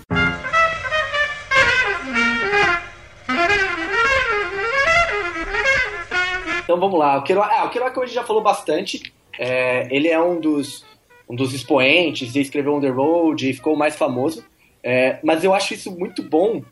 Então 6.64 6.78
vamos 6.78 6.99
lá. 6.99 7.18
O 7.18 7.22
Kerouac, 7.22 7.53
ah, 7.53 7.64
o 7.64 7.70
Kerouac 7.70 7.99
hoje 7.99 8.14
já 8.14 8.24
falou 8.24 8.43
bastante. 8.43 9.12
É, 9.38 9.86
ele 9.95 10.09
é 10.09 10.20
um 10.20 10.41
dos, 10.41 10.84
um 11.28 11.34
dos 11.34 11.55
expoentes 11.55 12.34
e 12.34 12.41
escreveu 12.41 12.74
On 12.74 12.80
The 12.80 12.88
Road 12.88 13.49
e 13.49 13.55
ficou 13.55 13.76
mais 13.76 13.97
famoso. 13.97 14.45
É, 14.82 15.18
mas 15.22 15.45
eu 15.45 15.55
acho 15.55 15.74
isso 15.74 15.91
muito 15.91 16.22
bom 16.22 16.62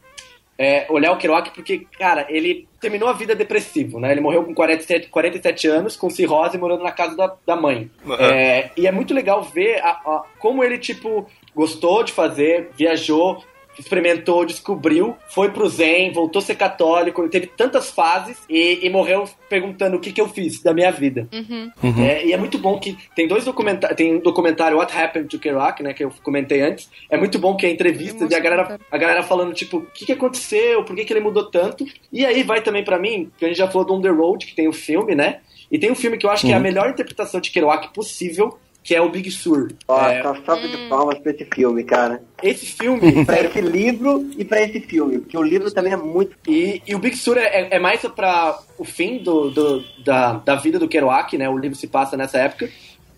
é, 0.59 0.87
olhar 0.91 1.13
o 1.13 1.17
Kerouac 1.17 1.51
porque, 1.55 1.87
cara, 1.99 2.27
ele 2.29 2.67
terminou 2.81 3.09
a 3.09 3.13
vida 3.13 3.35
depressivo, 3.35 4.01
né? 4.01 4.11
Ele 4.11 4.21
morreu 4.21 4.43
com 4.45 4.53
47, 4.53 5.09
47 5.09 5.69
anos, 5.69 5.97
com 5.97 6.11
cirrose, 6.11 6.59
morando 6.59 6.83
na 6.83 6.91
casa 6.91 7.17
da, 7.17 7.35
da 7.47 7.55
mãe. 7.57 7.89
Uhum. 8.05 8.15
É, 8.15 8.71
e 8.77 8.87
é 8.87 8.91
muito 8.93 9.15
legal 9.15 9.43
ver 9.43 9.79
a- 9.83 9.91
a- 10.05 10.23
como 10.39 10.65
ele, 10.65 10.77
tipo, 10.79 11.27
gostou 11.55 12.03
de 12.03 12.13
fazer, 12.13 12.71
viajou, 12.77 13.43
experimentou, 13.79 14.45
descobriu, 14.45 15.17
foi 15.29 15.51
pro 15.51 15.69
Zen, 15.69 16.13
voltou 16.13 16.41
a 16.41 16.43
ser 16.43 16.57
católico, 16.57 17.23
ele 17.23 17.31
teve 17.31 17.47
tantas 17.47 17.91
fases 17.91 18.39
e, 18.49 18.81
e 18.83 18.91
morreu 18.91 19.25
perguntando 19.49 19.97
o 19.97 20.01
que, 20.01 20.13
que 20.13 20.21
eu 20.21 20.29
fiz 20.29 20.63
da 20.63 20.75
minha 20.75 20.91
vida. 20.91 21.29
Uhum. 21.33 21.71
É, 22.05 22.27
e 22.27 22.33
é 22.33 22.37
muito 22.37 22.59
bom 22.59 22.79
que 22.79 22.97
tem 23.15 23.29
dois 23.29 23.45
documentários, 23.45 23.97
tem 23.97 24.17
um 24.17 24.21
documentário 24.21 24.79
What 24.79 24.97
Happened 24.97 25.29
to 25.29 25.39
Kerouac, 25.39 25.83
né, 25.83 25.93
que 25.93 26.05
eu 26.05 26.13
comentei 26.23 26.61
antes. 26.61 26.91
É 27.11 27.17
muito 27.17 27.39
bom 27.39 27.57
que 27.57 27.67
é 27.67 27.71
entrevista 27.71 28.25
Eu 28.25 28.31
e 28.31 28.35
a 28.35 28.41
galera, 28.41 28.81
a 28.91 28.99
galera 28.99 29.23
falando 29.23 29.55
tipo, 29.55 29.79
o 29.79 29.87
que, 29.87 30.07
que 30.07 30.13
aconteceu, 30.13 30.85
por 30.85 30.97
que, 30.97 31.05
que 31.05 31.13
ele 31.13 31.21
mudou 31.21 31.51
tanto. 31.51 31.85
E 32.13 32.25
aí 32.27 32.43
vai 32.43 32.61
também 32.61 32.85
pra 32.85 32.99
mim, 32.99 33.31
que 33.39 33.45
a 33.45 33.49
gente 33.49 33.59
já 33.59 33.69
falou 33.69 33.87
do 33.87 33.95
On 33.95 34.01
the 34.01 34.09
Road, 34.09 34.45
que 34.47 34.55
tem 34.55 34.69
o 34.69 34.73
filme, 34.73 35.15
né? 35.15 35.41
E 35.71 35.79
tem 35.79 35.91
um 35.91 35.95
filme 35.95 36.17
que 36.17 36.25
eu 36.25 36.31
acho 36.31 36.47
que 36.47 36.53
é 36.53 36.57
a 36.57 36.61
melhor 36.61 36.89
interpretação 36.89 37.41
de 37.41 37.51
Kerouac 37.51 37.93
possível, 37.93 38.59
que 38.89 38.95
é 38.95 39.03
o 39.03 39.11
Big 39.11 39.31
Sur. 39.31 39.69
Ó, 39.87 40.01
É, 40.09 40.23
tá 40.23 40.35
salva 40.47 40.67
de 40.67 40.89
palmas 40.89 41.19
pra 41.19 41.31
esse 41.33 41.45
filme, 41.45 41.85
cara. 41.85 42.23
esse 42.43 42.65
filme 42.65 43.23
Pra 43.27 43.39
esse 43.39 43.61
livro 43.61 44.31
e 44.39 44.47
pra 44.47 44.63
esse 44.63 44.81
filme. 44.81 45.19
Porque 45.19 45.37
o 45.37 45.43
livro 45.43 45.71
também 45.71 45.93
é 45.93 45.97
muito. 45.97 46.35
E, 46.49 46.81
e 46.87 46.95
o 46.95 46.99
Big 46.99 47.15
Sur 47.15 47.37
é, 47.37 47.69
é 47.71 47.79
mais 47.79 48.01
pra 48.01 48.59
o 48.79 48.87
fim 48.87 49.19
do, 49.19 49.51
do- 49.51 49.85
da, 50.03 50.33
da 50.39 50.55
vida 50.57 50.79
do 50.79 50.89
Kerouac, 50.89 51.37
né? 51.37 51.47
O 51.51 51.59
livro 51.59 51.77
se 51.77 51.87
passa 51.87 52.17
nessa 52.17 52.39
época. 52.39 52.71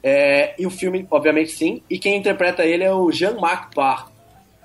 É, 0.02 0.54
e 0.58 0.66
o 0.66 0.70
filme, 0.70 1.06
obviamente, 1.08 1.52
sim. 1.52 1.82
E 1.88 2.00
quem 2.00 2.16
interpreta 2.16 2.64
ele 2.64 2.82
é 2.82 2.92
o 2.92 3.12
Jean-Marc 3.12 3.72
Barr. 3.72 4.08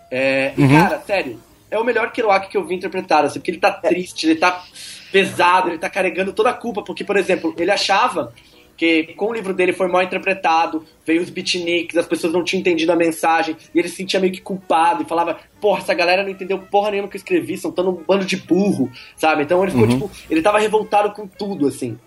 É, 0.09 0.53
E, 0.57 0.67
cara, 0.67 0.99
sério, 1.05 1.39
é 1.69 1.77
o 1.77 1.83
melhor 1.83 2.11
Kerouac 2.11 2.49
que 2.49 2.57
eu 2.57 2.65
vi 2.65 2.73
interpretado, 2.73 3.27
assim, 3.27 3.37
porque 3.39 3.51
ele 3.51 3.59
tá 3.59 3.71
triste, 3.71 4.25
ele 4.25 4.39
tá 4.39 4.63
pesado, 5.11 5.69
ele 5.69 5.77
tá 5.77 5.87
carregando 5.89 6.33
toda 6.33 6.49
a 6.49 6.53
culpa. 6.53 6.81
Porque, 6.81 7.03
por 7.03 7.15
exemplo, 7.15 7.53
ele 7.59 7.69
achava 7.69 8.33
que 8.77 9.13
com 9.15 9.27
o 9.27 9.33
livro 9.33 9.53
dele 9.53 9.73
foi 9.73 9.87
mal 9.87 10.03
interpretado, 10.03 10.83
veio 11.05 11.21
os 11.21 11.29
beatniks, 11.29 11.97
as 11.97 12.07
pessoas 12.07 12.33
não 12.33 12.43
tinham 12.43 12.61
entendido 12.61 12.91
a 12.91 12.95
mensagem, 12.95 13.55
e 13.73 13.79
ele 13.79 13.87
se 13.87 13.95
sentia 13.95 14.19
meio 14.19 14.33
que 14.33 14.41
culpado 14.41 15.03
e 15.03 15.05
falava, 15.05 15.37
porra, 15.61 15.79
essa 15.79 15.93
galera 15.93 16.23
não 16.23 16.29
entendeu 16.29 16.59
porra 16.59 16.91
nenhuma 16.91 17.07
que 17.07 17.15
eu 17.15 17.19
escrevi, 17.19 17.57
são 17.57 17.71
tão 17.71 17.89
um 17.89 18.03
bando 18.03 18.25
de 18.25 18.37
burro, 18.37 18.91
sabe? 19.15 19.43
Então 19.43 19.61
ele 19.63 19.71
ficou, 19.71 19.87
tipo, 19.87 20.11
ele 20.29 20.41
tava 20.41 20.59
revoltado 20.59 21.11
com 21.13 21.27
tudo, 21.27 21.67
assim. 21.67 21.97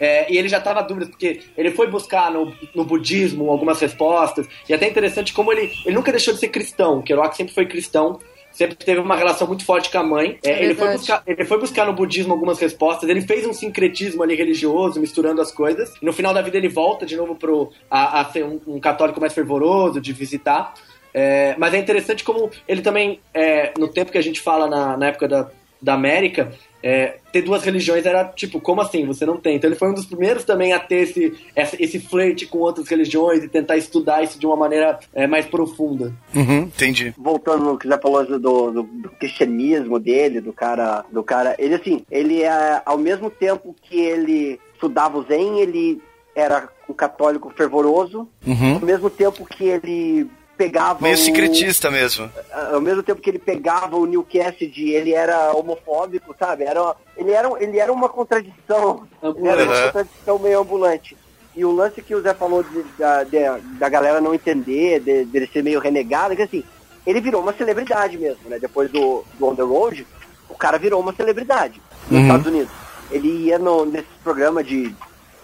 É, 0.00 0.32
e 0.32 0.38
ele 0.38 0.48
já 0.48 0.60
tava 0.60 0.82
dúvida, 0.82 1.06
porque 1.06 1.40
ele 1.56 1.70
foi 1.70 1.88
buscar 1.88 2.30
no, 2.30 2.52
no 2.74 2.84
budismo 2.84 3.50
algumas 3.50 3.80
respostas, 3.80 4.46
e 4.68 4.74
até 4.74 4.88
interessante 4.88 5.32
como 5.34 5.52
ele, 5.52 5.72
ele 5.84 5.94
nunca 5.94 6.10
deixou 6.10 6.32
de 6.32 6.40
ser 6.40 6.48
cristão, 6.48 7.02
Kerouac 7.02 7.36
sempre 7.36 7.52
foi 7.52 7.66
cristão, 7.66 8.18
sempre 8.56 8.74
teve 8.74 8.98
uma 8.98 9.14
relação 9.14 9.46
muito 9.46 9.64
forte 9.64 9.90
com 9.90 9.98
a 9.98 10.02
mãe. 10.02 10.38
É, 10.42 10.50
É 10.50 10.64
ele, 10.64 10.74
foi 10.74 10.92
buscar, 10.92 11.22
ele 11.26 11.44
foi 11.44 11.60
buscar 11.60 11.84
no 11.84 11.92
budismo 11.92 12.32
algumas 12.32 12.58
respostas, 12.58 13.08
ele 13.08 13.20
fez 13.20 13.46
um 13.46 13.52
sincretismo 13.52 14.22
ali 14.22 14.34
religioso, 14.34 14.98
misturando 14.98 15.42
as 15.42 15.52
coisas. 15.52 15.94
E 16.00 16.04
no 16.04 16.12
final 16.12 16.32
da 16.32 16.40
vida 16.40 16.56
ele 16.56 16.68
volta 16.68 17.04
de 17.04 17.16
novo 17.16 17.34
pro, 17.34 17.70
a, 17.90 18.22
a 18.22 18.24
ser 18.24 18.44
um, 18.44 18.58
um 18.66 18.80
católico 18.80 19.20
mais 19.20 19.34
fervoroso, 19.34 20.00
de 20.00 20.12
visitar. 20.14 20.72
É, 21.12 21.54
mas 21.58 21.74
é 21.74 21.78
interessante 21.78 22.24
como 22.24 22.50
ele 22.66 22.80
também, 22.80 23.20
é, 23.34 23.72
no 23.78 23.88
tempo 23.88 24.10
que 24.10 24.18
a 24.18 24.22
gente 24.22 24.40
fala 24.40 24.66
na, 24.66 24.96
na 24.96 25.06
época 25.08 25.28
da, 25.28 25.50
da 25.80 25.92
América, 25.92 26.52
é, 26.88 27.16
ter 27.32 27.42
duas 27.42 27.64
religiões 27.64 28.06
era 28.06 28.22
tipo, 28.24 28.60
como 28.60 28.80
assim? 28.80 29.04
Você 29.06 29.26
não 29.26 29.36
tem. 29.38 29.56
Então 29.56 29.68
ele 29.68 29.78
foi 29.78 29.88
um 29.90 29.94
dos 29.94 30.06
primeiros 30.06 30.44
também 30.44 30.72
a 30.72 30.78
ter 30.78 31.02
esse, 31.02 31.34
essa- 31.54 31.76
esse 31.82 31.98
flerte 31.98 32.46
com 32.46 32.58
outras 32.58 32.86
religiões 32.86 33.42
e 33.42 33.48
tentar 33.48 33.76
estudar 33.76 34.22
isso 34.22 34.38
de 34.38 34.46
uma 34.46 34.54
maneira 34.56 34.98
é, 35.12 35.26
mais 35.26 35.46
profunda. 35.46 36.12
Uhum, 36.34 36.58
entendi. 36.62 37.12
voltando 37.18 37.64
no 37.64 37.76
que 37.78 37.88
você 37.88 37.98
falou 37.98 38.24
do, 38.24 38.38
do, 38.38 38.82
do 38.84 39.08
cristianismo 39.18 39.98
dele, 39.98 40.40
do 40.40 40.52
cara, 40.52 41.04
do 41.10 41.22
cara, 41.24 41.56
ele 41.58 41.74
assim, 41.74 42.04
ele 42.10 42.42
é 42.42 42.80
ao 42.86 42.98
mesmo 42.98 43.30
tempo 43.30 43.74
que 43.82 43.98
ele 43.98 44.60
estudava 44.74 45.18
o 45.18 45.24
Zen, 45.24 45.58
ele 45.58 46.00
era 46.34 46.68
um 46.88 46.92
católico 46.92 47.50
fervoroso, 47.56 48.28
Uhum. 48.46 48.74
ao 48.74 48.80
mesmo 48.80 49.10
tempo 49.10 49.44
que 49.44 49.64
ele 49.64 50.28
pegava 50.56 51.00
Meio 51.02 51.14
o, 51.14 51.18
secretista 51.18 51.90
mesmo. 51.90 52.30
ao 52.72 52.80
mesmo 52.80 53.02
tempo 53.02 53.20
que 53.20 53.30
ele 53.30 53.38
pegava 53.38 53.96
o 53.96 54.06
Neil 54.06 54.24
Cassidy, 54.30 54.90
ele 54.90 55.12
era 55.12 55.52
homofóbico, 55.52 56.34
sabe? 56.38 56.64
Era, 56.64 56.94
ele, 57.16 57.30
era, 57.32 57.48
ele 57.62 57.78
era 57.78 57.92
uma 57.92 58.08
contradição, 58.08 59.06
ele 59.22 59.48
era 59.48 59.64
uma 59.64 59.82
contradição 59.92 60.38
meio 60.38 60.60
ambulante. 60.60 61.16
E 61.54 61.64
o 61.64 61.72
lance 61.72 62.02
que 62.02 62.14
o 62.14 62.20
Zé 62.20 62.34
falou 62.34 62.62
de- 62.62 62.84
da, 62.98 63.22
de- 63.24 63.60
da 63.78 63.88
galera 63.88 64.20
não 64.20 64.34
entender, 64.34 65.00
de- 65.00 65.24
dele 65.24 65.48
ser 65.52 65.62
meio 65.62 65.80
renegado, 65.80 66.32
é 66.32 66.36
que 66.36 66.42
assim, 66.42 66.64
ele 67.06 67.20
virou 67.20 67.40
uma 67.42 67.52
celebridade 67.54 68.18
mesmo, 68.18 68.48
né? 68.48 68.58
Depois 68.58 68.90
do, 68.90 69.24
do 69.38 69.46
On 69.46 69.54
The 69.54 69.62
Road, 69.62 70.06
o 70.50 70.54
cara 70.54 70.78
virou 70.78 71.00
uma 71.00 71.14
celebridade 71.14 71.80
nos 72.10 72.18
Uhum. 72.20 72.26
Estados 72.26 72.46
Unidos. 72.46 72.72
Ele 73.10 73.28
ia 73.46 73.58
no, 73.58 73.86
nesse 73.86 74.08
programa 74.22 74.62
de 74.64 74.94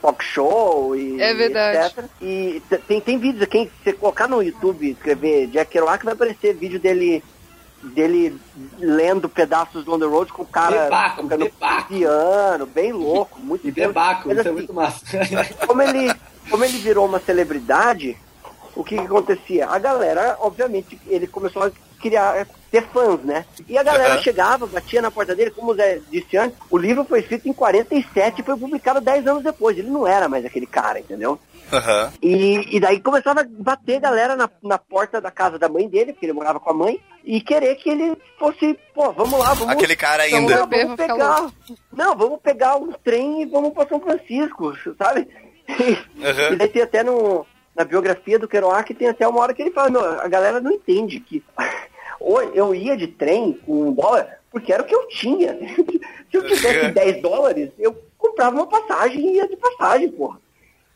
talk 0.02 0.22
show 0.24 0.94
e 0.96 1.20
É 1.22 1.32
verdade. 1.32 1.86
etc. 1.98 2.04
E 2.20 2.60
tem, 2.88 3.00
tem 3.00 3.18
vídeos, 3.18 3.46
quem 3.48 3.70
você 3.82 3.92
colocar 3.94 4.28
no 4.28 4.42
YouTube, 4.42 4.90
escrever 4.90 5.46
Jack 5.46 5.70
Kerouac, 5.70 6.04
vai 6.04 6.12
aparecer 6.14 6.54
vídeo 6.54 6.78
dele 6.80 7.22
dele 7.82 8.38
lendo 8.78 9.28
pedaços 9.28 9.84
do 9.84 9.92
On 9.94 9.98
The 9.98 10.04
Road 10.06 10.32
com 10.32 10.42
o 10.42 10.46
cara 10.46 10.84
Debaco, 10.84 11.22
tocando 11.22 11.50
piano, 11.88 12.66
bem 12.66 12.92
louco, 12.94 13.40
muito 13.40 13.66
E 13.66 13.72
bem. 13.72 13.88
debaco, 13.88 14.28
Mas 14.28 14.38
isso 14.38 14.46
é 14.46 14.50
assim, 14.50 14.58
muito 14.58 14.72
massa. 14.74 15.04
como 15.66 15.82
ele, 15.82 16.14
como 16.48 16.64
ele 16.64 16.78
virou 16.78 17.06
uma 17.06 17.18
celebridade, 17.18 18.16
o 18.76 18.84
que, 18.84 18.96
que 18.96 19.04
acontecia? 19.04 19.66
A 19.68 19.78
galera, 19.80 20.36
obviamente, 20.40 20.96
ele 21.08 21.26
começou 21.26 21.64
a 21.64 21.72
criar, 22.02 22.46
ter 22.70 22.82
fãs, 22.88 23.20
né? 23.22 23.44
E 23.68 23.78
a 23.78 23.82
galera 23.82 24.14
Aham. 24.14 24.22
chegava, 24.22 24.66
batia 24.66 25.00
na 25.00 25.10
porta 25.10 25.34
dele, 25.34 25.50
como 25.52 25.70
o 25.70 25.74
Zé 25.74 26.00
disse 26.10 26.36
antes, 26.36 26.58
o 26.68 26.76
livro 26.76 27.04
foi 27.04 27.20
escrito 27.20 27.48
em 27.48 27.52
47 27.52 28.40
e 28.40 28.44
foi 28.44 28.56
publicado 28.56 29.00
10 29.00 29.26
anos 29.26 29.44
depois. 29.44 29.78
Ele 29.78 29.88
não 29.90 30.06
era 30.06 30.28
mais 30.28 30.44
aquele 30.44 30.66
cara, 30.66 30.98
entendeu? 30.98 31.38
Aham. 31.72 32.12
E, 32.20 32.76
e 32.76 32.80
daí 32.80 33.00
começava 33.00 33.40
a 33.40 33.46
bater 33.48 34.00
galera 34.00 34.36
na, 34.36 34.50
na 34.62 34.76
porta 34.76 35.20
da 35.20 35.30
casa 35.30 35.58
da 35.58 35.68
mãe 35.68 35.88
dele, 35.88 36.12
porque 36.12 36.26
ele 36.26 36.32
morava 36.34 36.60
com 36.60 36.70
a 36.70 36.74
mãe, 36.74 37.00
e 37.24 37.40
querer 37.40 37.76
que 37.76 37.88
ele 37.88 38.14
fosse, 38.38 38.78
pô, 38.94 39.12
vamos 39.12 39.38
lá, 39.38 39.54
vamos 39.54 39.74
Aquele 39.74 39.96
cara 39.96 40.28
vamos, 40.28 40.52
ainda. 40.52 40.60
lá, 40.60 40.66
vamos 40.66 40.96
pegar. 40.96 41.50
Não, 41.92 42.16
vamos 42.16 42.40
pegar 42.42 42.76
um 42.76 42.92
trem 42.92 43.42
e 43.42 43.46
vamos 43.46 43.72
pra 43.72 43.86
São 43.86 44.00
Francisco, 44.00 44.74
sabe? 44.98 45.28
Aham. 45.70 46.52
E 46.52 46.56
daí 46.56 46.68
tem 46.68 46.82
até 46.82 47.02
no, 47.02 47.46
na 47.74 47.84
biografia 47.84 48.38
do 48.38 48.48
Kerouac, 48.48 48.92
tem 48.92 49.08
até 49.08 49.26
uma 49.26 49.40
hora 49.40 49.54
que 49.54 49.62
ele 49.62 49.70
fala, 49.70 49.90
meu, 49.90 50.04
a 50.20 50.28
galera 50.28 50.60
não 50.60 50.72
entende 50.72 51.20
que 51.20 51.42
eu 52.54 52.74
ia 52.74 52.96
de 52.96 53.06
trem 53.06 53.52
com 53.66 53.88
um 53.88 53.92
dólar 53.92 54.38
porque 54.50 54.72
era 54.72 54.82
o 54.82 54.86
que 54.86 54.94
eu 54.94 55.08
tinha. 55.08 55.54
Se 56.30 56.36
eu 56.36 56.46
tivesse 56.46 56.90
10 56.92 57.22
dólares, 57.22 57.70
eu 57.78 57.94
comprava 58.18 58.54
uma 58.56 58.66
passagem 58.66 59.20
e 59.20 59.36
ia 59.36 59.48
de 59.48 59.56
passagem, 59.56 60.10
porra. 60.10 60.38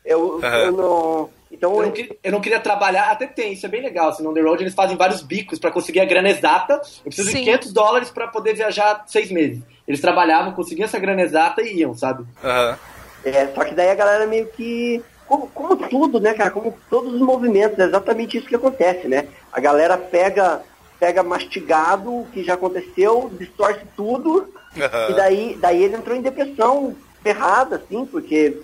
Eu, 0.05 0.39
Aham. 0.43 0.57
eu 0.57 0.71
não. 0.71 1.29
Então, 1.51 1.75
Eu 1.77 1.83
não, 1.87 1.91
que- 1.91 2.17
eu 2.23 2.31
não 2.31 2.41
queria 2.41 2.59
trabalhar, 2.59 3.09
até 3.09 3.25
tem, 3.25 3.53
isso 3.53 3.65
é 3.65 3.69
bem 3.69 3.81
legal. 3.81 4.09
Assim, 4.09 4.21
no 4.21 4.29
On 4.31 4.33
The 4.33 4.41
Road 4.41 4.63
eles 4.63 4.73
fazem 4.75 4.97
vários 4.97 5.21
bicos 5.21 5.57
pra 5.59 5.71
conseguir 5.71 6.01
a 6.01 6.05
grana 6.05 6.29
exata. 6.29 6.73
Eu 6.99 7.05
preciso 7.05 7.29
Sim. 7.29 7.37
de 7.37 7.43
500 7.45 7.73
dólares 7.73 8.09
pra 8.09 8.27
poder 8.27 8.53
viajar 8.53 9.03
seis 9.07 9.31
meses. 9.31 9.61
Eles 9.87 10.01
trabalhavam, 10.01 10.51
conseguiam 10.53 10.85
essa 10.85 10.99
grana 10.99 11.21
exata 11.21 11.61
e 11.61 11.77
iam, 11.79 11.95
sabe? 11.95 12.25
Aham. 12.43 12.77
É, 13.25 13.47
só 13.47 13.63
que 13.65 13.73
daí 13.73 13.89
a 13.89 13.95
galera 13.95 14.27
meio 14.27 14.47
que. 14.47 15.01
Como, 15.25 15.47
como 15.47 15.75
tudo, 15.89 16.19
né, 16.19 16.33
cara? 16.33 16.51
Como 16.51 16.77
todos 16.89 17.13
os 17.13 17.19
movimentos, 17.21 17.77
é 17.79 17.83
exatamente 17.83 18.37
isso 18.37 18.47
que 18.47 18.55
acontece, 18.55 19.07
né? 19.07 19.27
A 19.51 19.59
galera 19.59 19.97
pega, 19.97 20.61
pega 20.99 21.23
mastigado 21.23 22.21
o 22.21 22.27
que 22.31 22.43
já 22.43 22.55
aconteceu, 22.55 23.31
distorce 23.37 23.81
tudo, 23.95 24.51
Aham. 24.75 25.09
e 25.09 25.13
daí, 25.13 25.57
daí 25.59 25.83
ele 25.83 25.95
entrou 25.95 26.15
em 26.15 26.21
depressão 26.21 26.95
ferrada, 27.21 27.75
assim, 27.75 28.05
porque 28.05 28.57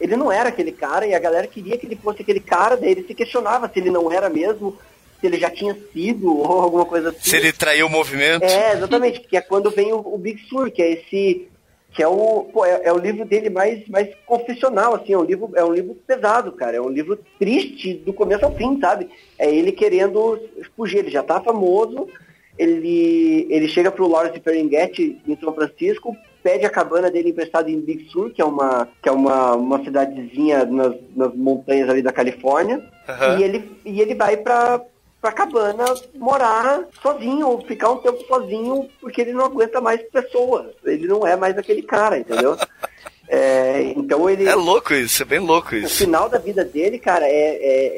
ele 0.00 0.16
não 0.16 0.30
era 0.30 0.48
aquele 0.48 0.72
cara 0.72 1.06
e 1.06 1.14
a 1.14 1.18
galera 1.18 1.46
queria 1.46 1.78
que 1.78 1.86
ele 1.86 1.96
fosse 1.96 2.22
aquele 2.22 2.40
cara, 2.40 2.76
daí 2.76 2.90
ele 2.90 3.06
se 3.06 3.14
questionava 3.14 3.68
se 3.68 3.78
ele 3.78 3.90
não 3.90 4.10
era 4.10 4.28
mesmo, 4.28 4.78
se 5.20 5.26
ele 5.26 5.38
já 5.38 5.50
tinha 5.50 5.76
sido 5.92 6.36
ou 6.36 6.60
alguma 6.60 6.84
coisa 6.84 7.10
assim. 7.10 7.30
Se 7.30 7.36
ele 7.36 7.52
traiu 7.52 7.86
o 7.86 7.90
movimento. 7.90 8.44
É, 8.44 8.74
exatamente, 8.74 9.20
que 9.20 9.36
é 9.36 9.40
quando 9.40 9.70
vem 9.70 9.92
o, 9.92 9.98
o 9.98 10.18
Big 10.18 10.42
Sur, 10.48 10.70
que 10.70 10.82
é 10.82 10.92
esse. 10.92 11.48
Que 11.94 12.02
é 12.02 12.08
o, 12.08 12.44
pô, 12.52 12.66
é, 12.66 12.80
é 12.84 12.92
o 12.92 12.98
livro 12.98 13.24
dele 13.24 13.48
mais, 13.48 13.86
mais 13.88 14.08
confessional, 14.26 14.96
assim, 14.96 15.12
é 15.12 15.18
um, 15.18 15.22
livro, 15.22 15.50
é 15.54 15.64
um 15.64 15.72
livro 15.72 15.94
pesado, 16.06 16.50
cara. 16.52 16.76
É 16.76 16.80
um 16.80 16.88
livro 16.88 17.16
triste 17.38 17.94
do 17.94 18.12
começo 18.12 18.44
ao 18.44 18.54
fim, 18.54 18.78
sabe? 18.80 19.08
É 19.38 19.48
ele 19.48 19.70
querendo 19.70 20.40
fugir, 20.76 20.98
ele 20.98 21.10
já 21.10 21.22
tá 21.22 21.40
famoso, 21.40 22.08
ele, 22.58 23.46
ele 23.48 23.68
chega 23.68 23.90
pro 23.90 24.08
Lawrence 24.08 24.40
Ferlinghetti 24.40 25.20
em 25.26 25.36
São 25.38 25.54
Francisco, 25.54 26.16
pede 26.42 26.66
a 26.66 26.70
cabana 26.70 27.10
dele 27.10 27.30
emprestada 27.30 27.70
em 27.70 27.80
Big 27.80 28.10
Sur, 28.10 28.30
que 28.30 28.42
é 28.42 28.44
uma, 28.44 28.88
que 29.02 29.08
é 29.08 29.12
uma, 29.12 29.54
uma 29.54 29.82
cidadezinha 29.82 30.64
nas, 30.64 30.94
nas 31.16 31.34
montanhas 31.34 31.88
ali 31.88 32.02
da 32.02 32.12
Califórnia, 32.12 32.84
Aham. 33.08 33.38
e 33.38 33.42
ele, 33.42 33.70
e 33.84 34.00
ele 34.00 34.14
vai 34.14 34.36
pra, 34.36 34.80
pra 35.24 35.32
cabana 35.32 35.86
morar 36.16 36.86
sozinho, 37.00 37.58
ficar 37.66 37.92
um 37.92 37.96
tempo 37.96 38.22
sozinho, 38.26 38.90
porque 39.00 39.22
ele 39.22 39.32
não 39.32 39.46
aguenta 39.46 39.80
mais 39.80 40.02
pessoas. 40.02 40.66
Ele 40.84 41.06
não 41.08 41.26
é 41.26 41.34
mais 41.34 41.56
aquele 41.56 41.82
cara, 41.82 42.18
entendeu? 42.18 42.54
É, 43.28 43.92
então 43.96 44.28
ele. 44.28 44.46
É 44.46 44.54
louco 44.54 44.92
isso, 44.94 45.22
é 45.22 45.24
bem 45.24 45.38
louco 45.38 45.74
O 45.74 45.78
isso. 45.78 45.96
final 46.04 46.28
da 46.28 46.38
vida 46.38 46.64
dele, 46.64 46.98
cara, 46.98 47.26
é, 47.26 47.30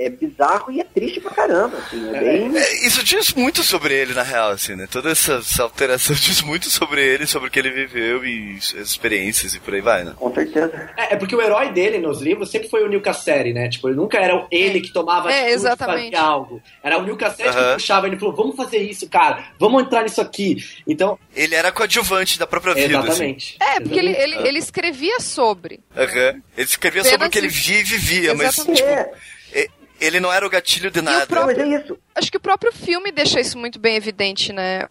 é, 0.03 0.07
é 0.07 0.11
bizarro 0.11 0.71
e 0.71 0.81
é 0.81 0.85
triste 0.85 1.21
pra 1.21 1.33
caramba, 1.33 1.77
assim, 1.79 2.09
é 2.15 2.21
bem... 2.21 2.57
É, 2.57 2.87
isso 2.87 3.03
diz 3.03 3.35
muito 3.35 3.63
sobre 3.63 3.93
ele, 3.95 4.15
na 4.15 4.23
real, 4.23 4.51
assim, 4.51 4.77
né? 4.77 4.87
Toda 4.91 5.11
essa, 5.11 5.35
essa 5.35 5.63
alteração 5.65 6.15
diz 6.19 6.43
muito 6.43 6.71
sobre 6.71 7.05
ele, 7.05 7.27
sobre 7.27 7.49
o 7.49 7.51
que 7.51 7.59
ele 7.59 7.71
viveu 7.71 8.25
e 8.25 8.57
as 8.57 8.73
experiências 8.75 9.55
e 9.55 9.61
por 9.61 9.75
aí 9.75 9.81
vai, 9.81 10.05
né? 10.05 10.15
Com 10.17 10.33
certeza. 10.33 10.91
É, 10.97 11.15
é 11.15 11.17
porque 11.17 11.35
o 11.35 11.43
herói 11.43 11.73
dele 11.73 11.99
nos 11.99 12.21
livros 12.23 12.51
sempre 12.51 12.69
foi 12.69 12.85
o 12.85 12.89
Neil 12.89 13.01
Casseri, 13.03 13.53
né? 13.53 13.69
Tipo, 13.69 13.89
ele 13.89 13.97
nunca 13.97 14.19
era 14.19 14.47
ele 14.51 14.81
que 14.81 14.93
tomava 14.93 15.33
É, 15.33 15.51
exatamente. 15.51 16.13
fazia 16.13 16.21
algo. 16.21 16.63
Era 16.83 16.99
o 16.99 17.03
Neil 17.03 17.17
Casseri 17.17 17.51
que 17.51 17.57
Aham. 17.59 17.75
puxava, 17.75 18.07
ele 18.07 18.17
falou, 18.17 18.35
vamos 18.35 18.57
fazer 18.57 18.79
isso, 18.79 19.09
cara, 19.09 19.45
vamos 19.59 19.83
entrar 19.83 20.03
nisso 20.05 20.21
aqui. 20.21 20.57
Então, 20.87 21.19
Ele 21.35 21.55
era 21.55 21.73
coadjuvante 21.73 22.39
da 22.39 22.47
própria 22.47 22.75
vida, 22.75 22.99
assim. 22.99 23.07
exatamente. 23.09 23.57
É, 23.61 23.81
porque 23.81 23.99
ele, 23.99 24.13
ele, 24.13 24.49
ele 24.49 24.59
escrevia 24.59 25.16
sobre. 25.21 25.81
Aham. 25.97 26.43
Ele 26.57 26.67
escrevia 26.67 27.03
Apenas 27.03 27.11
sobre 27.13 27.27
o 27.27 27.31
que 27.31 27.39
ele 27.39 27.49
via 27.49 27.81
e 27.81 27.83
vivia, 27.85 28.35
mas, 28.35 28.55
Exatamente. 28.59 28.83
tipo, 28.83 29.17
É, 29.53 29.69
ele 30.01 30.21
não 30.21 30.33
era 30.33 30.47
o 30.47 30.51
gatilho 30.51 30.91
de 30.91 30.99
o 31.01 31.03
nada. 31.03 31.27
não, 31.35 31.47
mas 31.47 31.59
é 31.59 31.67
isso. 31.67 31.99
Acho 32.15 32.31
que 32.31 32.37
o 32.37 32.41
próprio 32.41 32.73
filme 32.73 33.11
deixa 33.11 33.41
isso 33.41 33.57
muito 33.59 33.79
bem 33.79 33.97
evidente, 33.97 34.53
né? 34.53 34.89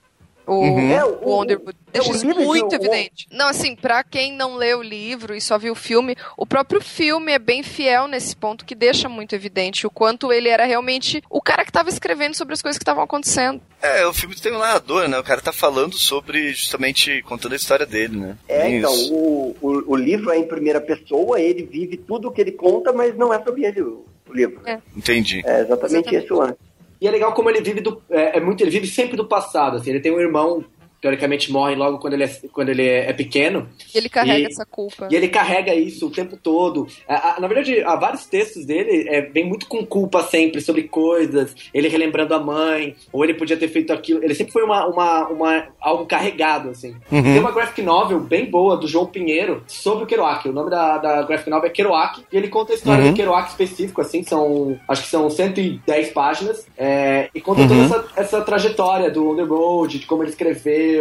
O, 0.47 0.53
Uhum. 0.61 0.91
É, 0.91 1.03
o 1.03 1.19
o- 1.23 1.41
Underwood 1.41 1.75
é, 1.93 1.97
deixa 1.99 2.11
o 2.11 2.15
isso 2.15 2.25
muito 2.27 2.71
o- 2.71 2.75
evidente. 2.75 3.27
Não, 3.31 3.47
assim, 3.47 3.75
pra 3.75 4.03
quem 4.03 4.31
não 4.33 4.55
leu 4.55 4.79
o 4.79 4.83
livro 4.83 5.33
e 5.35 5.41
só 5.41 5.57
viu 5.57 5.73
o 5.73 5.75
filme, 5.75 6.15
o 6.37 6.45
próprio 6.45 6.79
filme 6.81 7.31
é 7.31 7.39
bem 7.39 7.63
fiel 7.63 8.07
nesse 8.07 8.35
ponto 8.35 8.63
que 8.65 8.75
deixa 8.75 9.09
muito 9.09 9.33
evidente 9.33 9.87
o 9.87 9.89
quanto 9.89 10.31
ele 10.31 10.47
era 10.49 10.65
realmente 10.65 11.21
o 11.29 11.41
cara 11.41 11.65
que 11.65 11.71
tava 11.71 11.89
escrevendo 11.89 12.35
sobre 12.35 12.53
as 12.53 12.61
coisas 12.61 12.77
que 12.77 12.83
estavam 12.83 13.03
acontecendo. 13.03 13.59
É, 13.81 14.05
o 14.05 14.13
filme 14.13 14.35
tem 14.35 14.51
um 14.53 14.59
narrador, 14.59 15.07
né? 15.07 15.17
O 15.19 15.23
cara 15.23 15.41
tá 15.41 15.51
falando 15.53 15.97
sobre, 15.97 16.49
justamente, 16.53 17.21
contando 17.23 17.53
a 17.53 17.55
história 17.55 17.85
dele, 17.85 18.17
né? 18.17 18.37
É, 18.47 18.69
então, 18.69 18.91
o, 19.11 19.55
o, 19.61 19.91
o 19.93 19.95
livro 19.95 20.31
é 20.31 20.37
em 20.37 20.47
primeira 20.47 20.81
pessoa, 20.81 21.39
ele 21.39 21.63
vive 21.63 21.97
tudo 21.97 22.27
o 22.27 22.31
que 22.31 22.41
ele 22.41 22.51
conta, 22.51 22.91
mas 22.93 23.15
não 23.17 23.33
é 23.33 23.41
sobre 23.43 23.65
ele 23.65 23.81
o, 23.81 24.05
o 24.29 24.33
livro. 24.33 24.59
É. 24.65 24.79
Entendi. 24.95 25.41
É 25.45 25.61
exatamente, 25.61 25.85
Exatamente. 26.09 26.15
esse 26.15 26.33
o 26.33 26.37
lance. 26.37 26.57
E 27.05 27.07
é 27.07 27.11
legal 27.11 27.33
como 27.33 27.51
ele 27.51 27.61
vive 27.61 27.81
do. 27.81 28.01
É, 28.09 28.37
é 28.37 28.41
muito, 28.41 28.61
ele 28.61 28.71
vive 28.71 28.87
sempre 28.87 29.15
do 29.15 29.27
passado. 29.27 29.77
Assim, 29.77 29.91
ele 29.91 29.99
tem 29.99 30.11
um 30.11 30.19
irmão, 30.19 30.65
teoricamente 31.05 31.51
morre 31.51 31.75
logo 31.75 31.99
quando 31.99 32.13
ele 32.15 32.23
é, 32.23 32.29
quando 32.51 32.69
ele 32.69 32.81
é, 32.81 33.09
é 33.11 33.13
pequeno. 33.13 33.69
E 33.93 33.97
ele 33.99 34.09
carrega 34.09 34.39
E- 34.39 34.45
essa 34.51 34.65
culpa. 34.65 35.07
E 35.11 35.15
ele 35.15 35.27
carrega 35.27 35.75
isso 35.75 36.07
o 36.07 36.09
tempo 36.09 36.35
todo. 36.35 36.87
A- 37.07 37.35
a- 37.35 37.39
na 37.39 37.47
verdade, 37.47 37.79
há 37.83 37.95
vários 37.95 38.25
textos 38.25 38.65
dele 38.65 39.07
é, 39.07 39.21
vem 39.21 39.45
muito 39.47 39.67
com 39.67 39.85
culpa 39.85 40.23
sempre 40.23 40.61
sobre 40.61 40.83
coisas, 40.83 41.55
ele 41.71 41.87
relembrando 41.87 42.33
a 42.33 42.39
mãe, 42.39 42.95
ou 43.13 43.23
ele 43.23 43.35
podia 43.35 43.55
ter 43.55 43.67
feito 43.67 43.93
aquilo. 43.93 44.23
Ele 44.23 44.33
sempre 44.33 44.51
foi 44.51 44.63
uma, 44.63 44.87
uma, 44.87 45.27
uma- 45.27 45.67
algo 45.79 46.07
carregado, 46.07 46.69
assim. 46.69 46.95
Tem 47.07 47.37
uma 47.39 47.51
graphic 47.51 47.83
novel 47.83 48.19
bem 48.19 48.49
boa 48.49 48.75
do 48.77 48.87
João 48.87 49.05
Pinheiro 49.05 49.63
sobre 49.67 50.05
o 50.05 50.07
Kerouac. 50.07 50.49
O 50.49 50.53
nome 50.53 50.71
da, 50.71 50.97
da 50.97 51.21
graphic 51.21 51.51
novel 51.51 51.69
é 51.69 51.71
Kerouac, 51.71 52.23
e 52.31 52.35
ele 52.35 52.47
conta 52.47 52.73
a 52.73 52.75
história 52.75 53.03
do 53.11 53.15
Kerouac 53.15 53.49
específico, 53.49 54.01
assim, 54.01 54.23
são. 54.23 54.79
Acho 54.87 55.03
que 55.03 55.09
são 55.09 55.29
110 55.29 56.09
páginas, 56.13 56.65
é, 56.75 57.29
e 57.35 57.39
conta 57.39 57.67
toda 57.67 57.75
essa, 57.83 58.05
essa 58.15 58.41
trajetória 58.41 59.11
do 59.11 59.29
On 59.29 59.35
the 59.35 59.43
Road, 59.43 59.99
de 59.99 60.05
como 60.07 60.23
ele 60.23 60.31
escreveu. 60.31 60.94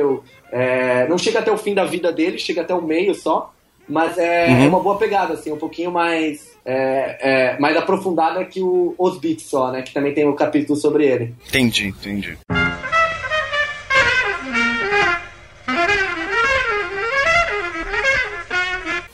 É, 0.53 1.07
não 1.09 1.19
chega 1.19 1.39
até 1.39 1.51
o 1.51 1.59
fim 1.59 1.75
da 1.75 1.85
vida 1.85 2.13
dele, 2.13 2.39
chega 2.39 2.63
até 2.63 2.75
o 2.75 2.83
meio 2.83 3.15
só. 3.15 3.53
Mas 3.89 4.17
é, 4.17 4.65
é 4.65 4.67
uma 4.67 4.81
boa 4.81 4.97
pegada, 4.97 5.35
assim, 5.35 5.53
um 5.53 5.59
pouquinho 5.59 5.91
mais, 5.91 6.57
é, 6.65 7.19
é, 7.55 7.59
mais 7.59 7.77
aprofundada 7.77 8.43
que 8.45 8.63
o 8.63 8.95
Os 8.97 9.19
Beats 9.19 9.45
só, 9.45 9.71
né? 9.71 9.83
Que 9.83 9.93
também 9.93 10.15
tem 10.15 10.27
um 10.27 10.35
capítulo 10.35 10.79
sobre 10.79 11.07
ele. 11.07 11.35
Entendi, 11.47 11.89
entendi. 11.89 12.39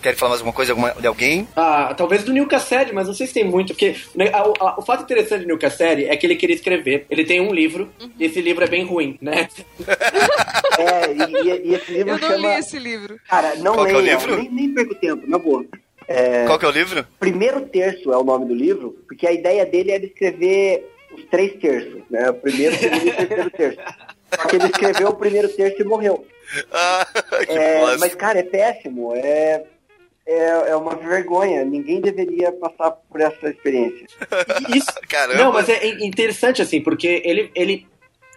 Quer 0.03 0.15
falar 0.17 0.31
mais 0.31 0.41
alguma 0.41 0.55
coisa 0.55 0.73
alguma- 0.73 0.93
de 0.93 1.07
alguém? 1.07 1.47
Ah, 1.55 1.93
talvez 1.97 2.25
do 2.25 2.33
Neil 2.33 2.47
Cassady, 2.47 2.93
mas 2.93 3.07
não 3.07 3.15
sei 3.15 3.27
se 3.27 3.35
tem 3.35 3.45
muito, 3.45 3.75
porque 3.75 3.95
né, 4.15 4.31
a- 4.33 4.41
a- 4.41 4.79
o 4.79 4.83
fato 4.83 5.03
interessante 5.03 5.43
do 5.43 5.47
Neil 5.47 5.59
Cassady 5.59 6.07
é 6.07 6.17
que 6.17 6.27
ele 6.27 6.37
queria 6.37 6.57
escrever. 6.57 7.05
Ele 7.11 7.25
tem 7.25 7.41
um 7.41 7.53
livro, 7.53 7.91
e 8.19 8.25
esse 8.25 8.41
livro 8.41 8.65
é 8.65 8.67
bem 8.69 8.85
ruim, 8.85 9.19
né? 9.21 9.49
É, 10.79 11.13
e, 11.13 11.49
e- 11.49 11.71
e 11.71 11.75
esse 11.75 11.93
livro 11.93 12.15
Eu 12.15 12.19
não 12.19 12.29
chama... 12.29 12.37
li 12.55 12.59
esse 12.59 12.79
livro. 12.79 13.21
Cara, 13.29 13.55
não 13.57 13.75
Qual 13.75 13.85
que 13.87 13.93
é 13.93 13.97
o 13.97 14.01
leia, 14.01 14.15
livro? 14.17 14.37
nem, 14.37 14.51
nem 14.51 14.75
perco 14.75 14.95
tempo, 14.95 15.29
na 15.29 15.39
boa. 15.39 15.65
Qual 16.47 16.59
que 16.59 16.65
é 16.65 16.69
o 16.69 16.73
livro? 16.73 17.07
Primeiro 17.19 17.61
terço 17.67 18.13
é 18.13 18.17
o 18.17 18.25
nome 18.25 18.47
do 18.47 18.55
livro, 18.55 18.97
porque 19.07 19.27
a 19.27 19.33
ideia 19.33 19.67
dele 19.67 19.91
era 19.93 20.05
escrever 20.05 20.91
os 21.13 21.25
três 21.25 21.53
terços, 21.61 22.01
né? 22.11 22.31
O 22.31 22.35
primeiro, 22.35 22.75
segundo 22.77 23.07
e 23.07 23.11
o 23.11 23.15
terceiro 23.17 23.51
terço. 23.51 23.79
Só 24.35 24.47
que 24.49 24.57
ele 24.57 24.65
escreveu 24.67 25.09
o 25.09 25.15
primeiro 25.17 25.49
terço 25.51 25.81
e 25.83 25.85
morreu. 25.85 26.27
Ah, 26.73 27.07
que 27.47 27.53
É, 27.53 27.97
mas, 27.99 28.13
cara, 28.17 28.41
é 28.41 28.43
péssimo. 28.43 29.15
É, 29.15 29.63
é, 30.33 30.71
é 30.71 30.77
uma 30.77 30.95
vergonha. 30.95 31.65
Ninguém 31.65 32.01
deveria 32.01 32.53
passar 32.53 32.91
por 32.93 33.21
essa 33.21 33.49
experiência. 33.49 34.07
Isso. 34.75 34.93
Caramba. 35.09 35.39
Não, 35.43 35.53
mas 35.53 35.69
é 35.69 35.87
in- 35.87 36.07
interessante, 36.07 36.63
assim, 36.63 36.81
porque 36.81 37.23
ele, 37.25 37.51
ele, 37.55 37.87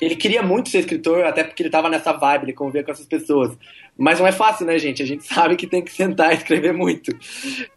ele 0.01 0.15
queria 0.15 0.41
muito 0.41 0.69
ser 0.69 0.79
escritor, 0.79 1.23
até 1.25 1.43
porque 1.43 1.61
ele 1.63 1.69
tava 1.69 1.89
nessa 1.89 2.11
vibe, 2.13 2.45
ele 2.45 2.53
convivia 2.53 2.83
com 2.83 2.91
essas 2.91 3.05
pessoas. 3.05 3.55
Mas 3.97 4.19
não 4.19 4.25
é 4.25 4.31
fácil, 4.31 4.65
né, 4.65 4.77
gente? 4.79 5.03
A 5.03 5.05
gente 5.05 5.23
sabe 5.27 5.55
que 5.55 5.67
tem 5.67 5.81
que 5.81 5.91
sentar 5.91 6.31
e 6.31 6.37
escrever 6.37 6.73
muito. 6.73 7.11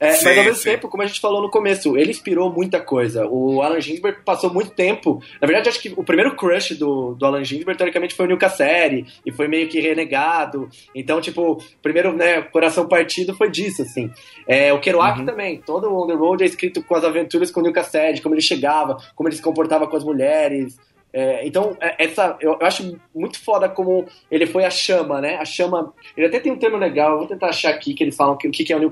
É, 0.00 0.12
Sim, 0.12 0.24
mas 0.24 0.38
ao 0.38 0.44
mesmo 0.44 0.62
sim. 0.62 0.70
tempo, 0.70 0.88
como 0.88 1.02
a 1.02 1.06
gente 1.06 1.20
falou 1.20 1.42
no 1.42 1.50
começo, 1.50 1.96
ele 1.96 2.10
inspirou 2.10 2.52
muita 2.52 2.80
coisa. 2.80 3.26
O 3.26 3.62
Alan 3.62 3.80
Ginsberg 3.80 4.20
passou 4.24 4.52
muito 4.52 4.70
tempo. 4.70 5.22
Na 5.40 5.46
verdade, 5.46 5.68
acho 5.68 5.80
que 5.80 5.92
o 5.96 6.02
primeiro 6.02 6.34
crush 6.34 6.74
do, 6.74 7.14
do 7.14 7.26
Alan 7.26 7.44
Ginsberg, 7.44 7.76
teoricamente, 7.76 8.14
foi 8.14 8.24
o 8.24 8.28
Neil 8.28 8.38
Casseri, 8.38 9.06
e 9.24 9.32
foi 9.32 9.48
meio 9.48 9.68
que 9.68 9.80
renegado. 9.80 10.68
Então, 10.94 11.20
tipo, 11.20 11.52
o 11.52 11.62
primeiro, 11.82 12.12
né, 12.12 12.42
coração 12.42 12.88
partido 12.88 13.34
foi 13.34 13.50
disso, 13.50 13.82
assim. 13.82 14.10
É, 14.46 14.72
o 14.72 14.80
Kerouac 14.80 15.24
também, 15.24 15.60
todo 15.60 15.88
o 15.88 16.02
On 16.02 16.06
The 16.06 16.14
Road 16.14 16.42
é 16.42 16.46
escrito 16.46 16.82
com 16.82 16.94
as 16.94 17.04
aventuras 17.04 17.50
com 17.50 17.60
o 17.60 17.62
Neil 17.62 17.74
Cassady, 17.74 18.22
como 18.22 18.34
ele 18.34 18.42
chegava, 18.42 18.96
como 19.14 19.28
ele 19.28 19.36
se 19.36 19.42
comportava 19.42 19.86
com 19.86 19.96
as 19.96 20.04
mulheres. 20.04 20.78
É, 21.12 21.46
então, 21.46 21.76
é, 21.80 22.04
essa, 22.04 22.36
eu, 22.40 22.58
eu 22.60 22.66
acho 22.66 23.00
muito 23.14 23.42
foda 23.42 23.68
como 23.68 24.06
ele 24.30 24.46
foi 24.46 24.64
a 24.64 24.70
chama, 24.70 25.20
né? 25.20 25.36
A 25.36 25.44
chama. 25.44 25.94
Ele 26.16 26.26
até 26.26 26.40
tem 26.40 26.52
um 26.52 26.58
termo 26.58 26.76
legal, 26.76 27.12
eu 27.12 27.18
vou 27.18 27.26
tentar 27.26 27.48
achar 27.48 27.70
aqui 27.70 27.94
que 27.94 28.04
eles 28.04 28.16
falam 28.16 28.36
que, 28.36 28.46
o 28.46 28.50
que 28.50 28.64
que 28.64 28.72
é 28.72 28.76
o 28.76 28.78
Neil 28.78 28.90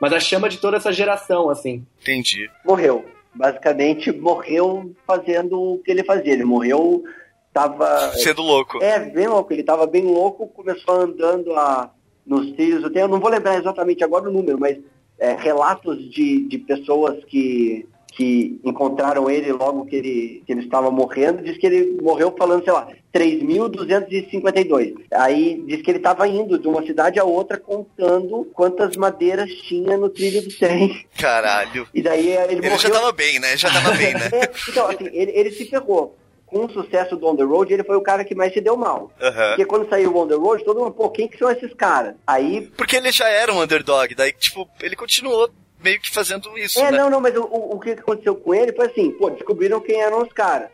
mas 0.00 0.12
a 0.12 0.20
chama 0.20 0.48
de 0.48 0.58
toda 0.58 0.78
essa 0.78 0.92
geração, 0.92 1.50
assim. 1.50 1.84
Entendi. 2.00 2.50
Morreu. 2.64 3.04
Basicamente, 3.34 4.10
morreu 4.10 4.94
fazendo 5.06 5.74
o 5.74 5.78
que 5.78 5.90
ele 5.90 6.02
fazia. 6.02 6.32
Ele 6.32 6.44
morreu, 6.44 7.04
tava... 7.52 8.12
Sendo 8.14 8.42
louco. 8.42 8.82
É, 8.82 8.98
bem 8.98 9.28
louco. 9.28 9.52
Ele 9.52 9.62
tava 9.62 9.86
bem 9.86 10.04
louco, 10.04 10.48
começou 10.48 11.02
andando 11.02 11.54
a, 11.54 11.90
nos 12.26 12.52
trilhos 12.52 12.82
do 12.82 12.90
tempo. 12.90 13.06
Eu 13.06 13.10
não 13.10 13.20
vou 13.20 13.30
lembrar 13.30 13.58
exatamente 13.58 14.02
agora 14.02 14.28
o 14.28 14.32
número, 14.32 14.58
mas 14.58 14.78
é, 15.18 15.34
relatos 15.34 16.10
de, 16.10 16.48
de 16.48 16.58
pessoas 16.58 17.22
que, 17.26 17.86
que 18.12 18.60
encontraram 18.64 19.30
ele 19.30 19.52
logo 19.52 19.86
que 19.86 19.96
ele, 19.96 20.42
que 20.44 20.52
ele 20.52 20.62
estava 20.62 20.90
morrendo, 20.90 21.42
diz 21.42 21.56
que 21.56 21.66
ele 21.66 21.98
morreu 22.02 22.34
falando, 22.36 22.64
sei 22.64 22.72
lá, 22.72 22.88
3.252. 23.14 24.94
Aí 25.12 25.62
diz 25.66 25.82
que 25.82 25.90
ele 25.90 25.98
estava 25.98 26.26
indo 26.26 26.58
de 26.58 26.68
uma 26.68 26.84
cidade 26.84 27.18
a 27.18 27.24
outra 27.24 27.58
contando 27.58 28.48
quantas 28.52 28.96
madeiras 28.96 29.50
tinha 29.68 29.96
no 29.96 30.08
trilho 30.08 30.42
do 30.42 30.56
trem. 30.56 31.04
Caralho. 31.16 31.86
E 31.94 32.02
daí 32.02 32.28
ele, 32.28 32.54
Ele 32.54 32.60
morreu... 32.62 32.78
já 32.78 32.90
tava 32.90 33.12
bem, 33.12 33.38
né? 33.38 33.56
Já 33.56 33.70
tava 33.70 33.92
bem, 33.92 34.14
né? 34.14 34.30
É, 34.32 34.50
então, 34.68 34.88
assim, 34.88 35.08
ele, 35.12 35.32
ele 35.32 35.50
se 35.52 35.66
ferrou. 35.66 36.16
Com 36.46 36.64
o 36.64 36.70
sucesso 36.72 37.14
do 37.16 37.28
On 37.28 37.36
The 37.36 37.44
Road, 37.44 37.72
ele 37.72 37.84
foi 37.84 37.96
o 37.96 38.00
cara 38.00 38.24
que 38.24 38.34
mais 38.34 38.52
se 38.52 38.60
deu 38.60 38.76
mal. 38.76 39.12
Aham. 39.22 39.48
Porque 39.50 39.64
quando 39.64 39.88
saiu 39.88 40.12
o 40.12 40.18
On 40.20 40.26
The 40.26 40.34
Road, 40.34 40.64
todo 40.64 40.80
mundo, 40.80 40.90
pô, 40.90 41.08
quem 41.08 41.28
que 41.28 41.38
são 41.38 41.48
esses 41.48 41.72
caras? 41.74 42.16
Aí 42.26 42.62
Porque 42.76 42.96
ele 42.96 43.12
já 43.12 43.28
era 43.28 43.52
um 43.54 43.62
underdog, 43.62 44.12
daí, 44.16 44.32
tipo, 44.32 44.68
ele 44.82 44.96
continuou 44.96 45.48
meio 45.82 46.00
que 46.00 46.10
fazendo 46.10 46.56
isso, 46.58 46.78
É, 46.80 46.90
né? 46.90 46.98
não, 46.98 47.10
não, 47.10 47.20
mas 47.20 47.36
o, 47.36 47.42
o, 47.42 47.78
que 47.80 47.90
aconteceu 47.90 48.34
com 48.34 48.54
ele 48.54 48.72
foi 48.72 48.86
assim, 48.86 49.10
pô, 49.12 49.30
descobriram 49.30 49.80
quem 49.80 50.00
eram 50.00 50.22
os 50.22 50.32
caras. 50.32 50.68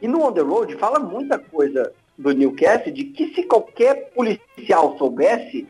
E 0.00 0.06
no 0.08 0.22
On 0.24 0.32
The 0.32 0.40
Road 0.42 0.76
fala 0.76 0.98
muita 0.98 1.38
coisa 1.38 1.92
do 2.16 2.32
Newcastle 2.32 2.92
de 2.92 3.04
que 3.04 3.34
se 3.34 3.42
qualquer 3.44 4.10
policial 4.10 4.96
soubesse, 4.98 5.66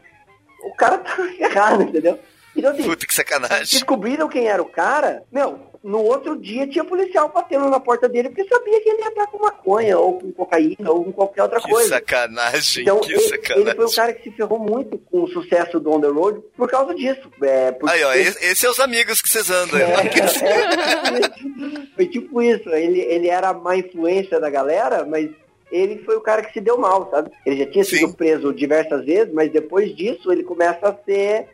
o 0.63 0.75
cara 0.75 0.99
tá 0.99 1.17
errado, 1.39 1.83
entendeu? 1.83 2.19
Então 2.57 2.73
assim, 2.73 2.83
Puta 2.83 3.07
que 3.07 3.15
sacanagem. 3.15 3.65
descobriram 3.65 4.29
quem 4.29 4.49
era 4.49 4.61
o 4.63 4.69
cara, 4.69 5.23
meu, 5.31 5.61
no 5.83 6.03
outro 6.03 6.37
dia 6.37 6.67
tinha 6.67 6.85
policial 6.85 7.31
batendo 7.35 7.69
na 7.69 7.79
porta 7.81 8.09
dele 8.09 8.29
porque 8.31 8.45
sabia 8.49 8.81
que 8.81 8.89
ele 8.89 9.03
ia 9.03 9.09
estar 9.09 9.27
com 9.29 9.39
maconha, 9.39 9.99
ou 9.99 10.19
com 10.19 10.33
cocaína, 10.33 10.91
ou 10.91 11.05
com 11.05 11.13
qualquer 11.13 11.43
outra 11.43 11.61
Que 11.61 11.71
coisa. 11.71 11.89
sacanagem, 11.91 12.83
Então, 12.83 13.01
que 13.01 13.13
ele, 13.13 13.21
sacanagem. 13.21 13.67
ele 13.69 13.75
foi 13.77 13.85
o 13.87 13.95
cara 13.95 14.13
que 14.13 14.31
se 14.31 14.37
ferrou 14.37 14.59
muito 14.59 14.99
com 14.99 15.23
o 15.23 15.29
sucesso 15.29 15.79
do 15.81 15.91
On 15.93 16.01
The 16.01 16.09
Road 16.09 16.41
por 16.57 16.69
causa 16.69 16.95
disso. 16.95 17.31
É, 17.43 17.73
porque 17.73 17.95
Aí, 17.95 18.03
ó, 18.05 18.13
ele- 18.15 18.29
esse, 18.29 18.45
esse 18.45 18.67
é 18.67 18.71
os 18.71 18.81
amigos 18.81 19.23
que 19.23 19.29
vocês 19.29 19.51
andam. 19.51 19.79
é, 19.79 19.83
é, 19.85 19.89
foi 21.95 22.07
tipo 22.07 22.43
isso. 22.43 22.69
Ele, 22.71 23.01
ele 23.01 23.29
era 23.29 23.49
a 23.51 23.55
má 23.55 23.77
influência 23.77 24.41
da 24.41 24.51
galera, 24.51 25.05
mas 25.05 25.31
ele 25.71 25.99
foi 26.05 26.17
o 26.17 26.21
cara 26.21 26.43
que 26.43 26.53
se 26.53 26.61
deu 26.61 26.79
mal, 26.79 27.09
sabe? 27.11 27.31
Ele 27.45 27.59
já 27.59 27.67
tinha 27.71 27.85
sido 27.85 28.09
Sim. 28.09 28.13
preso 28.15 28.55
diversas 28.55 29.05
vezes, 29.05 29.33
mas 29.35 29.53
depois 29.53 29.95
disso 29.95 30.33
ele 30.33 30.43
começa 30.43 30.89
a 30.89 30.95
ser, 31.05 31.49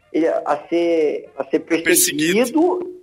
a 0.44 0.56
ser, 0.68 1.28
a 1.36 1.44
ser 1.44 1.58
perseguido, 1.60 2.94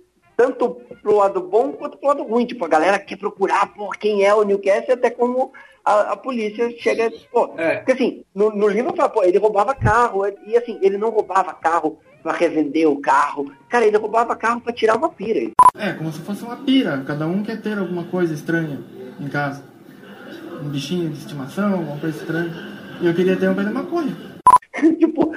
tanto 0.42 0.80
pro 1.00 1.16
lado 1.16 1.40
bom 1.40 1.72
quanto 1.72 1.96
pro 1.98 2.08
lado 2.08 2.22
ruim. 2.24 2.44
Tipo, 2.46 2.64
a 2.64 2.68
galera 2.68 2.98
quer 2.98 3.16
procurar 3.16 3.72
por 3.74 3.96
quem 3.96 4.24
é 4.24 4.34
o 4.34 4.42
Newcastle, 4.42 4.94
até 4.94 5.08
como 5.10 5.52
a, 5.84 6.12
a 6.12 6.16
polícia 6.16 6.68
chega. 6.78 7.10
Pô, 7.32 7.54
É. 7.56 7.76
porque 7.76 7.92
assim, 7.92 8.24
no, 8.34 8.50
no 8.50 8.66
livro 8.68 8.94
fala, 8.96 9.08
pô, 9.08 9.22
ele 9.22 9.38
roubava 9.38 9.74
carro, 9.74 10.22
e 10.46 10.56
assim, 10.56 10.78
ele 10.82 10.98
não 10.98 11.10
roubava 11.10 11.52
carro 11.54 11.98
pra 12.22 12.32
revender 12.32 12.88
o 12.88 13.00
carro. 13.00 13.52
Cara, 13.68 13.84
ele 13.86 13.96
roubava 13.96 14.34
carro 14.36 14.60
pra 14.60 14.72
tirar 14.72 14.96
uma 14.96 15.08
pira. 15.08 15.50
É, 15.78 15.92
como 15.92 16.12
se 16.12 16.20
fosse 16.20 16.42
uma 16.44 16.56
pira. 16.56 17.02
Cada 17.06 17.26
um 17.26 17.42
quer 17.42 17.60
ter 17.60 17.78
alguma 17.78 18.04
coisa 18.04 18.34
estranha 18.34 18.80
em 19.20 19.28
casa. 19.28 19.62
Um 20.62 20.68
bichinho 20.68 21.08
de 21.10 21.18
estimação, 21.18 21.72
alguma 21.72 21.98
coisa 21.98 22.16
estranha. 22.18 22.52
E 23.00 23.06
eu 23.06 23.14
queria 23.14 23.36
ter 23.36 23.48
um 23.48 23.54
pé 23.54 23.64
de 23.64 23.70
maconha. 23.72 24.16
tipo, 24.98 25.32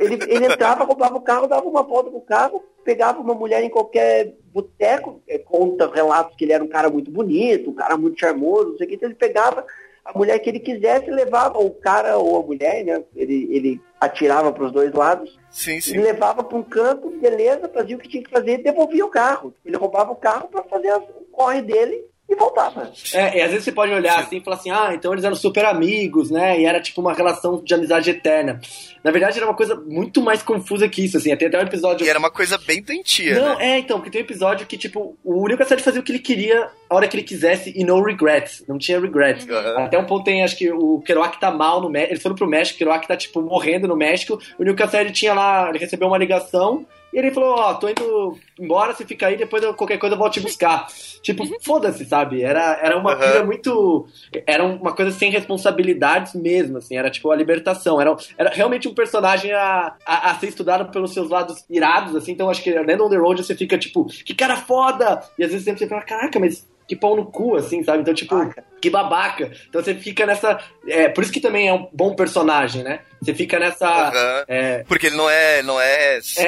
ele, 0.00 0.18
ele 0.28 0.46
entrava, 0.46 0.84
roubava 0.84 1.16
o 1.16 1.20
carro, 1.20 1.46
dava 1.46 1.66
uma 1.68 1.82
volta 1.82 2.10
com 2.10 2.18
o 2.18 2.22
carro, 2.22 2.62
pegava 2.84 3.20
uma 3.20 3.34
mulher 3.34 3.62
em 3.62 3.70
qualquer 3.70 4.34
boteco, 4.52 5.20
é, 5.28 5.38
conta 5.38 5.90
relatos 5.92 6.34
que 6.36 6.44
ele 6.44 6.52
era 6.52 6.64
um 6.64 6.68
cara 6.68 6.88
muito 6.90 7.10
bonito, 7.10 7.70
um 7.70 7.74
cara 7.74 7.96
muito 7.96 8.18
charmoso, 8.18 8.70
não 8.70 8.76
sei 8.76 8.86
o 8.86 8.88
que, 8.88 8.96
então 8.96 9.08
ele 9.08 9.16
pegava 9.16 9.64
a 10.04 10.16
mulher 10.16 10.38
que 10.38 10.48
ele 10.48 10.58
quisesse, 10.60 11.10
levava 11.10 11.58
o 11.58 11.70
cara 11.70 12.16
ou 12.18 12.40
a 12.40 12.42
mulher, 12.42 12.82
né? 12.84 13.04
Ele, 13.14 13.48
ele 13.54 13.80
atirava 14.00 14.50
para 14.50 14.64
os 14.64 14.72
dois 14.72 14.92
lados, 14.92 15.38
Sim, 15.50 15.76
e 15.76 15.82
sim. 15.82 15.98
levava 15.98 16.42
para 16.42 16.56
um 16.56 16.62
canto, 16.62 17.10
beleza, 17.10 17.68
fazia 17.68 17.96
o 17.96 17.98
que 17.98 18.08
tinha 18.08 18.22
que 18.24 18.30
fazer, 18.30 18.58
devolvia 18.58 19.04
o 19.04 19.10
carro. 19.10 19.52
Ele 19.64 19.76
roubava 19.76 20.10
o 20.10 20.16
carro 20.16 20.48
para 20.48 20.62
fazer 20.64 20.88
as- 20.88 21.04
o 21.04 21.24
corre 21.30 21.60
dele 21.62 22.04
e 22.30 22.34
voltava. 22.36 22.92
É, 23.12 23.38
e 23.38 23.40
às 23.42 23.50
vezes 23.50 23.64
você 23.64 23.72
pode 23.72 23.92
olhar 23.92 24.20
assim 24.20 24.36
e 24.36 24.40
falar 24.40 24.56
assim, 24.56 24.70
ah, 24.70 24.92
então 24.94 25.12
eles 25.12 25.24
eram 25.24 25.34
super 25.34 25.64
amigos, 25.64 26.30
né? 26.30 26.60
E 26.60 26.64
era 26.64 26.80
tipo 26.80 27.00
uma 27.00 27.12
relação 27.12 27.60
de 27.62 27.74
amizade 27.74 28.08
eterna. 28.08 28.60
Na 29.02 29.10
verdade, 29.10 29.38
era 29.38 29.46
uma 29.46 29.54
coisa 29.56 29.74
muito 29.74 30.20
mais 30.22 30.42
confusa 30.42 30.88
que 30.88 31.04
isso, 31.04 31.16
assim. 31.16 31.34
Tem 31.36 31.48
até 31.48 31.58
um 31.58 31.62
episódio. 31.62 32.06
E 32.06 32.08
era 32.08 32.18
uma 32.18 32.30
coisa 32.30 32.58
bem 32.58 32.82
doentia, 32.82 33.34
Não, 33.34 33.58
né? 33.58 33.70
é, 33.70 33.78
então, 33.78 33.98
porque 33.98 34.10
tem 34.10 34.20
um 34.20 34.24
episódio 34.24 34.66
que, 34.66 34.76
tipo, 34.76 35.16
o 35.24 35.46
Neil 35.46 35.56
Cassady 35.58 35.82
fazia 35.82 36.00
o 36.00 36.04
que 36.04 36.12
ele 36.12 36.18
queria 36.18 36.68
a 36.88 36.94
hora 36.94 37.08
que 37.08 37.16
ele 37.16 37.24
quisesse 37.24 37.72
e 37.74 37.82
no 37.82 38.00
regrets. 38.02 38.62
Não 38.68 38.78
tinha 38.78 39.00
regrets. 39.00 39.48
Aham. 39.48 39.84
Até 39.84 39.98
um 39.98 40.04
ponto 40.04 40.24
tem, 40.24 40.44
acho 40.44 40.56
que 40.56 40.70
o 40.70 41.00
Kerouac 41.00 41.40
tá 41.40 41.50
mal 41.50 41.80
no 41.80 41.88
México. 41.88 42.12
Eles 42.12 42.22
foram 42.22 42.36
pro 42.36 42.46
México, 42.46 42.76
o 42.76 42.78
Kerouac 42.78 43.08
tá, 43.08 43.16
tipo, 43.16 43.40
morrendo 43.40 43.88
no 43.88 43.96
México. 43.96 44.38
O 44.58 44.62
Neil 44.62 44.76
Cassady 44.76 45.12
tinha 45.12 45.32
lá, 45.32 45.70
ele 45.70 45.78
recebeu 45.78 46.06
uma 46.06 46.18
ligação. 46.18 46.86
E 47.12 47.18
ele 47.18 47.30
falou, 47.32 47.54
ó, 47.54 47.74
tô 47.74 47.88
indo 47.88 48.38
embora, 48.58 48.94
você 48.94 49.04
fica 49.04 49.26
aí, 49.26 49.36
depois 49.36 49.62
eu- 49.62 49.74
qualquer 49.74 49.98
coisa 49.98 50.14
eu 50.14 50.18
vou 50.18 50.30
te 50.30 50.40
buscar. 50.40 50.86
Tipo, 51.22 51.44
foda-se, 51.62 52.04
sabe? 52.04 52.42
Era, 52.42 52.78
era 52.82 52.96
uma 52.96 53.12
Aham. 53.12 53.20
pira 53.20 53.44
muito... 53.44 54.06
Era 54.46 54.64
uma 54.64 54.92
coisa 54.94 55.10
sem 55.10 55.30
responsabilidades 55.30 56.34
mesmo, 56.34 56.78
assim. 56.78 56.96
Era 56.96 57.10
tipo 57.10 57.30
a 57.30 57.36
libertação. 57.36 58.00
Era, 58.00 58.16
era 58.38 58.50
realmente 58.50 58.86
um 58.88 58.94
personagem 58.94 59.52
a, 59.52 59.94
a, 60.06 60.30
a 60.30 60.34
ser 60.38 60.48
estudado 60.48 60.90
pelos 60.90 61.12
seus 61.12 61.28
lados 61.28 61.64
irados, 61.68 62.14
assim. 62.14 62.32
Então 62.32 62.48
acho 62.50 62.62
que 62.62 62.70
lendo 62.70 63.04
On 63.04 63.10
The 63.10 63.16
Road 63.16 63.42
você 63.44 63.54
fica 63.54 63.76
tipo, 63.78 64.06
que 64.06 64.34
cara 64.34 64.56
foda! 64.56 65.22
E 65.38 65.44
às 65.44 65.50
vezes 65.50 65.64
sempre 65.64 65.80
você 65.80 65.88
fala, 65.88 66.02
caraca, 66.02 66.38
mas 66.38 66.68
que 66.90 66.96
pau 66.96 67.14
no 67.14 67.24
cu, 67.26 67.54
assim, 67.54 67.84
sabe? 67.84 68.00
Então, 68.02 68.12
tipo, 68.12 68.34
Babaca. 68.34 68.64
que 68.82 68.90
babaca. 68.90 69.52
Então 69.68 69.80
você 69.80 69.94
fica 69.94 70.26
nessa... 70.26 70.58
É, 70.88 71.08
por 71.08 71.22
isso 71.22 71.32
que 71.32 71.38
também 71.40 71.68
é 71.68 71.72
um 71.72 71.88
bom 71.92 72.16
personagem, 72.16 72.82
né? 72.82 72.98
Você 73.22 73.32
fica 73.32 73.60
nessa... 73.60 73.86
Aham. 73.88 74.44
É, 74.48 74.82
Porque 74.88 75.06
ele 75.06 75.14
não 75.16 75.30
é. 75.30 75.62
Não 75.62 75.80
é, 75.80 76.18
é, 76.38 76.44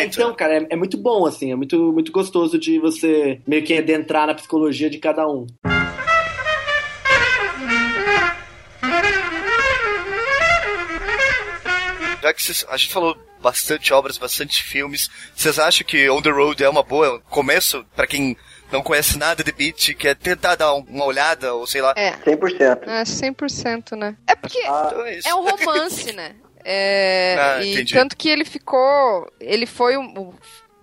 é, 0.00 0.04
então, 0.06 0.34
cara, 0.34 0.56
é, 0.56 0.66
é 0.70 0.76
muito 0.76 0.96
bom, 0.96 1.26
assim, 1.26 1.52
é 1.52 1.54
muito, 1.54 1.92
muito 1.92 2.10
gostoso 2.12 2.58
de 2.58 2.78
você 2.78 3.42
meio 3.46 3.62
que 3.62 3.76
adentrar 3.76 4.26
na 4.26 4.32
psicologia 4.34 4.88
de 4.88 4.96
cada 4.96 5.28
um. 5.28 5.46
Já 12.22 12.32
que 12.32 12.42
vocês- 12.42 12.64
a 12.70 12.76
gente 12.76 12.92
falou 12.92 13.16
bastante 13.42 13.92
obras, 13.92 14.16
bastante 14.16 14.62
filmes, 14.62 15.10
vocês 15.36 15.58
acham 15.58 15.86
que 15.86 16.08
On 16.08 16.22
The 16.22 16.30
Road 16.30 16.64
é 16.64 16.68
uma 16.70 16.82
boa 16.82 17.20
começo 17.28 17.84
pra 17.94 18.06
quem 18.06 18.34
não 18.72 18.82
conhece 18.82 19.16
nada 19.18 19.42
de 19.44 19.52
Beat, 19.52 19.94
quer 19.94 20.16
tentar 20.16 20.56
dar 20.56 20.74
uma 20.74 21.04
olhada, 21.04 21.54
ou 21.54 21.66
sei 21.66 21.80
lá. 21.80 21.94
É, 21.96 22.12
100%. 22.12 22.88
é 22.88 23.02
100%, 23.04 23.96
né? 23.96 24.16
É 24.26 24.34
porque 24.34 24.58
Ah, 24.66 24.92
é 25.06 25.28
é 25.28 25.34
um 25.34 25.48
romance, 25.48 26.12
né? 26.12 26.34
É, 26.64 27.36
Ah, 27.38 27.62
e 27.62 27.72
entendi. 27.74 27.92
tanto 27.94 28.16
que 28.16 28.28
ele 28.28 28.44
ficou. 28.44 29.30
Ele 29.40 29.66
foi 29.66 29.96
um. 29.96 30.04
um- 30.18 30.32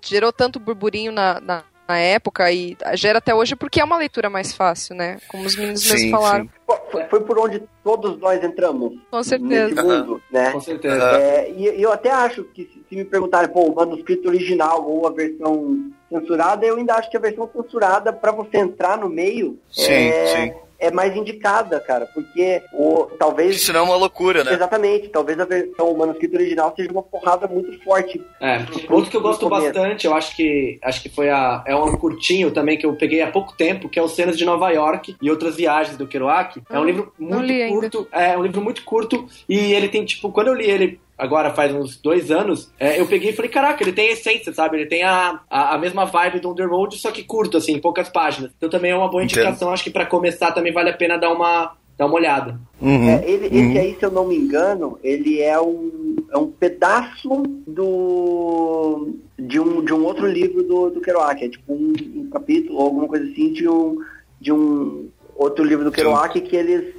gerou 0.03 0.31
tanto 0.33 0.59
burburinho 0.59 1.11
na, 1.11 1.39
na, 1.39 1.63
na 1.91 1.99
época 1.99 2.49
e 2.51 2.77
gera 2.93 3.19
até 3.19 3.35
hoje 3.35 3.55
porque 3.55 3.81
é 3.81 3.83
uma 3.83 3.97
leitura 3.97 4.29
mais 4.29 4.53
fácil, 4.53 4.95
né? 4.95 5.17
Como 5.27 5.45
os 5.45 5.55
meninos 5.55 5.91
mesmo 5.91 6.11
falaram. 6.11 6.49
Foi, 6.89 7.03
foi 7.05 7.19
por 7.21 7.37
onde 7.37 7.61
todos 7.83 8.17
nós 8.17 8.41
entramos. 8.41 8.93
Com 9.09 9.23
certeza. 9.23 9.75
Nesse 9.75 9.87
mundo, 9.87 10.21
né? 10.31 10.51
Com 10.51 10.61
certeza. 10.61 11.03
É, 11.17 11.51
e 11.51 11.81
eu 11.81 11.91
até 11.91 12.09
acho 12.09 12.45
que 12.45 12.63
se, 12.63 12.85
se 12.87 12.95
me 12.95 13.03
perguntarem, 13.03 13.49
pô, 13.49 13.65
o 13.65 13.75
manuscrito 13.75 14.29
original 14.29 14.89
ou 14.89 15.05
a 15.05 15.11
versão 15.11 15.91
censurada, 16.09 16.65
eu 16.65 16.77
ainda 16.77 16.95
acho 16.95 17.09
que 17.09 17.17
a 17.17 17.21
versão 17.21 17.49
censurada, 17.53 18.13
pra 18.13 18.31
você 18.31 18.57
entrar 18.57 18.97
no 18.97 19.09
meio, 19.09 19.59
Sim, 19.69 19.91
é, 19.91 20.25
sim. 20.27 20.53
É 20.81 20.91
mais 20.91 21.15
indicada, 21.15 21.79
cara, 21.79 22.05
porque 22.13 22.61
o, 22.73 23.05
talvez. 23.19 23.55
Isso 23.55 23.71
não 23.71 23.81
é 23.81 23.83
uma 23.83 23.95
loucura, 23.95 24.43
né? 24.43 24.53
Exatamente, 24.53 25.07
talvez 25.09 25.39
a 25.39 25.45
versão, 25.45 25.91
o 25.91 25.97
manuscrito 25.97 26.35
original 26.35 26.73
seja 26.75 26.91
uma 26.91 27.03
porrada 27.03 27.47
muito 27.47 27.81
forte. 27.83 28.19
É, 28.41 28.57
outro 28.89 29.09
que 29.11 29.15
eu 29.15 29.21
gosto 29.21 29.47
bastante, 29.47 30.07
eu 30.07 30.13
acho 30.13 30.35
que 30.35 30.79
acho 30.83 31.01
que 31.01 31.09
foi 31.09 31.29
a 31.29 31.63
é 31.67 31.75
um 31.75 31.95
curtinho 31.95 32.51
também 32.51 32.77
que 32.77 32.85
eu 32.85 32.93
peguei 32.95 33.21
há 33.21 33.31
pouco 33.31 33.53
tempo, 33.55 33.87
que 33.87 33.99
é 33.99 34.03
os 34.03 34.15
Cenas 34.15 34.37
de 34.37 34.43
Nova 34.43 34.69
York 34.71 35.15
e 35.21 35.29
outras 35.29 35.55
viagens 35.55 35.95
do 35.97 36.07
Kerouac. 36.07 36.61
É 36.69 36.77
um 36.77 36.81
Hum, 36.81 36.85
livro 36.85 37.13
muito 37.19 37.43
li 37.45 37.61
ainda. 37.61 37.79
curto, 37.79 38.07
é 38.11 38.37
um 38.37 38.41
livro 38.43 38.61
muito 38.61 38.83
curto 38.83 39.27
e 39.47 39.73
ele 39.73 39.87
tem 39.87 40.03
tipo 40.03 40.31
quando 40.31 40.47
eu 40.47 40.55
li 40.55 40.69
ele 40.69 40.99
agora 41.21 41.53
faz 41.53 41.71
uns 41.71 41.97
dois 41.97 42.31
anos, 42.31 42.71
é, 42.79 42.99
eu 42.99 43.05
peguei 43.05 43.29
e 43.29 43.33
falei, 43.33 43.51
caraca, 43.51 43.83
ele 43.83 43.93
tem 43.93 44.09
a 44.09 44.13
essência, 44.13 44.51
sabe? 44.51 44.77
Ele 44.77 44.87
tem 44.87 45.03
a, 45.03 45.39
a, 45.47 45.75
a 45.75 45.77
mesma 45.77 46.03
vibe 46.03 46.39
do 46.39 46.51
Road, 46.67 46.97
só 46.97 47.11
que 47.11 47.23
curto, 47.23 47.57
assim, 47.57 47.77
poucas 47.77 48.09
páginas. 48.09 48.51
Então 48.57 48.67
também 48.67 48.89
é 48.89 48.95
uma 48.95 49.07
boa 49.07 49.23
Entendo. 49.23 49.41
indicação, 49.41 49.71
acho 49.71 49.83
que 49.83 49.91
pra 49.91 50.07
começar 50.07 50.51
também 50.51 50.73
vale 50.73 50.89
a 50.89 50.97
pena 50.97 51.17
dar 51.17 51.31
uma, 51.31 51.73
dar 51.95 52.07
uma 52.07 52.15
olhada. 52.15 52.59
Uhum. 52.81 53.07
É, 53.07 53.23
ele, 53.29 53.45
Esse 53.45 53.77
aí, 53.77 53.95
se 53.99 54.03
eu 54.03 54.09
não 54.09 54.25
me 54.25 54.35
engano, 54.35 54.97
ele 55.03 55.39
é 55.39 55.61
um, 55.61 56.15
é 56.31 56.37
um 56.39 56.47
pedaço 56.47 57.43
do 57.67 59.09
de 59.37 59.59
um, 59.59 59.85
de 59.85 59.93
um 59.93 60.03
outro 60.03 60.25
livro 60.25 60.63
do, 60.63 60.89
do 60.89 61.01
Kerouac. 61.01 61.43
É 61.43 61.49
tipo 61.49 61.71
um, 61.71 61.93
um 62.15 62.29
capítulo 62.31 62.79
ou 62.79 62.85
alguma 62.85 63.07
coisa 63.07 63.29
assim 63.29 63.53
de 63.53 63.69
um, 63.69 63.99
de 64.39 64.51
um 64.51 65.07
outro 65.41 65.63
livro 65.63 65.83
do 65.83 65.91
Kerouac 65.91 66.39
que 66.39 66.55
eles, 66.55 66.95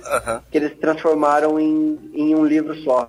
que 0.51 0.59
eles 0.59 0.73
transformaram 0.79 1.59
em, 1.61 1.99
em 2.15 2.35
um 2.35 2.45
livro 2.45 2.75
só. 2.83 3.09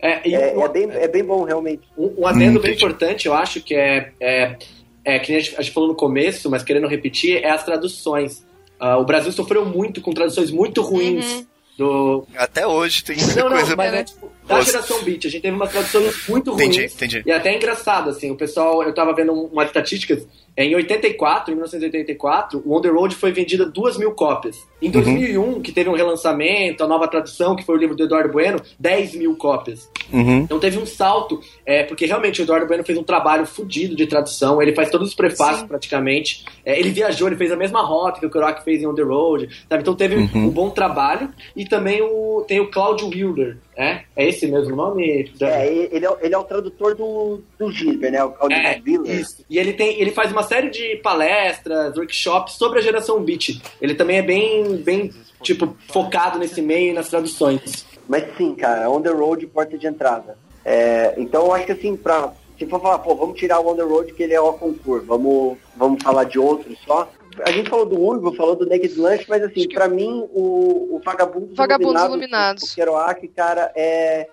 É, 0.00 0.28
e 0.28 0.34
É, 0.34 0.52
o- 0.56 0.64
é 0.64 0.68
bem, 0.68 0.90
é 0.90 1.08
bem 1.08 1.24
bom, 1.24 1.44
realmente. 1.44 1.82
Um, 1.96 2.14
um 2.22 2.26
adendo 2.26 2.58
Hum, 2.58 2.62
bem 2.62 2.74
importante, 2.74 3.26
eu 3.26 3.34
acho, 3.34 3.60
que 3.60 3.74
é, 3.74 4.12
é, 4.20 4.56
é 5.04 5.18
que 5.18 5.34
a 5.34 5.40
gente, 5.40 5.56
a 5.56 5.62
gente 5.62 5.72
falou 5.74 5.88
no 5.88 5.94
começo, 5.94 6.50
mas 6.50 6.62
querendo 6.62 6.86
repetir, 6.86 7.42
é 7.44 7.50
as 7.50 7.64
traduções. 7.64 8.44
Ah, 8.78 8.96
o 8.98 9.04
Brasil 9.04 9.30
sofreu 9.32 9.64
muito 9.64 10.00
com 10.00 10.12
traduções 10.12 10.50
muito 10.50 10.80
ruins 10.82 11.26
Uhum. 11.34 11.46
do. 11.78 12.26
Até 12.36 12.66
hoje 12.66 13.04
tem 13.04 13.16
muita 13.16 13.40
Não, 13.40 13.50
não, 13.50 13.56
coisa. 13.58 13.76
mas 13.76 13.92
né? 13.92 14.00
é 14.00 14.04
tipo. 14.04 14.30
Da 14.50 14.56
Nossa. 14.56 14.72
geração 14.72 15.02
beat. 15.04 15.24
A 15.26 15.30
gente 15.30 15.42
teve 15.42 15.56
umas 15.56 15.70
traduções 15.70 16.28
muito 16.28 16.52
ruins. 16.52 16.76
Entendi, 16.76 16.92
entendi. 16.92 17.22
E 17.24 17.30
até 17.30 17.54
engraçado, 17.54 18.10
assim, 18.10 18.30
o 18.30 18.36
pessoal, 18.36 18.82
eu 18.82 18.92
tava 18.92 19.14
vendo 19.14 19.32
umas 19.32 19.68
estatísticas, 19.68 20.26
é, 20.56 20.64
em 20.64 20.74
84, 20.74 21.52
em 21.52 21.54
1984, 21.54 22.62
o 22.66 22.76
On 22.76 22.80
The 22.80 22.88
Road 22.88 23.14
foi 23.14 23.32
vendida 23.32 23.64
duas 23.64 23.96
mil 23.96 24.12
cópias. 24.12 24.58
Em 24.82 24.90
2001, 24.90 25.60
que 25.62 25.72
teve 25.72 25.88
um 25.88 25.94
relançamento, 25.94 26.82
a 26.82 26.88
nova 26.88 27.06
tradução, 27.06 27.54
que 27.54 27.64
foi 27.64 27.76
o 27.76 27.78
livro 27.78 27.94
do 27.94 28.04
Eduardo 28.04 28.32
Bueno, 28.32 28.60
10 28.78 29.14
mil 29.14 29.36
cópias. 29.36 29.88
Uhum. 30.12 30.40
Então 30.40 30.58
teve 30.58 30.78
um 30.78 30.86
salto, 30.86 31.40
é, 31.64 31.84
porque 31.84 32.06
realmente 32.06 32.40
o 32.40 32.44
Eduardo 32.44 32.66
Bueno 32.66 32.82
fez 32.82 32.98
um 32.98 33.02
trabalho 33.02 33.46
fodido 33.46 33.94
de 33.94 34.06
tradução, 34.06 34.60
ele 34.60 34.74
faz 34.74 34.90
todos 34.90 35.08
os 35.08 35.14
prefácios 35.14 35.60
Sim. 35.60 35.68
praticamente. 35.68 36.44
É, 36.64 36.78
ele 36.78 36.90
viajou, 36.90 37.28
ele 37.28 37.36
fez 37.36 37.52
a 37.52 37.56
mesma 37.56 37.82
rota 37.82 38.20
que 38.20 38.26
o 38.26 38.30
Kerouac 38.30 38.64
fez 38.64 38.82
em 38.82 38.86
On 38.86 38.94
The 38.94 39.02
Road, 39.02 39.48
sabe? 39.68 39.82
Então 39.82 39.94
teve 39.94 40.16
um 40.16 40.50
bom 40.50 40.70
trabalho. 40.70 41.28
E 41.54 41.64
também 41.64 42.02
o, 42.02 42.44
tem 42.46 42.60
o 42.60 42.70
Claudio 42.70 43.08
Wilder, 43.08 43.58
é? 43.76 44.02
É 44.16 44.28
esse 44.28 44.39
mesmo 44.46 44.72
o 44.74 44.76
nome? 44.76 45.30
É, 45.40 45.66
ele 45.92 46.04
é, 46.04 46.10
o- 46.10 46.16
ele 46.20 46.34
é 46.34 46.38
o 46.38 46.44
tradutor 46.44 46.94
do, 46.94 47.40
do 47.58 47.70
Gilbert, 47.70 48.12
né? 48.12 48.22
O 48.24 48.30
Claudio 48.30 48.56
É, 48.58 48.78
isso. 49.06 49.44
E 49.48 49.58
ele 49.58 49.72
tem, 49.72 50.00
ele 50.00 50.10
faz 50.10 50.30
uma 50.32 50.42
série 50.42 50.70
de 50.70 50.96
palestras, 50.96 51.96
workshops 51.96 52.54
sobre 52.54 52.78
a 52.78 52.82
geração 52.82 53.20
beat. 53.22 53.60
Ele 53.80 53.94
também 53.94 54.18
é 54.18 54.22
bem, 54.22 54.76
bem 54.76 55.10
tipo 55.42 55.76
focado 55.88 56.38
nesse 56.38 56.60
meio 56.62 56.90
e 56.90 56.92
nas 56.94 57.08
traduções. 57.08 57.84
Mas 58.08 58.24
sim, 58.36 58.54
cara, 58.54 58.90
on 58.90 59.00
the 59.00 59.10
road, 59.10 59.46
porta 59.46 59.78
de 59.78 59.86
entrada. 59.86 60.36
É, 60.64 61.14
então 61.16 61.46
eu 61.46 61.54
acho 61.54 61.66
que 61.66 61.72
assim, 61.72 61.96
pra, 61.96 62.32
se 62.58 62.66
for 62.66 62.80
falar, 62.80 62.98
pô, 62.98 63.14
vamos 63.14 63.38
tirar 63.38 63.60
o 63.60 63.68
on 63.70 63.76
the 63.76 63.82
road 63.82 64.12
que 64.12 64.22
ele 64.22 64.34
é 64.34 64.40
o 64.40 64.52
concurso, 64.52 65.06
vamos, 65.06 65.56
vamos 65.76 66.02
falar 66.02 66.24
de 66.24 66.38
outros 66.38 66.76
só. 66.86 67.08
A 67.44 67.52
gente 67.52 67.68
falou 67.68 67.86
do 67.86 67.98
Urbo, 67.98 68.34
falou 68.34 68.56
do 68.56 68.66
Naked 68.66 68.94
Lunch, 68.98 69.26
mas 69.28 69.42
assim, 69.42 69.68
pra 69.68 69.88
mim, 69.88 70.26
o, 70.32 70.96
o 70.96 71.00
Vagabundos, 71.04 71.56
Vagabundos 71.56 72.02
Iluminados, 72.02 72.62
o 72.64 72.74
Kerouac, 72.74 73.26
cara, 73.28 73.72
é, 73.74 74.28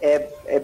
é, 0.00 0.28
é 0.46 0.62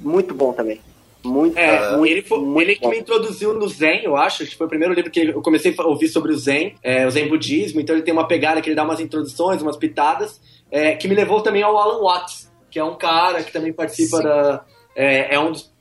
muito 0.00 0.34
bom 0.34 0.52
também. 0.52 0.80
Muito, 1.24 1.58
É, 1.58 1.96
muito, 1.96 2.06
ele, 2.06 2.22
foi, 2.22 2.38
muito 2.38 2.60
ele 2.60 2.76
que 2.76 2.86
me 2.86 2.98
introduziu 2.98 3.52
no 3.52 3.68
Zen, 3.68 4.04
eu 4.04 4.16
acho, 4.16 4.46
que 4.46 4.56
foi 4.56 4.66
o 4.66 4.70
primeiro 4.70 4.94
livro 4.94 5.10
que 5.10 5.20
eu 5.20 5.42
comecei 5.42 5.74
a 5.76 5.86
ouvir 5.86 6.08
sobre 6.08 6.32
o 6.32 6.36
Zen, 6.36 6.76
é, 6.82 7.04
o 7.06 7.10
Zen 7.10 7.28
Budismo, 7.28 7.80
então 7.80 7.96
ele 7.96 8.04
tem 8.04 8.14
uma 8.14 8.28
pegada 8.28 8.60
que 8.60 8.68
ele 8.68 8.76
dá 8.76 8.84
umas 8.84 9.00
introduções, 9.00 9.60
umas 9.60 9.76
pitadas, 9.76 10.40
é, 10.70 10.94
que 10.94 11.08
me 11.08 11.14
levou 11.14 11.40
também 11.40 11.62
ao 11.62 11.76
Alan 11.76 12.00
Watts, 12.00 12.50
que 12.70 12.78
é 12.78 12.84
um 12.84 12.94
cara 12.94 13.42
que 13.42 13.52
também 13.52 13.72
participa 13.72 14.18
Sim. 14.18 14.22
da... 14.22 14.64
É, 14.94 15.34
é 15.34 15.40
um 15.40 15.50
dos... 15.50 15.72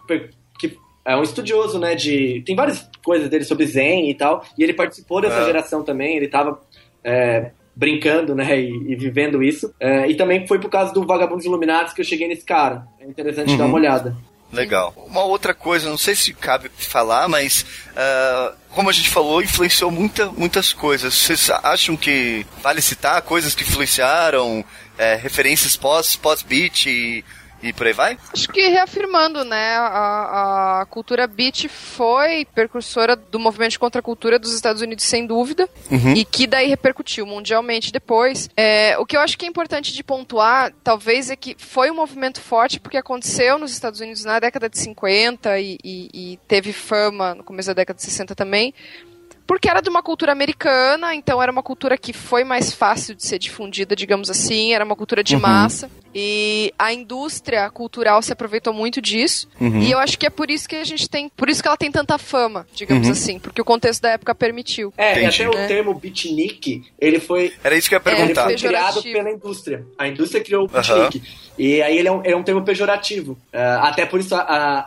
É 1.05 1.15
um 1.15 1.23
estudioso, 1.23 1.77
né, 1.79 1.93
de... 1.95 2.41
Tem 2.45 2.55
várias 2.55 2.89
coisas 3.03 3.29
dele 3.29 3.43
sobre 3.45 3.67
Zen 3.67 4.09
e 4.09 4.15
tal, 4.15 4.43
e 4.57 4.63
ele 4.63 4.73
participou 4.73 5.21
dessa 5.21 5.41
Ah. 5.41 5.45
geração 5.45 5.83
também, 5.83 6.17
ele 6.17 6.27
tava... 6.27 6.59
é, 7.03 7.51
brincando, 7.75 8.33
né, 8.33 8.57
e, 8.59 8.93
e 8.93 8.95
vivendo 8.95 9.43
isso. 9.43 9.73
É, 9.79 10.07
e 10.09 10.15
também 10.15 10.47
foi 10.47 10.57
por 10.59 10.69
causa 10.69 10.93
do 10.93 11.05
Vagabundos 11.05 11.45
Iluminados 11.45 11.91
que 11.91 11.99
eu 11.99 12.05
cheguei 12.05 12.25
nesse 12.27 12.45
cara. 12.45 12.87
É 12.99 13.05
interessante 13.05 13.57
dar 13.57 13.65
uma 13.65 13.75
olhada. 13.75 14.15
Legal. 14.51 14.93
Uma 15.05 15.23
outra 15.25 15.53
coisa, 15.53 15.89
não 15.89 15.97
sei 15.97 16.15
se 16.15 16.33
cabe 16.33 16.69
falar, 16.77 17.27
mas 17.27 17.65
ah, 17.95 18.53
como 18.69 18.89
a 18.89 18.93
gente 18.93 19.09
falou, 19.09 19.41
influenciou 19.41 19.91
muita, 19.91 20.27
muitas 20.27 20.71
coisas. 20.71 21.13
Vocês 21.13 21.49
acham 21.49 21.97
que 21.97 22.45
vale 22.63 22.81
citar 22.81 23.21
coisas 23.23 23.53
que 23.53 23.63
influenciaram, 23.63 24.63
é, 24.97 25.15
referências 25.15 25.75
pós, 25.75 26.15
pós-beat 26.15 26.85
e, 26.85 27.25
e 27.69 27.73
por 27.73 27.87
aí 27.87 27.93
vai? 27.93 28.17
Acho 28.33 28.49
que 28.49 28.67
reafirmando, 28.67 29.43
né, 29.43 29.75
a, 29.77 30.81
a 30.81 30.85
cultura 30.85 31.27
beat 31.27 31.67
foi 31.67 32.45
precursora 32.53 33.15
do 33.15 33.39
movimento 33.39 33.71
de 33.71 33.79
contracultura 33.79 34.37
dos 34.39 34.53
Estados 34.53 34.81
Unidos, 34.81 35.05
sem 35.05 35.25
dúvida, 35.25 35.67
e 36.15 36.23
que 36.25 36.47
daí 36.47 36.67
repercutiu 36.67 37.25
mundialmente 37.25 37.91
depois. 37.91 38.49
É, 38.55 38.97
o 38.97 39.05
que 39.05 39.15
eu 39.17 39.21
acho 39.21 39.37
que 39.37 39.45
é 39.45 39.47
importante 39.47 39.93
de 39.93 40.03
pontuar, 40.03 40.71
talvez, 40.83 41.29
é 41.29 41.35
que 41.35 41.55
foi 41.57 41.89
um 41.91 41.95
movimento 41.95 42.39
forte 42.41 42.79
porque 42.79 42.97
aconteceu 42.97 43.57
nos 43.57 43.71
Estados 43.71 43.99
Unidos 43.99 44.23
na 44.23 44.39
década 44.39 44.69
de 44.69 44.77
50 44.79 45.59
e, 45.59 45.77
e- 45.83 46.09
e 46.13 46.39
teve 46.47 46.71
fama 46.73 47.35
no 47.35 47.43
começo 47.43 47.67
da 47.69 47.73
década 47.73 47.97
de 47.97 48.03
60 48.03 48.35
também. 48.35 48.73
Porque 49.47 49.69
era 49.69 49.79
de 49.81 49.89
uma 49.89 50.01
cultura 50.01 50.31
americana, 50.31 51.13
então 51.13 51.41
era 51.41 51.51
uma 51.51 51.61
cultura 51.63 51.97
que 51.97 52.11
foi 52.13 52.43
mais 52.43 52.73
fácil 52.73 53.13
de 53.15 53.23
ser 53.25 53.37
difundida, 53.37 53.95
digamos 53.95 54.29
assim, 54.29 54.73
era 54.73 54.83
uma 54.83 54.95
cultura 54.95 55.23
de 55.23 55.37
massa. 55.37 55.89
E 56.17 56.73
a 56.79 56.93
indústria 56.93 57.69
cultural 57.69 58.21
se 58.21 58.31
aproveitou 58.31 58.73
muito 58.73 59.01
disso. 59.01 59.49
E 59.59 59.91
eu 59.91 59.99
acho 59.99 60.17
que 60.17 60.25
é 60.25 60.29
por 60.29 60.49
isso 60.49 60.67
que 60.67 60.75
a 60.77 60.83
gente 60.85 61.09
tem. 61.09 61.27
Por 61.29 61.49
isso 61.49 61.61
que 61.61 61.67
ela 61.67 61.75
tem 61.75 61.91
tanta 61.91 62.17
fama, 62.17 62.65
digamos 62.73 63.09
assim, 63.09 63.37
porque 63.37 63.61
o 63.61 63.65
contexto 63.65 64.01
da 64.01 64.11
época 64.11 64.33
permitiu. 64.33 64.93
É, 64.97 65.19
e 65.21 65.25
Entendi. 65.25 65.43
até 65.43 65.49
o 65.65 65.67
termo 65.67 65.93
beatnik, 65.93 66.83
ele 66.99 67.19
foi, 67.19 67.53
Era 67.63 67.75
isso 67.75 67.89
que 67.89 67.95
eu 67.95 67.99
ia 67.99 68.09
É, 68.09 68.09
ele 68.13 68.17
perguntar. 68.33 68.43
foi 68.45 68.55
criado 68.55 69.03
pela 69.03 69.29
indústria. 69.29 69.85
A 69.97 70.07
indústria 70.07 70.41
criou 70.43 70.63
o 70.63 70.67
beatnik. 70.69 71.21
E 71.57 71.81
aí 71.81 71.97
ele 71.97 72.07
é 72.07 72.11
um, 72.11 72.23
ele 72.23 72.33
é 72.33 72.37
um 72.37 72.43
termo 72.43 72.63
pejorativo. 72.63 73.37
É, 73.51 73.61
até 73.81 74.05
por 74.05 74.19
isso 74.21 74.33
a, 74.35 74.39
a- 74.39 74.79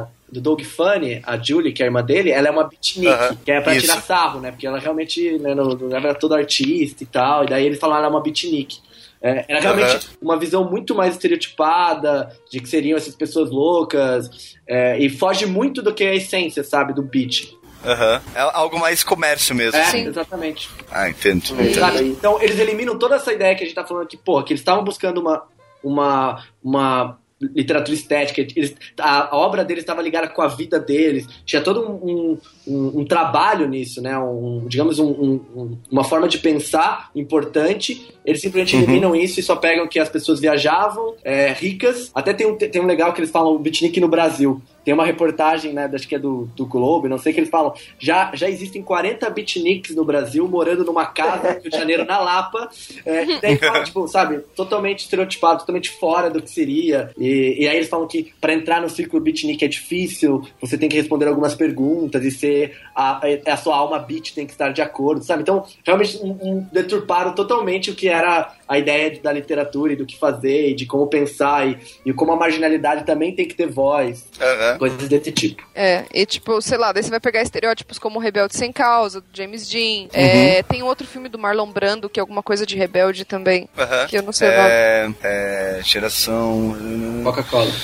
a- 0.00 0.06
do 0.34 0.40
Doug 0.40 0.62
Funny, 0.62 1.22
a 1.24 1.36
Julie, 1.40 1.72
que 1.72 1.80
é 1.80 1.86
a 1.86 1.88
irmã 1.88 2.02
dele, 2.02 2.30
ela 2.32 2.48
é 2.48 2.50
uma 2.50 2.64
beatnik, 2.64 3.08
Aham. 3.08 3.36
que 3.44 3.52
é 3.52 3.60
pra 3.60 3.72
Isso. 3.76 3.86
tirar 3.86 4.02
sarro, 4.02 4.40
né? 4.40 4.50
Porque 4.50 4.66
ela 4.66 4.80
realmente 4.80 5.38
né, 5.38 5.54
não, 5.54 5.68
não 5.68 5.96
era 5.96 6.12
toda 6.12 6.36
artista 6.36 7.04
e 7.04 7.06
tal, 7.06 7.44
e 7.44 7.46
daí 7.46 7.64
eles 7.64 7.78
falaram 7.78 8.00
ela 8.00 8.08
é 8.08 8.10
uma 8.10 8.22
beatnik. 8.22 8.78
É, 9.22 9.44
era 9.48 9.60
realmente 9.60 9.94
Aham. 9.94 10.00
uma 10.20 10.36
visão 10.36 10.68
muito 10.68 10.92
mais 10.92 11.14
estereotipada 11.14 12.36
de 12.50 12.58
que 12.60 12.68
seriam 12.68 12.96
essas 12.96 13.14
pessoas 13.14 13.48
loucas, 13.48 14.56
é, 14.66 14.98
e 14.98 15.08
foge 15.08 15.46
muito 15.46 15.80
do 15.80 15.94
que 15.94 16.02
é 16.02 16.10
a 16.10 16.14
essência, 16.16 16.64
sabe, 16.64 16.92
do 16.92 17.02
beat. 17.02 17.56
Aham. 17.84 18.20
É 18.34 18.40
algo 18.40 18.78
mais 18.80 19.04
comércio 19.04 19.54
mesmo. 19.54 19.78
É, 19.78 19.84
Sim. 19.84 20.08
exatamente. 20.08 20.68
Ah, 20.90 21.08
entendo. 21.08 21.44
Entendo. 21.60 22.02
Então, 22.02 22.42
eles 22.42 22.58
eliminam 22.58 22.98
toda 22.98 23.14
essa 23.14 23.32
ideia 23.32 23.54
que 23.54 23.62
a 23.62 23.66
gente 23.66 23.74
tá 23.76 23.84
falando 23.84 24.02
aqui, 24.04 24.16
porra, 24.16 24.42
que 24.42 24.52
eles 24.52 24.62
estavam 24.62 24.82
buscando 24.82 25.20
uma, 25.20 25.44
uma, 25.82 26.44
uma 26.62 27.18
literatura 27.54 27.94
estética, 27.96 28.40
eles, 28.40 28.74
a, 28.98 29.34
a 29.34 29.36
obra 29.36 29.64
deles 29.64 29.82
estava 29.82 30.00
ligada 30.02 30.28
com 30.28 30.42
a 30.42 30.48
vida 30.48 30.78
deles, 30.78 31.26
tinha 31.44 31.60
todo 31.62 31.80
um, 31.82 32.38
um, 32.66 33.00
um- 33.00 33.04
trabalho 33.04 33.68
nisso, 33.68 34.00
né? 34.00 34.16
Um, 34.18 34.66
digamos, 34.68 34.98
um- 34.98 35.06
um- 35.10 35.40
um- 35.56 35.78
uma 35.90 36.04
forma 36.04 36.28
de 36.28 36.38
pensar 36.38 37.10
importante. 37.14 38.12
Eles 38.24 38.40
simplesmente 38.40 38.76
eliminam 38.76 39.14
isso 39.14 39.40
e 39.40 39.42
só 39.42 39.56
pegam 39.56 39.86
que 39.86 39.98
as 39.98 40.08
pessoas 40.08 40.40
viajavam, 40.40 41.14
é, 41.22 41.52
ricas. 41.52 42.10
Até 42.14 42.32
tem 42.32 42.46
um, 42.46 42.56
tem 42.56 42.80
um 42.80 42.86
legal 42.86 43.12
que 43.12 43.20
eles 43.20 43.30
falam 43.30 43.54
o 43.54 43.58
beatnik 43.58 44.00
no 44.00 44.08
Brasil. 44.08 44.62
Tem 44.84 44.92
uma 44.92 45.06
reportagem, 45.06 45.72
né, 45.72 45.90
acho 45.92 46.06
que 46.06 46.14
é 46.14 46.18
do, 46.18 46.48
do 46.54 46.66
Globo, 46.66 47.08
não 47.08 47.18
sei 47.18 47.32
que 47.32 47.40
eles 47.40 47.50
falam. 47.50 47.72
Já, 47.98 48.30
já 48.34 48.48
existem 48.48 48.82
40 48.82 49.28
beatniks 49.30 49.94
no 49.94 50.04
Brasil 50.04 50.46
morando 50.46 50.84
numa 50.84 51.06
casa 51.06 51.54
no 51.54 51.60
Rio 51.60 51.70
de 51.70 51.76
Janeiro, 51.76 52.04
na 52.04 52.18
Lapa. 52.18 52.68
É, 53.04 53.24
daí 53.40 53.58
tipo, 53.84 54.06
sabe, 54.08 54.40
totalmente 54.54 55.00
estereotipado, 55.00 55.60
totalmente 55.60 55.90
fora 55.90 56.28
do 56.30 56.42
que 56.42 56.50
seria. 56.50 57.10
E, 57.18 57.56
e 57.60 57.68
aí 57.68 57.76
eles 57.76 57.88
falam 57.88 58.06
que 58.06 58.32
para 58.40 58.52
entrar 58.52 58.80
no 58.80 58.90
círculo 58.90 59.22
beatnik 59.22 59.64
é 59.64 59.68
difícil, 59.68 60.46
você 60.60 60.76
tem 60.76 60.88
que 60.88 60.96
responder 60.96 61.26
algumas 61.26 61.54
perguntas 61.54 62.24
e 62.24 62.30
ser 62.30 62.76
a, 62.94 63.20
a, 63.26 63.52
a 63.52 63.56
sua 63.56 63.76
alma 63.76 63.98
beat 63.98 64.34
tem 64.34 64.46
que 64.46 64.52
estar 64.52 64.70
de 64.70 64.82
acordo, 64.82 65.24
sabe? 65.24 65.42
Então, 65.42 65.64
realmente 65.84 66.18
um, 66.18 66.30
um, 66.30 66.66
deturparam 66.72 67.34
totalmente 67.34 67.90
o 67.90 67.94
que 67.94 68.08
era 68.08 68.54
a 68.68 68.78
ideia 68.78 69.18
da 69.22 69.32
literatura 69.32 69.92
e 69.92 69.96
do 69.96 70.06
que 70.06 70.18
fazer 70.18 70.70
e 70.70 70.74
de 70.74 70.86
como 70.86 71.06
pensar 71.06 71.66
e, 71.68 71.78
e 72.06 72.12
como 72.12 72.32
a 72.32 72.36
marginalidade 72.36 73.04
também 73.04 73.34
tem 73.34 73.46
que 73.46 73.54
ter 73.54 73.66
voz, 73.68 74.26
Aham. 74.40 74.78
coisas 74.78 75.08
desse 75.08 75.32
tipo. 75.32 75.62
É, 75.74 76.04
e 76.12 76.24
tipo, 76.26 76.60
sei 76.62 76.78
lá, 76.78 76.92
daí 76.92 77.02
você 77.02 77.10
vai 77.10 77.20
pegar 77.20 77.42
estereótipos 77.42 77.98
como 77.98 78.18
Rebelde 78.18 78.56
Sem 78.56 78.72
Causa, 78.72 79.20
do 79.20 79.26
James 79.32 79.68
Dean. 79.68 80.08
É, 80.12 80.62
tem 80.62 80.82
outro 80.82 81.06
filme 81.06 81.28
do 81.28 81.38
Marlon 81.38 81.70
Brando, 81.70 82.08
que 82.08 82.18
é 82.18 82.22
alguma 82.22 82.42
coisa 82.42 82.64
de 82.66 82.76
rebelde 82.76 83.24
também, 83.24 83.68
Aham. 83.76 84.06
que 84.06 84.16
eu 84.16 84.22
não 84.22 84.32
sei 84.32 84.48
o. 84.48 84.52
É, 84.52 85.10
é, 85.22 85.80
geração. 85.82 86.74
Coca-Cola. 87.22 87.70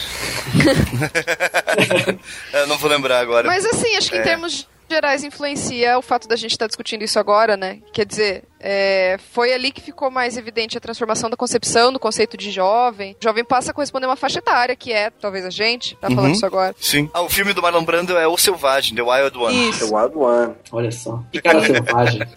Eu 2.52 2.66
não 2.66 2.76
vou 2.78 2.90
lembrar 2.90 3.20
agora. 3.20 3.46
Mas 3.46 3.64
assim, 3.64 3.96
acho 3.96 4.10
que 4.10 4.16
É. 4.16 4.20
em 4.20 4.24
termos 4.24 4.66
gerais 4.90 5.22
influencia 5.24 5.96
o 5.98 6.02
fato 6.02 6.26
da 6.28 6.36
gente 6.36 6.52
estar 6.52 6.66
discutindo 6.66 7.02
isso 7.02 7.18
agora, 7.18 7.56
né? 7.56 7.78
Quer 7.92 8.04
dizer, 8.04 8.44
é, 8.58 9.16
foi 9.32 9.52
ali 9.52 9.70
que 9.70 9.80
ficou 9.80 10.10
mais 10.10 10.36
evidente 10.36 10.76
a 10.76 10.80
transformação 10.80 11.30
da 11.30 11.36
concepção 11.36 11.92
do 11.92 11.98
conceito 12.00 12.36
de 12.36 12.50
jovem. 12.50 13.16
O 13.20 13.24
jovem 13.24 13.44
passa 13.44 13.70
a 13.70 13.74
corresponder 13.74 14.06
a 14.06 14.08
uma 14.10 14.16
faixa 14.16 14.38
etária, 14.40 14.74
que 14.74 14.92
é, 14.92 15.10
talvez 15.10 15.44
a 15.46 15.50
gente, 15.50 15.94
tá 15.96 16.08
falando 16.08 16.26
Uhum. 16.26 16.32
isso 16.32 16.44
agora. 16.46 16.74
Sim. 16.80 17.08
Ah, 17.14 17.22
o 17.22 17.28
filme 17.28 17.52
do 17.52 17.62
Marlon 17.62 17.84
Brando 17.84 18.16
é 18.18 18.26
O 18.26 18.36
Selvagem, 18.36 18.94
The 18.96 19.02
Wild 19.02 19.38
One. 19.38 19.54
The 19.54 19.68
Isso. 19.70 19.94
Wild 19.94 20.16
One. 20.16 20.54
Olha 20.72 20.90
só. 20.92 21.22
Que 21.32 21.40
cara 21.40 21.64
selvagem. 21.64 22.20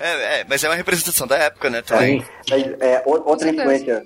É, 0.00 0.40
é, 0.40 0.44
mas 0.48 0.62
é 0.64 0.68
uma 0.68 0.74
representação 0.74 1.26
da 1.26 1.36
época, 1.36 1.70
né? 1.70 1.82
Também. 1.82 2.20
Sim. 2.20 2.26
Mas, 2.50 2.62
é, 2.80 3.02
o- 3.06 3.28
outra 3.28 3.48
influência 3.50 4.04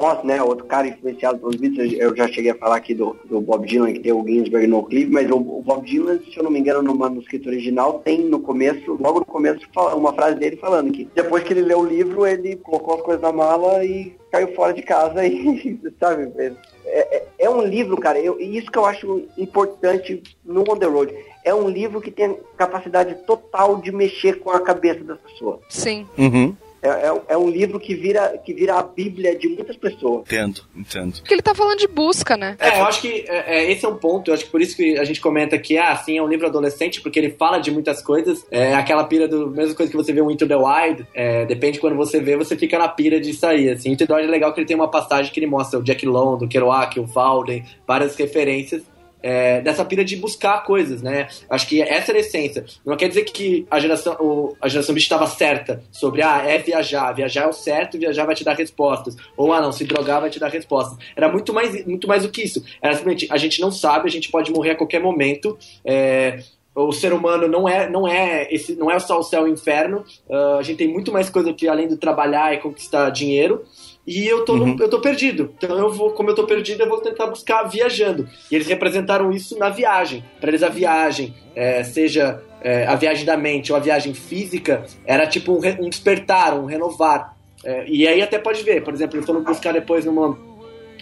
pós, 0.00 0.24
né? 0.24 0.42
Outro 0.42 0.64
cara 0.64 0.88
influenciado 0.88 1.38
pelos 1.38 1.56
Beatles, 1.56 1.92
eu 1.98 2.16
já 2.16 2.26
cheguei 2.26 2.50
a 2.50 2.54
falar 2.54 2.76
aqui 2.76 2.94
do, 2.94 3.14
do 3.26 3.38
Bob 3.38 3.66
Dylan, 3.66 3.92
que 3.92 4.00
tem 4.00 4.12
o 4.12 4.26
Ginsberg 4.26 4.66
no 4.66 4.82
clipe, 4.82 5.12
mas 5.12 5.30
o, 5.30 5.36
o 5.36 5.62
Bob 5.62 5.86
Dylan, 5.86 6.18
se 6.20 6.38
eu 6.38 6.42
não 6.42 6.50
me 6.50 6.58
engano, 6.58 6.82
no 6.82 6.94
manuscrito 6.94 7.50
original, 7.50 8.00
tem 8.02 8.20
no 8.24 8.40
começo, 8.40 8.96
logo 8.98 9.20
no 9.20 9.26
começo, 9.26 9.60
uma 9.94 10.14
frase 10.14 10.38
dele 10.38 10.56
falando 10.56 10.90
que 10.90 11.06
depois 11.14 11.44
que 11.44 11.52
ele 11.52 11.60
leu 11.60 11.80
o 11.80 11.86
livro, 11.86 12.26
ele 12.26 12.56
colocou 12.56 12.94
as 12.94 13.02
coisas 13.02 13.22
na 13.22 13.30
mala 13.30 13.84
e 13.84 14.16
caiu 14.32 14.54
fora 14.54 14.72
de 14.72 14.80
casa 14.80 15.22
e, 15.26 15.78
sabe? 16.00 16.32
É, 16.38 16.54
é- 16.86 17.26
é 17.40 17.50
um 17.50 17.62
livro, 17.62 17.96
cara, 17.96 18.18
eu, 18.18 18.40
e 18.40 18.56
isso 18.58 18.70
que 18.70 18.78
eu 18.78 18.84
acho 18.84 19.22
importante 19.36 20.22
no 20.44 20.60
On 20.60 20.76
The 20.76 20.86
Road. 20.86 21.14
É 21.42 21.54
um 21.54 21.68
livro 21.68 22.00
que 22.00 22.10
tem 22.10 22.38
capacidade 22.56 23.14
total 23.26 23.76
de 23.76 23.90
mexer 23.90 24.40
com 24.40 24.50
a 24.50 24.60
cabeça 24.60 25.02
das 25.02 25.18
pessoas. 25.20 25.60
Sim. 25.70 26.06
Uhum. 26.18 26.54
É, 26.82 26.88
é, 26.88 27.22
é, 27.28 27.36
um 27.36 27.48
livro 27.48 27.78
que 27.78 27.94
vira, 27.94 28.38
que 28.44 28.54
vira 28.54 28.78
a 28.78 28.82
bíblia 28.82 29.36
de 29.36 29.48
muitas 29.48 29.76
pessoas. 29.76 30.22
Entendo, 30.22 30.62
entendo. 30.74 31.14
Porque 31.20 31.34
ele 31.34 31.42
tá 31.42 31.54
falando 31.54 31.78
de 31.78 31.86
busca, 31.86 32.36
né? 32.36 32.56
É, 32.58 32.80
eu 32.80 32.84
acho 32.84 33.02
que 33.02 33.24
é, 33.28 33.58
é, 33.58 33.70
esse 33.70 33.84
é 33.84 33.88
um 33.88 33.96
ponto, 33.96 34.30
eu 34.30 34.34
acho 34.34 34.46
que 34.46 34.50
por 34.50 34.60
isso 34.60 34.76
que 34.76 34.98
a 34.98 35.04
gente 35.04 35.20
comenta 35.20 35.58
que, 35.58 35.76
ah, 35.76 35.94
sim, 35.96 36.16
é 36.16 36.22
um 36.22 36.28
livro 36.28 36.46
adolescente, 36.46 37.00
porque 37.00 37.18
ele 37.18 37.30
fala 37.30 37.58
de 37.58 37.70
muitas 37.70 38.02
coisas. 38.02 38.44
É 38.50 38.74
aquela 38.74 39.04
pira 39.04 39.28
do 39.28 39.50
mesma 39.50 39.74
coisa 39.74 39.90
que 39.90 39.96
você 39.96 40.12
vê 40.12 40.22
um 40.22 40.30
Into 40.30 40.48
the 40.48 40.56
Wild, 40.56 41.06
é, 41.14 41.44
depende 41.46 41.74
de 41.74 41.80
quando 41.80 41.96
você 41.96 42.20
vê, 42.20 42.36
você 42.36 42.56
fica 42.56 42.78
na 42.78 42.88
pira 42.88 43.20
de 43.20 43.34
sair, 43.34 43.70
assim. 43.70 43.92
Into 43.92 44.06
the 44.06 44.14
Wild 44.14 44.28
é 44.28 44.30
legal 44.30 44.52
que 44.52 44.60
ele 44.60 44.66
tem 44.66 44.76
uma 44.76 44.90
passagem 44.90 45.32
que 45.32 45.38
ele 45.38 45.46
mostra 45.46 45.78
o 45.78 45.82
Jack 45.82 46.06
London, 46.06 46.46
o 46.46 46.48
Kerouac, 46.48 46.98
o 46.98 47.04
Walden, 47.04 47.64
várias 47.86 48.16
referências 48.16 48.82
é, 49.22 49.60
dessa 49.60 49.84
pira 49.84 50.04
de 50.04 50.16
buscar 50.16 50.64
coisas, 50.64 51.02
né? 51.02 51.28
Acho 51.48 51.66
que 51.66 51.82
essa 51.82 52.10
era 52.10 52.18
a 52.18 52.20
essência. 52.20 52.64
Não 52.84 52.96
quer 52.96 53.08
dizer 53.08 53.24
que 53.24 53.66
a 53.70 53.78
geração, 53.78 54.16
o, 54.20 54.56
a 54.60 54.68
geração 54.68 54.94
bicho 54.94 55.06
estava 55.06 55.26
certa 55.26 55.82
sobre, 55.90 56.22
ah, 56.22 56.42
é 56.44 56.58
viajar, 56.58 57.12
viajar 57.12 57.42
é 57.42 57.46
o 57.46 57.52
certo, 57.52 57.98
viajar 57.98 58.24
vai 58.24 58.34
te 58.34 58.44
dar 58.44 58.54
respostas. 58.54 59.16
Ou, 59.36 59.52
ah, 59.52 59.60
não, 59.60 59.72
se 59.72 59.84
drogar 59.84 60.20
vai 60.20 60.30
te 60.30 60.38
dar 60.38 60.48
respostas. 60.48 60.98
Era 61.14 61.30
muito 61.30 61.52
mais, 61.52 61.84
muito 61.86 62.08
mais 62.08 62.22
do 62.22 62.30
que 62.30 62.42
isso. 62.42 62.64
Era 62.80 62.94
simplesmente, 62.94 63.28
a 63.30 63.36
gente 63.36 63.60
não 63.60 63.70
sabe, 63.70 64.08
a 64.08 64.10
gente 64.10 64.30
pode 64.30 64.52
morrer 64.52 64.70
a 64.70 64.76
qualquer 64.76 65.00
momento. 65.00 65.58
É, 65.84 66.40
o 66.74 66.92
ser 66.92 67.12
humano 67.12 67.48
não 67.48 67.68
é 67.68 67.88
não 67.88 68.06
é 68.06 68.46
esse 68.52 68.76
não 68.76 68.90
é 68.90 68.98
só 68.98 69.18
o 69.18 69.22
céu 69.22 69.46
e 69.46 69.50
o 69.50 69.52
inferno 69.52 70.04
uh, 70.28 70.58
a 70.58 70.62
gente 70.62 70.76
tem 70.76 70.88
muito 70.88 71.12
mais 71.12 71.28
coisa 71.28 71.52
que 71.52 71.66
além 71.66 71.88
do 71.88 71.96
trabalhar 71.96 72.54
e 72.54 72.58
conquistar 72.58 73.10
dinheiro 73.10 73.64
e 74.06 74.26
eu 74.26 74.44
tô, 74.44 74.54
uhum. 74.54 74.74
no, 74.74 74.82
eu 74.82 74.88
tô 74.88 75.00
perdido. 75.00 75.54
Então 75.56 75.78
eu 75.78 75.92
vou, 75.92 76.10
como 76.12 76.30
eu 76.30 76.34
tô 76.34 76.44
perdido, 76.44 76.82
eu 76.82 76.88
vou 76.88 77.00
tentar 77.00 77.26
buscar 77.26 77.62
viajando. 77.64 78.28
E 78.50 78.54
eles 78.54 78.66
representaram 78.66 79.30
isso 79.30 79.58
na 79.58 79.68
viagem. 79.68 80.24
Para 80.40 80.50
eles 80.50 80.62
a 80.62 80.68
viagem, 80.68 81.34
é, 81.54 81.82
seja 81.84 82.42
é, 82.60 82.86
a 82.86 82.94
viagem 82.94 83.24
da 83.24 83.36
mente 83.36 83.72
ou 83.72 83.76
a 83.76 83.80
viagem 83.80 84.14
física, 84.14 84.84
era 85.06 85.26
tipo 85.26 85.52
um, 85.52 85.84
um 85.84 85.88
despertar, 85.88 86.58
um 86.58 86.66
renovar. 86.66 87.36
É, 87.64 87.84
e 87.86 88.08
aí 88.08 88.22
até 88.22 88.38
pode 88.38 88.62
ver, 88.62 88.82
por 88.82 88.94
exemplo, 88.94 89.16
eles 89.16 89.26
foram 89.26 89.42
buscar 89.42 89.72
depois 89.72 90.04
numa 90.04 90.36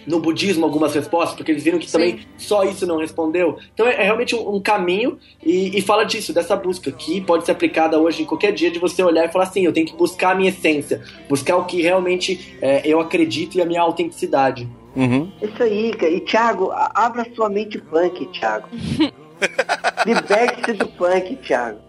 no 0.09 0.19
budismo 0.19 0.65
algumas 0.65 0.93
respostas, 0.93 1.35
porque 1.35 1.51
eles 1.51 1.63
viram 1.63 1.77
que 1.77 1.85
Sim. 1.85 1.91
também 1.91 2.19
só 2.37 2.63
isso 2.63 2.85
não 2.87 2.97
respondeu. 2.97 3.59
Então 3.73 3.87
é, 3.87 3.93
é 3.93 4.03
realmente 4.03 4.35
um, 4.35 4.55
um 4.55 4.59
caminho 4.59 5.19
e, 5.43 5.77
e, 5.77 5.81
fala 5.81 6.03
disso, 6.03 6.33
dessa 6.33 6.55
busca, 6.55 6.91
que 6.91 7.21
pode 7.21 7.45
ser 7.45 7.51
aplicada 7.51 7.99
hoje 7.99 8.23
em 8.23 8.25
qualquer 8.25 8.51
dia 8.51 8.71
de 8.71 8.79
você 8.79 9.03
olhar 9.03 9.25
e 9.25 9.31
falar 9.31 9.45
assim, 9.45 9.63
eu 9.63 9.71
tenho 9.71 9.85
que 9.85 9.95
buscar 9.95 10.31
a 10.31 10.35
minha 10.35 10.49
essência, 10.49 11.03
buscar 11.29 11.57
o 11.57 11.65
que 11.65 11.81
realmente 11.81 12.57
é, 12.61 12.81
eu 12.83 12.99
acredito 12.99 13.57
e 13.57 13.61
a 13.61 13.65
minha 13.65 13.81
autenticidade. 13.81 14.67
Uhum. 14.95 15.31
Isso 15.41 15.61
aí, 15.61 15.91
e 15.91 16.19
Thiago, 16.21 16.71
abra 16.73 17.25
sua 17.35 17.47
mente 17.47 17.77
punk, 17.77 18.25
Thiago. 18.27 18.67
Liberte-se 20.05 20.73
do 20.73 20.87
punk, 20.87 21.35
Thiago. 21.37 21.79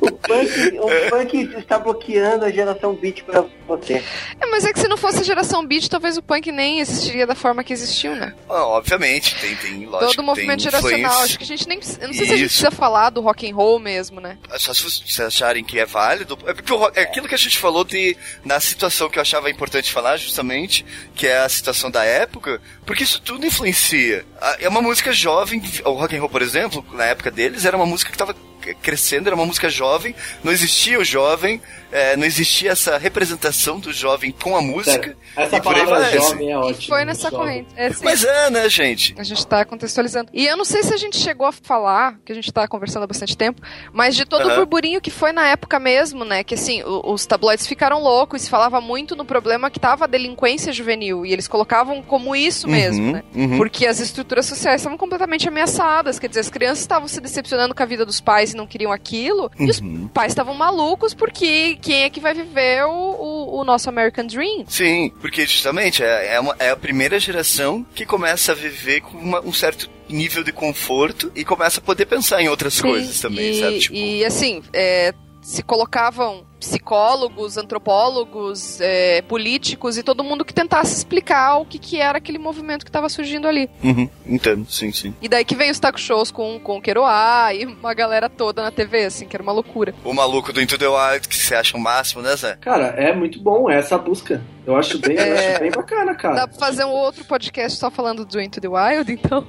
O, 0.00 0.12
punk, 0.12 0.78
o 0.78 1.10
punk 1.10 1.58
está 1.58 1.78
bloqueando 1.78 2.44
a 2.44 2.50
geração 2.50 2.94
beat 2.94 3.22
para 3.22 3.44
você. 3.66 4.02
É, 4.40 4.46
mas 4.46 4.64
é 4.64 4.72
que 4.72 4.80
se 4.80 4.88
não 4.88 4.96
fosse 4.96 5.20
a 5.20 5.24
geração 5.24 5.64
beat, 5.66 5.88
talvez 5.88 6.16
o 6.16 6.22
punk 6.22 6.50
nem 6.50 6.80
existiria 6.80 7.26
da 7.26 7.34
forma 7.34 7.62
que 7.62 7.72
existiu, 7.72 8.14
né? 8.14 8.34
Ah, 8.48 8.64
obviamente, 8.66 9.34
tem, 9.40 9.54
tem 9.56 9.86
lógico. 9.86 10.12
Todo 10.12 10.20
o 10.20 10.26
movimento 10.26 10.62
geracional. 10.62 11.22
Acho 11.22 11.38
que 11.38 11.44
a 11.44 11.46
gente 11.46 11.68
nem. 11.68 11.78
Eu 12.00 12.08
não 12.08 12.14
sei 12.14 12.22
Isso. 12.22 12.26
se 12.26 12.32
a 12.32 12.36
gente 12.36 12.48
precisa 12.48 12.70
falar 12.70 13.10
do 13.10 13.20
rock 13.20 13.50
and 13.50 13.54
roll 13.54 13.78
mesmo, 13.78 14.20
né? 14.20 14.38
Só 14.56 14.72
se 14.72 14.82
vocês 14.82 15.20
acharem 15.20 15.64
que 15.64 15.78
é 15.78 15.86
válido. 15.86 16.38
É 16.46 16.54
porque 16.54 16.72
o, 16.72 16.90
é 16.94 17.02
aquilo 17.02 17.28
que 17.28 17.34
a 17.34 17.38
gente 17.38 17.58
falou 17.58 17.84
de, 17.84 18.16
na 18.44 18.60
situação 18.60 19.08
que 19.08 19.18
eu 19.18 19.22
achava 19.22 19.50
importante 19.50 19.92
falar, 19.92 20.16
justamente, 20.16 20.84
que 21.14 21.26
é 21.26 21.38
a 21.38 21.48
situação 21.48 21.90
da 21.90 22.04
época, 22.04 22.60
porque 22.84 23.04
isso 23.04 23.20
tudo 23.20 23.46
influencia. 23.46 24.24
É 24.58 24.68
uma 24.68 24.80
música 24.80 25.12
jovem, 25.12 25.62
o 25.84 25.92
rock 25.92 26.16
and 26.16 26.20
roll, 26.20 26.30
por 26.30 26.42
exemplo, 26.42 26.84
na 26.92 27.04
época 27.04 27.30
deles, 27.30 27.64
era 27.64 27.76
uma 27.76 27.86
música 27.86 28.10
que 28.10 28.14
estava 28.14 28.34
crescendo, 28.74 29.26
era 29.26 29.36
uma 29.36 29.46
música 29.46 29.68
jovem, 29.68 30.14
não 30.42 30.52
existia 30.52 30.98
o 30.98 31.04
jovem, 31.04 31.60
é, 31.90 32.16
não 32.16 32.24
existia 32.24 32.72
essa 32.72 32.98
representação 32.98 33.80
do 33.80 33.92
jovem 33.92 34.30
com 34.30 34.56
a 34.56 34.62
música. 34.62 35.16
Essa 35.34 35.56
e 35.56 35.62
palavra 35.62 35.86
por 35.86 36.04
aí 36.04 36.18
jovem 36.18 36.50
é 36.50 36.58
ótima. 36.58 36.96
foi 36.96 37.04
nessa 37.04 37.30
corrente. 37.30 37.68
É, 37.76 37.90
Mas 38.02 38.24
é, 38.24 38.50
né, 38.50 38.68
gente? 38.68 39.14
A 39.18 39.22
gente 39.22 39.46
tá 39.46 39.64
contextualizando. 39.64 40.30
E 40.32 40.46
eu 40.46 40.56
não 40.56 40.64
sei 40.64 40.82
se 40.82 40.92
a 40.92 40.96
gente 40.96 41.16
chegou 41.16 41.46
a 41.46 41.52
falar, 41.52 42.18
que 42.24 42.32
a 42.32 42.34
gente 42.34 42.52
tá 42.52 42.68
conversando 42.68 43.04
há 43.04 43.06
bastante 43.06 43.36
tempo, 43.36 43.62
mas 43.92 44.14
de 44.14 44.24
todo 44.24 44.46
uhum. 44.46 44.52
o 44.52 44.56
burburinho 44.56 45.00
que 45.00 45.10
foi 45.10 45.32
na 45.32 45.46
época 45.48 45.78
mesmo, 45.78 46.24
né? 46.24 46.44
Que 46.44 46.54
assim, 46.54 46.82
os 46.84 47.24
tabloides 47.24 47.66
ficaram 47.66 48.02
loucos, 48.02 48.42
se 48.42 48.50
falava 48.50 48.80
muito 48.80 49.16
no 49.16 49.24
problema 49.24 49.70
que 49.70 49.80
tava 49.80 50.04
a 50.04 50.08
delinquência 50.08 50.72
juvenil. 50.72 51.24
E 51.24 51.32
eles 51.32 51.48
colocavam 51.48 52.02
como 52.02 52.36
isso 52.36 52.66
uhum, 52.66 52.72
mesmo, 52.72 53.12
né? 53.12 53.22
Uhum. 53.34 53.56
Porque 53.56 53.86
as 53.86 54.00
estruturas 54.00 54.46
sociais 54.46 54.80
estavam 54.80 54.98
completamente 54.98 55.48
ameaçadas. 55.48 56.18
Quer 56.18 56.28
dizer, 56.28 56.40
as 56.40 56.50
crianças 56.50 56.80
estavam 56.80 57.08
se 57.08 57.20
decepcionando 57.20 57.74
com 57.74 57.82
a 57.82 57.86
vida 57.86 58.04
dos 58.04 58.20
pais 58.20 58.52
e 58.52 58.56
não 58.56 58.66
queriam 58.66 58.92
aquilo. 58.92 59.50
E 59.58 59.70
os 59.70 59.80
uhum. 59.80 60.08
pais 60.08 60.32
estavam 60.32 60.54
malucos 60.54 61.14
porque 61.14 61.77
quem 61.80 62.02
é 62.04 62.10
que 62.10 62.20
vai 62.20 62.34
viver 62.34 62.84
o, 62.84 62.90
o, 62.90 63.60
o 63.60 63.64
nosso 63.64 63.88
American 63.88 64.26
Dream? 64.26 64.64
Sim, 64.68 65.12
porque 65.20 65.46
justamente 65.46 66.02
é, 66.02 66.34
é, 66.34 66.40
uma, 66.40 66.56
é, 66.58 66.70
a 66.70 66.76
primeira 66.76 67.18
geração 67.18 67.84
que 67.94 68.04
começa 68.04 68.52
a 68.52 68.54
viver 68.54 69.00
com 69.00 69.16
uma, 69.16 69.40
um 69.40 69.52
certo 69.52 69.90
nível 70.08 70.42
de 70.42 70.52
conforto 70.52 71.30
e 71.34 71.44
começa 71.44 71.80
a 71.80 71.82
poder 71.82 72.06
pensar 72.06 72.40
em 72.42 72.48
outras 72.48 72.74
Sim, 72.74 72.82
coisas 72.82 73.20
também, 73.20 73.50
e, 73.50 73.60
sabe? 73.60 73.78
Tipo... 73.78 73.94
E 73.94 74.24
assim, 74.24 74.62
é, 74.72 75.12
se 75.40 75.62
colocavam 75.62 76.46
psicólogos, 76.58 77.56
antropólogos, 77.56 78.80
é, 78.80 79.22
políticos 79.22 79.96
e 79.96 80.02
todo 80.02 80.24
mundo 80.24 80.44
que 80.44 80.52
tentasse 80.52 80.96
explicar 80.96 81.58
o 81.58 81.64
que, 81.64 81.78
que 81.78 82.00
era 82.00 82.18
aquele 82.18 82.38
movimento 82.38 82.84
que 82.84 82.88
estava 82.88 83.08
surgindo 83.08 83.46
ali. 83.46 83.70
Uhum, 83.82 84.08
entendo, 84.26 84.70
sim, 84.70 84.92
sim. 84.92 85.14
E 85.22 85.28
daí 85.28 85.44
que 85.44 85.54
vem 85.54 85.70
os 85.70 85.78
talk 85.78 86.00
shows 86.00 86.30
com, 86.30 86.58
com 86.58 86.78
o 86.78 86.82
Queroá 86.82 87.54
e 87.54 87.64
uma 87.64 87.94
galera 87.94 88.28
toda 88.28 88.62
na 88.62 88.70
TV, 88.70 89.04
assim, 89.04 89.26
que 89.26 89.36
era 89.36 89.42
uma 89.42 89.52
loucura. 89.52 89.94
O 90.04 90.12
maluco 90.12 90.52
do 90.52 90.60
Into 90.60 90.76
the 90.76 90.88
Wild, 90.88 91.28
que 91.28 91.36
você 91.36 91.54
acha 91.54 91.76
o 91.76 91.80
máximo, 91.80 92.22
né, 92.22 92.34
Zé? 92.36 92.56
Cara, 92.56 92.86
é 92.88 93.14
muito 93.14 93.40
bom 93.40 93.70
essa 93.70 93.96
busca. 93.96 94.42
Eu 94.66 94.76
acho 94.76 94.98
bem, 94.98 95.16
é... 95.16 95.30
eu 95.30 95.34
acho 95.34 95.60
bem 95.60 95.70
bacana, 95.70 96.14
cara. 96.14 96.34
Dá 96.34 96.48
pra 96.48 96.58
fazer 96.58 96.84
um 96.84 96.90
outro 96.90 97.24
podcast 97.24 97.78
só 97.78 97.90
falando 97.90 98.24
do 98.24 98.40
Into 98.40 98.60
the 98.60 98.68
Wild, 98.68 99.12
então? 99.12 99.46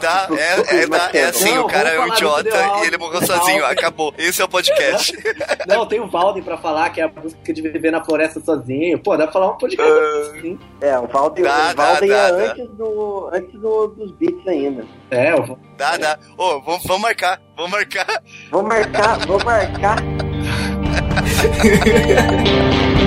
Tá, 0.00 0.28
é, 0.30 0.82
é, 0.82 0.86
tá, 0.86 1.10
é 1.12 1.24
assim, 1.24 1.54
não, 1.54 1.64
o 1.64 1.68
cara 1.68 1.88
é 1.90 2.00
um 2.00 2.06
idiota 2.08 2.48
e 2.82 2.86
ele 2.86 2.96
morreu 2.96 3.26
sozinho, 3.26 3.64
acabou. 3.66 4.14
Esse 4.16 4.40
é 4.40 4.44
o 4.44 4.48
podcast. 4.48 5.12
Não, 5.66 5.84
tem 5.86 6.00
o 6.00 6.06
Valden 6.06 6.42
pra 6.42 6.56
falar, 6.56 6.90
que 6.90 7.00
é 7.00 7.04
a 7.04 7.08
busca 7.08 7.52
de 7.52 7.60
viver 7.60 7.90
na 7.90 8.02
floresta 8.02 8.40
sozinho. 8.40 8.98
Pô, 8.98 9.16
dá 9.16 9.24
pra 9.24 9.32
falar 9.32 9.50
um 9.50 9.58
podcast 9.58 9.92
uh, 9.92 10.30
assim. 10.30 10.58
É, 10.80 10.98
o 10.98 11.06
Valden, 11.06 11.44
dá, 11.44 11.72
o 11.72 11.76
Valden 11.76 12.08
dá, 12.08 12.16
é 12.16 12.32
dá, 12.32 12.52
antes, 12.52 12.68
Do, 12.70 13.30
antes 13.32 13.60
do, 13.60 13.88
dos 13.88 14.12
beats 14.12 14.46
ainda. 14.46 14.84
É, 15.10 15.34
o 15.34 15.58
Dá, 15.76 15.94
é. 15.94 15.98
dá. 15.98 16.18
Ô, 16.38 16.44
oh, 16.44 16.60
vamos, 16.60 16.82
vamos 16.84 17.02
marcar, 17.02 17.40
vamos 17.56 17.72
marcar. 17.72 18.22
Vamos 18.50 18.68
marcar, 18.68 19.18
vamos 19.26 19.44
marcar. 19.44 19.96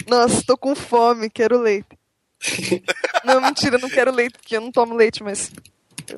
Nossa, 0.07 0.43
tô 0.45 0.57
com 0.57 0.75
fome, 0.75 1.29
quero 1.29 1.59
leite. 1.59 1.87
não, 3.23 3.39
mentira, 3.41 3.77
não 3.77 3.89
quero 3.89 4.11
leite, 4.11 4.37
porque 4.37 4.57
eu 4.57 4.61
não 4.61 4.71
tomo 4.71 4.95
leite, 4.95 5.23
mas. 5.23 5.51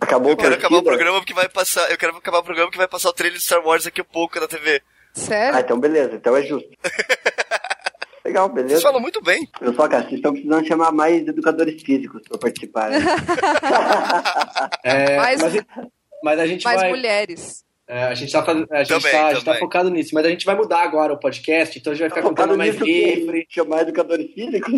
Acabou 0.01 0.31
eu 0.31 0.37
quero 0.37 0.55
acabar 0.55 0.77
o 0.77 0.83
programa 0.83 1.23
que 1.23 1.33
vai 1.33 1.47
passar. 1.47 1.89
Eu 1.91 1.97
quero 1.97 2.17
acabar 2.17 2.39
o 2.39 2.43
programa 2.43 2.71
que 2.71 2.77
vai 2.77 2.87
passar 2.87 3.09
o 3.09 3.13
trailer 3.13 3.37
de 3.37 3.43
Star 3.45 3.63
Wars 3.63 3.83
daqui 3.83 4.01
a 4.01 4.05
pouco 4.05 4.39
na 4.39 4.47
TV. 4.47 4.81
Sério? 5.13 5.57
Ah, 5.57 5.61
então 5.61 5.79
beleza, 5.79 6.15
então 6.15 6.35
é 6.35 6.43
justo. 6.43 6.69
Legal, 8.25 8.49
beleza. 8.49 8.73
Vocês 8.73 8.83
falam 8.83 8.99
muito 8.99 9.21
bem. 9.21 9.47
Eu 9.61 9.73
só, 9.75 9.87
cara, 9.87 10.01
vocês 10.01 10.15
estão 10.15 10.33
precisando 10.33 10.67
chamar 10.67 10.91
mais 10.91 11.27
educadores 11.27 11.81
físicos 11.83 12.23
pra 12.27 12.39
participar. 12.39 12.89
Né? 12.89 12.97
é, 14.83 15.17
mais, 15.17 15.41
mas, 15.41 15.63
mas, 16.23 16.39
a 16.39 16.47
gente 16.47 16.63
mais 16.63 16.81
vai... 16.81 16.89
mulheres. 16.89 17.63
É, 17.87 18.03
a 18.05 18.15
gente, 18.15 18.31
tá, 18.31 18.43
faz... 18.43 18.57
a, 18.71 18.83
gente 18.83 18.87
Também, 18.89 19.11
tá, 19.11 19.33
tá 19.33 19.41
também. 19.41 19.59
focado 19.59 19.89
nisso, 19.91 20.09
mas 20.13 20.25
a 20.25 20.29
gente 20.29 20.45
vai 20.45 20.55
mudar 20.55 20.79
agora 20.81 21.13
o 21.13 21.19
podcast, 21.19 21.77
então 21.77 21.93
a 21.93 21.95
gente 21.95 22.01
vai 22.01 22.09
Tá 22.09 22.15
ficar 22.15 22.29
focado 22.29 22.49
tema 22.53 22.57
mais 22.57 22.75
livre. 22.77 23.45
Chamar 23.49 23.81
educadores 23.83 24.33
físicos? 24.33 24.73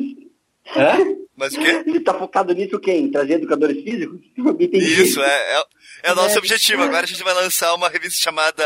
Hã? 0.75 0.97
Mas 1.33 1.53
o 1.53 1.59
quê? 1.61 1.83
Ele 1.85 1.99
tá 2.01 2.13
focado 2.15 2.53
nisso 2.53 2.77
quem? 2.79 3.09
Trazer 3.11 3.35
educadores 3.35 3.81
físicos? 3.83 4.19
Isso, 4.73 5.21
é, 5.21 5.55
é, 5.55 5.63
é 6.05 6.11
o 6.11 6.15
nosso 6.15 6.35
É. 6.35 6.39
objetivo. 6.39 6.81
Agora 6.83 7.03
a 7.03 7.07
gente 7.07 7.23
vai 7.23 7.33
lançar 7.33 7.73
uma 7.75 7.87
revista 7.87 8.21
chamada, 8.21 8.63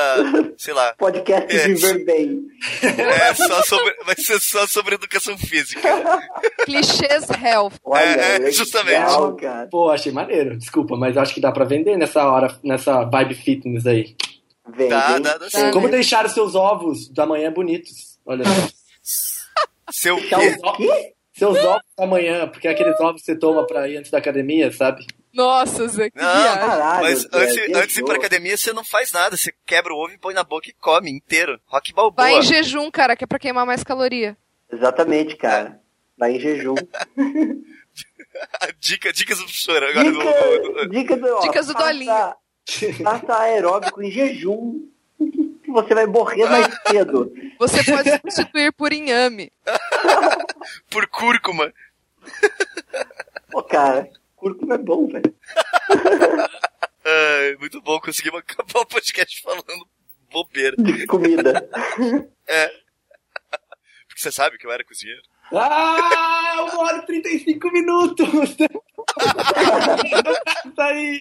sei 0.57 0.73
lá, 0.73 0.95
Podcast 0.97 1.53
É. 1.55 1.68
Viver 1.68 2.03
Bem. 2.05 2.39
é 2.81 3.34
só 3.35 3.61
sobre, 3.63 3.93
vai 4.05 4.15
ser 4.18 4.39
só 4.39 4.65
sobre 4.65 4.95
educação 4.95 5.38
física. 5.38 5.81
Clichês 6.65 7.27
health. 7.43 7.73
Olha, 7.84 8.01
É, 8.03 8.13
é, 8.13 8.38
legal, 8.39 8.51
justamente. 8.53 9.41
cara. 9.41 9.68
Pô, 9.69 9.89
achei 9.89 10.11
maneiro, 10.11 10.57
desculpa, 10.57 10.95
mas 10.95 11.18
acho 11.18 11.34
que 11.35 11.41
dá 11.41 11.51
pra 11.51 11.65
vender 11.65 11.97
nessa 11.97 12.26
hora, 12.26 12.57
nessa 12.63 13.03
vibe 13.03 13.35
fitness 13.35 13.85
aí. 13.85 14.15
Vem, 14.68 14.90
Dá, 14.90 15.20
dá, 15.20 15.38
dá 15.38 15.50
sim. 15.50 15.72
Como 15.72 15.90
deixar 15.90 16.26
os 16.26 16.34
seus 16.34 16.56
ovos 16.56 17.10
da 17.10 17.26
manhã 17.26 17.52
bonitos? 17.52 18.20
Olha 18.26 18.44
só. 18.46 18.70
Seu 19.92 20.18
Seus 20.18 20.30
quê? 20.30 20.36
ovos- 20.64 21.12
Seus 21.34 21.58
ovos 21.58 21.82
da 21.98 22.06
manhã, 22.06 22.48
porque 22.48 22.68
é 22.68 22.72
aqueles 22.72 23.00
ovos 23.00 23.22
que 23.22 23.26
você 23.26 23.36
toma 23.38 23.66
pra 23.66 23.88
ir 23.88 23.98
antes 23.98 24.12
da 24.12 24.20
academia, 24.20 24.72
sabe? 24.72 25.06
Nossa, 25.34 25.88
Zé, 25.88 26.10
que 26.12 26.18
Não, 26.22 26.24
viagem. 26.42 26.60
Caralho, 26.60 27.02
Mas 27.04 27.20
Zé, 27.22 27.28
antes, 27.34 27.56
viajou. 27.56 27.78
antes 27.82 27.96
de 27.96 28.02
ir 28.02 28.06
pra 28.06 28.16
academia, 28.16 28.58
você 28.58 28.74
não 28.74 28.84
faz 28.84 29.12
nada. 29.12 29.36
Você 29.36 29.54
quebra 29.66 29.94
o 29.94 29.98
ovo 29.98 30.14
e 30.14 30.18
põe 30.18 30.34
na 30.34 30.44
boca 30.44 30.70
e 30.70 30.74
come 30.74 31.10
inteiro. 31.10 31.60
Rock 31.66 31.94
balboa. 31.94 32.26
Vai 32.28 32.38
em 32.38 32.42
jejum, 32.44 32.92
cara, 32.92 33.16
que 33.16 33.24
é 33.24 33.28
pra 33.28 33.40
queimar 33.40 33.66
mais 33.66 33.84
caloria. 33.84 34.38
Exatamente, 34.72 35.36
cara. 35.36 35.80
Vai 36.18 36.34
em 36.36 36.40
jejum. 36.40 36.76
Dica, 38.80 39.12
dicas 39.12 39.38
do 39.38 39.44
professor. 39.46 39.84
Agora 39.84 40.12
do, 40.12 40.20
do- 40.20 40.24
Dica, 40.24 40.86
do- 40.86 40.90
dica 40.90 41.18
do, 41.18 41.28
ó, 41.36 41.40
Dicas 41.42 41.68
do 41.68 41.74
Dolinho. 41.74 42.12
Faça 43.04 43.40
aeróbico 43.40 44.02
em 44.02 44.12
jejum. 44.12 44.88
Que 45.64 45.70
você 45.72 45.94
vai 45.94 46.06
morrer 46.08 46.46
mais 46.46 46.68
cedo. 46.88 47.32
Você 47.60 47.84
pode 47.84 48.10
substituir 48.10 48.72
por 48.74 48.92
inhame. 48.92 49.52
por 50.90 51.08
cúrcuma. 51.08 51.72
Pô, 53.52 53.62
cara, 53.64 54.10
cúrcuma 54.36 54.76
é 54.76 54.78
bom, 54.80 55.08
velho. 55.08 55.36
Ai, 57.06 57.56
muito 57.60 57.82
bom, 57.82 58.00
conseguimos 58.00 58.40
acabar 58.40 58.80
o 58.80 58.86
podcast 58.86 59.42
falando 59.42 59.88
bobeira. 60.32 60.76
De 60.78 61.06
comida. 61.06 61.70
Porque 64.08 64.22
você 64.22 64.32
sabe 64.32 64.58
que 64.58 64.66
eu 64.66 64.72
era 64.72 64.84
cozinheiro. 64.84 65.22
Ah, 65.54 66.66
uma 66.72 66.80
hora 66.84 66.98
e 67.00 67.06
35 67.06 67.72
minutos! 67.72 68.28
Isso 70.66 70.82
aí! 70.82 71.20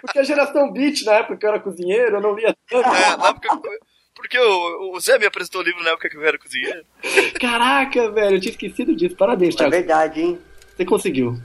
Porque 0.00 0.18
a 0.18 0.22
geração 0.24 0.72
Beat, 0.72 1.02
na 1.04 1.14
época 1.14 1.36
que 1.36 1.46
eu 1.46 1.50
era 1.50 1.60
cozinheiro, 1.60 2.16
eu 2.16 2.20
não 2.20 2.34
lia 2.34 2.54
tanto. 2.68 2.88
É, 2.88 3.16
na 3.16 3.28
época, 3.28 3.48
porque 4.14 4.38
o, 4.38 4.94
o 4.96 5.00
Zé 5.00 5.18
me 5.18 5.26
apresentou 5.26 5.60
o 5.60 5.64
livro 5.64 5.82
na 5.82 5.90
época 5.90 6.08
que 6.08 6.16
eu 6.16 6.24
era 6.24 6.38
cozinheiro. 6.38 6.84
Caraca, 7.40 8.10
velho, 8.10 8.36
eu 8.36 8.40
tinha 8.40 8.52
esquecido 8.52 8.94
disso. 8.94 9.16
Parabéns, 9.16 9.54
É 9.54 9.58
Thiago. 9.58 9.70
verdade, 9.72 10.20
hein? 10.20 10.38
Você 10.76 10.84
conseguiu. 10.84 11.38